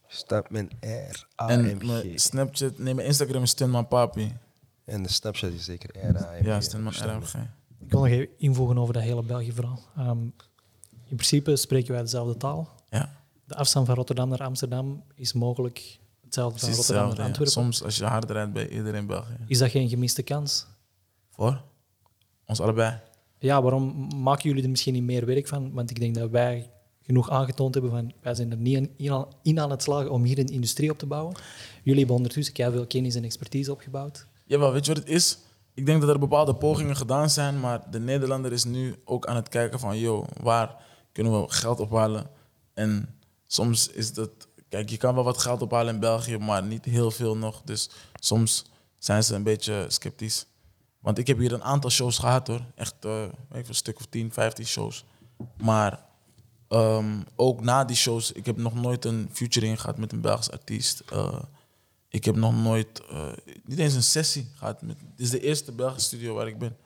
Stuntman 0.06 0.70
R 0.80 1.26
A 1.42 1.48
En 1.48 1.60
M 1.60 1.86
mijn 1.86 2.02
G. 2.02 2.20
Snapchat, 2.20 2.78
nee, 2.78 2.94
mijn 2.94 3.06
Instagram 3.06 3.42
is 3.42 3.50
Stuntman 3.50 3.88
Papi. 3.88 4.36
En 4.84 5.02
de 5.02 5.08
Snapchat 5.08 5.52
is 5.52 5.64
zeker 5.64 5.90
R 6.10 6.16
A 6.16 6.30
M 6.38 6.42
G. 6.42 6.44
Ja, 6.44 6.60
Stuntman 6.60 6.92
R-A-M-G. 6.92 7.34
Ik 7.78 7.90
wil 7.90 8.00
nog 8.00 8.08
even 8.08 8.28
invoegen 8.38 8.78
over 8.78 8.94
dat 8.94 9.02
hele 9.02 9.22
België-verhaal. 9.22 9.80
Ehm, 9.96 10.18
in 11.04 11.16
principe 11.16 11.56
spreken 11.56 11.92
wij 11.92 12.02
dezelfde 12.02 12.36
taal. 12.36 12.68
Ja. 12.90 13.20
De 13.44 13.54
afstand 13.54 13.86
van 13.86 13.94
Rotterdam 13.94 14.28
naar 14.28 14.42
Amsterdam 14.42 15.04
is 15.14 15.32
mogelijk 15.32 15.98
hetzelfde 16.24 16.58
van 16.58 16.68
Rotterdam 16.68 17.08
hetzelfde. 17.08 17.08
naar 17.08 17.16
ja. 17.16 17.24
Antwerpen. 17.24 17.52
Soms 17.52 17.82
als 17.82 17.96
je 17.96 18.04
hard 18.04 18.30
rijdt 18.30 18.52
bij 18.52 18.68
iedereen 18.68 19.00
in 19.00 19.06
België. 19.06 19.36
Is 19.46 19.58
dat 19.58 19.70
geen 19.70 19.88
gemiste 19.88 20.22
kans? 20.22 20.66
Voor? 21.30 21.62
Ons 22.46 22.60
allebei. 22.60 23.00
Ja, 23.43 23.62
waarom 23.62 24.09
maken 24.22 24.49
jullie 24.49 24.62
er 24.64 24.70
misschien 24.70 24.93
niet 24.93 25.03
meer 25.03 25.26
werk 25.26 25.49
van? 25.49 25.72
Want 25.72 25.90
ik 25.90 26.01
denk 26.01 26.14
dat 26.14 26.30
wij 26.30 26.70
genoeg 27.03 27.30
aangetoond 27.30 27.74
hebben 27.74 27.93
van 27.93 28.12
wij 28.20 28.34
zijn 28.34 28.51
er 28.51 28.57
niet 28.57 28.88
in- 29.43 29.61
aan- 29.61 29.70
het 29.70 29.82
slagen 29.82 30.11
om 30.11 30.24
hier 30.24 30.38
een 30.38 30.47
industrie 30.47 30.90
op 30.90 30.99
te 30.99 31.07
bouwen. 31.07 31.34
Jullie 31.82 31.99
hebben 31.99 32.16
ondertussen 32.16 32.55
heel 32.57 32.70
veel 32.72 32.86
kennis 32.86 33.14
en 33.14 33.24
expertise 33.24 33.72
opgebouwd. 33.72 34.26
Jawel, 34.47 34.72
weet 34.72 34.86
je 34.86 34.93
wat 34.95 35.03
het 35.03 35.12
is? 35.12 35.38
Ik 35.74 35.86
denk 35.86 36.01
dat 36.01 36.11
er 36.11 36.18
bepaalde 36.18 36.55
pogingen 36.55 36.97
gedaan 36.97 37.30
zijn, 37.30 37.61
maar 37.61 37.90
de 37.90 38.01
Nederlander 38.01 38.53
is 38.53 38.64
nu 38.64 38.95
ook 39.05 39.26
aan 39.26 39.36
het 39.36 39.49
kijken 39.49 39.78
van, 39.78 39.99
yo, 39.99 40.24
waar 40.43 40.76
kunnen 41.12 41.40
we 41.40 41.51
geld 41.53 41.80
ophalen? 41.80 42.26
En 42.74 43.18
soms 43.47 43.88
is 43.88 44.12
dat, 44.12 44.30
kijk, 44.68 44.90
je 44.90 44.97
kan 44.97 45.14
wel 45.14 45.24
wat 45.24 45.38
geld 45.38 45.62
ophalen 45.62 45.95
in 45.95 46.01
België, 46.01 46.38
maar 46.38 46.62
niet 46.62 46.84
heel 46.84 47.11
veel 47.11 47.36
nog. 47.36 47.62
Dus 47.64 47.90
soms 48.14 48.64
zijn 48.99 49.24
ze 49.24 49.34
een 49.34 49.43
beetje 49.43 49.84
sceptisch. 49.88 50.47
Want 51.03 51.18
ik 51.18 51.26
heb 51.26 51.38
hier 51.38 51.53
een 51.53 51.64
aantal 51.64 51.90
shows 51.90 52.18
gehad 52.18 52.46
hoor. 52.46 52.61
Echt 52.74 52.94
eh, 53.00 53.24
veel, 53.50 53.62
een 53.68 53.74
stuk 53.74 53.98
of 53.98 54.07
10, 54.07 54.32
15 54.32 54.66
shows. 54.66 55.05
Maar 55.57 56.05
ehm, 56.68 57.20
ook 57.36 57.61
na 57.61 57.84
die 57.84 57.96
shows, 57.96 58.32
ik 58.32 58.46
heb 58.46 58.57
nog 58.57 58.74
nooit 58.74 59.05
een 59.05 59.28
featuring 59.32 59.80
gehad 59.80 59.98
met 59.98 60.12
een 60.12 60.20
Belgisch 60.20 60.50
artiest. 60.50 61.03
Eh, 61.12 61.42
ik 62.09 62.24
heb 62.24 62.36
nog 62.36 62.62
nooit, 62.62 63.03
eh, 63.11 63.32
niet 63.64 63.78
eens 63.78 63.94
een 63.94 64.03
sessie 64.03 64.48
gehad. 64.55 64.82
Met, 64.82 64.98
dit 64.98 65.26
is 65.26 65.30
de 65.30 65.40
eerste 65.40 65.72
Belgische 65.72 66.07
studio 66.07 66.34
waar 66.34 66.48
ik 66.48 66.59
ben. 66.59 66.76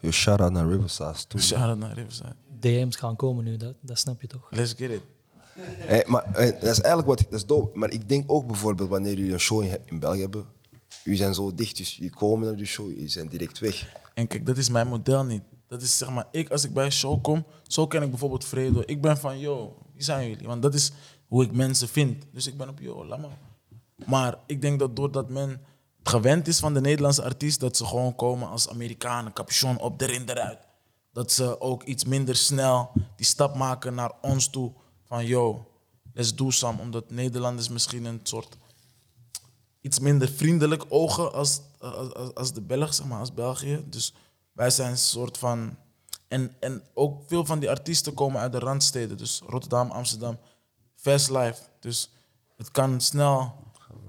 Yo, 0.00 0.10
shout 0.10 0.40
out 0.40 0.52
naar 0.52 0.68
Riverside 0.68 1.26
toe. 1.28 1.40
Shout-out 1.40 1.78
naar 1.78 1.92
Riverside. 1.92 2.34
DM's 2.60 2.96
gaan 2.96 3.16
komen 3.16 3.44
nu, 3.44 3.56
dat, 3.56 3.74
dat 3.80 3.98
snap 3.98 4.20
je 4.20 4.26
toch? 4.26 4.46
Let's 4.50 4.74
get 4.76 4.90
it. 4.90 5.02
Hey, 5.58 6.04
maar 6.06 6.32
dat 6.32 6.62
is 6.62 6.80
eigenlijk 6.80 7.06
wat, 7.06 7.18
dat 7.18 7.32
is 7.32 7.46
dope. 7.46 7.78
Maar 7.78 7.90
ik 7.90 8.08
denk 8.08 8.24
ook 8.26 8.46
bijvoorbeeld 8.46 8.88
wanneer 8.88 9.14
jullie 9.14 9.32
een 9.32 9.40
show 9.40 9.62
in, 9.62 9.78
in 9.84 9.98
België 9.98 10.20
hebben, 10.20 10.46
jullie 11.04 11.18
zijn 11.18 11.34
zo 11.34 11.54
dicht, 11.54 11.76
dus 11.76 11.96
jullie 11.96 12.10
komen 12.10 12.46
naar 12.46 12.56
die 12.56 12.66
show, 12.66 12.88
jullie 12.88 13.08
zijn 13.08 13.28
direct 13.28 13.58
weg. 13.58 13.92
En 14.14 14.26
kijk, 14.26 14.46
dat 14.46 14.56
is 14.56 14.68
mijn 14.68 14.88
model 14.88 15.24
niet. 15.24 15.42
Dat 15.66 15.82
is 15.82 15.98
zeg 15.98 16.10
maar, 16.10 16.26
ik 16.30 16.50
als 16.50 16.64
ik 16.64 16.72
bij 16.72 16.84
een 16.84 16.92
show 16.92 17.22
kom, 17.22 17.44
zo 17.66 17.86
ken 17.86 18.02
ik 18.02 18.10
bijvoorbeeld 18.10 18.44
Fredo. 18.44 18.82
Ik 18.86 19.00
ben 19.00 19.18
van, 19.18 19.38
yo, 19.38 19.76
wie 19.92 20.02
zijn 20.02 20.28
jullie? 20.28 20.46
Want 20.46 20.62
dat 20.62 20.74
is 20.74 20.92
hoe 21.26 21.44
ik 21.44 21.52
mensen 21.52 21.88
vind. 21.88 22.24
Dus 22.32 22.46
ik 22.46 22.56
ben 22.56 22.68
op, 22.68 22.80
yo, 22.80 23.06
laat 23.06 23.20
maar. 23.20 23.38
Maar 24.06 24.38
ik 24.46 24.60
denk 24.60 24.78
dat 24.78 24.96
doordat 24.96 25.28
men 25.28 25.60
gewend 26.02 26.48
is 26.48 26.58
van 26.58 26.74
de 26.74 26.80
Nederlandse 26.80 27.22
artiest, 27.22 27.60
dat 27.60 27.76
ze 27.76 27.84
gewoon 27.84 28.14
komen 28.14 28.48
als 28.48 28.68
Amerikanen, 28.68 29.32
capuchon 29.32 29.78
op, 29.78 30.00
erin, 30.00 30.28
eruit. 30.28 30.58
Dat 31.12 31.32
ze 31.32 31.60
ook 31.60 31.82
iets 31.82 32.04
minder 32.04 32.36
snel 32.36 32.90
die 33.16 33.26
stap 33.26 33.54
maken 33.54 33.94
naar 33.94 34.12
ons 34.20 34.48
toe. 34.48 34.72
Van, 35.04 35.26
yo, 35.26 35.66
let's 36.12 36.34
do 36.34 36.50
some. 36.50 36.80
Omdat 36.80 37.10
Nederlanders 37.10 37.68
misschien 37.68 38.04
een 38.04 38.20
soort 38.22 38.56
iets 39.84 39.98
minder 39.98 40.28
vriendelijk 40.28 40.84
ogen 40.88 41.32
als, 41.32 41.60
als, 41.78 42.34
als- 42.34 42.52
de 42.52 42.60
Belg, 42.62 42.94
zeg 42.94 43.06
maar, 43.06 43.18
als 43.18 43.34
België. 43.34 43.84
Dus 43.86 44.14
wij 44.52 44.70
zijn 44.70 44.90
een 44.90 44.98
soort 44.98 45.38
van. 45.38 45.76
En, 46.28 46.52
en 46.60 46.82
ook 46.94 47.22
veel 47.26 47.44
van 47.44 47.58
die 47.58 47.70
artiesten 47.70 48.14
komen 48.14 48.40
uit 48.40 48.52
de 48.52 48.58
randsteden. 48.58 49.16
Dus 49.16 49.42
Rotterdam, 49.46 49.90
Amsterdam, 49.90 50.38
fast 50.94 51.30
life. 51.30 51.62
Dus 51.80 52.10
het 52.56 52.70
kan 52.70 53.00
snel. 53.00 53.54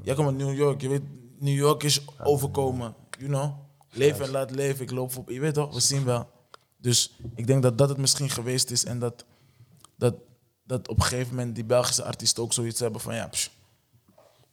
Jij 0.02 0.16
komt 0.16 0.28
uit 0.28 0.38
New 0.38 0.56
York, 0.56 0.82
je 0.82 0.88
weet 0.90 1.02
New 1.40 1.56
York 1.56 1.84
is 1.84 2.02
overkomen. 2.24 2.96
You 3.20 3.30
know? 3.30 3.52
Leven 3.90 4.26
en 4.26 4.32
laat 4.32 4.52
leven. 4.52 4.84
Ik 4.84 4.92
loop 4.92 5.18
op. 5.18 5.30
Je 5.30 5.40
weet 5.40 5.54
toch, 5.54 5.74
we 5.74 5.80
zien 5.80 6.04
wel. 6.04 6.30
Dus 6.78 7.16
ik 7.36 7.48
denk 7.48 7.64
dat 7.64 7.78
dat 7.78 7.90
het 7.90 7.98
misschien 7.98 8.30
geweest 8.30 8.72
is. 8.72 8.86
En 8.86 9.00
dat, 9.00 9.26
dat, 9.98 10.16
dat 10.64 10.88
op 10.88 10.98
een 10.98 11.04
gegeven 11.04 11.36
moment 11.36 11.56
die 11.56 11.64
Belgische 11.66 12.04
artiesten 12.04 12.44
ook 12.44 12.54
zoiets 12.54 12.80
hebben 12.80 13.02
van 13.02 13.16
ja, 13.16 13.30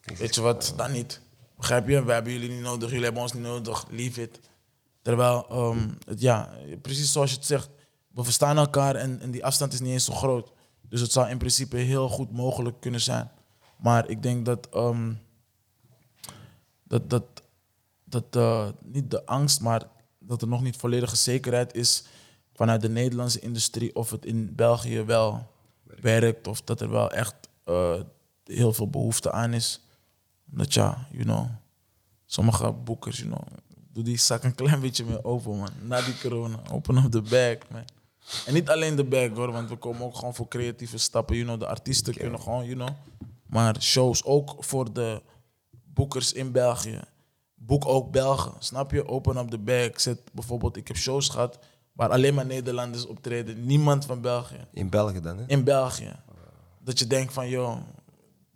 weet 0.02 0.34
je 0.34 0.40
wat, 0.40 0.74
dan 0.76 0.92
niet. 0.92 1.20
Begrijp 1.56 1.88
je? 1.88 2.04
We 2.04 2.12
hebben 2.12 2.32
jullie 2.32 2.50
niet 2.50 2.60
nodig, 2.60 2.88
jullie 2.88 3.04
hebben 3.04 3.22
ons 3.22 3.32
niet 3.32 3.42
nodig, 3.42 3.86
leave 3.90 4.22
it. 4.22 4.40
Terwijl, 5.02 5.46
ehm, 5.48 5.88
het, 6.06 6.20
ja, 6.20 6.50
precies 6.82 7.12
zoals 7.12 7.30
je 7.30 7.36
het 7.36 7.46
zegt, 7.46 7.68
we 8.08 8.24
verstaan 8.24 8.56
elkaar 8.56 8.94
en, 8.94 9.20
en 9.20 9.30
die 9.30 9.44
afstand 9.44 9.72
is 9.72 9.80
niet 9.80 9.92
eens 9.92 10.04
zo 10.04 10.12
groot. 10.12 10.52
Dus 10.88 11.00
het 11.00 11.12
zou 11.12 11.28
in 11.28 11.38
principe 11.38 11.76
heel 11.76 12.08
goed 12.08 12.32
mogelijk 12.32 12.80
kunnen 12.80 13.00
zijn. 13.00 13.30
Maar 13.76 14.08
ik 14.08 14.22
denk 14.22 14.44
dat, 14.44 14.68
ehm, 14.72 15.12
dat, 16.82 17.10
dat, 17.10 17.24
dat 18.04 18.24
eh, 18.30 18.68
niet 18.82 19.10
de 19.10 19.26
angst, 19.26 19.60
maar 19.60 19.82
dat 20.18 20.42
er 20.42 20.48
nog 20.48 20.62
niet 20.62 20.76
volledige 20.76 21.16
zekerheid 21.16 21.74
is 21.74 22.04
vanuit 22.54 22.80
de 22.80 22.88
Nederlandse 22.88 23.40
industrie 23.40 23.94
of 23.94 24.10
het 24.10 24.24
in 24.24 24.54
België 24.54 25.02
wel 25.02 25.50
werkt 25.82 26.46
of 26.46 26.62
dat 26.62 26.80
er 26.80 26.90
wel 26.90 27.10
echt 27.10 27.34
eh, 27.64 28.00
heel 28.44 28.72
veel 28.72 28.90
behoefte 28.90 29.32
aan 29.32 29.52
is. 29.52 29.80
Dat 30.54 30.74
ja, 30.74 31.06
you 31.10 31.24
know, 31.24 31.46
sommige 32.26 32.72
boekers, 32.72 33.18
you 33.18 33.28
know, 33.28 33.42
doe 33.92 34.04
die 34.04 34.18
zak 34.18 34.44
een 34.44 34.54
klein 34.54 34.80
beetje 34.80 35.04
meer 35.04 35.24
open, 35.24 35.58
man. 35.58 35.70
Na 35.82 36.00
die 36.00 36.18
corona, 36.18 36.60
open 36.72 36.96
up 36.96 37.10
the 37.10 37.22
bag, 37.22 37.70
man. 37.70 37.84
En 38.46 38.54
niet 38.54 38.68
alleen 38.68 38.96
de 38.96 39.04
bag, 39.04 39.28
hoor, 39.28 39.52
want 39.52 39.68
we 39.68 39.76
komen 39.76 40.02
ook 40.02 40.16
gewoon 40.16 40.34
voor 40.34 40.48
creatieve 40.48 40.98
stappen. 40.98 41.36
You 41.36 41.46
know, 41.46 41.60
de 41.60 41.66
artiesten 41.66 42.14
kunnen 42.14 42.40
gewoon, 42.40 42.64
you 42.64 42.74
know. 42.74 42.88
Maar 43.46 43.82
shows 43.82 44.24
ook 44.24 44.56
voor 44.58 44.92
de 44.92 45.22
boekers 45.84 46.32
in 46.32 46.52
België. 46.52 47.00
Boek 47.54 47.86
ook 47.86 48.10
Belgen, 48.10 48.52
snap 48.58 48.90
je? 48.90 49.08
Open 49.08 49.36
up 49.36 49.50
the 49.50 49.58
bag. 49.58 50.00
Zet 50.00 50.20
bijvoorbeeld, 50.32 50.76
ik 50.76 50.88
heb 50.88 50.96
shows 50.96 51.28
gehad 51.28 51.58
waar 51.92 52.10
alleen 52.10 52.34
maar 52.34 52.46
Nederlanders 52.46 53.06
optreden. 53.06 53.66
Niemand 53.66 54.04
van 54.04 54.20
België. 54.20 54.66
In 54.72 54.88
België 54.88 55.20
dan, 55.20 55.38
hè? 55.38 55.44
In 55.46 55.64
België. 55.64 56.12
Dat 56.78 56.98
je 56.98 57.06
denkt 57.06 57.32
van, 57.32 57.48
joh, 57.48 57.76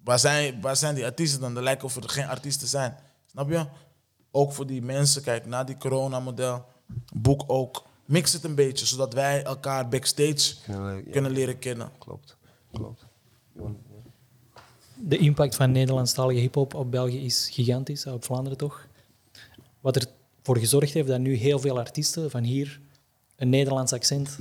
waar 0.07 0.19
zijn, 0.19 0.61
waar 0.61 0.77
zijn 0.77 0.95
die 0.95 1.05
artiesten 1.05 1.41
dan? 1.41 1.55
Dat 1.55 1.63
lijkt 1.63 1.85
of 1.85 1.97
er 1.97 2.09
geen 2.09 2.27
artiesten 2.27 2.69
zijn. 2.69 2.97
Snap 3.27 3.51
je? 3.51 3.67
Ook 4.31 4.53
voor 4.53 4.67
die 4.67 4.83
mensen, 4.83 5.23
kijk, 5.23 5.47
na 5.47 5.65
die 5.65 5.77
corona-model, 5.77 6.65
boek 7.15 7.43
ook. 7.47 7.85
Mix 8.05 8.33
het 8.33 8.45
een 8.45 8.55
beetje, 8.55 8.87
zodat 8.87 9.15
wij 9.15 9.43
elkaar 9.45 9.89
backstage 9.89 10.55
Kunnen 10.65 10.95
we- 10.97 11.03
ja. 11.05 11.11
kunnen 11.11 11.31
leren 11.31 11.59
kennen. 11.59 11.91
Klopt, 11.99 12.37
klopt. 12.73 13.07
De 14.95 15.17
impact 15.19 15.55
van 15.55 15.73
Nederlandstalige 15.73 16.41
hip-hop 16.41 16.75
op 16.75 16.91
België 16.91 17.25
is 17.25 17.49
gigantisch, 17.53 18.07
op 18.07 18.25
Vlaanderen 18.25 18.59
toch? 18.59 18.87
Wat 19.81 19.97
ervoor 19.97 20.59
gezorgd 20.59 20.93
heeft 20.93 21.09
dat 21.09 21.21
nu 21.21 21.35
heel 21.35 21.59
veel 21.59 21.79
artiesten 21.79 22.31
van 22.31 22.43
hier 22.43 22.81
een 23.37 23.49
Nederlands 23.49 23.93
accent 23.93 24.39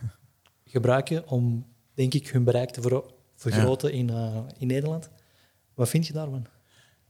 gebruiken 0.74 1.28
om, 1.28 1.66
denk 1.94 2.14
ik, 2.14 2.28
hun 2.28 2.44
bereik 2.44 2.70
te 2.70 2.80
verro- 2.82 3.10
vergroten 3.36 3.92
in, 3.92 4.10
eh, 4.10 4.36
in 4.58 4.66
Nederland. 4.66 5.08
Wat 5.74 5.88
vind 5.88 6.06
je 6.06 6.12
daarvan? 6.12 6.46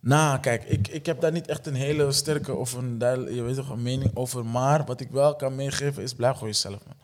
Nou, 0.01 0.41
kijk, 0.41 0.64
ik, 0.64 0.89
ik 0.89 1.07
heb 1.07 1.20
daar 1.20 1.33
niet 1.33 1.47
echt 1.47 1.66
een 1.66 1.74
hele 1.74 2.12
sterke 2.12 2.55
of 2.55 2.72
een, 2.72 2.99
je 3.35 3.43
weet 3.43 3.55
toch, 3.55 3.70
een 3.70 3.83
mening 3.83 4.11
over. 4.14 4.47
Maar 4.47 4.85
wat 4.85 5.01
ik 5.01 5.11
wel 5.11 5.37
kan 5.37 5.55
meegeven 5.55 6.03
is, 6.03 6.14
blijf 6.14 6.35
gewoon 6.35 6.49
jezelf. 6.49 6.85
Man. 6.85 6.95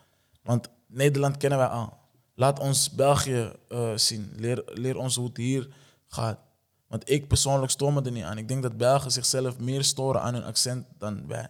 Want 0.43 0.69
Nederland 0.87 1.37
kennen 1.37 1.59
wij 1.59 1.69
al. 1.69 1.99
Laat 2.35 2.59
ons 2.59 2.91
België 2.91 3.53
eh, 3.69 3.97
zien. 3.97 4.33
Leer, 4.37 4.63
leer 4.67 4.97
ons 4.97 5.17
hoe 5.17 5.27
het 5.27 5.37
hier 5.37 5.69
gaat. 6.07 6.39
Want 6.87 7.11
ik 7.11 7.29
persoonlijk 7.29 7.73
stoor 7.73 7.93
me 7.93 8.03
er 8.03 8.13
niet 8.13 8.25
aan. 8.25 8.39
Ik 8.39 8.49
denk 8.49 8.63
dat 8.63 8.77
Belgen 8.77 9.11
zichzelf 9.11 9.59
meer 9.59 9.85
storen 9.85 10.21
aan 10.21 10.35
hun 10.35 10.45
accent 10.45 10.87
dan 10.99 11.27
wij. 11.27 11.49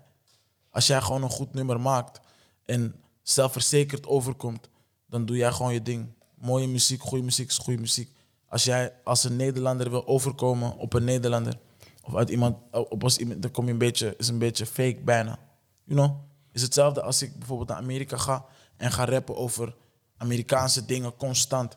Als 0.71 0.87
jij 0.87 1.01
gewoon 1.01 1.23
een 1.23 1.31
goed 1.31 1.55
nummer 1.55 1.81
maakt 1.81 2.21
en 2.65 2.95
zelfverzekerd 3.23 4.07
overkomt, 4.07 4.69
dan 5.09 5.27
doe 5.27 5.37
jij 5.37 5.53
gewoon 5.53 5.73
je 5.73 5.83
ding. 5.83 6.09
Mooie 6.43 6.69
muziek, 6.69 7.03
goede 7.03 7.25
muziek 7.25 7.49
is 7.49 7.59
goede 7.59 7.81
muziek. 7.81 8.11
Als 8.49 8.65
jij 8.65 8.93
als 9.05 9.25
een 9.25 9.37
Nederlander 9.37 9.91
wil 9.91 10.07
overkomen 10.07 10.77
op 10.77 10.93
een 10.93 11.05
Nederlander, 11.05 11.59
of 12.03 12.15
uit 12.15 12.31
iemand, 12.31 12.57
op 12.71 13.03
als 13.05 13.19
iemand, 13.19 13.43
dan 13.43 13.51
kom 13.51 13.67
je 13.67 13.73
een 13.73 13.79
beetje, 13.79 14.15
is 14.19 14.29
een 14.29 14.39
beetje 14.39 14.67
fake 14.67 15.01
bijna. 15.05 15.39
You 15.85 16.01
know? 16.01 16.19
Is 16.53 16.63
hetzelfde 16.63 17.03
als 17.03 17.23
ik 17.23 17.39
bijvoorbeeld 17.39 17.69
naar 17.69 17.79
Amerika 17.79 18.17
ga 18.17 18.45
en 18.77 18.93
ga 18.93 19.05
rappen 19.05 19.37
over 19.37 19.75
Amerikaanse 20.17 20.85
dingen 20.85 21.17
constant. 21.17 21.77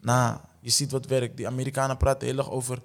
Nou, 0.00 0.38
je 0.60 0.70
ziet 0.70 0.90
wat 0.90 1.06
werkt. 1.06 1.36
Die 1.36 1.46
Amerikanen 1.46 1.96
praten 1.96 2.26
heel 2.26 2.38
erg 2.38 2.50
over 2.50 2.82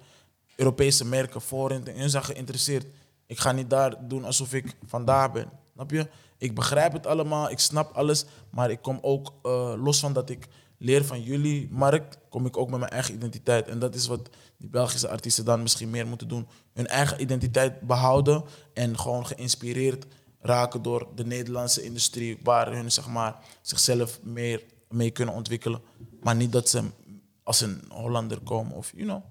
Europese 0.56 1.04
merken, 1.04 1.40
voorin 1.40 1.86
en 1.86 1.98
hun 1.98 2.10
zijn 2.10 2.24
geïnteresseerd. 2.24 2.86
Ik 3.26 3.38
ga 3.38 3.52
niet 3.52 3.70
daar 3.70 4.08
doen 4.08 4.24
alsof 4.24 4.52
ik 4.52 4.76
vandaar 4.86 5.30
ben. 5.30 5.50
Snap 5.72 5.90
je? 5.90 6.08
Ik 6.38 6.54
begrijp 6.54 6.92
het 6.92 7.06
allemaal, 7.06 7.50
ik 7.50 7.58
snap 7.58 7.92
alles, 7.96 8.24
maar 8.50 8.70
ik 8.70 8.82
kom 8.82 8.98
ook, 9.02 9.32
eh, 9.42 9.74
los 9.76 10.00
van 10.00 10.12
dat 10.12 10.30
ik 10.30 10.48
leer 10.82 11.04
van 11.04 11.22
jullie 11.22 11.68
markt, 11.70 12.18
kom 12.28 12.46
ik 12.46 12.56
ook 12.56 12.70
met 12.70 12.78
mijn 12.78 12.90
eigen 12.90 13.14
identiteit. 13.14 13.68
En 13.68 13.78
dat 13.78 13.94
is 13.94 14.06
wat 14.06 14.28
die 14.56 14.68
Belgische 14.68 15.08
artiesten 15.08 15.44
dan 15.44 15.62
misschien 15.62 15.90
meer 15.90 16.06
moeten 16.06 16.28
doen. 16.28 16.48
Hun 16.72 16.86
eigen 16.86 17.20
identiteit 17.20 17.80
behouden 17.80 18.44
en 18.74 18.98
gewoon 18.98 19.26
geïnspireerd 19.26 20.06
raken 20.40 20.82
door 20.82 21.08
de 21.14 21.26
Nederlandse 21.26 21.82
industrie, 21.82 22.38
waar 22.42 22.72
hun 22.72 22.92
zeg 22.92 23.08
maar, 23.08 23.36
zichzelf 23.62 24.22
meer 24.22 24.62
mee 24.88 25.10
kunnen 25.10 25.34
ontwikkelen. 25.34 25.80
Maar 26.20 26.36
niet 26.36 26.52
dat 26.52 26.68
ze 26.68 26.82
als 27.42 27.60
een 27.60 27.82
Hollander 27.88 28.40
komen 28.40 28.76
of, 28.76 28.92
you 28.94 29.04
know. 29.04 29.22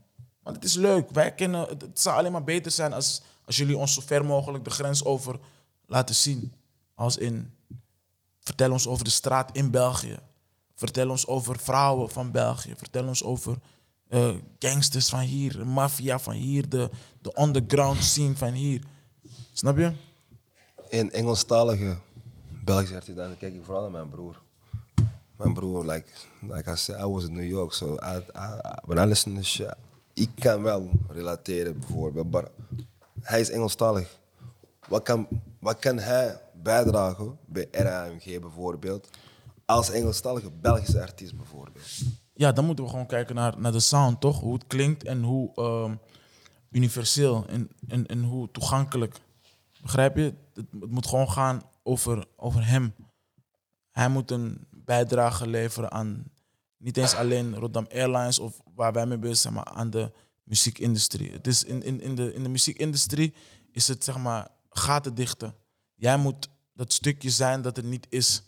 Want 0.44 0.56
het 0.56 0.66
is 0.66 0.76
leuk. 0.76 1.10
Wij 1.10 1.34
kennen, 1.34 1.68
het, 1.68 1.82
het 1.82 2.00
zou 2.00 2.18
alleen 2.18 2.32
maar 2.32 2.44
beter 2.44 2.72
zijn 2.72 2.94
als, 2.94 3.22
als 3.46 3.58
jullie 3.58 3.78
ons 3.78 3.94
zo 3.94 4.02
ver 4.06 4.26
mogelijk 4.26 4.64
de 4.64 4.70
grens 4.70 5.06
over 5.06 5.40
laten 5.86 6.16
zien. 6.16 6.54
Als 6.96 7.18
in, 7.18 7.54
vertel 8.40 8.72
ons 8.72 8.88
over 8.88 9.04
de 9.04 9.10
straat 9.10 9.50
in 9.56 9.72
België. 9.72 10.20
Vertel 10.80 11.10
ons 11.10 11.28
over 11.28 11.60
vrouwen 11.60 12.10
van 12.10 12.32
België. 12.32 12.74
Vertel 12.76 13.08
ons 13.08 13.24
over 13.24 13.58
eh, 14.08 14.30
gangsters 14.60 15.10
van 15.10 15.20
hier, 15.20 15.66
maffia 15.68 16.20
van 16.20 16.34
hier, 16.34 16.70
de, 16.70 16.90
de 17.22 17.38
underground 17.42 18.04
scene 18.04 18.36
van 18.36 18.52
hier. 18.52 18.84
Snap 19.54 19.78
je? 19.78 19.92
In 20.90 21.12
Engelstalige 21.12 21.98
Belgische 22.64 23.14
dan 23.14 23.38
kijk 23.38 23.54
ik 23.54 23.64
vooral 23.64 23.82
naar 23.82 23.92
mijn 23.92 24.10
broer. 24.10 24.42
Mijn 25.36 25.54
broer, 25.54 25.86
like, 25.86 26.08
like 26.42 26.72
I 26.72 26.76
said, 26.76 27.00
I 27.00 27.06
was 27.06 27.24
in 27.24 27.34
New 27.34 27.48
York, 27.48 27.74
so 27.74 27.96
I, 27.96 28.18
I- 28.36 28.80
when 28.86 28.98
I 28.98 29.08
listen 29.08 29.36
to 29.36 29.42
shit, 29.42 29.76
ik 30.14 30.30
kan 30.40 30.62
wel 30.62 30.90
relateren 31.10 31.80
bijvoorbeeld, 31.80 32.32
maar 32.32 32.48
hij 33.22 33.40
is 33.40 33.50
Engelstalig. 33.50 34.18
Wat 34.88 35.04
kan, 35.04 35.28
wat 35.60 35.80
kan 35.80 35.98
hij 36.00 36.42
bijdragen 36.54 37.38
bij 37.46 37.68
RAMG 37.72 38.40
bijvoorbeeld, 38.40 39.10
als 39.70 39.90
Engelstalige 39.90 40.52
Belgische 40.52 41.02
artiest 41.02 41.36
bijvoorbeeld? 41.36 41.86
Ja, 42.34 42.52
dan 42.52 42.66
moeten 42.66 42.84
we 42.84 42.90
gewoon 42.90 43.06
kijken 43.06 43.36
naar, 43.36 43.60
naar 43.60 43.72
de 43.72 43.80
sound, 43.80 44.22
toch? 44.22 44.40
Hoe 44.40 44.54
het 44.54 44.68
klinkt 44.68 45.04
en 45.04 45.24
hoe 45.24 45.56
ehm, 45.56 45.96
universeel 46.70 47.46
en, 47.48 47.70
en, 47.88 48.06
en 48.06 48.24
hoe 48.24 48.52
toegankelijk. 48.52 49.20
Begrijp 49.82 50.16
je? 50.16 50.34
Het, 50.54 50.66
het 50.80 50.92
moet 50.92 51.08
gewoon 51.08 51.30
gaan 51.30 51.62
over, 51.84 52.26
over 52.36 52.68
hem. 52.68 52.96
Hij 53.92 54.10
moet 54.10 54.32
een 54.32 54.68
bijdrage 54.72 55.48
leveren 55.48 55.92
aan 55.92 56.32
niet 56.78 56.98
eens 56.98 57.16
alleen 57.16 57.54
Rotterdam 57.54 57.88
Airlines 57.92 58.40
of 58.40 58.62
waar 58.76 58.94
wij 58.94 59.06
mee 59.06 59.18
bezig 59.18 59.38
zijn, 59.38 59.54
maar 59.54 59.66
aan 59.66 59.90
de 59.90 60.12
muziekindustrie. 60.44 61.32
Het 61.32 61.48
is 61.48 61.64
in, 61.64 61.84
in, 61.84 62.02
in, 62.02 62.16
de, 62.16 62.34
in 62.34 62.44
de 62.44 62.50
muziekindustrie 62.50 63.34
is 63.72 63.88
het 63.88 64.04
zeg 64.04 64.18
maar 64.18 64.48
gaten 64.70 65.16
dichten. 65.16 65.56
Jij 65.96 66.18
moet 66.18 66.50
dat 66.74 66.94
stukje 66.94 67.30
zijn 67.30 67.62
dat 67.62 67.78
er 67.78 67.84
niet 67.84 68.08
is. 68.10 68.44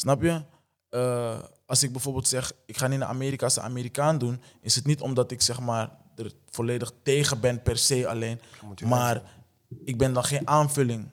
Snap 0.00 0.22
je? 0.22 0.42
Eh, 0.88 1.38
als 1.66 1.82
ik 1.82 1.92
bijvoorbeeld 1.92 2.28
zeg, 2.28 2.52
ik 2.66 2.76
ga 2.76 2.86
niet 2.86 2.98
naar 2.98 3.08
Amerika 3.08 3.44
als 3.44 3.56
een 3.56 3.62
Amerikaan 3.62 4.18
doen, 4.18 4.42
is 4.60 4.74
het 4.74 4.86
niet 4.86 5.00
omdat 5.00 5.30
ik 5.30 5.42
zeg 5.42 5.60
maar 5.60 5.90
er 6.16 6.32
volledig 6.50 6.92
tegen 7.02 7.40
ben 7.40 7.62
per 7.62 7.78
se 7.78 8.08
alleen. 8.08 8.40
Maar 8.86 9.22
ik 9.84 9.98
ben 9.98 10.12
dan 10.12 10.24
geen 10.24 10.48
aanvulling. 10.48 11.08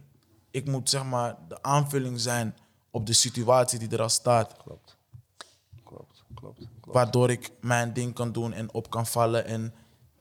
Ik 0.51 0.65
moet 0.65 0.89
zeg 0.89 1.03
maar 1.03 1.37
de 1.47 1.61
aanvulling 1.61 2.19
zijn 2.19 2.55
op 2.91 3.05
de 3.05 3.13
situatie 3.13 3.79
die 3.79 3.89
er 3.89 4.01
al 4.01 4.09
staat. 4.09 4.57
Klopt. 4.57 4.97
Klopt, 5.83 6.23
klopt, 6.33 6.57
klopt. 6.57 6.97
Waardoor 6.97 7.29
ik 7.29 7.51
mijn 7.61 7.93
ding 7.93 8.13
kan 8.13 8.31
doen 8.31 8.53
en 8.53 8.73
op 8.73 8.89
kan 8.89 9.05
vallen 9.05 9.45
en 9.45 9.73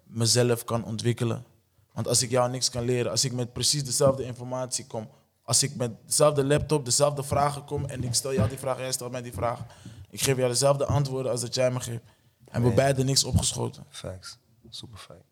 mezelf 0.05 0.65
kan 0.65 0.85
ontwikkelen. 0.85 1.45
Want 1.93 2.09
als 2.09 2.23
ik 2.23 2.31
jou 2.31 2.51
niks 2.51 2.71
kan 2.71 2.85
leren, 2.85 3.11
als 3.11 3.25
ik 3.25 3.33
met 3.33 3.53
precies 3.53 3.85
dezelfde 3.85 4.25
informatie 4.25 4.87
kom, 4.87 5.09
als 5.45 5.63
ik 5.63 5.77
met 5.77 5.91
dezelfde 6.07 6.45
laptop, 6.45 6.85
dezelfde 6.85 7.23
vragen 7.23 7.65
kom 7.65 7.85
en 7.85 8.05
ik 8.05 8.15
stel 8.15 8.33
jou 8.33 8.49
die 8.49 8.59
vraag, 8.59 8.79
jij 8.79 8.93
stelt 8.93 9.11
mij 9.13 9.23
die 9.23 9.33
vraag. 9.33 9.61
Ik 10.11 10.21
geef 10.21 10.37
jou 10.37 10.49
dezelfde 10.49 10.87
antwoorden 10.87 11.33
als 11.33 11.41
dat 11.41 11.55
jij 11.55 11.71
me 11.71 11.81
geeft. 11.81 12.03
Hebben 12.51 12.71
we 12.71 12.77
beide 12.77 13.05
niks 13.05 13.25
opgeschoten. 13.25 13.85
Facts. 13.89 14.39
Super 14.69 14.99
fijn. 14.99 15.23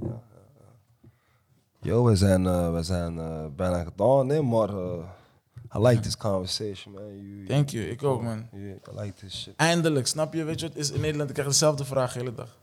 Ja, 0.00 0.06
ja, 0.06 0.14
ja. 0.58 1.08
Yo, 1.80 2.04
we 2.04 2.16
zijn, 2.16 2.46
eh, 2.46 2.72
we 2.72 2.82
zijn 2.82 3.18
eh, 3.18 3.46
bijna 3.56 3.84
gedaan, 3.84 4.28
hè, 4.28 4.42
maar 4.42 4.68
eh, 4.68 5.04
I 5.76 5.78
like 5.78 6.00
this 6.00 6.16
conversation, 6.16 6.94
man. 6.94 7.16
You, 7.22 7.46
Thank 7.46 7.68
you, 7.68 7.84
ik 7.86 8.02
ook 8.02 8.22
man. 8.22 8.48
you- 8.52 8.80
I 8.92 9.00
like 9.00 9.12
this 9.14 9.40
shit. 9.42 9.56
Eindelijk, 9.56 10.06
snap 10.06 10.34
je? 10.34 10.44
Weet 10.44 10.60
je 10.60 10.66
wat 10.66 10.74
het 10.76 10.84
is 10.84 10.90
in 10.90 11.00
Nederland? 11.00 11.28
Ik 11.28 11.34
krijg 11.34 11.48
dezelfde 11.50 11.84
vraag 11.84 12.12
de 12.12 12.18
hele 12.18 12.34
dag. 12.34 12.60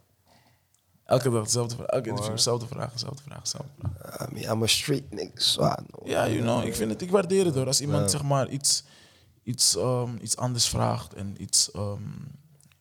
Elke 1.09 1.29
dag 1.29 1.43
dezelfde 1.43 1.75
vraag. 1.75 1.87
Elke 1.87 2.09
interview 2.09 2.35
dezelfde 2.35 2.67
vraag, 2.67 2.91
dezelfde 2.91 3.23
vraag, 3.23 3.41
dezelfde 3.41 3.71
vraag. 3.79 4.29
I 4.29 4.33
mean, 4.33 4.51
I'm 4.51 4.63
a 4.63 4.67
street 4.67 5.11
nigga, 5.11 5.39
zwaar. 5.41 5.79
no. 5.91 6.09
Ja, 6.09 6.27
you 6.27 6.41
know, 6.41 6.65
ik 6.65 6.75
vind 6.75 6.91
het, 6.91 7.01
ik 7.01 7.11
waardeer 7.11 7.45
het 7.45 7.55
hoor. 7.55 7.65
Als 7.65 7.81
iemand 7.81 8.11
zeg 8.11 8.23
maar 8.23 8.49
iets, 8.49 8.83
iets, 9.43 9.75
ehm, 9.75 10.15
iets 10.21 10.37
anders 10.37 10.69
vraagt 10.69 11.13
en 11.13 11.35
iets 11.37 11.71
ehm, 11.71 12.01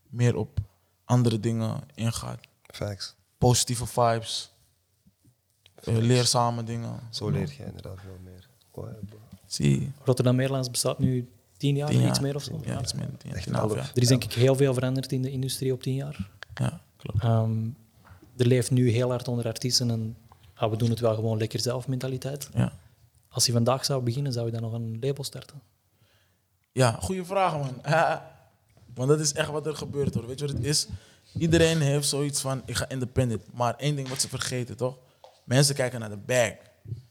meer 0.08 0.36
op 0.36 0.58
andere 1.04 1.40
dingen 1.40 1.80
ingaat. 1.94 2.38
Facts. 2.62 3.14
Positieve 3.38 3.86
vibes, 3.86 4.52
eh, 5.74 5.96
leerzame 5.96 6.64
dingen. 6.64 7.00
Zo 7.10 7.28
leer 7.28 7.54
je 7.58 7.64
inderdaad 7.64 7.98
veel 8.00 8.18
meer. 8.24 8.48
Zie, 9.46 9.92
Rotterdam 10.04 10.38
Airlines 10.38 10.70
bestaat 10.70 10.98
nu 10.98 11.28
tien 11.56 11.76
jaar, 11.76 11.88
tien 11.88 12.00
jaar. 12.00 12.08
iets 12.08 12.20
meer 12.20 12.34
of 12.34 12.42
zo. 12.42 12.60
Ja, 12.64 12.80
iets 12.80 12.92
meer 12.92 13.08
tien 13.18 13.52
jaar. 13.52 13.70
Er 13.70 14.02
is 14.02 14.08
denk 14.08 14.24
ik 14.24 14.32
heel 14.32 14.54
veel 14.54 14.74
veranderd 14.74 15.12
in 15.12 15.22
de 15.22 15.30
industrie 15.30 15.72
op 15.72 15.82
tien 15.82 15.94
jaar. 15.94 16.30
Ja, 16.54 16.80
klopt. 16.96 17.22
Ehm, 17.22 17.68
er 18.38 18.46
leeft 18.46 18.70
nu 18.70 18.90
heel 18.90 19.10
hard 19.10 19.28
onder 19.28 19.46
artiesten 19.46 19.88
een 19.88 20.16
ah, 20.58 20.70
we 20.70 20.76
doen 20.76 20.90
het 20.90 21.00
wel 21.00 21.14
gewoon 21.14 21.38
lekker 21.38 21.60
zelf 21.60 21.88
mentaliteit. 21.88 22.48
Ja. 22.54 22.72
Als 23.28 23.46
je 23.46 23.52
vandaag 23.52 23.84
zou 23.84 24.02
beginnen, 24.02 24.32
zou 24.32 24.46
je 24.46 24.52
dan 24.52 24.62
nog 24.62 24.72
een 24.72 24.98
label 25.00 25.24
starten? 25.24 25.62
Ja, 26.72 26.98
goede 27.00 27.24
vraag, 27.24 27.52
man. 27.52 27.82
Want 28.94 29.08
dat 29.08 29.20
is 29.20 29.32
echt 29.32 29.50
wat 29.50 29.66
er 29.66 29.76
gebeurt, 29.76 30.14
hoor. 30.14 30.26
Weet 30.26 30.38
je 30.38 30.46
wat 30.46 30.54
het 30.54 30.64
is? 30.64 30.86
Iedereen 31.38 31.80
heeft 31.80 32.08
zoiets 32.08 32.40
van, 32.40 32.62
ik 32.64 32.76
ga 32.76 32.88
independent. 32.88 33.42
Maar 33.52 33.74
één 33.76 33.96
ding 33.96 34.08
wat 34.08 34.20
ze 34.20 34.28
vergeten, 34.28 34.76
toch? 34.76 34.98
Mensen 35.44 35.74
kijken 35.74 36.00
naar 36.00 36.08
de 36.08 36.16
bag. 36.16 36.52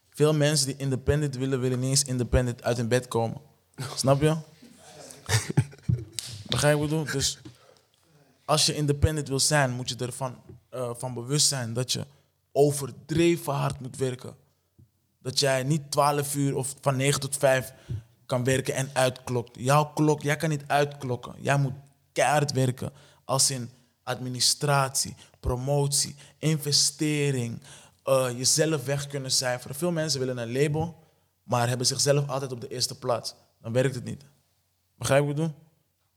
Veel 0.09 0.33
mensen 0.33 0.67
die 0.67 0.75
independent 0.77 1.35
willen, 1.35 1.59
willen 1.59 1.79
niet 1.79 1.89
eens 1.89 2.03
independent 2.03 2.63
uit 2.63 2.77
hun 2.77 2.87
bed 2.87 3.07
komen. 3.07 3.41
Snap 3.95 4.21
je? 4.21 4.35
Begrijp 6.49 6.73
je 6.73 6.79
wat 6.79 6.89
ik 6.89 6.89
bedoel? 6.89 7.03
Dus 7.03 7.39
als 8.45 8.65
je 8.65 8.75
independent 8.75 9.27
wil 9.27 9.39
zijn, 9.39 9.71
moet 9.71 9.89
je 9.89 9.95
ervan 9.95 10.35
eh, 10.69 10.91
van 10.93 11.13
bewust 11.13 11.47
zijn 11.47 11.73
dat 11.73 11.91
je 11.91 12.05
overdreven 12.51 13.53
hard 13.53 13.79
moet 13.79 13.97
werken. 13.97 14.35
Dat 15.19 15.39
jij 15.39 15.63
niet 15.63 15.91
12 15.91 16.35
uur 16.35 16.55
of 16.55 16.75
van 16.81 16.95
9 16.95 17.19
tot 17.19 17.37
5 17.37 17.73
kan 18.25 18.43
werken 18.43 18.73
en 18.73 18.89
uitklokt. 18.93 19.55
Jouw 19.59 19.85
klok, 19.85 20.21
jij 20.21 20.35
kan 20.35 20.49
niet 20.49 20.63
uitklokken. 20.67 21.35
Jij 21.39 21.57
moet 21.57 21.73
keihard 22.11 22.51
werken. 22.51 22.91
Als 23.25 23.51
in 23.51 23.69
administratie, 24.03 25.15
promotie, 25.39 26.15
investering, 26.37 27.61
eh, 28.03 28.27
jezelf 28.37 28.85
weg 28.85 29.07
kunnen 29.07 29.31
cijferen. 29.31 29.75
Veel 29.75 29.91
mensen 29.91 30.19
willen 30.19 30.37
een 30.37 30.51
label, 30.51 31.03
maar 31.43 31.67
hebben 31.67 31.87
zichzelf 31.87 32.27
altijd 32.29 32.51
op 32.51 32.61
de 32.61 32.67
eerste 32.67 32.97
plaats. 32.97 33.35
Dan 33.61 33.73
werkt 33.73 33.95
het 33.95 34.03
niet. 34.03 34.23
Begrijp 34.97 35.21
je 35.21 35.27
wat 35.27 35.37
ik 35.37 35.43
bedoel? 35.43 35.61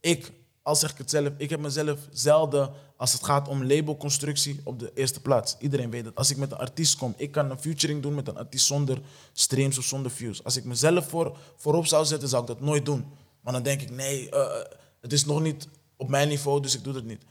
Ik, 0.00 0.32
al 0.62 0.76
zeg 0.76 0.90
ik 0.90 0.98
het 0.98 1.10
zelf, 1.10 1.28
ik 1.36 1.50
heb 1.50 1.60
mezelf 1.60 1.98
zelden 2.10 2.72
als 3.00 3.12
het 3.12 3.24
gaat 3.24 3.48
om 3.48 3.64
labelconstructie 3.64 4.60
op 4.64 4.78
de 4.78 4.92
eerste 4.94 5.20
plaats. 5.20 5.56
Iedereen 5.58 5.90
weet 5.90 6.04
dat. 6.04 6.14
Als 6.14 6.30
ik 6.30 6.36
met 6.36 6.52
een 6.52 6.58
artiest 6.58 6.96
kom, 6.98 7.14
ik 7.16 7.32
kan 7.32 7.50
een 7.50 7.58
featuring 7.58 8.02
doen 8.02 8.14
met 8.14 8.28
een 8.28 8.36
artiest 8.36 8.66
zonder 8.66 9.00
streams 9.32 9.78
of 9.78 9.84
zonder 9.84 10.10
views. 10.10 10.44
Als 10.44 10.56
ik 10.56 10.64
mezelf 10.64 11.08
voor, 11.08 11.36
voorop 11.56 11.86
zou 11.86 12.04
zetten, 12.04 12.28
zou 12.28 12.42
ik 12.42 12.48
dat 12.48 12.60
nooit 12.60 12.84
doen. 12.84 13.04
Maar 13.40 13.52
dan 13.52 13.62
denk 13.62 13.80
ik, 13.80 13.90
nee, 13.90 14.30
eh, 14.30 14.76
het 15.00 15.12
is 15.12 15.24
nog 15.24 15.40
niet 15.40 15.68
op 15.96 16.08
mijn 16.08 16.28
niveau, 16.28 16.60
dus 16.62 16.74
ik 16.74 16.84
doe 16.84 16.94
het 16.94 17.04
niet. 17.04 17.22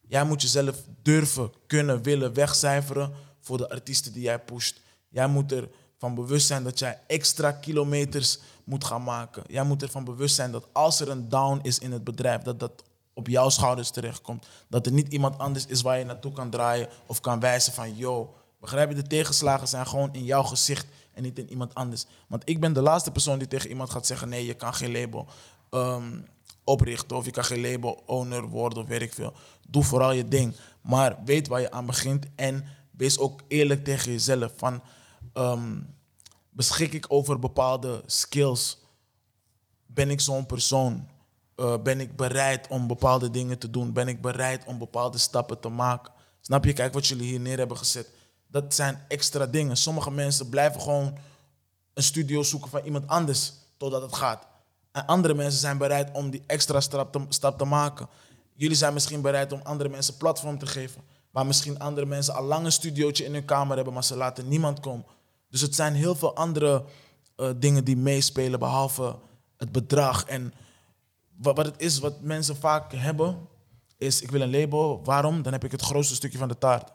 Jij 0.00 0.24
moet 0.24 0.42
jezelf 0.42 0.82
durven, 1.02 1.52
kunnen, 1.66 2.02
willen 2.02 2.34
wegcijferen 2.34 3.12
voor 3.40 3.56
de 3.56 3.70
artiesten 3.70 4.12
die 4.12 4.22
jij 4.22 4.38
pusht. 4.38 4.80
Jij 5.08 5.26
moet 5.26 5.52
ervan 5.52 6.14
bewust 6.14 6.46
zijn 6.46 6.64
dat 6.64 6.78
jij 6.78 7.00
extra 7.06 7.52
kilometers 7.52 8.38
moet 8.64 8.84
gaan 8.84 9.02
maken. 9.02 9.42
Jij 9.46 9.64
moet 9.64 9.82
ervan 9.82 10.04
bewust 10.04 10.34
zijn 10.34 10.50
dat 10.52 10.66
als 10.72 11.00
er 11.00 11.08
een 11.08 11.28
down 11.28 11.58
is 11.62 11.78
in 11.78 11.92
het 11.92 12.04
bedrijf, 12.04 12.42
dat 12.42 12.60
dat 12.60 12.84
op 13.14 13.28
jouw 13.28 13.48
schouders 13.48 13.90
terechtkomt. 13.90 14.46
Dat 14.68 14.86
er 14.86 14.92
niet 14.92 15.12
iemand 15.12 15.38
anders 15.38 15.66
is 15.66 15.82
waar 15.82 15.98
je 15.98 16.04
naartoe 16.04 16.32
kan 16.32 16.50
draaien 16.50 16.88
of 17.06 17.20
kan 17.20 17.40
wijzen 17.40 17.72
van, 17.72 17.96
yo, 17.96 18.34
begrijp 18.60 18.88
je, 18.88 18.94
de 18.94 19.02
tegenslagen 19.02 19.68
zijn 19.68 19.86
gewoon 19.86 20.12
in 20.12 20.24
jouw 20.24 20.42
gezicht 20.42 20.86
en 21.12 21.22
niet 21.22 21.38
in 21.38 21.50
iemand 21.50 21.74
anders. 21.74 22.06
Want 22.28 22.42
ik 22.48 22.60
ben 22.60 22.72
de 22.72 22.82
laatste 22.82 23.10
persoon 23.10 23.38
die 23.38 23.48
tegen 23.48 23.68
iemand 23.68 23.90
gaat 23.90 24.06
zeggen, 24.06 24.28
nee, 24.28 24.46
je 24.46 24.54
kan 24.54 24.74
geen 24.74 24.92
label 24.92 25.26
ehm, 25.70 26.20
oprichten 26.64 27.16
of 27.16 27.24
je 27.24 27.30
kan 27.30 27.44
geen 27.44 27.60
label 27.60 28.02
owner 28.06 28.48
worden 28.48 28.82
of 28.82 28.88
weet 28.88 29.02
ik 29.02 29.12
veel. 29.12 29.32
Doe 29.68 29.84
vooral 29.84 30.12
je 30.12 30.28
ding. 30.28 30.56
Maar 30.80 31.16
weet 31.24 31.48
waar 31.48 31.60
je 31.60 31.70
aan 31.70 31.86
begint 31.86 32.26
en 32.34 32.64
wees 32.90 33.18
ook 33.18 33.40
eerlijk 33.48 33.84
tegen 33.84 34.12
jezelf. 34.12 34.52
Van, 34.56 34.82
ehm, 35.32 35.80
beschik 36.50 36.92
ik 36.92 37.04
over 37.08 37.38
bepaalde 37.38 38.02
skills? 38.06 38.78
Ben 39.86 40.10
ik 40.10 40.20
zo'n 40.20 40.46
persoon? 40.46 41.08
Eh, 41.56 41.76
ben 41.82 42.00
ik 42.00 42.16
bereid 42.16 42.68
om 42.68 42.86
bepaalde 42.86 43.30
dingen 43.30 43.58
te 43.58 43.70
doen? 43.70 43.92
Ben 43.92 44.08
ik 44.08 44.20
bereid 44.20 44.64
om 44.64 44.78
bepaalde 44.78 45.18
stappen 45.18 45.60
te 45.60 45.68
maken? 45.68 46.12
Snap 46.40 46.64
je? 46.64 46.72
Kijk 46.72 46.92
wat 46.92 47.06
jullie 47.06 47.26
hier 47.26 47.40
neer 47.40 47.58
hebben 47.58 47.76
gezet. 47.76 48.08
Dat 48.46 48.74
zijn 48.74 49.04
extra 49.08 49.46
dingen. 49.46 49.76
Sommige 49.76 50.10
mensen 50.10 50.48
blijven 50.48 50.80
gewoon 50.80 51.18
een 51.94 52.02
studio 52.02 52.42
zoeken 52.42 52.70
van 52.70 52.84
iemand 52.84 53.06
anders 53.08 53.52
totdat 53.76 54.02
het 54.02 54.14
gaat. 54.14 54.46
En 54.92 55.06
andere 55.06 55.34
mensen 55.34 55.60
zijn 55.60 55.78
bereid 55.78 56.10
om 56.12 56.30
die 56.30 56.42
extra 56.46 56.80
stap 56.80 57.12
te, 57.12 57.20
stap 57.28 57.58
te 57.58 57.64
maken. 57.64 58.08
Jullie 58.54 58.76
zijn 58.76 58.92
misschien 58.92 59.20
bereid 59.20 59.52
om 59.52 59.60
andere 59.62 59.88
mensen 59.88 60.16
platform 60.16 60.58
te 60.58 60.66
geven. 60.66 61.02
Maar 61.30 61.46
misschien 61.46 61.78
andere 61.78 62.06
mensen 62.06 62.34
al 62.34 62.44
lang 62.44 62.64
een 62.64 62.72
studiootje 62.72 63.24
in 63.24 63.32
hun 63.32 63.44
kamer 63.44 63.76
hebben, 63.76 63.94
maar 63.94 64.04
ze 64.04 64.16
laten 64.16 64.48
niemand 64.48 64.80
komen. 64.80 65.04
Dus 65.50 65.60
het 65.60 65.74
zijn 65.74 65.94
heel 65.94 66.14
veel 66.14 66.36
andere 66.36 66.84
eh, 67.36 67.50
dingen 67.56 67.84
die 67.84 67.96
meespelen, 67.96 68.58
behalve 68.58 69.16
het 69.56 69.72
bedrag. 69.72 70.24
En 70.24 70.54
wat, 71.36 71.56
wat 71.56 71.66
het 71.66 71.80
is, 71.80 71.98
wat 71.98 72.20
mensen 72.20 72.56
vaak 72.56 72.92
hebben, 72.92 73.48
is 73.96 74.22
ik 74.22 74.30
wil 74.30 74.40
een 74.40 74.50
label. 74.50 75.04
Waarom? 75.04 75.42
Dan 75.42 75.52
heb 75.52 75.64
ik 75.64 75.70
het 75.70 75.82
grootste 75.82 76.14
stukje 76.14 76.38
van 76.38 76.48
de 76.48 76.58
taart. 76.58 76.92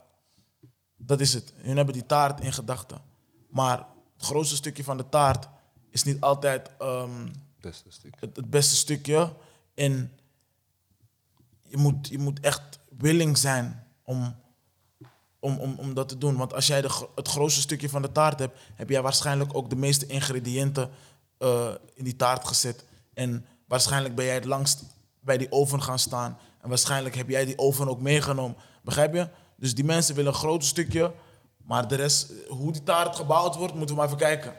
Dat 0.97 1.19
is 1.19 1.33
het. 1.33 1.53
Hun 1.55 1.75
hebben 1.75 1.93
die 1.93 2.05
taart 2.05 2.39
in 2.41 2.53
gedachten. 2.53 3.01
Maar 3.49 3.77
het 4.13 4.25
grootste 4.25 4.55
stukje 4.55 4.83
van 4.83 4.97
de 4.97 5.09
taart 5.09 5.47
is 5.89 6.03
niet 6.03 6.21
altijd 6.21 6.69
ehm, 6.77 7.27
Beste 7.59 7.89
het, 8.19 8.35
het 8.35 8.49
beste 8.49 8.75
stukje. 8.75 9.33
En 9.73 10.11
je 11.63 11.77
moet, 11.77 12.07
je 12.07 12.17
moet 12.17 12.39
echt 12.39 12.79
willing 12.97 13.37
zijn 13.37 13.87
om, 14.03 14.35
om, 15.39 15.57
om, 15.57 15.75
om 15.77 15.93
dat 15.93 16.09
te 16.09 16.17
doen. 16.17 16.37
Want 16.37 16.53
als 16.53 16.67
jij 16.67 16.81
de, 16.81 17.07
het 17.15 17.27
grootste 17.27 17.61
stukje 17.61 17.89
van 17.89 18.01
de 18.01 18.11
taart 18.11 18.39
hebt, 18.39 18.59
heb 18.75 18.89
jij 18.89 19.01
waarschijnlijk 19.01 19.55
ook 19.55 19.69
de 19.69 19.75
meeste 19.75 20.05
ingrediënten 20.05 20.89
eh, 21.37 21.73
in 21.93 22.03
die 22.03 22.15
taart 22.15 22.47
gezet. 22.47 22.85
En 23.13 23.45
waarschijnlijk 23.69 24.15
ben 24.15 24.25
jij 24.25 24.33
het 24.33 24.45
langst 24.45 24.83
bij 25.19 25.37
die 25.37 25.51
oven 25.51 25.81
gaan 25.81 25.99
staan. 25.99 26.37
En 26.61 26.69
waarschijnlijk 26.69 27.15
heb 27.15 27.29
jij 27.29 27.45
die 27.45 27.57
oven 27.57 27.89
ook 27.89 28.01
meegenomen. 28.01 28.57
Begrijp 28.83 29.13
je? 29.13 29.29
Dus 29.57 29.75
die 29.75 29.83
mensen 29.83 30.15
willen 30.15 30.31
een 30.31 30.39
groot 30.39 30.63
stukje. 30.65 31.13
Maar 31.57 31.87
de 31.87 31.95
rest, 31.95 32.33
hoe 32.47 32.71
die 32.71 32.83
taart 32.83 33.15
gebouwd 33.15 33.55
wordt, 33.55 33.73
moeten 33.73 33.95
we 33.95 34.01
maar 34.01 34.05
even 34.05 34.19
kijken. 34.19 34.53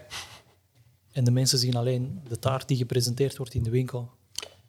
En 1.12 1.24
de 1.24 1.30
mensen 1.30 1.58
zien 1.58 1.76
alleen 1.76 2.20
de 2.28 2.38
taart 2.38 2.68
die 2.68 2.76
gepresenteerd 2.76 3.36
wordt 3.36 3.54
in 3.54 3.62
de 3.62 3.70
winkel. 3.70 4.10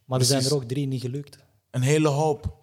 Maar 0.05 0.19
er 0.19 0.25
zijn 0.25 0.43
er 0.43 0.55
ook 0.55 0.63
drie 0.63 0.87
niet 0.87 1.01
gelukt. 1.01 1.37
Een 1.69 1.81
hele 1.81 2.07
hoop. 2.07 2.57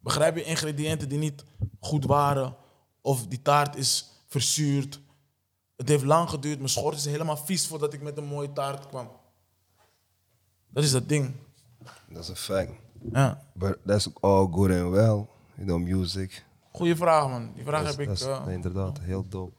Begrijp 0.00 0.36
je? 0.36 0.44
Ingrediënten 0.44 1.08
die 1.08 1.18
niet 1.18 1.44
goed 1.80 2.04
waren. 2.04 2.56
Of 3.00 3.26
die 3.26 3.42
taart 3.42 3.76
is 3.76 4.10
verzuurd. 4.26 5.00
Het 5.76 5.88
heeft 5.88 6.04
lang 6.04 6.30
geduurd. 6.30 6.58
Mijn 6.58 6.70
schort 6.70 6.96
is 6.96 7.04
helemaal 7.04 7.36
vies 7.36 7.66
voordat 7.66 7.92
ik 7.92 8.02
met 8.02 8.16
een 8.16 8.24
mooie 8.24 8.52
taart 8.52 8.86
kwam. 8.86 9.10
Dat 10.68 10.84
is 10.84 10.90
dat 10.90 11.08
ding. 11.08 11.32
Dat 12.08 12.22
is 12.22 12.28
een 12.28 12.36
fact. 12.36 12.70
Ja. 13.12 13.42
But 13.52 13.78
that's 13.86 14.08
all 14.20 14.46
good 14.52 14.70
and 14.70 14.90
well. 14.90 15.26
You 15.54 15.66
know, 15.66 15.78
music. 15.80 16.44
Goeie 16.72 16.96
vraag, 16.96 17.28
man. 17.28 17.52
Die 17.54 17.64
vraag 17.64 17.82
That's- 17.94 17.96
heb 18.20 18.40
ik... 18.40 18.46
eh, 18.46 18.52
inderdaad, 18.52 18.98
heel 19.00 19.28
dope. 19.28 19.52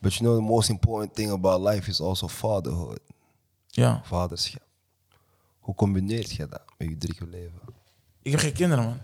But 0.00 0.14
you 0.14 0.24
know, 0.30 0.36
the 0.36 0.52
most 0.52 0.68
important 0.68 1.14
thing 1.14 1.30
about 1.30 1.68
life 1.74 1.90
is 1.90 2.00
also 2.00 2.28
fatherhood. 2.28 3.00
ja. 3.66 4.00
Vaderschap. 4.04 4.62
Hoe 5.58 5.74
combineert 5.74 6.30
je 6.30 6.46
dat 6.48 6.62
met 6.78 6.88
je 6.88 6.96
drie 6.98 7.26
leven? 7.28 7.60
Ik 8.22 8.30
heb 8.30 8.40
geen 8.40 8.52
kinderen, 8.52 8.84
man. 8.84 8.98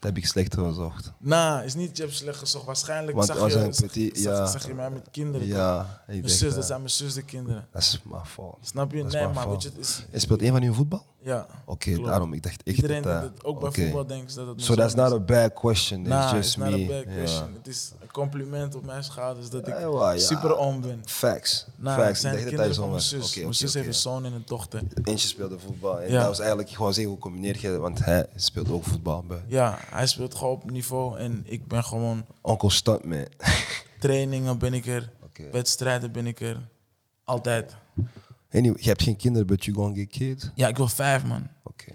Dat 0.00 0.10
heb 0.14 0.18
ik 0.22 0.26
slecht 0.28 0.54
gezocht. 0.54 1.12
Nou, 1.18 1.64
is 1.64 1.74
niet 1.74 1.96
je 1.96 2.02
hebt 2.02 2.14
slecht 2.14 2.38
gezocht. 2.38 2.64
Waarschijnlijk 2.64 3.16
Want 3.16 3.26
zag, 3.28 3.52
je, 3.52 3.86
petit- 3.86 4.18
zag- 4.18 4.32
ja. 4.38 4.46
zag 4.46 4.66
je 4.66 4.74
mij 4.74 4.90
met 4.90 5.08
kinderen. 5.10 5.46
Ja, 5.46 6.02
ik 6.06 6.20
Mijn 6.20 6.28
zus, 6.28 6.54
dat 6.54 6.66
zijn 6.66 6.78
mijn 6.78 6.90
zus 6.90 7.14
de 7.14 7.22
kinderen. 7.22 7.66
Dat 7.72 7.82
is 7.82 8.00
mijn 8.04 8.26
fault. 8.26 8.58
Snap 8.60 8.92
je? 8.92 9.04
Nee, 9.04 9.28
maar 9.28 9.50
weet 9.50 9.62
je, 9.62 9.68
het 9.68 9.78
is... 9.78 10.04
Speelt 10.22 10.42
een 10.42 10.50
van 10.52 10.62
u 10.62 10.74
voetbal? 10.74 11.04
Ja. 11.22 11.46
Oké, 11.64 12.02
daarom. 12.02 12.32
Ik 12.32 12.42
dacht 12.42 12.62
echt 12.62 12.76
Iedereen 12.76 13.02
dat... 13.02 13.12
eh, 13.12 13.20
het. 13.22 13.44
Ook 13.44 13.60
bij 13.60 13.68
oké. 13.68 13.82
voetbal 13.82 14.06
denken 14.06 14.30
ze 14.30 14.36
dat 14.38 14.46
het 14.48 14.62
So 14.64 14.74
that's 14.74 14.94
not 14.94 15.06
is. 15.06 15.12
a 15.12 15.18
bad 15.20 15.52
question. 15.52 16.00
It's 16.00 16.08
Nah, 16.08 16.32
just 16.32 16.44
it's 16.48 16.56
not 16.56 16.68
a 16.74 16.86
bad 16.86 17.04
question. 17.04 17.52
Het 17.54 17.66
is 17.66 17.92
een 18.00 18.10
compliment 18.10 18.74
op 18.74 18.84
mijn 18.84 19.04
schouders 19.04 19.50
dat 19.50 19.68
ik 19.68 19.78
Ja, 19.78 20.18
super 20.18 20.56
om 20.56 20.80
ben. 20.80 21.00
Facts. 21.04 21.66
Facts. 21.84 22.20
zijn 22.20 22.34
ik 22.38 22.38
de 22.38 22.44
dacht 22.56 22.56
dat 22.56 22.66
hij 22.66 22.74
kinderen 22.74 22.74
zo 22.74 22.88
mijn 22.88 23.00
zus. 23.00 23.30
Oké, 23.30 23.40
mijn 23.40 23.54
zus 23.54 23.74
heeft 23.74 23.86
een 23.86 23.94
zoon 23.94 24.24
en 24.24 24.32
een 24.32 24.42
dochter. 24.46 24.82
Eentje 25.04 25.28
speelde 25.28 25.58
voetbal. 25.58 26.00
En 26.00 26.10
Ja. 26.12 26.18
dat 26.18 26.26
was 26.28 26.38
eigenlijk 26.38 26.70
gewoon 26.70 26.92
zeggen, 26.94 27.12
hoe 27.12 27.20
combineer 27.22 27.56
je 27.60 27.70
dat? 27.70 27.80
Want 27.80 28.04
hij 28.04 28.26
speelt 28.36 28.70
ook 28.70 28.84
voetbal 28.84 29.22
bij 29.22 29.42
Ja, 29.46 29.78
hij 29.90 30.06
speelt 30.06 30.34
gewoon 30.34 30.54
op 30.54 30.70
niveau 30.70 31.18
en 31.18 31.42
ik 31.46 31.66
ben 31.66 31.84
gewoon... 31.84 32.24
Uncle 32.44 32.70
Stuntman. 32.70 33.26
Trainingen 34.00 34.58
ben 34.58 34.74
ik 34.74 34.86
er, 34.86 35.10
wedstrijden 35.52 36.12
ben 36.12 36.26
ik 36.26 36.40
er. 36.40 36.68
Altijd. 37.24 37.74
Anyway, 38.52 38.76
je 38.80 38.88
hebt 38.88 39.02
geen 39.02 39.16
kinderen, 39.16 39.46
but 39.46 39.64
you 39.64 39.76
gonna 39.76 39.94
get 39.94 40.08
kids? 40.08 40.50
Ja, 40.54 40.68
ik 40.68 40.76
wil 40.76 40.88
vijf, 40.88 41.24
man. 41.24 41.48
Oké. 41.62 41.92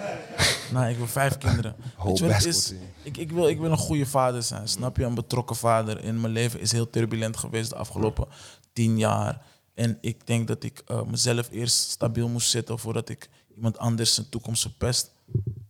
nou, 0.72 0.90
ik 0.90 0.96
wil 0.96 1.06
vijf 1.06 1.38
kinderen. 1.38 1.76
Weet 2.04 2.18
je 2.18 2.26
wat 2.26 2.34
het 2.34 2.44
is? 2.44 2.74
Ik, 3.02 3.16
ik, 3.16 3.32
wil, 3.32 3.48
ik 3.48 3.58
wil 3.58 3.70
een 3.70 3.76
goede 3.76 4.06
vader 4.06 4.42
zijn, 4.42 4.68
snap 4.68 4.96
je? 4.96 5.04
Een 5.04 5.14
betrokken 5.14 5.56
vader. 5.56 6.04
In 6.04 6.20
mijn 6.20 6.32
leven 6.32 6.60
is 6.60 6.72
heel 6.72 6.90
turbulent 6.90 7.36
geweest 7.36 7.70
de 7.70 7.76
afgelopen 7.76 8.26
tien 8.72 8.98
jaar. 8.98 9.42
En 9.74 9.98
ik 10.00 10.26
denk 10.26 10.48
dat 10.48 10.62
ik 10.62 10.82
eh, 10.86 11.02
mezelf 11.02 11.48
eerst 11.50 11.90
stabiel 11.90 12.28
moest 12.28 12.50
zetten 12.50 12.78
voordat 12.78 13.08
ik 13.08 13.28
iemand 13.54 13.78
anders 13.78 14.14
zijn 14.14 14.28
toekomst 14.28 14.62
verpest. 14.62 15.10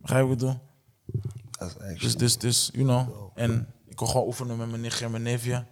Begrijp 0.01 0.23
je 0.23 0.29
wat 0.29 0.31
ik 0.31 0.37
bedoel? 0.37 0.59
Eigenlijk... 1.59 1.99
Dus, 1.99 2.15
dus, 2.15 2.37
dus, 2.37 2.69
you 2.73 2.85
know. 2.85 3.31
En 3.35 3.67
ik 3.85 3.99
wil 3.99 4.07
gewoon 4.07 4.27
oefenen 4.27 4.57
met 4.57 4.69
mijn 4.69 4.81
nichtje 4.81 5.05
en 5.05 5.11
mijn 5.11 5.23
neefje. 5.23 5.65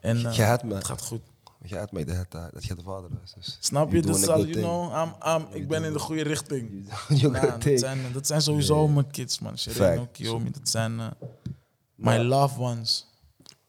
En 0.00 0.18
Je 0.18 0.58
me. 0.64 0.74
het 0.74 0.84
gaat 0.84 1.02
goed. 1.02 1.20
Je 1.68 1.86
mij 1.90 2.04
dat, 2.04 2.26
dat, 2.28 2.52
dat 2.52 2.64
je 2.64 2.74
de 2.74 2.82
vader 2.82 3.10
was. 3.20 3.34
Dus 3.34 3.56
Snap 3.60 3.92
je? 3.92 4.02
Dus 4.02 4.28
al, 4.28 4.46
you 4.46 4.60
know, 4.60 4.92
I'm, 4.92 5.14
I'm, 5.28 5.46
ik 5.50 5.68
ben 5.68 5.84
in 5.84 5.92
de 5.92 5.98
goede 5.98 6.22
richting. 6.22 6.68
Nah, 7.08 7.42
dat, 7.42 7.78
zijn, 7.78 7.98
dat 8.12 8.26
zijn 8.26 8.42
sowieso 8.42 8.88
mijn 8.88 9.10
kids, 9.10 9.38
man. 9.38 9.58
Shereno, 9.58 10.02
Fact. 10.02 10.12
Kiyomi, 10.12 10.50
dat 10.50 10.68
zijn 10.68 11.00
eh, 11.00 11.06
my 11.94 12.16
loved 12.18 12.58
ones. 12.58 13.06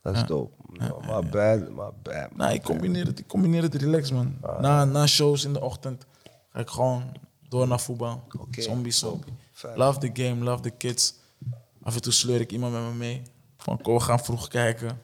Dat 0.02 0.16
is 0.16 0.26
dope. 0.26 0.56
No, 0.72 1.00
my 1.00 1.30
bad, 1.30 1.70
my 1.70 1.90
bad. 2.04 2.36
Nou, 2.36 2.54
ik 2.54 2.64
combineer 2.64 3.06
het, 3.06 3.20
ik 3.20 3.28
combineer 3.28 3.62
het 3.62 3.76
relax, 3.76 4.12
man. 4.12 4.38
Na, 4.60 4.86
na 4.86 5.08
shows 5.08 5.46
in 5.46 5.54
de 5.54 5.62
ochtend 5.62 6.06
ga 6.50 6.60
ik 6.60 6.70
gewoon 6.70 7.12
door 7.50 7.68
naar 7.68 7.80
voetbal. 7.80 8.24
Oké. 8.40 8.62
Zombie. 8.62 8.94
Love 9.76 10.00
the 10.00 10.10
game, 10.14 10.44
love 10.44 10.62
the 10.62 10.70
kids. 10.70 11.14
Af 11.82 11.96
en 11.96 12.02
toe 12.02 12.14
sleur 12.14 12.42
ik 12.42 12.52
iemand 12.52 12.74
met 12.74 12.82
me 12.82 12.94
mee. 12.94 13.22
Van, 13.58 13.82
kom, 13.82 13.94
we 13.94 14.00
gaan 14.00 14.20
vroeg 14.20 14.48
kijken. 14.48 15.00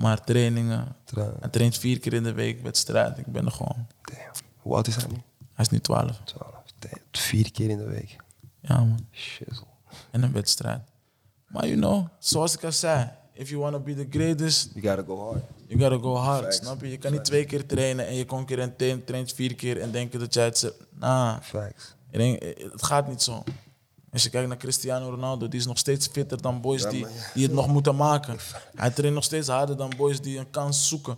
Maar 0.00 0.24
trainingen. 0.24 0.96
Tra- 1.04 1.32
Hij 1.40 1.48
traint 1.48 1.78
vier 1.78 1.98
keer 1.98 2.12
in 2.12 2.22
de 2.22 2.32
week, 2.32 2.62
wedstrijd. 2.62 3.18
Ik 3.18 3.26
ben 3.26 3.44
er 3.46 3.52
gewoon. 3.52 3.86
Damn. 4.02 4.20
Hoe 4.58 4.74
oud 4.74 4.86
is 4.86 4.96
hij 4.96 5.04
nu? 5.08 5.14
Hij 5.54 5.64
is 5.64 5.68
nu 5.68 5.78
12. 5.78 6.20
12. 6.24 6.50
Damn. 6.78 6.94
Vier 7.12 7.52
keer 7.52 7.70
in 7.70 7.78
de 7.78 7.84
week. 7.88 8.16
Ja, 8.60 8.76
man. 8.78 9.06
Shizzle. 9.12 9.66
En 10.10 10.22
een 10.22 10.32
wedstrijd. 10.32 10.80
Maar 11.46 11.66
you 11.66 11.76
know, 11.78 12.06
zoals 12.18 12.54
ik 12.54 12.64
al 12.64 12.72
zei. 12.72 13.10
If 13.32 13.48
you 13.48 13.60
want 13.60 13.72
to 13.74 13.80
be 13.80 13.94
the 13.94 14.06
greatest, 14.10 14.70
You 14.74 14.86
gotta 14.86 15.02
go 15.14 15.24
hard. 15.30 15.42
You 15.66 15.80
gotta 15.80 15.98
go 15.98 16.14
hard, 16.14 16.42
Facts. 16.42 16.56
snap 16.56 16.80
je? 16.80 16.90
Je 16.90 16.98
kan 16.98 17.12
niet 17.12 17.24
twee 17.24 17.44
keer 17.44 17.66
trainen 17.66 18.06
en 18.06 18.14
je 18.14 18.24
concurrent 18.26 18.78
traint 19.06 19.32
vier 19.32 19.54
keer 19.54 19.80
en 19.80 19.90
denken 19.90 20.18
dat 20.18 20.34
jij 20.34 20.44
het 20.44 20.58
zegt. 20.58 20.74
Nah, 20.90 21.40
Facts. 21.40 21.94
ik 22.10 22.18
denk, 22.18 22.38
eh, 22.42 22.70
het 22.72 22.82
gaat 22.84 23.08
niet 23.08 23.22
zo. 23.22 23.42
Als 24.12 24.22
je 24.22 24.30
kijkt 24.30 24.48
naar 24.48 24.56
Cristiano 24.56 25.10
Ronaldo, 25.10 25.48
die 25.48 25.60
is 25.60 25.66
nog 25.66 25.78
steeds 25.78 26.06
fitter 26.06 26.42
dan 26.42 26.60
boys 26.60 26.82
die, 26.82 27.06
die 27.34 27.42
het 27.42 27.52
nog 27.52 27.66
moeten 27.68 27.96
maken. 27.96 28.38
Hij 28.74 28.90
traint 28.90 29.14
nog 29.14 29.24
steeds 29.24 29.48
harder 29.48 29.76
dan 29.76 29.92
boys 29.96 30.20
die 30.20 30.38
een 30.38 30.50
kans 30.50 30.88
zoeken. 30.88 31.16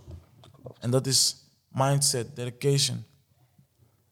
En 0.78 0.90
dat 0.90 1.07
is 1.07 1.36
mindset, 1.68 2.36
dedication. 2.36 3.05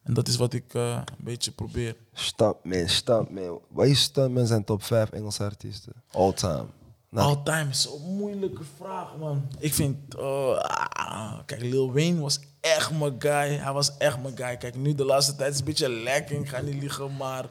En 0.03 0.13
dat 0.13 0.27
is 0.27 0.35
wat 0.35 0.53
ik 0.53 0.73
eh, 0.73 1.01
een 1.17 1.23
beetje 1.23 1.51
probeer. 1.51 1.95
Stuntman, 2.13 2.89
Stuntman. 2.89 3.59
Welke 3.69 3.95
Stuntman 3.95 4.47
zijn 4.47 4.63
top 4.63 4.83
5 4.83 5.09
Engelse 5.09 5.43
artiesten? 5.43 5.93
All 6.11 6.33
time. 6.33 6.65
Nou, 7.09 7.27
All 7.27 7.43
time 7.43 7.69
is 7.69 7.81
zo'n 7.81 8.15
moeilijke 8.15 8.63
vraag, 8.77 9.17
man. 9.19 9.47
Ik 9.59 9.73
vind, 9.73 10.15
eh, 10.15 10.57
ah, 10.89 11.39
kijk, 11.45 11.61
Lil 11.61 11.93
Wayne 11.93 12.21
was 12.21 12.39
echt 12.59 12.91
mijn 12.91 13.15
guy. 13.19 13.55
Hij 13.55 13.73
was 13.73 13.97
echt 13.97 14.21
mijn 14.21 14.37
guy. 14.37 14.57
Kijk, 14.57 14.75
nu 14.75 14.95
de 14.95 15.05
laatste 15.05 15.35
tijd 15.35 15.53
is 15.53 15.59
een 15.59 15.65
beetje 15.65 15.89
lacking, 15.89 16.43
ik 16.43 16.49
ga 16.49 16.61
niet 16.61 16.81
liegen, 16.81 17.17
maar 17.17 17.45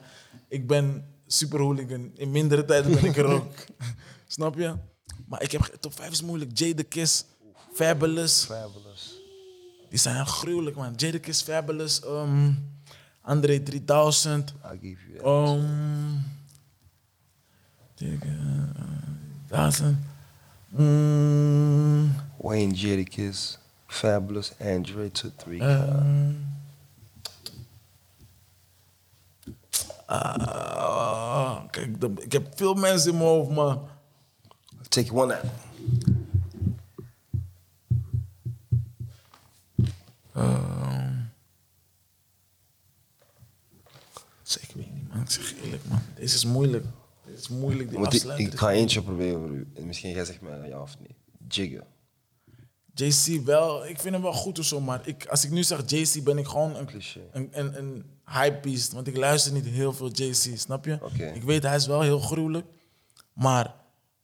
ik 0.49 0.66
ben 0.66 1.05
super 1.33 1.61
hooligan. 1.61 2.11
In 2.14 2.31
mindere 2.31 2.64
tijden 2.64 2.95
ben 2.95 3.05
ik 3.05 3.16
er 3.16 3.24
ook. 3.24 3.55
Snap 4.26 4.57
je? 4.57 4.74
Maar 5.26 5.43
ik 5.43 5.53
heb, 5.53 5.76
top 5.81 5.95
5 5.95 6.11
is 6.11 6.22
moeilijk. 6.22 6.59
Jay 6.59 6.74
the 6.74 6.83
Kiss, 6.83 7.24
Fabulous. 7.72 8.45
Fabulous. 8.45 9.14
Die 9.89 9.99
zijn 9.99 10.26
gruwelijk, 10.26 10.76
man. 10.76 10.95
Jay 10.95 11.11
the 11.11 11.18
Kiss, 11.18 11.43
Fabulous, 11.43 12.01
ehm, 12.03 12.53
André 13.20 13.61
3000. 13.61 14.55
I'll 14.64 14.78
give 14.81 14.97
you 15.09 15.18
that. 15.18 15.26
Um, 15.26 16.24
Duizend. 19.49 19.97
Mm, 20.70 22.14
Wayne 22.39 22.74
Jadakiss, 22.74 23.59
Fabulous, 23.87 24.53
Andre 24.61 25.11
23. 25.11 25.61
ehm, 25.61 26.33
ah, 30.11 31.61
kijk, 31.71 32.01
de- 32.01 32.13
ik 32.19 32.33
heb 32.33 32.47
veel 32.55 32.75
mensen 32.75 33.11
in 33.11 33.17
mijn 33.17 33.29
hoofd, 33.29 33.51
man. 33.51 33.89
Take 34.89 35.13
one 35.15 35.35
out. 35.35 35.45
Ehm, 40.35 41.15
zeker 44.43 44.77
weet 44.77 44.95
niet, 44.95 45.09
man. 45.09 45.21
Ik 45.23 45.31
zeg 45.31 45.55
eerlijk, 45.65 45.85
man. 45.89 46.01
Deze 46.15 46.35
is 46.35 46.45
moeilijk. 46.45 46.85
Deze 47.25 47.37
is 47.39 47.49
moeilijk, 47.49 47.89
die 47.91 47.99
Want 47.99 48.39
ik, 48.39 48.59
ga 48.59 48.71
eentje 48.71 49.03
proberen 49.03 49.41
voor 49.41 49.51
u. 49.51 49.69
En 49.75 49.87
misschien 49.87 50.11
jij 50.11 50.25
zegt 50.25 50.41
mij 50.41 50.69
ja 50.69 50.81
of 50.81 50.97
nee. 50.99 51.17
Jigger. 51.49 51.87
JC 52.95 53.45
wel, 53.45 53.87
ik 53.87 53.99
vind 54.01 54.15
hem 54.15 54.23
wel 54.23 54.33
goed 54.33 54.59
of 54.59 54.65
zo, 54.65 54.81
maar 54.81 55.07
ik, 55.07 55.27
als 55.27 55.45
ik 55.45 55.51
nu 55.51 55.63
zeg 55.63 55.91
JC 55.91 56.25
ben 56.25 56.39
ik 56.39 56.47
gewoon 56.47 56.77
een, 56.77 56.87
Cliché. 56.87 57.21
een, 57.33 57.49
een, 57.53 57.79
een 57.79 58.05
hype 58.31 58.61
beast. 58.61 58.93
Want 58.93 59.07
ik 59.07 59.16
luister 59.16 59.53
niet 59.53 59.64
heel 59.64 59.93
veel 59.93 60.11
JC, 60.11 60.59
snap 60.59 60.85
je? 60.85 60.99
Ik 61.35 61.43
weet 61.43 61.62
hij 61.62 61.76
is 61.76 61.87
wel 61.87 62.01
heel 62.01 62.20
gruwelijk, 62.20 62.66
maar 63.33 63.74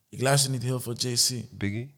ik 0.08 0.20
luister 0.20 0.50
niet 0.50 0.62
heel 0.62 0.80
veel 0.80 0.92
JC. 0.92 1.44
Biggie? 1.50 1.94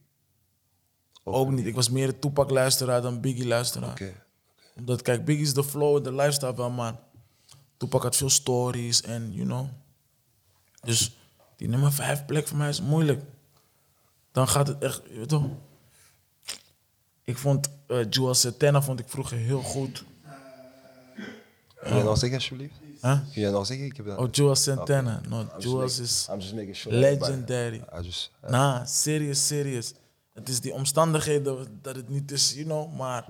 Ook 1.24 1.50
niet. 1.50 1.66
Ik 1.66 1.74
was 1.74 1.88
meer 1.90 2.08
een 2.08 2.18
Tupac 2.18 2.50
luisteraar 2.50 3.02
dan 3.02 3.20
Biggie 3.20 3.46
luisteraar. 3.46 3.90
Oké. 3.90 4.12
Omdat 4.76 5.02
kijk, 5.02 5.24
Biggie 5.24 5.44
is 5.44 5.54
de 5.54 5.64
flow, 5.64 6.04
de 6.04 6.14
lifestyle 6.14 6.54
wel, 6.54 6.70
maar 6.70 6.98
Tupac 7.76 8.02
had 8.02 8.16
veel 8.16 8.30
stories 8.30 9.02
en 9.02 9.32
you 9.32 9.46
know. 9.46 9.66
Dus 10.80 11.16
die 11.56 11.68
nummer 11.68 11.92
vijf 11.92 12.24
plek 12.24 12.48
voor 12.48 12.56
mij 12.56 12.68
is 12.68 12.80
moeilijk. 12.80 13.22
Dan 14.32 14.48
gaat 14.48 14.68
het 14.68 14.82
echt, 14.82 15.02
je 15.10 15.18
weet 15.18 15.28
toch? 15.28 15.44
Ik 17.24 17.38
vond 17.38 17.70
uh, 17.88 18.06
Joel 18.10 18.34
Santana 18.34 18.82
vond 18.82 19.00
ik 19.00 19.08
vroeger 19.08 19.36
heel 19.36 19.62
goed. 19.62 20.04
Kun 21.82 21.96
je 21.96 22.02
nog 22.02 22.18
zeggen 22.18 22.38
alsjeblieft? 22.38 22.74
Huh? 23.02 23.18
Kun 23.32 23.42
je 23.42 23.50
nog 23.50 23.66
zeggen? 23.66 23.86
Ik 23.86 23.96
heb 23.96 24.06
dat. 24.06 24.18
Oh, 24.18 24.28
Joel 24.30 24.54
Santana. 24.56 25.20
No, 25.28 25.46
Joel 25.58 25.76
making- 25.76 26.68
is 26.68 26.80
sure. 26.80 26.96
legendary. 26.96 27.82
I 27.98 28.00
just, 28.02 28.30
uh, 28.44 28.50
Nah, 28.50 28.86
serious, 28.86 29.46
serious. 29.46 29.92
Het 30.34 30.48
is 30.48 30.60
die 30.60 30.72
omstandigheden 30.72 31.78
dat 31.82 31.96
het 31.96 32.08
niet 32.08 32.30
is, 32.32 32.52
you 32.52 32.64
know, 32.64 32.96
maar 32.96 33.26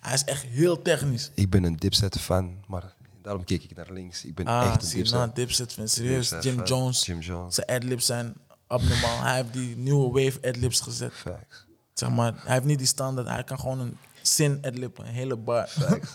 hij 0.00 0.14
is 0.14 0.24
echt 0.24 0.42
heel 0.42 0.82
technisch. 0.82 1.30
ik 1.34 1.50
ben 1.50 1.64
een 1.64 1.76
Dipset 1.76 2.20
fan, 2.20 2.64
maar 2.66 2.94
daarom 3.22 3.44
keek 3.44 3.62
ik 3.62 3.76
naar 3.76 3.92
links. 3.92 4.24
Ik 4.24 4.34
ben 4.34 4.46
Ah, 4.46 4.66
echt 4.66 4.82
een 4.82 4.88
zie 4.88 4.96
Dipset. 5.02 5.34
Dipset 5.36 5.72
vind 5.72 5.88
ik 5.88 5.94
serieus. 5.94 6.28
Dipset 6.28 6.42
Jim 6.44 6.54
fan. 6.56 6.64
Jones. 6.66 7.06
Jim 7.06 7.20
Jones. 7.20 7.54
Zijn 7.54 7.66
adlibs 7.66 8.06
zijn 8.06 8.34
abnormaal. 8.66 9.22
hij 9.22 9.36
heeft 9.36 9.52
die 9.52 9.76
nieuwe 9.76 10.24
wave 10.24 10.38
adlibs 10.48 10.80
gezet. 10.80 11.12
Facts. 11.12 11.64
Zeg 11.92 12.10
maar, 12.10 12.32
hij 12.44 12.52
heeft 12.52 12.64
niet 12.64 12.78
die 12.78 12.86
standaard. 12.86 13.28
Hij 13.28 13.44
kan 13.44 13.58
gewoon 13.58 13.80
een 13.80 13.96
zin 14.26 14.58
adlippen, 14.62 15.06
een 15.06 15.12
hele 15.12 15.36
bar. 15.36 15.68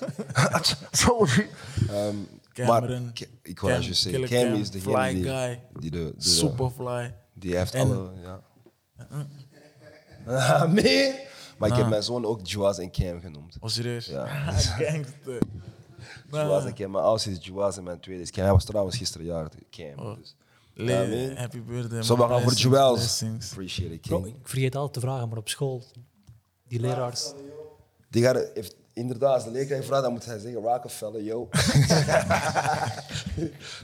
Sorry. 0.91 1.49
Um, 1.91 2.27
Cameron, 2.53 3.03
maar 3.03 3.13
ik 3.41 3.59
wou 3.59 3.73
Cam, 3.73 3.81
je 3.81 3.93
zeggen, 3.93 4.21
Cam 4.25 4.29
Cam, 4.51 4.53
is 4.53 4.71
degene 4.71 4.93
fly 4.97 5.13
die, 5.13 5.23
guy. 5.23 5.61
die 5.79 5.91
de, 5.91 6.13
de 6.17 6.23
Superfly. 6.23 7.15
die 7.33 7.55
heeft 7.55 7.73
En- 7.73 7.87
alle, 7.87 8.11
ja. 8.21 8.41
Ah, 10.25 10.71
nee. 10.71 11.15
Maar 11.57 11.69
ik 11.69 11.75
heb 11.75 11.87
mijn 11.87 12.03
zoon 12.03 12.25
ook 12.25 12.47
Joaz 12.47 12.77
en 12.79 12.91
Cam 12.91 13.19
genoemd. 13.19 13.57
Oh, 13.59 13.69
serieus? 13.69 14.05
Ja. 14.05 14.25
Gangster. 14.51 15.41
Joaz 16.31 16.65
en 16.65 16.73
Cam, 16.73 16.91
mijn 16.91 17.03
oudste 17.03 17.31
is 17.31 17.37
Joaz 17.41 17.77
en 17.77 17.83
mijn 17.83 17.99
tweede 17.99 18.21
is 18.21 18.31
Cam. 18.31 18.43
Hij 18.43 18.53
was 18.53 18.65
trouwens 18.65 18.97
gisteren 18.97 19.27
jarig, 19.27 19.51
Cam. 19.69 19.99
Oh. 19.99 20.15
Dus. 20.17 20.35
Happy 21.35 21.61
birthday. 21.61 22.03
Zo, 22.03 22.13
we 22.13 22.19
man. 22.19 22.29
gaan 22.29 22.51
voor 22.51 22.69
blessings. 22.69 23.49
Appreciate 23.51 23.93
it, 23.93 24.01
Bro, 24.01 24.21
King. 24.21 24.35
ik 24.35 24.47
vergeet 24.47 24.75
altijd 24.75 24.93
te 24.93 24.99
vragen, 24.99 25.29
maar 25.29 25.37
op 25.37 25.49
school, 25.49 25.83
die 26.67 26.79
leraars. 26.79 27.33
Die 28.09 28.23
gaat, 28.23 28.49
heeft, 28.53 28.75
inderdaad, 28.93 29.33
als 29.33 29.43
de 29.43 29.51
leerkracht 29.51 29.85
vraagt, 29.85 30.03
dan 30.03 30.11
moet 30.11 30.25
hij 30.25 30.39
zeggen 30.39 30.61
Rockefeller, 30.61 31.23
yo. 31.23 31.49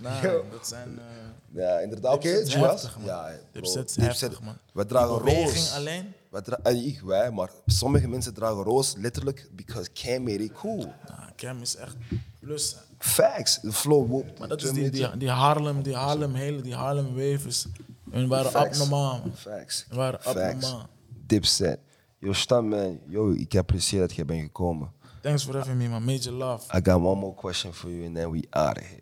Nou, 0.02 0.43
dat 0.52 0.68
zijn... 0.68 0.99
eh, 0.99 1.64
ja, 1.64 1.80
inderdaad. 1.80 2.14
Oké, 2.14 2.27
heftig, 2.30 2.97
man. 2.97 3.06
Ja, 3.06 3.30
Dipset 3.52 3.95
heftig, 3.95 4.41
man. 4.41 4.57
We 4.73 4.85
dragen 4.85 5.18
roos. 5.18 5.73
alleen? 5.76 6.14
Wij 6.30 6.41
dra- 6.41 6.60
eh, 6.64 6.85
ik, 6.85 7.02
wij, 7.02 7.31
maar 7.31 7.49
sommige 7.65 8.07
mensen 8.07 8.34
dragen 8.34 8.64
roos 8.64 8.93
letterlijk 8.97 9.49
because 9.52 9.89
Cam 9.93 10.23
made 10.23 10.43
it 10.43 10.52
cool. 10.52 10.77
Nou, 10.77 11.31
Cam 11.35 11.61
is 11.61 11.76
echt 11.76 11.95
plus. 12.39 12.76
Facts, 12.99 13.60
de 13.61 13.72
flow 13.73 14.07
whoop. 14.07 14.39
Maar 14.39 14.47
dat 14.47 14.61
is 14.64 14.72
die, 14.72 14.89
die, 14.89 15.18
die 15.18 15.30
Harlem, 15.30 15.81
die 15.84 15.95
Harlem 15.95 16.34
hele, 16.34 16.61
die 16.61 16.76
Harlem 16.76 17.15
wavers. 17.15 17.65
Hun 18.11 18.27
waren 18.27 18.52
Facts. 18.52 18.81
abnormaal, 18.81 19.19
man. 19.19 19.31
Facts. 19.35 19.85
We 19.89 19.95
waren 19.95 20.19
Facts. 20.22 20.38
abnormaal. 20.65 20.88
Dipset. 21.26 21.80
Yo, 22.26 22.34
Stam, 22.34 22.68
man. 22.69 22.99
Yo, 23.07 23.31
ik 23.31 23.56
apprecieer 23.56 24.02
dat 24.02 24.15
jij 24.15 24.26
bent 24.26 24.41
gekomen. 24.41 24.91
Thanks 25.22 25.43
for 25.43 25.56
having 25.56 25.77
me, 25.77 25.89
man. 25.89 26.03
Major 26.03 26.31
love. 26.31 26.77
I 26.77 26.81
got 26.84 27.02
one 27.02 27.19
more 27.19 27.34
question 27.34 27.73
for 27.73 27.89
you 27.89 28.06
and 28.06 28.15
then 28.15 28.31
we 28.31 28.47
out 28.49 28.77
of 28.77 28.84
here. 28.84 29.02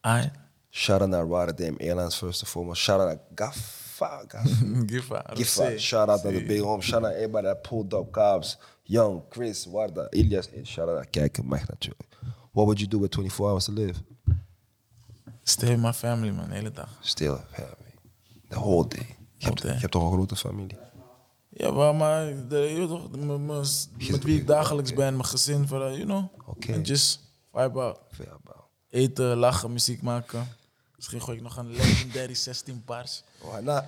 Aight. 0.00 0.30
Shout 0.70 1.00
out 1.00 1.08
naar 1.10 1.26
Rotterdam 1.26 1.76
Airlines 1.76 2.16
first 2.16 2.40
and 2.40 2.50
foremost. 2.50 2.82
Shout 2.82 3.00
out 3.00 3.08
naar 3.08 3.18
Gaffa. 3.34 4.24
Gaffa. 4.28 5.24
Giffa. 5.34 5.78
Shout 5.78 6.08
out 6.08 6.22
naar 6.22 6.32
de 6.32 6.44
Big 6.44 6.60
Home. 6.60 6.82
Shout 6.82 7.04
out 7.04 7.12
everybody 7.12 7.46
that 7.46 7.62
pulled 7.62 7.92
up 7.92 8.12
Cobbs. 8.12 8.58
Young, 8.82 9.22
Chris, 9.28 9.66
Warda, 9.66 10.10
Ilias. 10.10 10.50
En 10.50 10.66
shout 10.66 10.88
out 10.88 10.96
naar 10.96 11.06
Kijken 11.06 11.46
Mag 11.46 11.68
natuurlijk. 11.68 12.08
What 12.52 12.64
would 12.64 12.78
you 12.78 12.88
do 12.88 12.98
with 12.98 13.14
24 13.14 13.46
hours 13.46 13.64
to 13.64 13.72
live? 13.72 13.98
Stay 15.42 15.68
with 15.68 15.80
my 15.80 15.92
family, 15.92 16.30
man, 16.30 16.48
de 16.48 16.54
hele 16.54 16.70
dag. 16.70 16.98
Stil, 17.00 17.40
family. 17.50 17.94
The 18.48 18.58
whole 18.58 18.88
day. 18.88 19.16
Je 19.36 19.46
hebt, 19.46 19.62
je 19.62 19.68
hebt 19.68 19.92
toch 19.92 20.02
een 20.02 20.12
grote 20.12 20.36
familie? 20.36 20.85
Ja, 21.58 21.92
maar, 21.92 22.48
de, 22.48 22.56
je 22.58 22.74
weet 22.78 22.88
toch, 22.88 23.08
de- 23.10 23.18
me- 23.18 23.38
me- 23.38 23.64
met 24.10 24.24
wie 24.24 24.38
ik 24.40 24.46
dagelijks 24.46 24.92
ben, 24.94 25.12
mijn 25.12 25.24
gezin, 25.24 25.66
voor, 25.68 25.78
you 25.90 26.02
know. 26.04 26.24
Oké. 26.46 26.72
En 26.72 26.82
just 26.82 27.20
vibe 27.52 27.80
out. 27.80 27.98
Eten, 28.90 29.36
lachen, 29.36 29.72
muziek 29.72 30.02
maken. 30.02 30.48
Misschien 30.96 31.20
gooi 31.20 31.36
ik 31.36 31.42
nog 31.42 31.56
een 31.56 31.70
legendary 31.70 32.34
16 32.34 32.82
paars. 32.84 33.22
Why 33.40 33.60
not? 33.60 33.82